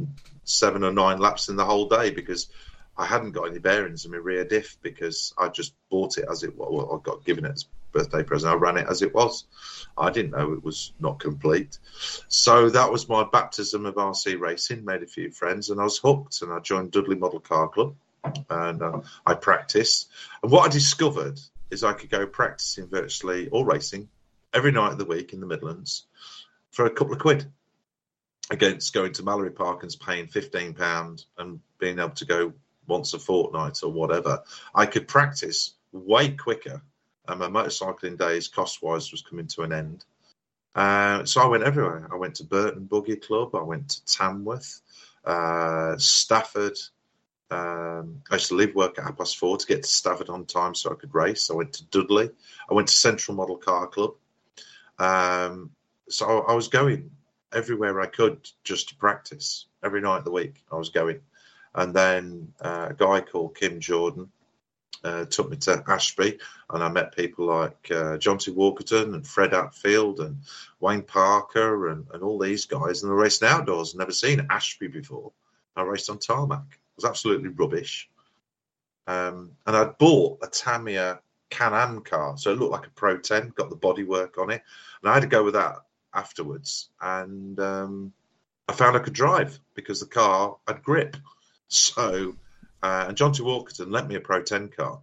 seven 0.45 0.85
or 0.85 0.93
nine 0.93 1.19
laps 1.19 1.49
in 1.49 1.57
the 1.57 1.65
whole 1.65 1.89
day 1.89 2.11
because 2.11 2.51
I 2.99 3.07
hadn't 3.07 3.33
got 3.33 3.49
any 3.49 3.59
bearings 3.59 4.05
in 4.05 4.11
my 4.11 4.19
rear 4.19 4.45
diff 4.45 4.77
because 4.83 5.33
I 5.39 5.49
just 5.49 5.75
bought 5.91 6.19
it 6.19 6.27
as 6.31 6.43
it 6.43 6.57
was. 6.57 6.69
Well, 6.71 6.95
I 6.95 7.03
got 7.03 7.25
given 7.25 7.47
it 7.47 7.53
as 7.53 7.67
birthday 7.97 8.23
present. 8.23 8.53
I 8.53 8.57
ran 8.57 8.77
it 8.77 8.87
as 8.89 9.03
it 9.03 9.15
was. 9.15 9.45
I 9.97 10.11
didn't 10.11 10.33
know 10.33 10.53
it 10.53 10.65
was 10.65 10.93
not 11.01 11.21
complete. 11.21 11.79
So 12.29 12.71
that 12.71 12.91
was 12.91 13.09
my 13.09 13.25
baptism 13.25 13.87
of 13.87 13.95
RC 13.95 14.39
racing. 14.39 14.85
Made 14.85 15.03
a 15.03 15.07
few 15.07 15.31
friends 15.31 15.71
and 15.71 15.81
I 15.81 15.85
was 15.85 15.99
hooked. 15.99 16.43
And 16.43 16.53
I 16.53 16.61
joined 16.61 16.93
Dudley 16.93 17.17
Model 17.17 17.41
Car 17.41 17.69
Club 17.69 17.95
and 18.51 18.83
uh, 18.83 19.01
I 19.25 19.35
practiced. 19.35 20.09
And 20.43 20.53
what 20.53 20.67
I 20.67 20.73
discovered 20.73 21.41
is 21.71 21.83
I 21.83 21.93
could 21.93 22.11
go 22.11 22.27
practicing 22.27 22.89
virtually 22.89 23.49
all 23.49 23.65
racing 23.65 24.09
every 24.53 24.73
night 24.73 24.93
of 24.93 24.99
the 24.99 25.05
week 25.05 25.33
in 25.33 25.41
the 25.41 25.47
Midlands 25.47 26.07
for 26.71 26.87
a 26.87 26.91
couple 26.91 27.15
of 27.15 27.21
quid 27.21 27.47
against 28.51 28.93
going 28.93 29.13
to 29.13 29.25
Mallory 29.25 29.51
Park 29.51 29.83
and 29.83 29.97
paying 30.01 30.29
fifteen 30.29 30.75
pound 30.75 31.25
and 31.39 31.61
being 31.79 31.99
able 31.99 32.11
to 32.11 32.25
go 32.25 32.53
once 32.87 33.15
a 33.15 33.19
fortnight 33.19 33.83
or 33.83 33.91
whatever. 33.91 34.43
I 34.75 34.87
could 34.87 35.09
practice 35.09 35.75
way 35.93 36.31
quicker, 36.31 36.83
and 37.29 37.41
my 37.41 37.49
motorcycling 37.49 38.19
days, 38.19 38.49
cost 38.49 38.83
wise, 38.83 39.11
was 39.11 39.23
coming 39.23 39.47
to 39.49 39.63
an 39.63 39.73
end. 39.73 40.05
Uh, 40.75 41.25
so 41.25 41.41
I 41.41 41.47
went 41.47 41.65
everywhere. 41.65 42.07
I 42.13 42.17
went 42.17 42.35
to 42.37 42.45
Burton 42.45 42.85
Buggy 42.85 43.17
Club. 43.17 43.55
I 43.55 43.63
went 43.63 43.89
to 43.89 44.05
Tamworth, 44.05 44.81
uh, 45.25 45.97
Stafford. 45.97 46.79
Um, 47.51 48.23
I 48.31 48.35
used 48.35 48.49
to 48.49 48.57
leave 48.57 48.75
work 48.75 48.99
at 48.99 49.05
half 49.05 49.17
past 49.17 49.39
four 49.39 49.57
to 49.57 49.67
get 49.67 49.85
to 49.85 49.89
Stafford 49.89 50.29
on 50.29 50.45
time 50.45 50.75
so 50.75 50.91
I 50.91 50.95
could 50.95 51.15
race. 51.15 51.51
I 51.51 51.55
went 51.55 51.73
to 51.75 51.85
Dudley. 51.87 52.31
I 52.71 52.75
went 52.75 52.89
to 52.89 52.95
Central 52.95 53.37
Model 53.37 53.57
Car 53.57 53.87
Club. 53.87 54.15
Um, 54.99 55.71
so 56.09 56.43
I 56.43 56.53
was 56.55 56.69
going 56.69 57.11
everywhere 57.53 58.01
I 58.01 58.07
could 58.07 58.49
just 58.65 58.91
to 58.91 58.97
practice 58.97 59.67
every 59.83 60.01
night 60.01 60.19
of 60.19 60.25
the 60.25 60.31
week. 60.31 60.63
I 60.71 60.77
was 60.77 60.91
going, 60.91 61.21
and 61.75 61.95
then 61.95 62.53
uh, 62.61 62.89
a 62.91 62.95
guy 62.95 63.21
called 63.21 63.57
Kim 63.57 63.81
Jordan 63.81 64.31
uh, 65.07 65.25
took 65.27 65.49
me 65.49 65.57
to 65.57 65.85
Ashby, 65.87 66.39
and 66.69 66.83
I 66.83 66.89
met 66.89 67.17
people 67.17 67.47
like 67.47 67.91
uh, 67.91 68.19
John 68.19 68.39
T. 68.39 68.53
Walkerton 68.53 69.15
and 69.15 69.27
Fred 69.27 69.53
Atfield 69.53 70.19
and 70.19 70.39
Wayne 70.81 71.03
Parker 71.03 71.89
and, 71.89 72.07
and 72.13 72.23
all 72.23 72.39
these 72.39 72.67
guys. 72.67 73.03
And 73.03 73.13
I 73.13 73.15
raced 73.15 73.45
outdoors, 73.45 73.95
never 73.95 74.11
seen 74.11 74.49
Ashby 74.51 74.89
before. 74.89 75.33
I 75.77 75.83
raced 75.83 76.11
on 76.11 76.19
tarmac. 76.19 76.65
It 76.73 76.97
was 76.97 77.05
absolutely 77.05 77.51
rubbish. 77.51 78.09
Um, 79.07 79.53
and 79.65 79.77
I'd 79.77 79.99
bought 79.99 80.41
a 80.43 80.49
Tamiya 80.49 81.21
Can-Am 81.51 82.01
car. 82.01 82.37
So 82.37 82.51
it 82.51 82.59
looked 82.59 82.73
like 82.73 82.87
a 82.87 82.91
Pro 82.91 83.19
10, 83.19 83.53
got 83.55 83.71
the 83.71 83.77
bodywork 83.77 84.39
on 84.39 84.51
it. 84.51 84.63
And 85.03 85.11
I 85.11 85.15
had 85.15 85.21
to 85.21 85.29
go 85.29 85.45
with 85.45 85.55
that 85.55 85.77
afterwards. 86.13 86.89
And 87.01 87.61
um, 87.61 88.13
I 88.67 88.73
found 88.73 88.97
I 88.97 89.01
could 89.01 89.13
drive 89.13 89.61
because 89.75 90.01
the 90.01 90.07
car 90.07 90.57
had 90.67 90.83
grip. 90.83 91.17
So, 91.69 92.37
uh, 92.87 93.09
and 93.09 93.17
John 93.17 93.33
T. 93.33 93.43
Walkerton 93.43 93.91
lent 93.91 94.09
me 94.09 94.15
a 94.15 94.21
Pro 94.21 94.43
10 94.43 94.69
car. 94.69 95.01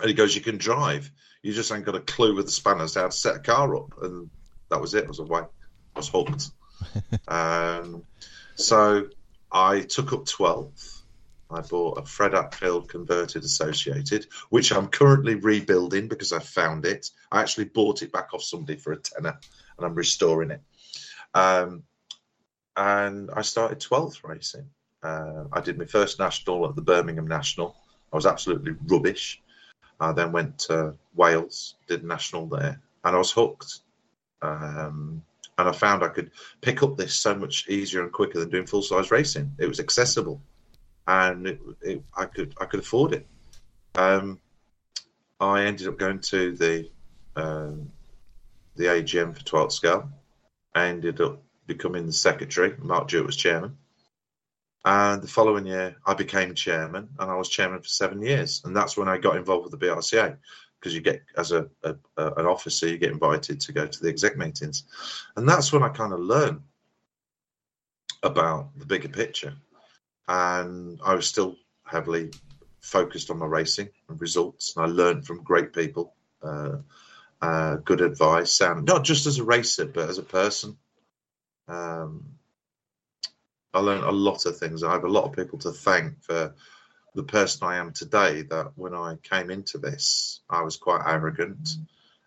And 0.00 0.08
he 0.08 0.14
goes, 0.14 0.34
You 0.34 0.42
can 0.42 0.58
drive. 0.58 1.10
You 1.42 1.52
just 1.52 1.72
ain't 1.72 1.84
got 1.84 1.94
a 1.94 2.00
clue 2.00 2.34
with 2.34 2.46
the 2.46 2.52
spanners 2.52 2.94
how 2.94 3.06
to 3.06 3.12
set 3.12 3.36
a 3.36 3.40
car 3.40 3.76
up. 3.76 4.02
And 4.02 4.30
that 4.70 4.80
was 4.80 4.94
it. 4.94 5.04
I 5.04 5.08
was 5.08 5.18
away. 5.18 5.42
I 5.42 5.98
was 5.98 6.08
hooked. 6.08 6.50
um, 7.28 8.04
so 8.56 9.06
I 9.50 9.80
took 9.80 10.12
up 10.12 10.24
12th 10.24 10.98
I 11.50 11.62
bought 11.62 11.98
a 11.98 12.04
Fred 12.04 12.32
Atfield 12.32 12.88
converted 12.88 13.42
associated, 13.42 14.26
which 14.50 14.70
I'm 14.70 14.88
currently 14.88 15.34
rebuilding 15.34 16.08
because 16.08 16.32
I 16.32 16.40
found 16.40 16.84
it. 16.84 17.10
I 17.32 17.40
actually 17.40 17.66
bought 17.66 18.02
it 18.02 18.12
back 18.12 18.34
off 18.34 18.42
somebody 18.42 18.78
for 18.78 18.92
a 18.92 18.98
tenner 18.98 19.38
and 19.76 19.86
I'm 19.86 19.94
restoring 19.94 20.50
it. 20.50 20.60
Um, 21.32 21.84
and 22.76 23.30
I 23.34 23.42
started 23.42 23.80
12th 23.80 24.24
racing. 24.24 24.68
Uh, 25.02 25.44
I 25.52 25.60
did 25.60 25.78
my 25.78 25.84
first 25.84 26.18
national 26.18 26.68
at 26.68 26.74
the 26.74 26.82
Birmingham 26.82 27.26
National. 27.26 27.76
I 28.12 28.16
was 28.16 28.26
absolutely 28.26 28.74
rubbish. 28.86 29.40
I 30.00 30.12
then 30.12 30.32
went 30.32 30.58
to 30.60 30.94
Wales, 31.14 31.74
did 31.86 32.04
national 32.04 32.46
there, 32.46 32.80
and 33.04 33.16
I 33.16 33.18
was 33.18 33.32
hooked. 33.32 33.80
Um, 34.42 35.22
and 35.58 35.68
I 35.68 35.72
found 35.72 36.04
I 36.04 36.08
could 36.08 36.30
pick 36.60 36.82
up 36.82 36.96
this 36.96 37.14
so 37.14 37.34
much 37.34 37.68
easier 37.68 38.02
and 38.02 38.12
quicker 38.12 38.38
than 38.38 38.50
doing 38.50 38.66
full 38.66 38.82
size 38.82 39.10
racing. 39.10 39.52
It 39.58 39.66
was 39.66 39.80
accessible, 39.80 40.40
and 41.06 41.46
it, 41.46 41.60
it, 41.82 42.02
I 42.16 42.26
could 42.26 42.54
I 42.60 42.66
could 42.66 42.80
afford 42.80 43.12
it. 43.14 43.26
Um, 43.96 44.40
I 45.40 45.64
ended 45.64 45.88
up 45.88 45.98
going 45.98 46.20
to 46.20 46.52
the 46.54 46.88
um, 47.34 47.90
the 48.76 48.84
AGM 48.84 49.36
for 49.36 49.44
12th 49.44 49.72
scale. 49.72 50.10
I 50.74 50.86
ended 50.86 51.20
up 51.20 51.42
becoming 51.66 52.06
the 52.06 52.12
secretary. 52.12 52.74
Mark 52.78 53.08
Jewett 53.08 53.26
was 53.26 53.36
chairman. 53.36 53.76
And 54.88 55.20
the 55.20 55.28
following 55.28 55.66
year, 55.66 55.96
I 56.06 56.14
became 56.14 56.54
chairman, 56.54 57.10
and 57.18 57.30
I 57.30 57.34
was 57.34 57.50
chairman 57.50 57.82
for 57.82 57.88
seven 57.88 58.22
years. 58.22 58.62
And 58.64 58.74
that's 58.74 58.96
when 58.96 59.06
I 59.06 59.18
got 59.18 59.36
involved 59.36 59.70
with 59.70 59.78
the 59.78 59.86
BRCA, 59.86 60.38
because 60.80 60.94
you 60.94 61.02
get, 61.02 61.20
as 61.36 61.52
a, 61.52 61.68
a, 61.82 61.94
a, 62.16 62.32
an 62.36 62.46
officer, 62.46 62.88
you 62.88 62.96
get 62.96 63.12
invited 63.12 63.60
to 63.60 63.72
go 63.72 63.86
to 63.86 64.02
the 64.02 64.08
exec 64.08 64.38
meetings, 64.38 64.84
and 65.36 65.46
that's 65.46 65.74
when 65.74 65.82
I 65.82 65.90
kind 65.90 66.14
of 66.14 66.20
learned 66.20 66.62
about 68.22 68.78
the 68.78 68.86
bigger 68.86 69.10
picture. 69.10 69.52
And 70.26 70.98
I 71.04 71.14
was 71.14 71.26
still 71.26 71.56
heavily 71.84 72.30
focused 72.80 73.30
on 73.30 73.40
my 73.40 73.46
racing 73.46 73.90
and 74.08 74.18
results, 74.18 74.74
and 74.74 74.86
I 74.86 74.88
learned 74.88 75.26
from 75.26 75.42
great 75.42 75.74
people, 75.74 76.14
uh, 76.42 76.76
uh, 77.42 77.76
good 77.76 78.00
advice, 78.00 78.58
and 78.62 78.86
not 78.86 79.04
just 79.04 79.26
as 79.26 79.38
a 79.38 79.44
racer, 79.44 79.84
but 79.84 80.08
as 80.08 80.16
a 80.16 80.22
person. 80.22 80.78
Um, 81.66 82.37
I 83.74 83.80
learned 83.80 84.04
a 84.04 84.10
lot 84.10 84.46
of 84.46 84.56
things. 84.56 84.82
I 84.82 84.92
have 84.92 85.04
a 85.04 85.08
lot 85.08 85.24
of 85.24 85.32
people 85.32 85.58
to 85.60 85.72
thank 85.72 86.22
for 86.22 86.54
the 87.14 87.22
person 87.22 87.66
I 87.66 87.76
am 87.76 87.92
today. 87.92 88.42
That 88.42 88.72
when 88.76 88.94
I 88.94 89.16
came 89.22 89.50
into 89.50 89.78
this, 89.78 90.40
I 90.48 90.62
was 90.62 90.76
quite 90.76 91.02
arrogant. 91.06 91.76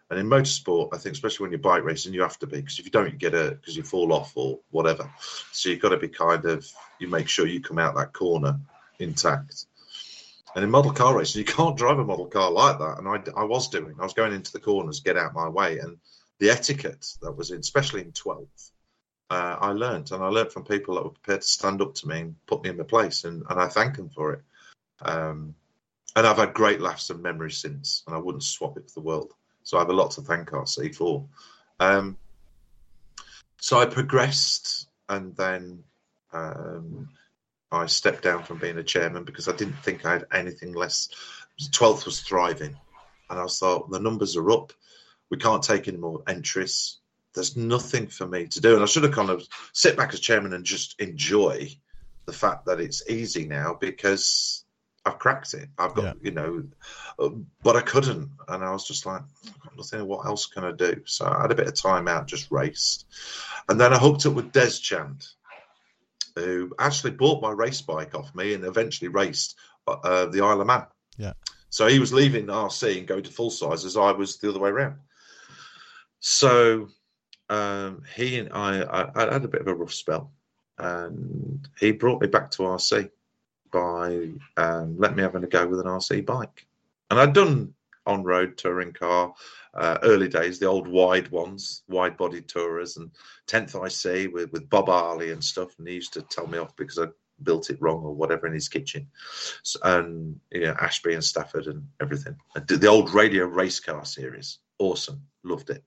And 0.09 0.19
in 0.19 0.27
motorsport, 0.27 0.89
I 0.93 0.97
think, 0.97 1.13
especially 1.13 1.45
when 1.45 1.51
you're 1.51 1.59
bike 1.59 1.83
racing, 1.83 2.13
you 2.13 2.21
have 2.21 2.37
to 2.39 2.47
be 2.47 2.57
because 2.57 2.79
if 2.79 2.85
you 2.85 2.91
don't, 2.91 3.11
you 3.11 3.17
get 3.17 3.33
hurt 3.33 3.61
because 3.61 3.77
you 3.77 3.83
fall 3.83 4.11
off 4.11 4.33
or 4.35 4.59
whatever. 4.69 5.09
So 5.53 5.69
you've 5.69 5.79
got 5.79 5.89
to 5.89 5.97
be 5.97 6.09
kind 6.09 6.45
of, 6.45 6.69
you 6.99 7.07
make 7.07 7.29
sure 7.29 7.47
you 7.47 7.61
come 7.61 7.79
out 7.79 7.95
that 7.95 8.11
corner 8.11 8.59
intact. 8.99 9.65
And 10.53 10.65
in 10.65 10.69
model 10.69 10.91
car 10.91 11.17
racing, 11.17 11.39
you 11.39 11.45
can't 11.45 11.77
drive 11.77 11.97
a 11.99 12.03
model 12.03 12.25
car 12.25 12.51
like 12.51 12.77
that. 12.79 12.97
And 12.97 13.07
I, 13.07 13.39
I 13.39 13.45
was 13.45 13.69
doing, 13.69 13.95
I 13.99 14.03
was 14.03 14.13
going 14.13 14.33
into 14.33 14.51
the 14.51 14.59
corners, 14.59 14.99
get 14.99 15.17
out 15.17 15.33
my 15.33 15.47
way. 15.47 15.79
And 15.79 15.97
the 16.39 16.49
etiquette 16.49 17.07
that 17.21 17.31
was 17.31 17.51
in, 17.51 17.59
especially 17.59 18.01
in 18.01 18.11
12th, 18.11 18.70
uh, 19.31 19.57
I 19.61 19.71
learned, 19.71 20.11
and 20.11 20.21
I 20.21 20.27
learned 20.27 20.51
from 20.51 20.65
people 20.65 20.95
that 20.95 21.05
were 21.05 21.11
prepared 21.11 21.39
to 21.39 21.47
stand 21.47 21.81
up 21.81 21.95
to 21.95 22.07
me 22.07 22.19
and 22.19 22.45
put 22.47 22.63
me 22.63 22.69
in 22.69 22.75
my 22.75 22.83
place, 22.83 23.23
and, 23.23 23.43
and 23.49 23.61
I 23.61 23.69
thank 23.69 23.95
them 23.95 24.09
for 24.09 24.33
it. 24.33 24.41
Um, 25.01 25.55
and 26.17 26.27
I've 26.27 26.35
had 26.35 26.53
great 26.53 26.81
laughs 26.81 27.09
and 27.09 27.23
memories 27.23 27.57
since, 27.57 28.03
and 28.05 28.13
I 28.13 28.19
wouldn't 28.19 28.43
swap 28.43 28.77
it 28.77 28.89
for 28.89 28.99
the 28.99 29.05
world. 29.07 29.31
So 29.63 29.77
I 29.77 29.81
have 29.81 29.89
a 29.89 29.93
lot 29.93 30.11
to 30.11 30.21
thank 30.21 30.49
RC 30.49 30.93
for. 30.93 31.29
Um, 31.79 32.17
so 33.57 33.79
I 33.79 33.85
progressed, 33.85 34.89
and 35.07 35.33
then 35.37 35.85
um, 36.33 37.07
I 37.71 37.85
stepped 37.85 38.23
down 38.23 38.43
from 38.43 38.57
being 38.57 38.79
a 38.79 38.83
chairman 38.83 39.23
because 39.23 39.47
I 39.47 39.55
didn't 39.55 39.81
think 39.81 40.05
I 40.05 40.11
had 40.11 40.25
anything 40.33 40.73
less. 40.73 41.07
12th 41.57 42.03
was 42.03 42.19
thriving, 42.19 42.75
and 43.29 43.39
I 43.39 43.45
thought 43.45 43.91
the 43.91 44.01
numbers 44.01 44.35
are 44.35 44.51
up. 44.51 44.73
We 45.29 45.37
can't 45.37 45.63
take 45.63 45.87
any 45.87 45.95
more 45.95 46.21
entries 46.27 46.97
there's 47.33 47.55
nothing 47.55 48.07
for 48.07 48.27
me 48.27 48.47
to 48.47 48.61
do. 48.61 48.73
And 48.73 48.83
I 48.83 48.85
should 48.85 49.03
have 49.03 49.13
kind 49.13 49.29
of 49.29 49.47
sit 49.73 49.97
back 49.97 50.13
as 50.13 50.19
chairman 50.19 50.53
and 50.53 50.65
just 50.65 50.99
enjoy 50.99 51.69
the 52.25 52.33
fact 52.33 52.65
that 52.65 52.79
it's 52.79 53.09
easy 53.09 53.47
now 53.47 53.77
because 53.79 54.65
I've 55.05 55.19
cracked 55.19 55.53
it. 55.53 55.69
I've 55.77 55.95
got, 55.95 56.03
yeah. 56.03 56.13
you 56.21 56.31
know, 56.31 56.63
but 57.63 57.75
I 57.75 57.81
couldn't. 57.81 58.29
And 58.47 58.63
I 58.63 58.71
was 58.71 58.87
just 58.87 59.05
like, 59.05 59.21
nothing. 59.75 60.05
What 60.05 60.25
else 60.25 60.45
can 60.45 60.63
I 60.63 60.71
do? 60.71 61.01
So 61.05 61.25
I 61.25 61.41
had 61.41 61.51
a 61.51 61.55
bit 61.55 61.67
of 61.67 61.75
time 61.75 62.07
out, 62.07 62.27
just 62.27 62.51
raced. 62.51 63.05
And 63.69 63.79
then 63.79 63.93
I 63.93 63.97
hooked 63.97 64.25
up 64.25 64.33
with 64.33 64.51
Des 64.51 64.71
Chand, 64.71 65.25
who 66.35 66.73
actually 66.79 67.11
bought 67.11 67.41
my 67.41 67.51
race 67.51 67.81
bike 67.81 68.13
off 68.15 68.33
me 68.35 68.53
and 68.53 68.63
eventually 68.63 69.07
raced 69.07 69.57
uh, 69.87 69.97
uh 70.03 70.25
the 70.27 70.41
Isle 70.41 70.61
of 70.61 70.67
Man. 70.67 70.85
Yeah. 71.17 71.33
So 71.69 71.87
he 71.87 71.99
was 71.99 72.13
leaving 72.13 72.47
RC 72.47 72.97
and 72.97 73.07
going 73.07 73.23
to 73.23 73.31
full 73.31 73.49
size 73.49 73.85
as 73.85 73.97
I 73.97 74.11
was 74.11 74.37
the 74.37 74.49
other 74.49 74.59
way 74.59 74.69
around. 74.69 74.97
So 76.19 76.89
um, 77.51 78.03
he 78.15 78.39
and 78.39 78.49
I, 78.53 78.81
I, 78.81 79.29
I, 79.29 79.33
had 79.33 79.43
a 79.43 79.49
bit 79.49 79.61
of 79.61 79.67
a 79.67 79.75
rough 79.75 79.93
spell, 79.93 80.31
and 80.77 81.67
he 81.77 81.91
brought 81.91 82.21
me 82.21 82.27
back 82.27 82.49
to 82.51 82.63
RC 82.63 83.09
by 83.71 84.29
um, 84.55 84.97
letting 84.97 85.17
me 85.17 85.23
have 85.23 85.35
a 85.35 85.45
go 85.45 85.67
with 85.67 85.81
an 85.81 85.85
RC 85.85 86.25
bike. 86.25 86.65
And 87.09 87.19
I'd 87.19 87.33
done 87.33 87.73
on 88.05 88.23
road 88.23 88.57
touring 88.57 88.93
car, 88.93 89.33
uh, 89.73 89.97
early 90.01 90.29
days, 90.29 90.59
the 90.59 90.65
old 90.65 90.87
wide 90.87 91.29
ones, 91.29 91.83
wide 91.89 92.15
bodied 92.15 92.47
tourers, 92.47 92.95
and 92.95 93.11
10th 93.47 93.75
IC 93.75 94.33
with, 94.33 94.51
with 94.53 94.69
Bob 94.69 94.87
Harley 94.87 95.31
and 95.31 95.43
stuff. 95.43 95.77
And 95.77 95.87
he 95.87 95.95
used 95.95 96.13
to 96.13 96.21
tell 96.21 96.47
me 96.47 96.57
off 96.57 96.75
because 96.77 96.97
I 96.97 97.07
built 97.43 97.69
it 97.69 97.81
wrong 97.81 98.01
or 98.03 98.13
whatever 98.13 98.47
in 98.47 98.53
his 98.53 98.69
kitchen. 98.69 99.07
So, 99.63 99.77
and 99.83 100.39
you 100.51 100.61
know, 100.61 100.75
Ashby 100.79 101.15
and 101.15 101.23
Stafford 101.23 101.67
and 101.67 101.83
everything. 102.01 102.37
I 102.55 102.61
did 102.61 102.79
the 102.79 102.87
old 102.87 103.13
radio 103.13 103.45
race 103.45 103.81
car 103.81 104.05
series. 104.05 104.59
Awesome. 104.79 105.21
Loved 105.43 105.69
it. 105.69 105.83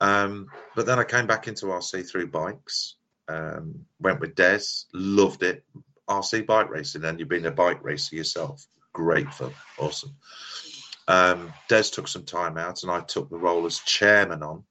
Um, 0.00 0.46
but 0.74 0.86
then 0.86 0.98
I 0.98 1.04
came 1.04 1.26
back 1.26 1.46
into 1.46 1.66
RC 1.66 2.08
through 2.08 2.28
bikes. 2.28 2.96
Um, 3.28 3.86
went 4.00 4.20
with 4.20 4.34
Des, 4.34 4.60
loved 4.92 5.42
it. 5.42 5.64
RC 6.08 6.46
bike 6.46 6.70
racing, 6.70 7.04
and 7.04 7.20
you've 7.20 7.28
been 7.28 7.46
a 7.46 7.50
bike 7.52 7.84
racer 7.84 8.16
yourself. 8.16 8.66
Great 8.92 9.32
fun, 9.32 9.52
awesome. 9.78 10.16
Um, 11.06 11.52
Des 11.68 11.84
took 11.84 12.08
some 12.08 12.24
time 12.24 12.58
out, 12.58 12.82
and 12.82 12.90
I 12.90 13.00
took 13.00 13.30
the 13.30 13.38
role 13.38 13.66
as 13.66 13.78
chairman 13.80 14.42
on, 14.42 14.64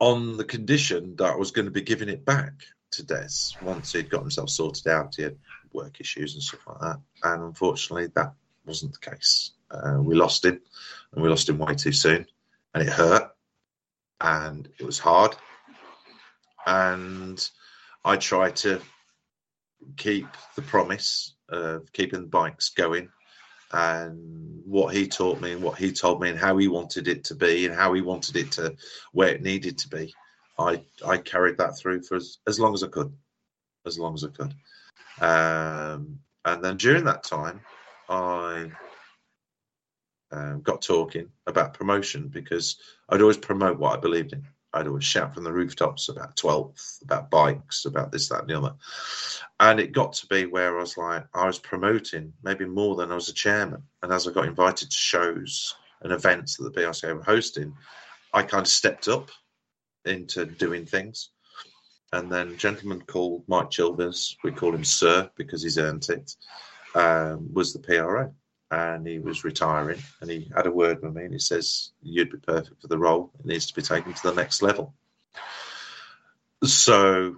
on 0.00 0.36
the 0.36 0.44
condition 0.44 1.16
that 1.16 1.32
I 1.32 1.36
was 1.36 1.52
going 1.52 1.64
to 1.64 1.70
be 1.70 1.80
giving 1.80 2.10
it 2.10 2.26
back 2.26 2.52
to 2.92 3.02
Des 3.02 3.56
once 3.62 3.92
he'd 3.92 4.10
got 4.10 4.20
himself 4.20 4.50
sorted 4.50 4.88
out. 4.88 5.14
He 5.16 5.22
had 5.22 5.38
work 5.72 5.98
issues 6.00 6.34
and 6.34 6.42
stuff 6.42 6.66
like 6.66 6.80
that, 6.80 7.00
and 7.22 7.42
unfortunately, 7.44 8.08
that 8.14 8.34
wasn't 8.66 8.92
the 8.92 9.10
case. 9.10 9.52
Uh, 9.70 9.98
we 10.00 10.14
lost 10.14 10.44
him, 10.44 10.60
and 11.12 11.22
we 11.22 11.30
lost 11.30 11.48
him 11.48 11.56
way 11.56 11.74
too 11.74 11.92
soon 11.92 12.26
and 12.74 12.88
it 12.88 12.92
hurt 12.92 13.30
and 14.20 14.68
it 14.78 14.84
was 14.84 14.98
hard. 14.98 15.36
And 16.66 17.48
I 18.04 18.16
tried 18.16 18.56
to 18.56 18.80
keep 19.96 20.26
the 20.56 20.62
promise 20.62 21.34
of 21.48 21.92
keeping 21.92 22.22
the 22.22 22.26
bikes 22.26 22.70
going 22.70 23.08
and 23.72 24.62
what 24.64 24.94
he 24.94 25.06
taught 25.06 25.40
me 25.40 25.52
and 25.52 25.62
what 25.62 25.78
he 25.78 25.92
told 25.92 26.20
me 26.20 26.30
and 26.30 26.38
how 26.38 26.56
he 26.56 26.68
wanted 26.68 27.08
it 27.08 27.24
to 27.24 27.34
be 27.34 27.66
and 27.66 27.74
how 27.74 27.92
he 27.92 28.00
wanted 28.00 28.36
it 28.36 28.52
to 28.52 28.74
where 29.12 29.28
it 29.28 29.42
needed 29.42 29.76
to 29.78 29.88
be. 29.88 30.14
I 30.58 30.82
I 31.06 31.18
carried 31.18 31.58
that 31.58 31.76
through 31.76 32.02
for 32.02 32.16
as, 32.16 32.38
as 32.46 32.60
long 32.60 32.74
as 32.74 32.82
I 32.82 32.88
could, 32.88 33.12
as 33.86 33.98
long 33.98 34.14
as 34.14 34.24
I 34.24 34.28
could. 34.28 34.54
Um, 35.20 36.20
and 36.44 36.62
then 36.62 36.76
during 36.76 37.04
that 37.04 37.24
time, 37.24 37.60
I 38.08 38.70
um, 40.34 40.60
got 40.62 40.82
talking 40.82 41.28
about 41.46 41.74
promotion 41.74 42.28
because 42.28 42.76
I'd 43.08 43.22
always 43.22 43.36
promote 43.36 43.78
what 43.78 43.96
I 43.96 44.00
believed 44.00 44.32
in. 44.32 44.44
I'd 44.72 44.88
always 44.88 45.04
shout 45.04 45.32
from 45.32 45.44
the 45.44 45.52
rooftops 45.52 46.08
about 46.08 46.36
12th, 46.36 47.02
about 47.02 47.30
bikes, 47.30 47.84
about 47.84 48.10
this, 48.10 48.28
that, 48.28 48.40
and 48.40 48.50
the 48.50 48.58
other. 48.58 48.74
And 49.60 49.78
it 49.78 49.92
got 49.92 50.14
to 50.14 50.26
be 50.26 50.46
where 50.46 50.76
I 50.76 50.80
was 50.80 50.96
like, 50.96 51.24
I 51.32 51.46
was 51.46 51.60
promoting 51.60 52.32
maybe 52.42 52.64
more 52.64 52.96
than 52.96 53.12
I 53.12 53.14
was 53.14 53.28
a 53.28 53.32
chairman. 53.32 53.84
And 54.02 54.12
as 54.12 54.26
I 54.26 54.32
got 54.32 54.46
invited 54.46 54.90
to 54.90 54.96
shows 54.96 55.76
and 56.02 56.12
events 56.12 56.56
that 56.56 56.74
the 56.74 56.80
BRCA 56.80 57.14
were 57.14 57.22
hosting, 57.22 57.72
I 58.32 58.42
kind 58.42 58.62
of 58.62 58.68
stepped 58.68 59.06
up 59.06 59.30
into 60.04 60.44
doing 60.44 60.84
things. 60.84 61.30
And 62.12 62.30
then 62.30 62.58
gentleman 62.58 63.02
called 63.02 63.44
Mike 63.46 63.70
Chilvers, 63.70 64.36
we 64.42 64.50
call 64.50 64.74
him 64.74 64.84
Sir 64.84 65.30
because 65.36 65.62
he's 65.62 65.78
earned 65.78 66.08
it, 66.08 66.34
um, 66.96 67.52
was 67.52 67.72
the 67.72 67.78
PRO 67.78 68.34
and 68.70 69.06
he 69.06 69.18
was 69.18 69.44
retiring 69.44 70.02
and 70.20 70.30
he 70.30 70.50
had 70.54 70.66
a 70.66 70.70
word 70.70 71.02
with 71.02 71.14
me 71.14 71.24
and 71.24 71.32
he 71.32 71.38
says 71.38 71.90
you'd 72.02 72.30
be 72.30 72.38
perfect 72.38 72.80
for 72.80 72.88
the 72.88 72.98
role. 72.98 73.30
It 73.38 73.46
needs 73.46 73.66
to 73.66 73.74
be 73.74 73.82
taken 73.82 74.12
to 74.12 74.22
the 74.30 74.34
next 74.34 74.62
level. 74.62 74.94
So 76.64 77.36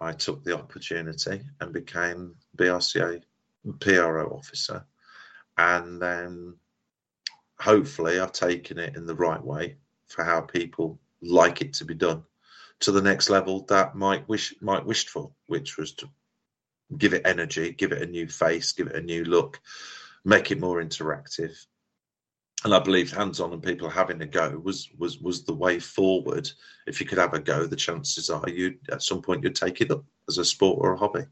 i 0.00 0.12
took 0.12 0.44
the 0.44 0.56
opportunity 0.56 1.40
and 1.60 1.72
became 1.72 2.34
brca 2.56 3.22
pro 3.80 4.26
officer 4.28 4.84
and 5.58 6.00
then 6.00 6.54
hopefully 7.58 8.20
i've 8.20 8.32
taken 8.32 8.78
it 8.78 8.96
in 8.96 9.06
the 9.06 9.14
right 9.14 9.42
way 9.42 9.76
for 10.06 10.24
how 10.24 10.40
people 10.40 10.98
like 11.22 11.62
it 11.62 11.72
to 11.72 11.84
be 11.84 11.94
done 11.94 12.22
to 12.80 12.92
the 12.92 13.02
next 13.02 13.30
level 13.30 13.64
that 13.68 13.94
mike 13.94 14.28
wish 14.28 14.54
mike 14.60 14.84
wished 14.84 15.08
for 15.08 15.30
which 15.46 15.76
was 15.78 15.92
to 15.92 16.08
give 16.96 17.14
it 17.14 17.22
energy 17.24 17.72
give 17.72 17.92
it 17.92 18.02
a 18.02 18.06
new 18.06 18.28
face 18.28 18.72
give 18.72 18.86
it 18.86 18.96
a 18.96 19.00
new 19.00 19.24
look 19.24 19.60
make 20.26 20.50
it 20.50 20.58
more 20.60 20.82
interactive, 20.82 21.56
and 22.64 22.74
I 22.74 22.80
believe 22.80 23.12
hands-on 23.12 23.52
and 23.52 23.62
people 23.62 23.88
having 23.88 24.20
a 24.20 24.26
go 24.26 24.60
was 24.62 24.90
was 24.98 25.20
was 25.20 25.44
the 25.44 25.54
way 25.54 25.78
forward. 25.78 26.50
If 26.86 27.00
you 27.00 27.06
could 27.06 27.18
have 27.18 27.32
a 27.32 27.38
go, 27.38 27.64
the 27.64 27.76
chances 27.76 28.28
are 28.28 28.48
you 28.48 28.76
at 28.90 29.02
some 29.02 29.22
point 29.22 29.44
you'd 29.44 29.54
take 29.54 29.80
it 29.80 29.90
up 29.92 30.04
as 30.28 30.38
a 30.38 30.44
sport 30.44 30.78
or 30.80 30.92
a 30.92 30.96
hobby, 30.98 31.24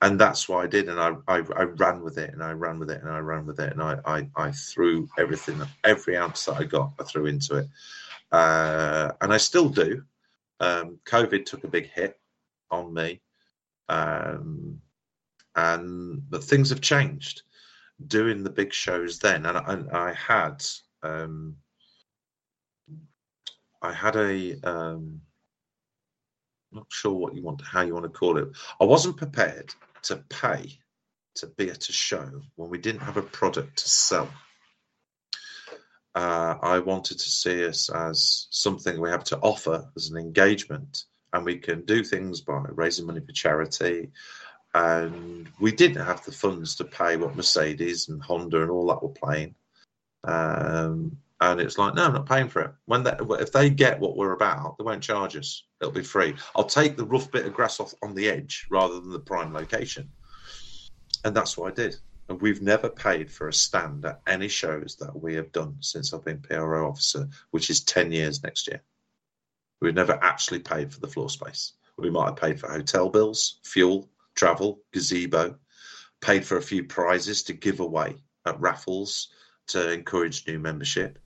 and 0.00 0.18
that's 0.18 0.48
what 0.48 0.64
I 0.64 0.66
did. 0.66 0.88
And 0.88 0.98
I 0.98 1.12
I, 1.28 1.42
I 1.54 1.64
ran 1.64 2.02
with 2.02 2.16
it, 2.16 2.32
and 2.32 2.42
I 2.42 2.52
ran 2.52 2.78
with 2.78 2.90
it, 2.90 3.02
and 3.02 3.10
I 3.10 3.18
ran 3.18 3.44
with 3.44 3.60
it, 3.60 3.70
and 3.70 3.82
I 3.82 3.98
I, 4.06 4.28
I 4.34 4.50
threw 4.50 5.08
everything, 5.18 5.60
every 5.84 6.16
ounce 6.16 6.46
that 6.46 6.56
I 6.56 6.64
got, 6.64 6.94
I 6.98 7.04
threw 7.04 7.26
into 7.26 7.56
it, 7.56 7.68
uh, 8.32 9.12
and 9.20 9.32
I 9.32 9.36
still 9.36 9.68
do. 9.68 10.02
Um, 10.58 10.98
COVID 11.04 11.44
took 11.44 11.64
a 11.64 11.68
big 11.68 11.90
hit 11.90 12.18
on 12.70 12.94
me, 12.94 13.20
um, 13.90 14.80
and 15.54 16.22
but 16.30 16.42
things 16.42 16.70
have 16.70 16.80
changed 16.80 17.42
doing 18.08 18.42
the 18.42 18.50
big 18.50 18.72
shows 18.72 19.18
then, 19.18 19.46
and 19.46 19.58
I, 19.58 20.08
I 20.08 20.12
had 20.12 20.64
um, 21.02 21.56
I 23.80 23.92
had 23.92 24.16
a 24.16 24.60
um, 24.62 25.20
not 26.70 26.86
sure 26.88 27.12
what 27.12 27.34
you 27.34 27.42
want 27.42 27.62
how 27.62 27.82
you 27.82 27.94
want 27.94 28.04
to 28.04 28.18
call 28.18 28.38
it. 28.38 28.48
I 28.80 28.84
wasn't 28.84 29.16
prepared 29.16 29.74
to 30.04 30.16
pay 30.16 30.78
to 31.36 31.46
be 31.46 31.70
at 31.70 31.88
a 31.88 31.92
show 31.92 32.42
when 32.56 32.70
we 32.70 32.78
didn't 32.78 33.00
have 33.02 33.16
a 33.16 33.22
product 33.22 33.78
to 33.78 33.88
sell. 33.88 34.28
Uh, 36.14 36.56
I 36.60 36.78
wanted 36.80 37.18
to 37.18 37.30
see 37.30 37.64
us 37.64 37.88
as 37.88 38.46
something 38.50 39.00
we 39.00 39.08
have 39.08 39.24
to 39.24 39.38
offer 39.38 39.90
as 39.96 40.10
an 40.10 40.18
engagement, 40.18 41.04
and 41.32 41.44
we 41.44 41.56
can 41.58 41.86
do 41.86 42.04
things 42.04 42.42
by 42.42 42.64
raising 42.68 43.06
money 43.06 43.20
for 43.20 43.32
charity, 43.32 44.10
and 44.74 45.48
we 45.60 45.72
didn't 45.72 46.04
have 46.04 46.24
the 46.24 46.32
funds 46.32 46.74
to 46.76 46.84
pay 46.84 47.16
what 47.16 47.36
Mercedes 47.36 48.08
and 48.08 48.22
Honda 48.22 48.62
and 48.62 48.70
all 48.70 48.86
that 48.88 49.02
were 49.02 49.10
playing. 49.10 49.54
Um, 50.24 51.18
and 51.40 51.60
it's 51.60 51.76
like, 51.76 51.94
no, 51.94 52.04
I'm 52.04 52.12
not 52.12 52.26
paying 52.26 52.48
for 52.48 52.62
it. 52.62 52.70
When 52.86 53.02
they, 53.02 53.14
if 53.40 53.52
they 53.52 53.68
get 53.68 53.98
what 53.98 54.16
we're 54.16 54.32
about, 54.32 54.78
they 54.78 54.84
won't 54.84 55.02
charge 55.02 55.36
us. 55.36 55.64
It'll 55.80 55.92
be 55.92 56.04
free. 56.04 56.34
I'll 56.54 56.64
take 56.64 56.96
the 56.96 57.04
rough 57.04 57.30
bit 57.32 57.46
of 57.46 57.52
grass 57.52 57.80
off 57.80 57.94
on 58.02 58.14
the 58.14 58.28
edge 58.28 58.66
rather 58.70 58.94
than 58.94 59.10
the 59.10 59.18
prime 59.18 59.52
location. 59.52 60.08
And 61.24 61.34
that's 61.34 61.58
what 61.58 61.72
I 61.72 61.74
did. 61.74 61.96
And 62.28 62.40
we've 62.40 62.62
never 62.62 62.88
paid 62.88 63.30
for 63.30 63.48
a 63.48 63.52
stand 63.52 64.04
at 64.04 64.22
any 64.26 64.48
shows 64.48 64.96
that 65.00 65.20
we 65.20 65.34
have 65.34 65.52
done 65.52 65.76
since 65.80 66.14
I've 66.14 66.24
been 66.24 66.40
PRO 66.40 66.88
officer, 66.88 67.28
which 67.50 67.68
is 67.70 67.80
10 67.80 68.12
years 68.12 68.42
next 68.42 68.68
year. 68.68 68.80
We've 69.80 69.94
never 69.94 70.18
actually 70.22 70.60
paid 70.60 70.94
for 70.94 71.00
the 71.00 71.08
floor 71.08 71.28
space. 71.28 71.72
We 71.98 72.08
might 72.08 72.26
have 72.26 72.36
paid 72.36 72.60
for 72.60 72.70
hotel 72.70 73.08
bills, 73.10 73.58
fuel, 73.64 74.08
travel, 74.34 74.80
gazebo, 74.92 75.56
paid 76.20 76.46
for 76.46 76.56
a 76.56 76.62
few 76.62 76.84
prizes 76.84 77.42
to 77.44 77.52
give 77.52 77.80
away 77.80 78.16
at 78.46 78.60
raffles 78.60 79.28
to 79.68 79.92
encourage 79.92 80.46
new 80.46 80.58
membership, 80.58 81.18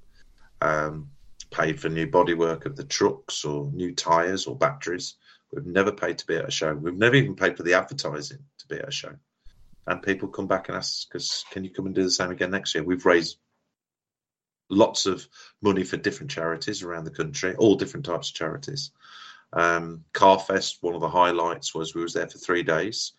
um, 0.60 1.10
paid 1.50 1.80
for 1.80 1.88
new 1.88 2.06
bodywork 2.06 2.66
of 2.66 2.76
the 2.76 2.84
trucks 2.84 3.44
or 3.44 3.70
new 3.72 3.94
tyres 3.94 4.46
or 4.46 4.56
batteries. 4.56 5.14
We've 5.52 5.66
never 5.66 5.92
paid 5.92 6.18
to 6.18 6.26
be 6.26 6.36
at 6.36 6.48
a 6.48 6.50
show. 6.50 6.74
We've 6.74 6.94
never 6.94 7.14
even 7.14 7.36
paid 7.36 7.56
for 7.56 7.62
the 7.62 7.74
advertising 7.74 8.38
to 8.58 8.66
be 8.66 8.76
at 8.76 8.88
a 8.88 8.92
show. 8.92 9.14
And 9.86 10.02
people 10.02 10.28
come 10.28 10.48
back 10.48 10.68
and 10.68 10.76
ask 10.76 11.14
us, 11.14 11.44
can 11.50 11.62
you 11.62 11.70
come 11.70 11.86
and 11.86 11.94
do 11.94 12.02
the 12.02 12.10
same 12.10 12.30
again 12.30 12.50
next 12.50 12.74
year? 12.74 12.82
We've 12.82 13.06
raised 13.06 13.38
lots 14.68 15.06
of 15.06 15.26
money 15.62 15.84
for 15.84 15.96
different 15.96 16.30
charities 16.30 16.82
around 16.82 17.04
the 17.04 17.10
country, 17.10 17.54
all 17.54 17.76
different 17.76 18.06
types 18.06 18.30
of 18.30 18.34
charities. 18.34 18.90
Um, 19.56 20.04
Carfest, 20.12 20.76
one 20.82 20.94
of 20.94 21.00
the 21.00 21.08
highlights 21.08 21.74
was 21.74 21.94
we 21.94 22.02
was 22.02 22.12
there 22.12 22.28
for 22.28 22.36
three 22.36 22.62
days. 22.62 23.12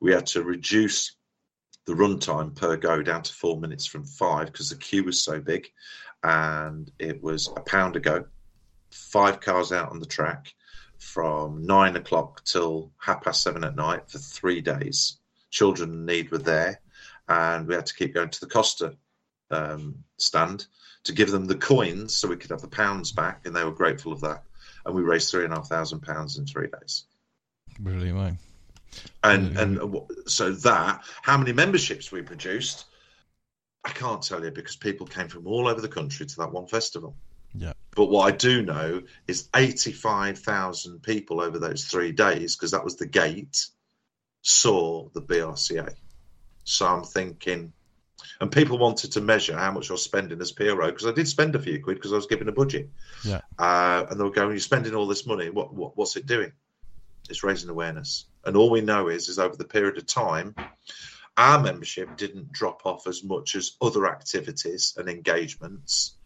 We 0.00 0.12
had 0.12 0.26
to 0.28 0.44
reduce 0.44 1.16
the 1.86 1.94
runtime 1.94 2.54
per 2.54 2.76
go 2.76 3.02
down 3.02 3.22
to 3.22 3.32
four 3.32 3.58
minutes 3.60 3.84
from 3.84 4.04
five 4.04 4.46
because 4.46 4.70
the 4.70 4.76
queue 4.76 5.02
was 5.02 5.24
so 5.24 5.40
big, 5.40 5.68
and 6.22 6.88
it 7.00 7.20
was 7.20 7.48
a 7.56 7.60
pound 7.60 7.96
a 7.96 8.00
go. 8.00 8.26
Five 8.92 9.40
cars 9.40 9.72
out 9.72 9.90
on 9.90 9.98
the 9.98 10.06
track 10.06 10.54
from 10.98 11.66
nine 11.66 11.96
o'clock 11.96 12.44
till 12.44 12.92
half 12.98 13.24
past 13.24 13.42
seven 13.42 13.64
at 13.64 13.74
night 13.74 14.08
for 14.08 14.18
three 14.18 14.60
days. 14.60 15.18
Children 15.50 15.90
in 15.90 16.06
need 16.06 16.30
were 16.30 16.38
there, 16.38 16.80
and 17.26 17.66
we 17.66 17.74
had 17.74 17.86
to 17.86 17.94
keep 17.94 18.14
going 18.14 18.30
to 18.30 18.40
the 18.40 18.46
Costa 18.46 18.96
um, 19.50 19.96
stand 20.18 20.66
to 21.04 21.12
give 21.12 21.32
them 21.32 21.46
the 21.46 21.56
coins 21.56 22.16
so 22.16 22.28
we 22.28 22.36
could 22.36 22.50
have 22.50 22.60
the 22.60 22.68
pounds 22.68 23.10
back, 23.10 23.46
and 23.46 23.56
they 23.56 23.64
were 23.64 23.72
grateful 23.72 24.12
of 24.12 24.20
that 24.20 24.44
and 24.84 24.94
we 24.94 25.02
raised 25.02 25.30
three 25.30 25.44
and 25.44 25.52
a 25.52 25.56
half 25.56 25.68
thousand 25.68 26.00
pounds 26.00 26.38
in 26.38 26.46
three 26.46 26.68
days. 26.68 27.04
Brilliant, 27.78 28.18
mate. 28.18 28.34
And 29.24 29.56
and 29.56 30.00
so 30.26 30.52
that 30.52 31.02
how 31.22 31.38
many 31.38 31.52
memberships 31.52 32.12
we 32.12 32.22
produced, 32.22 32.84
I 33.84 33.90
can't 33.90 34.22
tell 34.22 34.44
you 34.44 34.50
because 34.50 34.76
people 34.76 35.06
came 35.06 35.28
from 35.28 35.46
all 35.46 35.66
over 35.66 35.80
the 35.80 35.88
country 35.88 36.26
to 36.26 36.36
that 36.36 36.52
one 36.52 36.66
festival. 36.66 37.16
Yeah. 37.54 37.72
But 37.94 38.06
what 38.06 38.32
I 38.32 38.36
do 38.36 38.62
know 38.62 39.02
is 39.26 39.48
eighty-five 39.54 40.38
thousand 40.38 41.02
people 41.02 41.40
over 41.40 41.58
those 41.58 41.84
three 41.84 42.12
days, 42.12 42.56
because 42.56 42.70
that 42.72 42.84
was 42.84 42.96
the 42.96 43.06
gate, 43.06 43.66
saw 44.42 45.08
the 45.14 45.22
BRCA. 45.22 45.94
So 46.64 46.86
I'm 46.86 47.04
thinking 47.04 47.72
and 48.40 48.50
people 48.50 48.78
wanted 48.78 49.12
to 49.12 49.20
measure 49.20 49.56
how 49.56 49.70
much 49.72 49.90
I 49.90 49.94
was 49.94 50.02
spending 50.02 50.40
as 50.40 50.52
PRO 50.52 50.86
because 50.86 51.06
I 51.06 51.12
did 51.12 51.28
spend 51.28 51.54
a 51.54 51.58
few 51.58 51.82
quid 51.82 51.96
because 51.96 52.12
I 52.12 52.16
was 52.16 52.26
given 52.26 52.48
a 52.48 52.52
budget. 52.52 52.90
Yeah. 53.24 53.40
Uh, 53.58 54.06
and 54.10 54.18
they 54.18 54.24
were 54.24 54.30
going, 54.30 54.50
"You're 54.50 54.60
spending 54.60 54.94
all 54.94 55.06
this 55.06 55.26
money. 55.26 55.50
What, 55.50 55.74
what 55.74 55.96
what's 55.96 56.16
it 56.16 56.26
doing? 56.26 56.52
It's 57.28 57.42
raising 57.42 57.70
awareness." 57.70 58.26
And 58.44 58.56
all 58.56 58.70
we 58.70 58.80
know 58.80 59.08
is, 59.08 59.28
is 59.28 59.38
over 59.38 59.56
the 59.56 59.64
period 59.64 59.98
of 59.98 60.06
time, 60.06 60.54
our 61.36 61.60
membership 61.60 62.16
didn't 62.16 62.52
drop 62.52 62.84
off 62.84 63.06
as 63.06 63.22
much 63.22 63.54
as 63.54 63.76
other 63.80 64.06
activities 64.06 64.94
and 64.96 65.08
engagements 65.08 66.16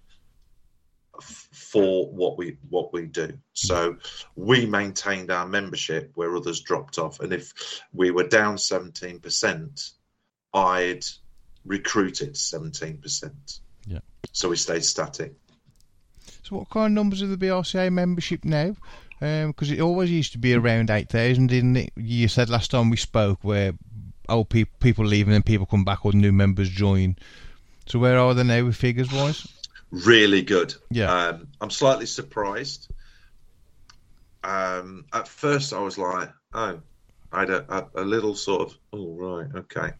for 1.20 2.10
what 2.10 2.36
we 2.36 2.58
what 2.68 2.92
we 2.92 3.06
do. 3.06 3.38
So 3.52 3.96
we 4.34 4.66
maintained 4.66 5.30
our 5.30 5.46
membership 5.46 6.12
where 6.14 6.36
others 6.36 6.60
dropped 6.60 6.98
off. 6.98 7.20
And 7.20 7.32
if 7.32 7.52
we 7.92 8.10
were 8.10 8.28
down 8.28 8.56
17%, 8.56 9.92
I'd 10.52 11.04
recruited 11.66 12.34
17%. 12.34 13.60
Yeah. 13.86 13.98
So 14.32 14.48
we 14.48 14.56
stayed 14.56 14.84
static. 14.84 15.34
So 16.42 16.56
what 16.56 16.70
kind 16.70 16.86
of 16.86 16.92
numbers 16.92 17.22
of 17.22 17.30
the 17.30 17.36
BRCA 17.36 17.92
membership 17.92 18.44
now? 18.44 18.76
Because 19.18 19.70
um, 19.70 19.76
it 19.76 19.80
always 19.80 20.10
used 20.10 20.32
to 20.32 20.38
be 20.38 20.54
around 20.54 20.90
8,000, 20.90 21.48
didn't 21.48 21.76
it? 21.76 21.92
You 21.96 22.28
said 22.28 22.50
last 22.50 22.70
time 22.70 22.90
we 22.90 22.96
spoke 22.96 23.38
where 23.42 23.72
old 24.28 24.48
pe- 24.48 24.64
people 24.64 25.04
leave 25.04 25.26
and 25.26 25.34
then 25.34 25.42
people 25.42 25.66
come 25.66 25.84
back 25.84 26.04
or 26.04 26.12
new 26.12 26.32
members 26.32 26.68
join. 26.68 27.16
So 27.86 27.98
where 27.98 28.18
are 28.18 28.34
they 28.34 28.44
now 28.44 28.64
with 28.64 28.76
figures 28.76 29.12
wise? 29.12 29.46
Really 29.90 30.42
good. 30.42 30.74
Yeah. 30.90 31.12
Um, 31.12 31.48
I'm 31.60 31.70
slightly 31.70 32.06
surprised. 32.06 32.90
Um, 34.44 35.06
at 35.12 35.26
first, 35.26 35.72
I 35.72 35.80
was 35.80 35.98
like, 35.98 36.30
oh, 36.52 36.80
I 37.32 37.40
had 37.40 37.50
a, 37.50 37.74
a, 37.74 38.02
a 38.02 38.04
little 38.04 38.34
sort 38.34 38.62
of, 38.62 38.78
oh 38.92 39.14
right, 39.14 39.48
okay. 39.54 39.92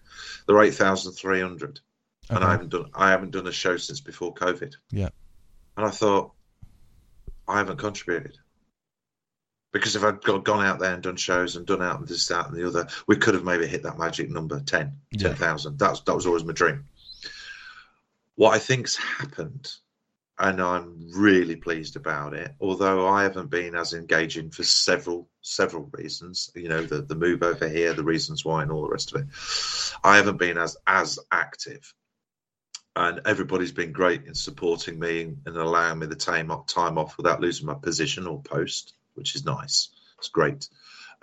They're 0.46 0.62
eight 0.62 0.74
thousand 0.74 1.12
three 1.12 1.40
hundred, 1.40 1.80
okay. 2.30 2.36
and 2.36 2.44
I 2.44 2.52
haven't 2.52 2.70
done 2.70 2.90
I 2.94 3.10
haven't 3.10 3.32
done 3.32 3.46
a 3.46 3.52
show 3.52 3.76
since 3.76 4.00
before 4.00 4.34
COVID. 4.34 4.74
Yeah, 4.90 5.10
and 5.76 5.86
I 5.86 5.90
thought 5.90 6.32
I 7.48 7.58
haven't 7.58 7.78
contributed 7.78 8.38
because 9.72 9.96
if 9.96 10.04
I'd 10.04 10.22
gone 10.22 10.64
out 10.64 10.78
there 10.78 10.94
and 10.94 11.02
done 11.02 11.16
shows 11.16 11.56
and 11.56 11.66
done 11.66 11.82
out 11.82 11.98
and 11.98 12.08
this, 12.08 12.26
that, 12.28 12.48
and 12.48 12.56
the 12.56 12.66
other, 12.66 12.88
we 13.06 13.16
could 13.16 13.34
have 13.34 13.44
maybe 13.44 13.66
hit 13.66 13.82
that 13.82 13.98
magic 13.98 14.30
number 14.30 14.58
10, 14.60 14.92
yeah. 15.12 15.28
10,000. 15.28 15.78
That's 15.78 16.00
that 16.00 16.14
was 16.14 16.26
always 16.26 16.44
my 16.44 16.52
dream. 16.52 16.84
What 18.36 18.54
I 18.54 18.58
think's 18.58 18.96
happened 18.96 19.70
and 20.38 20.60
I'm 20.60 21.10
really 21.14 21.56
pleased 21.56 21.96
about 21.96 22.34
it. 22.34 22.54
Although 22.60 23.06
I 23.08 23.22
haven't 23.22 23.50
been 23.50 23.74
as 23.74 23.94
engaging 23.94 24.50
for 24.50 24.64
several 24.64 25.28
several 25.40 25.88
reasons, 25.92 26.50
you 26.54 26.68
know, 26.68 26.82
the 26.82 27.02
the 27.02 27.14
move 27.14 27.42
over 27.42 27.68
here, 27.68 27.94
the 27.94 28.04
reasons 28.04 28.44
why, 28.44 28.62
and 28.62 28.70
all 28.70 28.82
the 28.82 28.90
rest 28.90 29.14
of 29.14 29.22
it. 29.22 29.98
I 30.04 30.16
haven't 30.16 30.38
been 30.38 30.58
as 30.58 30.76
as 30.86 31.18
active, 31.32 31.92
and 32.94 33.22
everybody's 33.24 33.72
been 33.72 33.92
great 33.92 34.24
in 34.26 34.34
supporting 34.34 34.98
me 34.98 35.34
and 35.46 35.56
allowing 35.56 36.00
me 36.00 36.06
the 36.06 36.16
time 36.16 36.50
off, 36.50 36.66
time 36.66 36.98
off 36.98 37.16
without 37.16 37.40
losing 37.40 37.66
my 37.66 37.74
position 37.74 38.26
or 38.26 38.42
post, 38.42 38.94
which 39.14 39.34
is 39.34 39.44
nice. 39.44 39.88
It's 40.18 40.28
great 40.28 40.68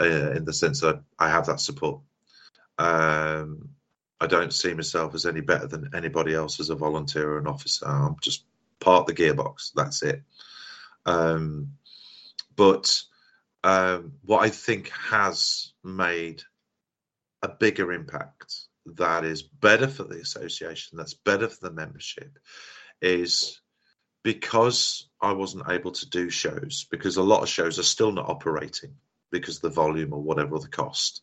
uh, 0.01 0.31
in 0.31 0.45
the 0.45 0.53
sense 0.53 0.81
that 0.81 1.01
I 1.19 1.29
have 1.29 1.45
that 1.47 1.59
support. 1.59 2.01
Um, 2.79 3.69
I 4.19 4.25
don't 4.25 4.53
see 4.53 4.73
myself 4.73 5.13
as 5.13 5.25
any 5.25 5.41
better 5.41 5.67
than 5.67 5.91
anybody 5.93 6.33
else 6.33 6.59
as 6.59 6.69
a 6.69 6.75
volunteer 6.75 7.33
or 7.33 7.37
an 7.39 7.47
officer. 7.47 7.85
I'm 7.85 8.15
just 8.21 8.45
part 8.83 9.07
the 9.07 9.13
gearbox. 9.13 9.71
That's 9.73 10.03
it. 10.03 10.21
Um, 11.05 11.73
but 12.55 13.01
um, 13.63 14.13
what 14.23 14.43
I 14.43 14.49
think 14.49 14.89
has 14.89 15.73
made 15.83 16.43
a 17.41 17.49
bigger 17.49 17.91
impact 17.91 18.55
that 18.85 19.23
is 19.23 19.41
better 19.41 19.87
for 19.87 20.03
the 20.03 20.19
association, 20.19 20.97
that's 20.97 21.13
better 21.13 21.47
for 21.47 21.69
the 21.69 21.73
membership, 21.73 22.37
is 23.01 23.61
because 24.23 25.09
I 25.21 25.33
wasn't 25.33 25.69
able 25.69 25.91
to 25.91 26.09
do 26.09 26.29
shows, 26.29 26.85
because 26.91 27.17
a 27.17 27.23
lot 27.23 27.43
of 27.43 27.49
shows 27.49 27.79
are 27.79 27.83
still 27.83 28.11
not 28.11 28.29
operating 28.29 28.95
because 29.31 29.59
the 29.59 29.69
volume 29.69 30.13
or 30.13 30.21
whatever 30.21 30.59
the 30.59 30.67
cost. 30.67 31.21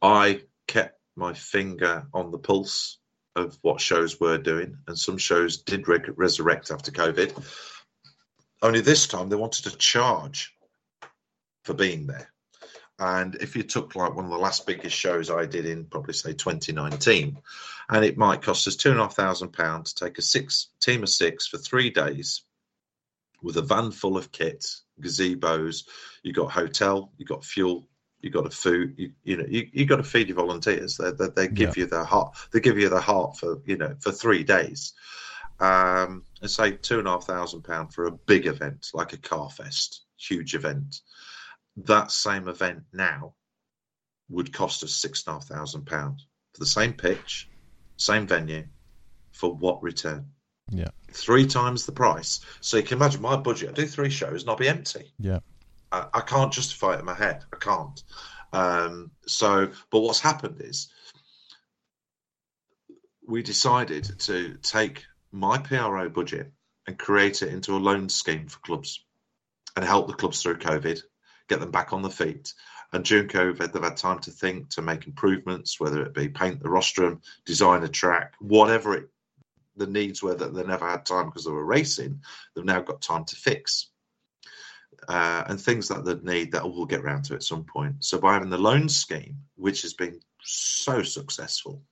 I 0.00 0.42
kept 0.66 0.98
my 1.16 1.32
finger 1.34 2.06
on 2.14 2.30
the 2.30 2.38
pulse 2.38 2.98
of 3.36 3.58
what 3.62 3.80
shows 3.80 4.20
were 4.20 4.38
doing, 4.38 4.76
and 4.86 4.98
some 4.98 5.18
shows 5.18 5.58
did 5.58 5.88
re- 5.88 6.00
resurrect 6.16 6.70
after 6.70 6.90
COVID. 6.90 7.44
Only 8.62 8.80
this 8.80 9.06
time 9.06 9.28
they 9.28 9.36
wanted 9.36 9.64
to 9.64 9.76
charge 9.76 10.54
for 11.64 11.74
being 11.74 12.06
there. 12.06 12.32
And 12.98 13.34
if 13.36 13.56
you 13.56 13.62
took 13.62 13.96
like 13.96 14.14
one 14.14 14.26
of 14.26 14.30
the 14.30 14.36
last 14.36 14.66
biggest 14.66 14.96
shows 14.96 15.30
I 15.30 15.46
did 15.46 15.66
in 15.66 15.86
probably 15.86 16.14
say 16.14 16.34
2019, 16.34 17.38
and 17.88 18.04
it 18.04 18.16
might 18.16 18.42
cost 18.42 18.68
us 18.68 18.76
two 18.76 18.90
and 18.90 19.00
a 19.00 19.02
half 19.02 19.16
thousand 19.16 19.52
pounds 19.52 19.92
to 19.92 20.04
take 20.04 20.18
a 20.18 20.22
six 20.22 20.68
team 20.80 21.02
of 21.02 21.08
six 21.08 21.46
for 21.46 21.58
three 21.58 21.90
days 21.90 22.42
with 23.42 23.56
a 23.56 23.62
van 23.62 23.90
full 23.90 24.16
of 24.16 24.30
kit, 24.30 24.64
gazebos, 25.00 25.84
you 26.22 26.32
got 26.32 26.52
hotel, 26.52 27.12
you 27.18 27.26
got 27.26 27.44
fuel, 27.44 27.88
you 28.22 28.30
got 28.30 28.46
a 28.46 28.50
food, 28.50 28.94
you, 28.96 29.12
you 29.24 29.36
know, 29.36 29.44
you, 29.48 29.68
you 29.72 29.84
got 29.84 29.96
to 29.96 30.04
feed 30.04 30.28
your 30.28 30.36
volunteers. 30.36 30.96
They, 30.96 31.10
they, 31.10 31.28
they 31.28 31.48
give 31.48 31.76
yeah. 31.76 31.82
you 31.82 31.86
their 31.90 32.04
heart, 32.04 32.36
they 32.52 32.60
give 32.60 32.78
you 32.78 32.88
their 32.88 33.00
heart 33.00 33.36
for, 33.36 33.60
you 33.66 33.76
know, 33.76 33.94
for 34.00 34.12
three 34.12 34.44
days. 34.44 34.94
Um, 35.60 36.24
and 36.40 36.50
say 36.50 36.72
two 36.72 36.98
and 36.98 37.06
a 37.06 37.12
half 37.12 37.24
thousand 37.24 37.62
pound 37.62 37.92
for 37.92 38.06
a 38.06 38.12
big 38.12 38.46
event 38.46 38.88
like 38.94 39.12
a 39.12 39.16
car 39.18 39.50
fest, 39.50 40.02
huge 40.16 40.54
event. 40.54 41.00
That 41.76 42.10
same 42.10 42.48
event 42.48 42.82
now 42.92 43.34
would 44.28 44.52
cost 44.52 44.82
us 44.82 44.92
six 44.92 45.24
and 45.26 45.32
a 45.32 45.34
half 45.34 45.46
thousand 45.46 45.86
pounds 45.86 46.26
for 46.54 46.60
the 46.60 46.66
same 46.66 46.92
pitch, 46.92 47.48
same 47.96 48.26
venue, 48.26 48.64
for 49.32 49.54
what 49.54 49.82
return? 49.82 50.26
Yeah. 50.70 50.88
Three 51.12 51.46
times 51.46 51.86
the 51.86 51.92
price. 51.92 52.40
So 52.60 52.76
you 52.76 52.82
can 52.82 52.98
imagine 52.98 53.20
my 53.22 53.36
budget. 53.36 53.70
I 53.70 53.72
do 53.72 53.86
three 53.86 54.10
shows 54.10 54.42
and 54.42 54.50
I'll 54.50 54.56
be 54.56 54.68
empty. 54.68 55.12
Yeah. 55.18 55.40
I, 55.92 56.06
I 56.14 56.20
can't 56.20 56.52
justify 56.52 56.94
it 56.94 57.00
in 57.00 57.04
my 57.04 57.14
head. 57.14 57.44
I 57.52 57.56
can't. 57.56 58.02
Um, 58.52 59.10
so, 59.26 59.70
but 59.90 60.00
what's 60.00 60.20
happened 60.20 60.60
is 60.60 60.88
we 63.26 63.42
decided 63.42 64.18
to 64.20 64.56
take 64.62 65.04
my 65.30 65.58
PRO 65.58 66.08
budget 66.08 66.52
and 66.86 66.98
create 66.98 67.42
it 67.42 67.52
into 67.52 67.76
a 67.76 67.78
loan 67.78 68.08
scheme 68.08 68.48
for 68.48 68.58
clubs 68.60 69.04
and 69.76 69.84
help 69.84 70.06
the 70.08 70.14
clubs 70.14 70.42
through 70.42 70.58
COVID, 70.58 71.00
get 71.48 71.60
them 71.60 71.70
back 71.70 71.92
on 71.92 72.02
the 72.02 72.10
feet. 72.10 72.52
And 72.92 73.04
during 73.04 73.28
COVID, 73.28 73.72
they've 73.72 73.82
had 73.82 73.96
time 73.96 74.18
to 74.20 74.30
think, 74.30 74.68
to 74.70 74.82
make 74.82 75.06
improvements, 75.06 75.80
whether 75.80 76.02
it 76.02 76.12
be 76.12 76.28
paint 76.28 76.62
the 76.62 76.68
rostrum, 76.68 77.22
design 77.46 77.84
a 77.84 77.88
track, 77.88 78.34
whatever 78.40 78.94
it 78.94 79.08
the 79.76 79.86
needs 79.86 80.22
were 80.22 80.34
that 80.34 80.54
they 80.54 80.62
never 80.64 80.86
had 80.86 81.06
time 81.06 81.26
because 81.26 81.46
they 81.46 81.50
were 81.50 81.64
racing, 81.64 82.20
they've 82.54 82.64
now 82.64 82.80
got 82.80 83.00
time 83.00 83.24
to 83.24 83.36
fix. 83.36 83.88
Uh, 85.08 85.42
and 85.48 85.60
things 85.60 85.88
that 85.88 86.04
they 86.04 86.14
need 86.22 86.52
that 86.52 86.64
we'll 86.64 86.86
get 86.86 87.00
around 87.00 87.24
to 87.24 87.34
at 87.34 87.42
some 87.42 87.64
point. 87.64 87.96
So 87.98 88.20
by 88.20 88.34
having 88.34 88.50
the 88.50 88.58
loan 88.58 88.88
scheme, 88.88 89.36
which 89.56 89.82
has 89.82 89.94
been 89.94 90.20
so 90.44 91.02
successful, 91.02 91.82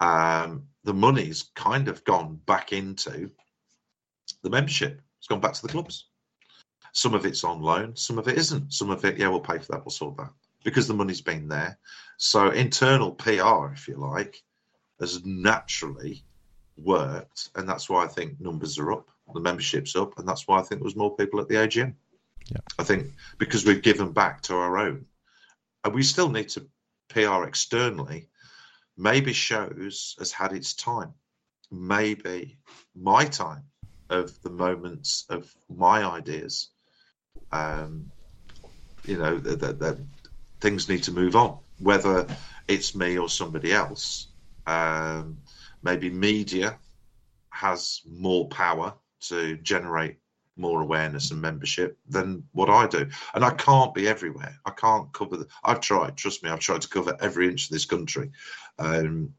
um, 0.00 0.64
the 0.84 0.92
money's 0.92 1.50
kind 1.54 1.88
of 1.88 2.04
gone 2.04 2.38
back 2.44 2.72
into 2.72 3.30
the 4.42 4.50
membership. 4.50 5.00
It's 5.18 5.26
gone 5.26 5.40
back 5.40 5.54
to 5.54 5.62
the 5.62 5.68
clubs. 5.68 6.08
Some 6.92 7.14
of 7.14 7.24
it's 7.24 7.44
on 7.44 7.62
loan, 7.62 7.96
some 7.96 8.18
of 8.18 8.28
it 8.28 8.36
isn't. 8.36 8.72
Some 8.72 8.90
of 8.90 9.04
it, 9.04 9.16
yeah, 9.16 9.28
we'll 9.28 9.40
pay 9.40 9.58
for 9.58 9.72
that, 9.72 9.84
we'll 9.84 9.90
sort 9.90 10.16
that 10.18 10.30
because 10.64 10.88
the 10.88 10.94
money's 10.94 11.20
been 11.20 11.46
there. 11.46 11.78
So 12.16 12.50
internal 12.50 13.12
PR, 13.12 13.72
if 13.72 13.86
you 13.86 13.96
like, 13.96 14.42
has 14.98 15.24
naturally 15.24 16.24
worked, 16.76 17.50
and 17.54 17.68
that's 17.68 17.88
why 17.88 18.04
I 18.04 18.08
think 18.08 18.40
numbers 18.40 18.78
are 18.78 18.92
up, 18.92 19.08
the 19.32 19.40
membership's 19.40 19.94
up, 19.94 20.18
and 20.18 20.26
that's 20.26 20.48
why 20.48 20.58
I 20.58 20.62
think 20.62 20.80
there 20.80 20.84
was 20.84 20.96
more 20.96 21.14
people 21.16 21.40
at 21.40 21.48
the 21.48 21.56
AGM. 21.56 21.94
Yeah. 22.50 22.58
I 22.78 22.84
think 22.84 23.12
because 23.38 23.64
we've 23.64 23.82
given 23.82 24.12
back 24.12 24.42
to 24.42 24.54
our 24.54 24.78
own, 24.78 25.06
and 25.84 25.94
we 25.94 26.02
still 26.02 26.30
need 26.30 26.48
to 26.50 26.66
PR 27.08 27.44
externally. 27.44 28.28
Maybe 28.96 29.32
shows 29.32 30.14
has 30.18 30.30
had 30.30 30.52
its 30.52 30.74
time. 30.74 31.14
Maybe 31.70 32.58
my 32.94 33.24
time 33.24 33.64
of 34.10 34.40
the 34.42 34.50
moments 34.50 35.24
of 35.28 35.52
my 35.68 36.04
ideas. 36.04 36.70
Um, 37.50 38.10
you 39.04 39.18
know 39.18 39.38
that, 39.38 39.78
that 39.80 39.98
things 40.60 40.88
need 40.88 41.02
to 41.04 41.12
move 41.12 41.36
on, 41.36 41.58
whether 41.78 42.26
it's 42.68 42.94
me 42.94 43.18
or 43.18 43.28
somebody 43.28 43.72
else. 43.72 44.28
Um, 44.66 45.38
maybe 45.82 46.08
media 46.08 46.78
has 47.50 48.00
more 48.08 48.48
power 48.48 48.94
to 49.20 49.56
generate 49.58 50.16
more 50.56 50.80
awareness 50.80 51.30
and 51.30 51.40
membership 51.40 51.98
than 52.08 52.44
what 52.52 52.70
I 52.70 52.86
do. 52.86 53.08
And 53.34 53.44
I 53.44 53.50
can't 53.50 53.94
be 53.94 54.06
everywhere. 54.08 54.58
I 54.64 54.70
can't 54.70 55.12
cover. 55.12 55.38
The, 55.38 55.46
I've 55.62 55.80
tried. 55.80 56.16
Trust 56.16 56.42
me, 56.42 56.50
I've 56.50 56.60
tried 56.60 56.82
to 56.82 56.88
cover 56.88 57.16
every 57.20 57.48
inch 57.48 57.64
of 57.64 57.70
this 57.70 57.86
country. 57.86 58.30
Um, 58.78 59.34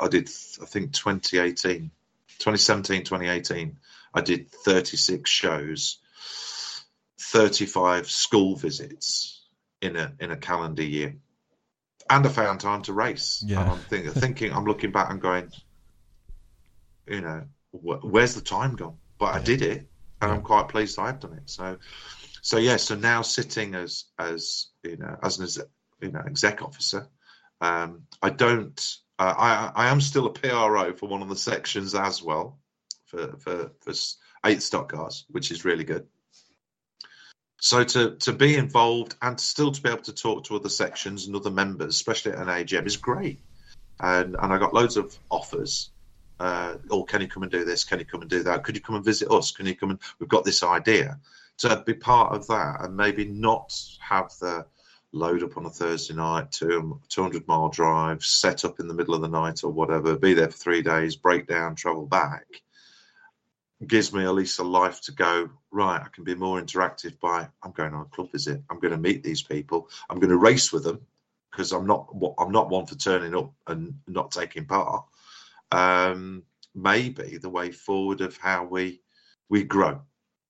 I 0.00 0.08
did. 0.08 0.28
I 0.62 0.66
think 0.66 0.92
2018, 0.92 1.90
2017, 2.38 3.04
2018. 3.04 3.78
I 4.14 4.20
did 4.20 4.50
36 4.50 5.28
shows, 5.28 5.98
35 7.20 8.10
school 8.10 8.56
visits 8.56 9.44
in 9.80 9.96
a 9.96 10.12
in 10.18 10.30
a 10.30 10.36
calendar 10.36 10.82
year 10.82 11.16
and 12.10 12.26
I 12.26 12.28
found 12.28 12.60
time 12.60 12.82
to 12.82 12.92
race. 12.92 13.42
Yeah. 13.46 13.62
And 13.62 13.70
I'm 13.70 13.78
think, 13.78 14.06
thinking, 14.12 14.52
I'm 14.52 14.64
looking 14.64 14.92
back 14.92 15.10
and 15.10 15.20
going, 15.20 15.50
you 17.06 17.20
know, 17.20 17.44
wh- 17.72 18.04
where's 18.04 18.34
the 18.34 18.40
time 18.40 18.76
gone? 18.76 18.96
But 19.18 19.34
I 19.34 19.40
did 19.40 19.62
it, 19.62 19.88
and. 20.20 20.32
I'm 20.32 20.42
quite 20.42 20.68
pleased 20.68 20.98
I've 20.98 21.20
done 21.20 21.34
it. 21.34 21.42
So, 21.46 21.78
so 22.42 22.58
yeah. 22.58 22.76
So 22.76 22.94
now 22.94 23.22
sitting 23.22 23.74
as 23.74 24.04
as 24.18 24.68
you 24.82 24.96
know 24.96 25.16
as 25.22 25.38
an 25.38 25.64
you 26.00 26.12
know 26.12 26.22
exec 26.26 26.62
officer, 26.62 27.08
um, 27.60 28.02
I 28.22 28.30
don't. 28.30 28.96
Uh, 29.18 29.34
I 29.36 29.72
I 29.74 29.88
am 29.88 30.00
still 30.00 30.26
a 30.26 30.32
PRO 30.32 30.92
for 30.94 31.08
one 31.08 31.22
of 31.22 31.28
the 31.28 31.36
sections 31.36 31.94
as 31.94 32.22
well, 32.22 32.58
for 33.06 33.36
for 33.38 33.72
for 33.80 33.92
eight 34.46 34.62
stock 34.62 34.92
cars, 34.92 35.24
which 35.28 35.50
is 35.50 35.64
really 35.64 35.84
good 35.84 36.06
so 37.60 37.84
to 37.84 38.16
to 38.16 38.32
be 38.32 38.56
involved 38.56 39.16
and 39.20 39.38
still 39.40 39.72
to 39.72 39.82
be 39.82 39.88
able 39.88 40.02
to 40.02 40.12
talk 40.12 40.44
to 40.44 40.56
other 40.56 40.68
sections 40.68 41.26
and 41.26 41.36
other 41.36 41.50
members, 41.50 41.94
especially 41.94 42.32
at 42.32 42.38
an 42.38 42.46
AGM, 42.46 42.86
is 42.86 42.96
great. 42.96 43.40
And 44.00 44.36
and 44.40 44.52
I 44.52 44.58
got 44.58 44.74
loads 44.74 44.96
of 44.96 45.18
offers. 45.30 45.90
Uh, 46.40 46.74
oh, 46.90 47.02
can 47.02 47.20
you 47.20 47.28
come 47.28 47.42
and 47.42 47.52
do 47.52 47.64
this? 47.64 47.84
Can 47.84 47.98
you 47.98 48.04
come 48.04 48.20
and 48.20 48.30
do 48.30 48.42
that? 48.44 48.62
Could 48.62 48.76
you 48.76 48.80
come 48.80 48.96
and 48.96 49.04
visit 49.04 49.30
us? 49.30 49.50
Can 49.50 49.66
you 49.66 49.76
come 49.76 49.90
and 49.90 49.98
we've 50.18 50.28
got 50.28 50.44
this 50.44 50.62
idea 50.62 51.18
to 51.58 51.82
be 51.84 51.94
part 51.94 52.34
of 52.34 52.46
that 52.46 52.82
and 52.82 52.96
maybe 52.96 53.24
not 53.24 53.74
have 54.00 54.30
the 54.40 54.64
load 55.12 55.42
up 55.42 55.56
on 55.56 55.66
a 55.66 55.70
Thursday 55.70 56.14
night, 56.14 56.52
two, 56.52 57.00
200 57.08 57.48
mile 57.48 57.68
drive, 57.68 58.22
set 58.22 58.64
up 58.64 58.78
in 58.78 58.86
the 58.86 58.94
middle 58.94 59.14
of 59.14 59.22
the 59.22 59.28
night 59.28 59.64
or 59.64 59.70
whatever, 59.70 60.16
be 60.16 60.34
there 60.34 60.50
for 60.50 60.56
three 60.56 60.82
days, 60.82 61.16
break 61.16 61.48
down, 61.48 61.74
travel 61.74 62.06
back 62.06 62.44
gives 63.86 64.12
me 64.12 64.24
at 64.24 64.34
least 64.34 64.58
a 64.58 64.64
life 64.64 65.00
to 65.00 65.12
go 65.12 65.48
right 65.70 66.02
i 66.02 66.08
can 66.12 66.24
be 66.24 66.34
more 66.34 66.60
interactive 66.60 67.18
by 67.20 67.46
i'm 67.62 67.70
going 67.72 67.94
on 67.94 68.02
a 68.02 68.14
club 68.14 68.30
visit 68.32 68.60
i'm 68.70 68.80
going 68.80 68.90
to 68.90 68.98
meet 68.98 69.22
these 69.22 69.42
people 69.42 69.88
i'm 70.10 70.18
going 70.18 70.30
to 70.30 70.36
race 70.36 70.72
with 70.72 70.82
them 70.82 71.00
because 71.50 71.72
i'm 71.72 71.86
not 71.86 72.12
i'm 72.38 72.50
not 72.50 72.70
one 72.70 72.86
for 72.86 72.96
turning 72.96 73.36
up 73.36 73.52
and 73.68 73.94
not 74.08 74.32
taking 74.32 74.64
part 74.64 75.04
um, 75.72 76.44
maybe 76.74 77.38
the 77.38 77.50
way 77.50 77.70
forward 77.70 78.20
of 78.20 78.36
how 78.36 78.64
we 78.64 79.00
we 79.48 79.64
grow 79.64 80.00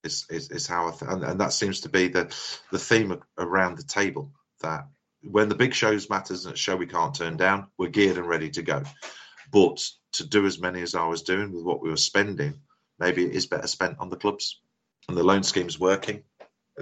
is 0.05 0.27
is, 0.31 0.51
is 0.51 0.66
how 0.66 0.89
I 0.89 0.90
th- 0.93 1.11
and, 1.11 1.24
and 1.24 1.40
that 1.40 1.53
seems 1.53 1.81
to 1.82 1.89
be 1.89 2.09
the 2.09 2.35
the 2.73 2.78
theme 2.78 3.19
around 3.39 3.77
the 3.77 3.85
table 3.85 4.32
that 4.62 4.86
when 5.23 5.49
the 5.49 5.55
big 5.55 5.74
shows 5.74 6.11
matters 6.11 6.45
and 6.45 6.55
a 6.55 6.57
show 6.59 6.77
we 6.77 6.86
can't 6.86 7.15
turn 7.15 7.36
down 7.36 7.66
we're 7.78 7.89
geared 7.89 8.19
and 8.19 8.28
ready 8.28 8.51
to 8.51 8.62
go 8.62 8.82
but 9.53 9.85
to 10.12 10.24
do 10.24 10.47
as 10.47 10.61
many 10.61 10.81
as 10.81 10.95
i 10.95 11.05
was 11.05 11.23
doing 11.23 11.53
with 11.53 11.65
what 11.65 11.82
we 11.82 11.90
were 11.90 11.97
spending 11.97 12.55
maybe 12.99 13.24
it 13.24 13.32
is 13.35 13.47
better 13.47 13.66
spent 13.66 13.99
on 13.99 14.09
the 14.11 14.16
clubs. 14.16 14.61
And 15.09 15.16
the 15.16 15.23
loan 15.24 15.43
scheme's 15.43 15.78
working. 15.78 16.23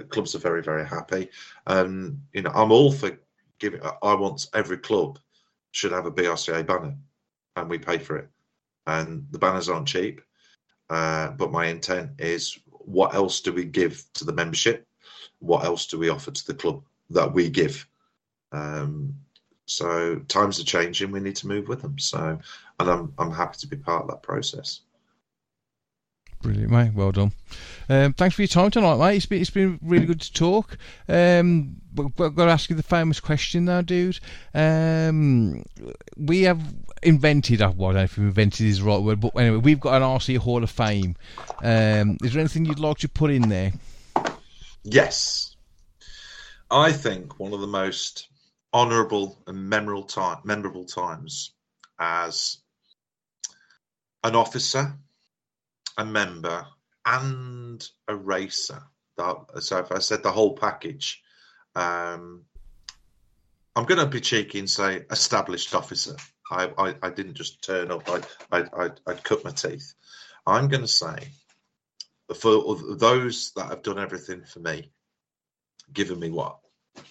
Clubs 0.09 0.35
are 0.35 0.39
very, 0.39 0.61
very 0.61 0.85
happy. 0.85 1.29
Um, 1.65 2.21
you 2.33 2.41
know, 2.41 2.51
I'm 2.53 2.71
all 2.71 2.91
for 2.91 3.17
giving. 3.59 3.81
I 3.83 4.13
want 4.15 4.47
every 4.53 4.77
club 4.77 5.19
should 5.71 5.91
have 5.91 6.05
a 6.05 6.11
BRCA 6.11 6.65
banner, 6.65 6.97
and 7.57 7.69
we 7.69 7.77
pay 7.77 7.97
for 7.97 8.17
it. 8.17 8.29
And 8.85 9.27
the 9.31 9.39
banners 9.39 9.67
aren't 9.67 9.87
cheap. 9.87 10.21
Uh, 10.89 11.31
but 11.31 11.51
my 11.51 11.65
intent 11.65 12.11
is, 12.19 12.57
what 12.69 13.13
else 13.13 13.41
do 13.41 13.51
we 13.51 13.65
give 13.65 14.03
to 14.13 14.23
the 14.23 14.31
membership? 14.31 14.87
What 15.39 15.65
else 15.65 15.87
do 15.87 15.99
we 15.99 16.09
offer 16.09 16.31
to 16.31 16.47
the 16.47 16.53
club 16.53 16.83
that 17.09 17.33
we 17.33 17.49
give? 17.49 17.85
Um, 18.51 19.13
so 19.65 20.19
times 20.29 20.59
are 20.59 20.63
changing. 20.63 21.11
We 21.11 21.19
need 21.19 21.35
to 21.37 21.47
move 21.47 21.67
with 21.67 21.81
them. 21.81 21.99
So, 21.99 22.39
and 22.79 22.89
I'm 22.89 23.13
I'm 23.17 23.31
happy 23.31 23.57
to 23.59 23.67
be 23.67 23.75
part 23.75 24.03
of 24.03 24.09
that 24.09 24.23
process. 24.23 24.81
Brilliant, 26.41 26.71
mate. 26.71 26.93
Well 26.93 27.11
done. 27.11 27.31
Um, 27.89 28.13
thanks 28.13 28.35
for 28.35 28.41
your 28.41 28.47
time 28.47 28.69
tonight, 28.69 28.97
mate. 28.97 29.17
It's 29.17 29.25
been, 29.25 29.41
it's 29.41 29.49
been 29.49 29.79
really 29.81 30.05
good 30.05 30.21
to 30.21 30.33
talk. 30.33 30.77
Um, 31.09 31.77
but 31.93 32.05
I've 32.19 32.35
got 32.35 32.45
to 32.45 32.51
ask 32.51 32.69
you 32.69 32.75
the 32.75 32.83
famous 32.83 33.19
question 33.19 33.65
now, 33.65 33.81
dude. 33.81 34.19
Um, 34.53 35.63
we 36.15 36.43
have 36.43 36.61
invented, 37.01 37.59
well, 37.59 37.69
I 37.69 37.73
don't 37.73 37.93
know 37.95 38.03
if 38.03 38.17
invented 38.17 38.67
is 38.67 38.79
the 38.79 38.85
right 38.85 39.01
word, 39.01 39.19
but 39.19 39.35
anyway, 39.35 39.57
we've 39.57 39.79
got 39.79 39.95
an 39.95 40.03
RC 40.03 40.37
Hall 40.37 40.63
of 40.63 40.69
Fame. 40.69 41.15
Um, 41.63 42.17
is 42.23 42.33
there 42.33 42.39
anything 42.39 42.65
you'd 42.65 42.79
like 42.79 42.99
to 42.99 43.09
put 43.09 43.31
in 43.31 43.49
there? 43.49 43.73
Yes. 44.83 45.55
I 46.69 46.91
think 46.91 47.39
one 47.39 47.53
of 47.53 47.61
the 47.61 47.67
most 47.67 48.27
honourable 48.73 49.41
and 49.47 49.69
memorable, 49.69 50.03
time, 50.03 50.37
memorable 50.43 50.85
times 50.85 51.53
as 51.99 52.57
an 54.23 54.35
officer, 54.35 54.93
a 55.97 56.05
member, 56.05 56.65
and 57.05 57.87
a 58.07 58.15
racer. 58.15 58.83
So 59.17 59.79
if 59.79 59.91
I 59.91 59.99
said 59.99 60.21
the 60.21 60.31
whole 60.31 60.55
package, 60.55 61.21
um, 61.75 62.43
I'm 63.75 63.85
going 63.85 63.99
to 63.99 64.05
be 64.05 64.21
cheeky 64.21 64.59
and 64.59 64.69
say 64.69 65.05
established 65.11 65.73
officer. 65.73 66.15
I, 66.51 66.71
I, 66.77 66.95
I 67.01 67.09
didn't 67.09 67.35
just 67.35 67.63
turn 67.63 67.91
up. 67.91 68.07
I, 68.09 68.21
I, 68.51 68.85
I, 68.85 68.89
I 69.07 69.13
cut 69.13 69.43
my 69.43 69.51
teeth. 69.51 69.93
I'm 70.45 70.67
going 70.67 70.81
to 70.81 70.87
say 70.87 71.29
for 72.35 72.75
those 72.95 73.51
that 73.55 73.69
have 73.69 73.83
done 73.83 73.99
everything 73.99 74.43
for 74.43 74.59
me, 74.59 74.91
given 75.93 76.19
me 76.19 76.29
what 76.29 76.59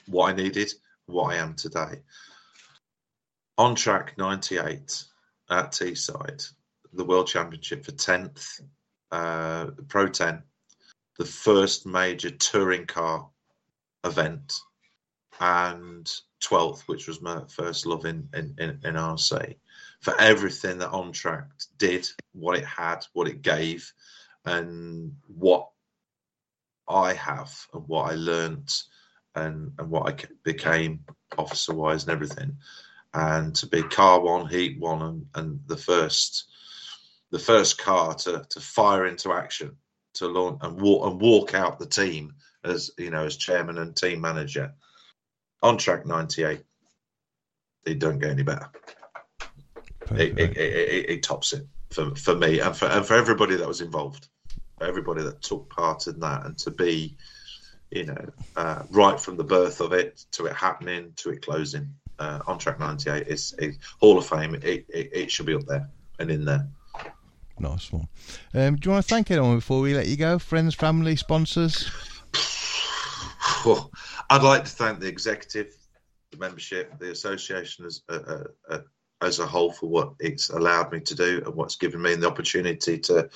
what 0.07 0.31
I 0.31 0.35
needed, 0.35 0.73
what 1.07 1.33
I 1.33 1.37
am 1.37 1.55
today. 1.55 2.03
On 3.59 3.75
track 3.75 4.19
98 4.19 5.05
at 5.49 5.73
Teesside, 5.73 6.51
the 6.93 7.05
World 7.05 7.29
Championship 7.29 7.85
for 7.85 7.93
10th, 7.93 8.61
uh, 9.11 9.67
Pro 9.89 10.09
10, 10.09 10.43
the 11.19 11.25
first 11.25 11.87
major 11.87 12.31
touring 12.31 12.87
car 12.87 13.29
event, 14.05 14.61
and 15.41 16.11
12th, 16.43 16.83
which 16.83 17.07
was 17.07 17.21
my 17.21 17.43
first 17.49 17.87
love 17.87 18.05
in, 18.05 18.29
in, 18.35 18.55
in, 18.59 18.81
in 18.85 18.95
RC, 18.95 19.57
for 20.01 20.19
everything 20.21 20.79
that 20.79 20.91
On 20.91 21.13
Track 21.13 21.49
did, 21.79 22.09
what 22.33 22.59
it 22.59 22.65
had, 22.65 23.07
what 23.13 23.29
it 23.29 23.43
gave, 23.43 23.93
and 24.45 25.17
what 25.27 25.69
I 26.89 27.15
have 27.15 27.53
and 27.75 27.87
what 27.89 28.13
I 28.13 28.15
learned 28.15 28.73
and, 29.35 29.73
and 29.79 29.91
what 29.91 30.09
I 30.09 30.27
became 30.45 31.05
officer 31.37 31.75
wise 31.75 32.05
and 32.05 32.13
everything. 32.13 32.57
And 33.13 33.55
to 33.57 33.67
be 33.67 33.83
car 33.83 34.21
one, 34.21 34.49
heat 34.49 34.79
one, 34.79 35.03
and, 35.03 35.27
and 35.35 35.61
the 35.67 35.77
first 35.77 36.49
the 37.31 37.39
first 37.39 37.79
car 37.79 38.15
to, 38.15 38.45
to 38.51 38.61
fire 38.61 39.07
into 39.07 39.33
action 39.33 39.77
to 40.15 40.27
launch 40.27 40.59
and 40.63 40.81
walk 40.81 41.11
and 41.11 41.21
walk 41.21 41.55
out 41.55 41.79
the 41.79 41.87
team 41.87 42.35
as 42.65 42.91
you 42.99 43.11
know 43.11 43.25
as 43.25 43.37
chairman 43.37 43.79
and 43.79 43.97
team 43.97 44.21
manager. 44.21 44.73
On 45.63 45.77
track 45.77 46.07
98 46.07 46.63
it 47.87 47.99
don't 47.99 48.19
get 48.19 48.31
any 48.31 48.43
better. 48.43 48.69
It, 50.13 50.39
it, 50.39 50.57
it, 50.57 51.11
it, 51.11 51.23
tops 51.23 51.53
it 51.53 51.67
for, 51.91 52.15
for 52.15 52.35
me 52.35 52.61
and 52.61 52.77
for, 52.77 52.87
and 52.87 53.05
for 53.05 53.15
everybody 53.15 53.57
that 53.57 53.67
was 53.67 53.81
involved 53.81 54.29
everybody 54.81 55.23
that 55.23 55.43
took 55.43 55.69
part 55.71 56.07
in 56.07 56.21
that 56.21 56.45
and 56.45 56.59
to 56.59 56.71
be 56.71 57.17
you 57.91 58.05
know 58.05 58.27
uh, 58.57 58.83
right 58.91 59.19
from 59.19 59.37
the 59.37 59.45
birth 59.45 59.81
of 59.81 59.93
it 59.93 60.25
to 60.33 60.47
it 60.47 60.55
happening 60.55 61.13
to 61.17 61.31
it 61.31 61.43
closing. 61.43 61.89
Uh, 62.19 62.41
on 62.47 62.59
track 62.59 62.81
98 62.81 63.29
is, 63.29 63.55
is 63.59 63.77
hall 64.01 64.17
of 64.17 64.27
fame. 64.27 64.55
It, 64.55 64.65
it, 64.65 65.11
it 65.13 65.31
should 65.31 65.45
be 65.45 65.55
up 65.55 65.67
there 65.67 65.91
and 66.19 66.31
in 66.31 66.47
there 66.47 66.67
nice 67.59 67.93
one 67.93 68.09
um, 68.55 68.77
do 68.77 68.89
you 68.89 68.93
want 68.93 69.05
to 69.05 69.09
thank 69.09 69.31
anyone 69.31 69.57
before 69.57 69.81
we 69.81 69.95
let 69.95 70.07
you 70.07 70.17
go 70.17 70.39
friends 70.39 70.75
family 70.75 71.17
sponsors 71.17 71.91
i'd 74.31 74.43
like 74.43 74.65
to 74.65 74.71
thank 74.71 75.01
the 75.01 75.09
executive 75.09 75.75
the 76.33 76.39
membership 76.39 76.99
the 76.99 77.11
association 77.11 77.87
as 77.87 78.03
uh, 78.09 78.19
uh, 78.27 78.45
uh 78.71 78.79
as 79.23 79.39
a 79.39 79.47
whole 79.47 79.73
for 79.73 79.89
what 79.89 80.13
it's 80.21 80.51
allowed 80.51 80.93
me 80.93 81.01
to 81.01 81.15
do 81.15 81.43
and 81.45 81.55
what's 81.55 81.77
given 81.77 82.03
me 82.03 82.15
the 82.15 82.27
opportunity 82.27 82.99
to 82.99 83.29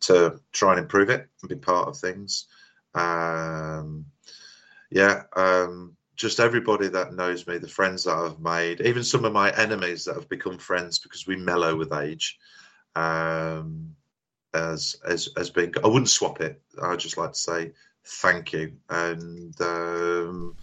to 0.00 0.40
try 0.52 0.72
and 0.72 0.80
improve 0.80 1.10
it 1.10 1.28
and 1.42 1.48
be 1.48 1.56
part 1.56 1.88
of 1.88 1.96
things. 1.96 2.46
Um, 2.94 4.06
yeah, 4.90 5.24
um, 5.36 5.96
just 6.16 6.40
everybody 6.40 6.88
that 6.88 7.14
knows 7.14 7.46
me, 7.46 7.58
the 7.58 7.68
friends 7.68 8.04
that 8.04 8.16
I've 8.16 8.40
made, 8.40 8.80
even 8.80 9.04
some 9.04 9.24
of 9.24 9.32
my 9.32 9.50
enemies 9.52 10.04
that 10.04 10.14
have 10.14 10.28
become 10.28 10.58
friends 10.58 10.98
because 10.98 11.26
we 11.26 11.36
mellow 11.36 11.76
with 11.76 11.92
age. 11.92 12.38
Um, 12.98 13.94
as 14.54 14.96
as 15.06 15.28
as 15.36 15.50
being, 15.50 15.72
I 15.84 15.86
wouldn't 15.86 16.08
swap 16.08 16.40
it. 16.40 16.60
I 16.82 16.88
would 16.88 17.00
just 17.00 17.16
like 17.16 17.32
to 17.32 17.38
say 17.38 17.72
thank 18.04 18.52
you 18.52 18.72
and 18.88 19.60
um, 19.60 20.56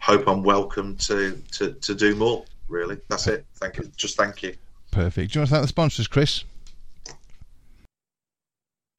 hope 0.00 0.28
I'm 0.28 0.42
welcome 0.42 0.96
to, 0.96 1.42
to 1.52 1.72
to 1.72 1.94
do 1.94 2.14
more. 2.14 2.44
Really, 2.68 2.98
that's 3.08 3.26
it. 3.26 3.44
Thank 3.56 3.76
you. 3.78 3.90
Just 3.96 4.16
thank 4.16 4.42
you. 4.42 4.54
Perfect. 4.90 5.32
Do 5.32 5.38
you 5.38 5.40
want 5.40 5.48
to 5.48 5.54
thank 5.54 5.64
the 5.64 5.68
sponsors, 5.68 6.06
Chris? 6.06 6.44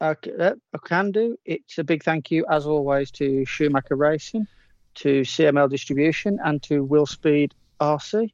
Okay, 0.02 0.32
I 0.40 0.78
can 0.86 1.12
do. 1.12 1.38
It's 1.46 1.78
a 1.78 1.84
big 1.84 2.04
thank 2.04 2.30
you, 2.30 2.46
as 2.52 2.66
always, 2.66 3.10
to 3.12 3.46
Schumacher 3.46 3.96
Racing, 3.96 4.46
to 4.96 5.22
CML 5.22 5.70
Distribution, 5.70 6.38
and 6.44 6.62
to 6.64 6.86
Willspeed 6.86 7.54
RC. 7.80 8.32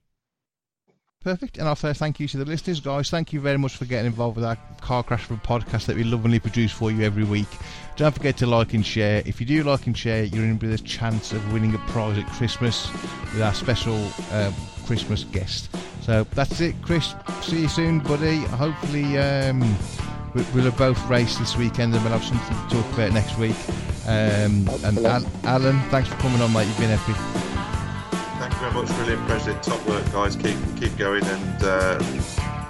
Perfect. 1.23 1.59
And 1.59 1.67
I'll 1.67 1.75
say 1.75 1.93
thank 1.93 2.19
you 2.19 2.27
to 2.29 2.37
the 2.37 2.45
listeners, 2.45 2.79
guys. 2.79 3.09
Thank 3.11 3.31
you 3.31 3.39
very 3.39 3.57
much 3.57 3.75
for 3.75 3.85
getting 3.85 4.07
involved 4.07 4.37
with 4.37 4.45
our 4.45 4.57
Car 4.81 5.03
Crash 5.03 5.23
for 5.23 5.35
podcast 5.35 5.85
that 5.85 5.95
we 5.95 6.03
lovingly 6.03 6.39
produce 6.39 6.71
for 6.71 6.91
you 6.91 7.03
every 7.03 7.23
week. 7.23 7.47
Don't 7.95 8.13
forget 8.13 8.37
to 8.37 8.47
like 8.47 8.73
and 8.73 8.83
share. 8.83 9.21
If 9.25 9.39
you 9.39 9.45
do 9.45 9.63
like 9.63 9.85
and 9.85 9.95
share, 9.95 10.23
you're 10.23 10.43
in 10.43 10.57
with 10.57 10.73
a 10.73 10.83
chance 10.83 11.31
of 11.31 11.53
winning 11.53 11.75
a 11.75 11.77
prize 11.89 12.17
at 12.17 12.25
Christmas 12.27 12.91
with 13.33 13.41
our 13.41 13.53
special 13.53 14.03
um, 14.31 14.53
Christmas 14.87 15.23
guest. 15.25 15.69
So 16.01 16.23
that's 16.31 16.59
it, 16.59 16.75
Chris. 16.81 17.13
See 17.41 17.61
you 17.61 17.67
soon, 17.67 17.99
buddy. 17.99 18.37
Hopefully. 18.37 19.17
Um, 19.19 19.61
we'll 20.33 20.63
have 20.63 20.77
both 20.77 21.09
raced 21.09 21.39
this 21.39 21.57
weekend 21.57 21.93
and 21.93 22.03
we'll 22.03 22.17
have 22.17 22.23
something 22.23 22.69
to 22.69 22.75
talk 22.75 22.93
about 22.93 23.11
next 23.13 23.37
week. 23.37 23.55
Um, 24.07 24.67
and 24.83 24.97
Al- 25.05 25.25
Alan, 25.43 25.79
thanks 25.89 26.09
for 26.09 26.15
coming 26.15 26.41
on, 26.41 26.51
mate. 26.53 26.67
You've 26.67 26.79
been 26.79 26.89
epic. 26.91 27.60
Thank 28.41 28.53
you 28.53 28.59
very 28.59 28.73
much. 28.73 28.89
Really 28.97 29.13
impressed. 29.13 29.61
Top 29.61 29.87
work, 29.87 30.03
guys. 30.11 30.35
Keep 30.35 30.57
keep 30.75 30.97
going. 30.97 31.23
And 31.23 31.63
uh, 31.63 32.03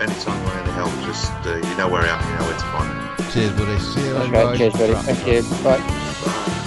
anytime 0.01 0.37
you 0.37 0.43
want 0.43 0.67
any 0.67 0.71
help, 0.73 0.91
just 1.05 1.31
uh, 1.45 1.55
you 1.55 1.77
know 1.77 1.87
where 1.87 2.01
I 2.01 2.09
am. 2.09 2.19
You 2.29 2.39
know 2.39 2.45
where 2.45 2.59
to 2.59 2.65
find 2.75 2.89
me. 2.93 3.31
Cheers, 3.31 3.51
buddy. 3.57 3.79
See 3.79 4.05
you 4.05 4.13
later. 4.15 4.57
Cheers, 4.57 4.73
buddy. 4.73 4.93
Thank 4.95 5.27
you. 5.27 5.41
Bye. 5.63 5.77
Bye. 5.79 6.57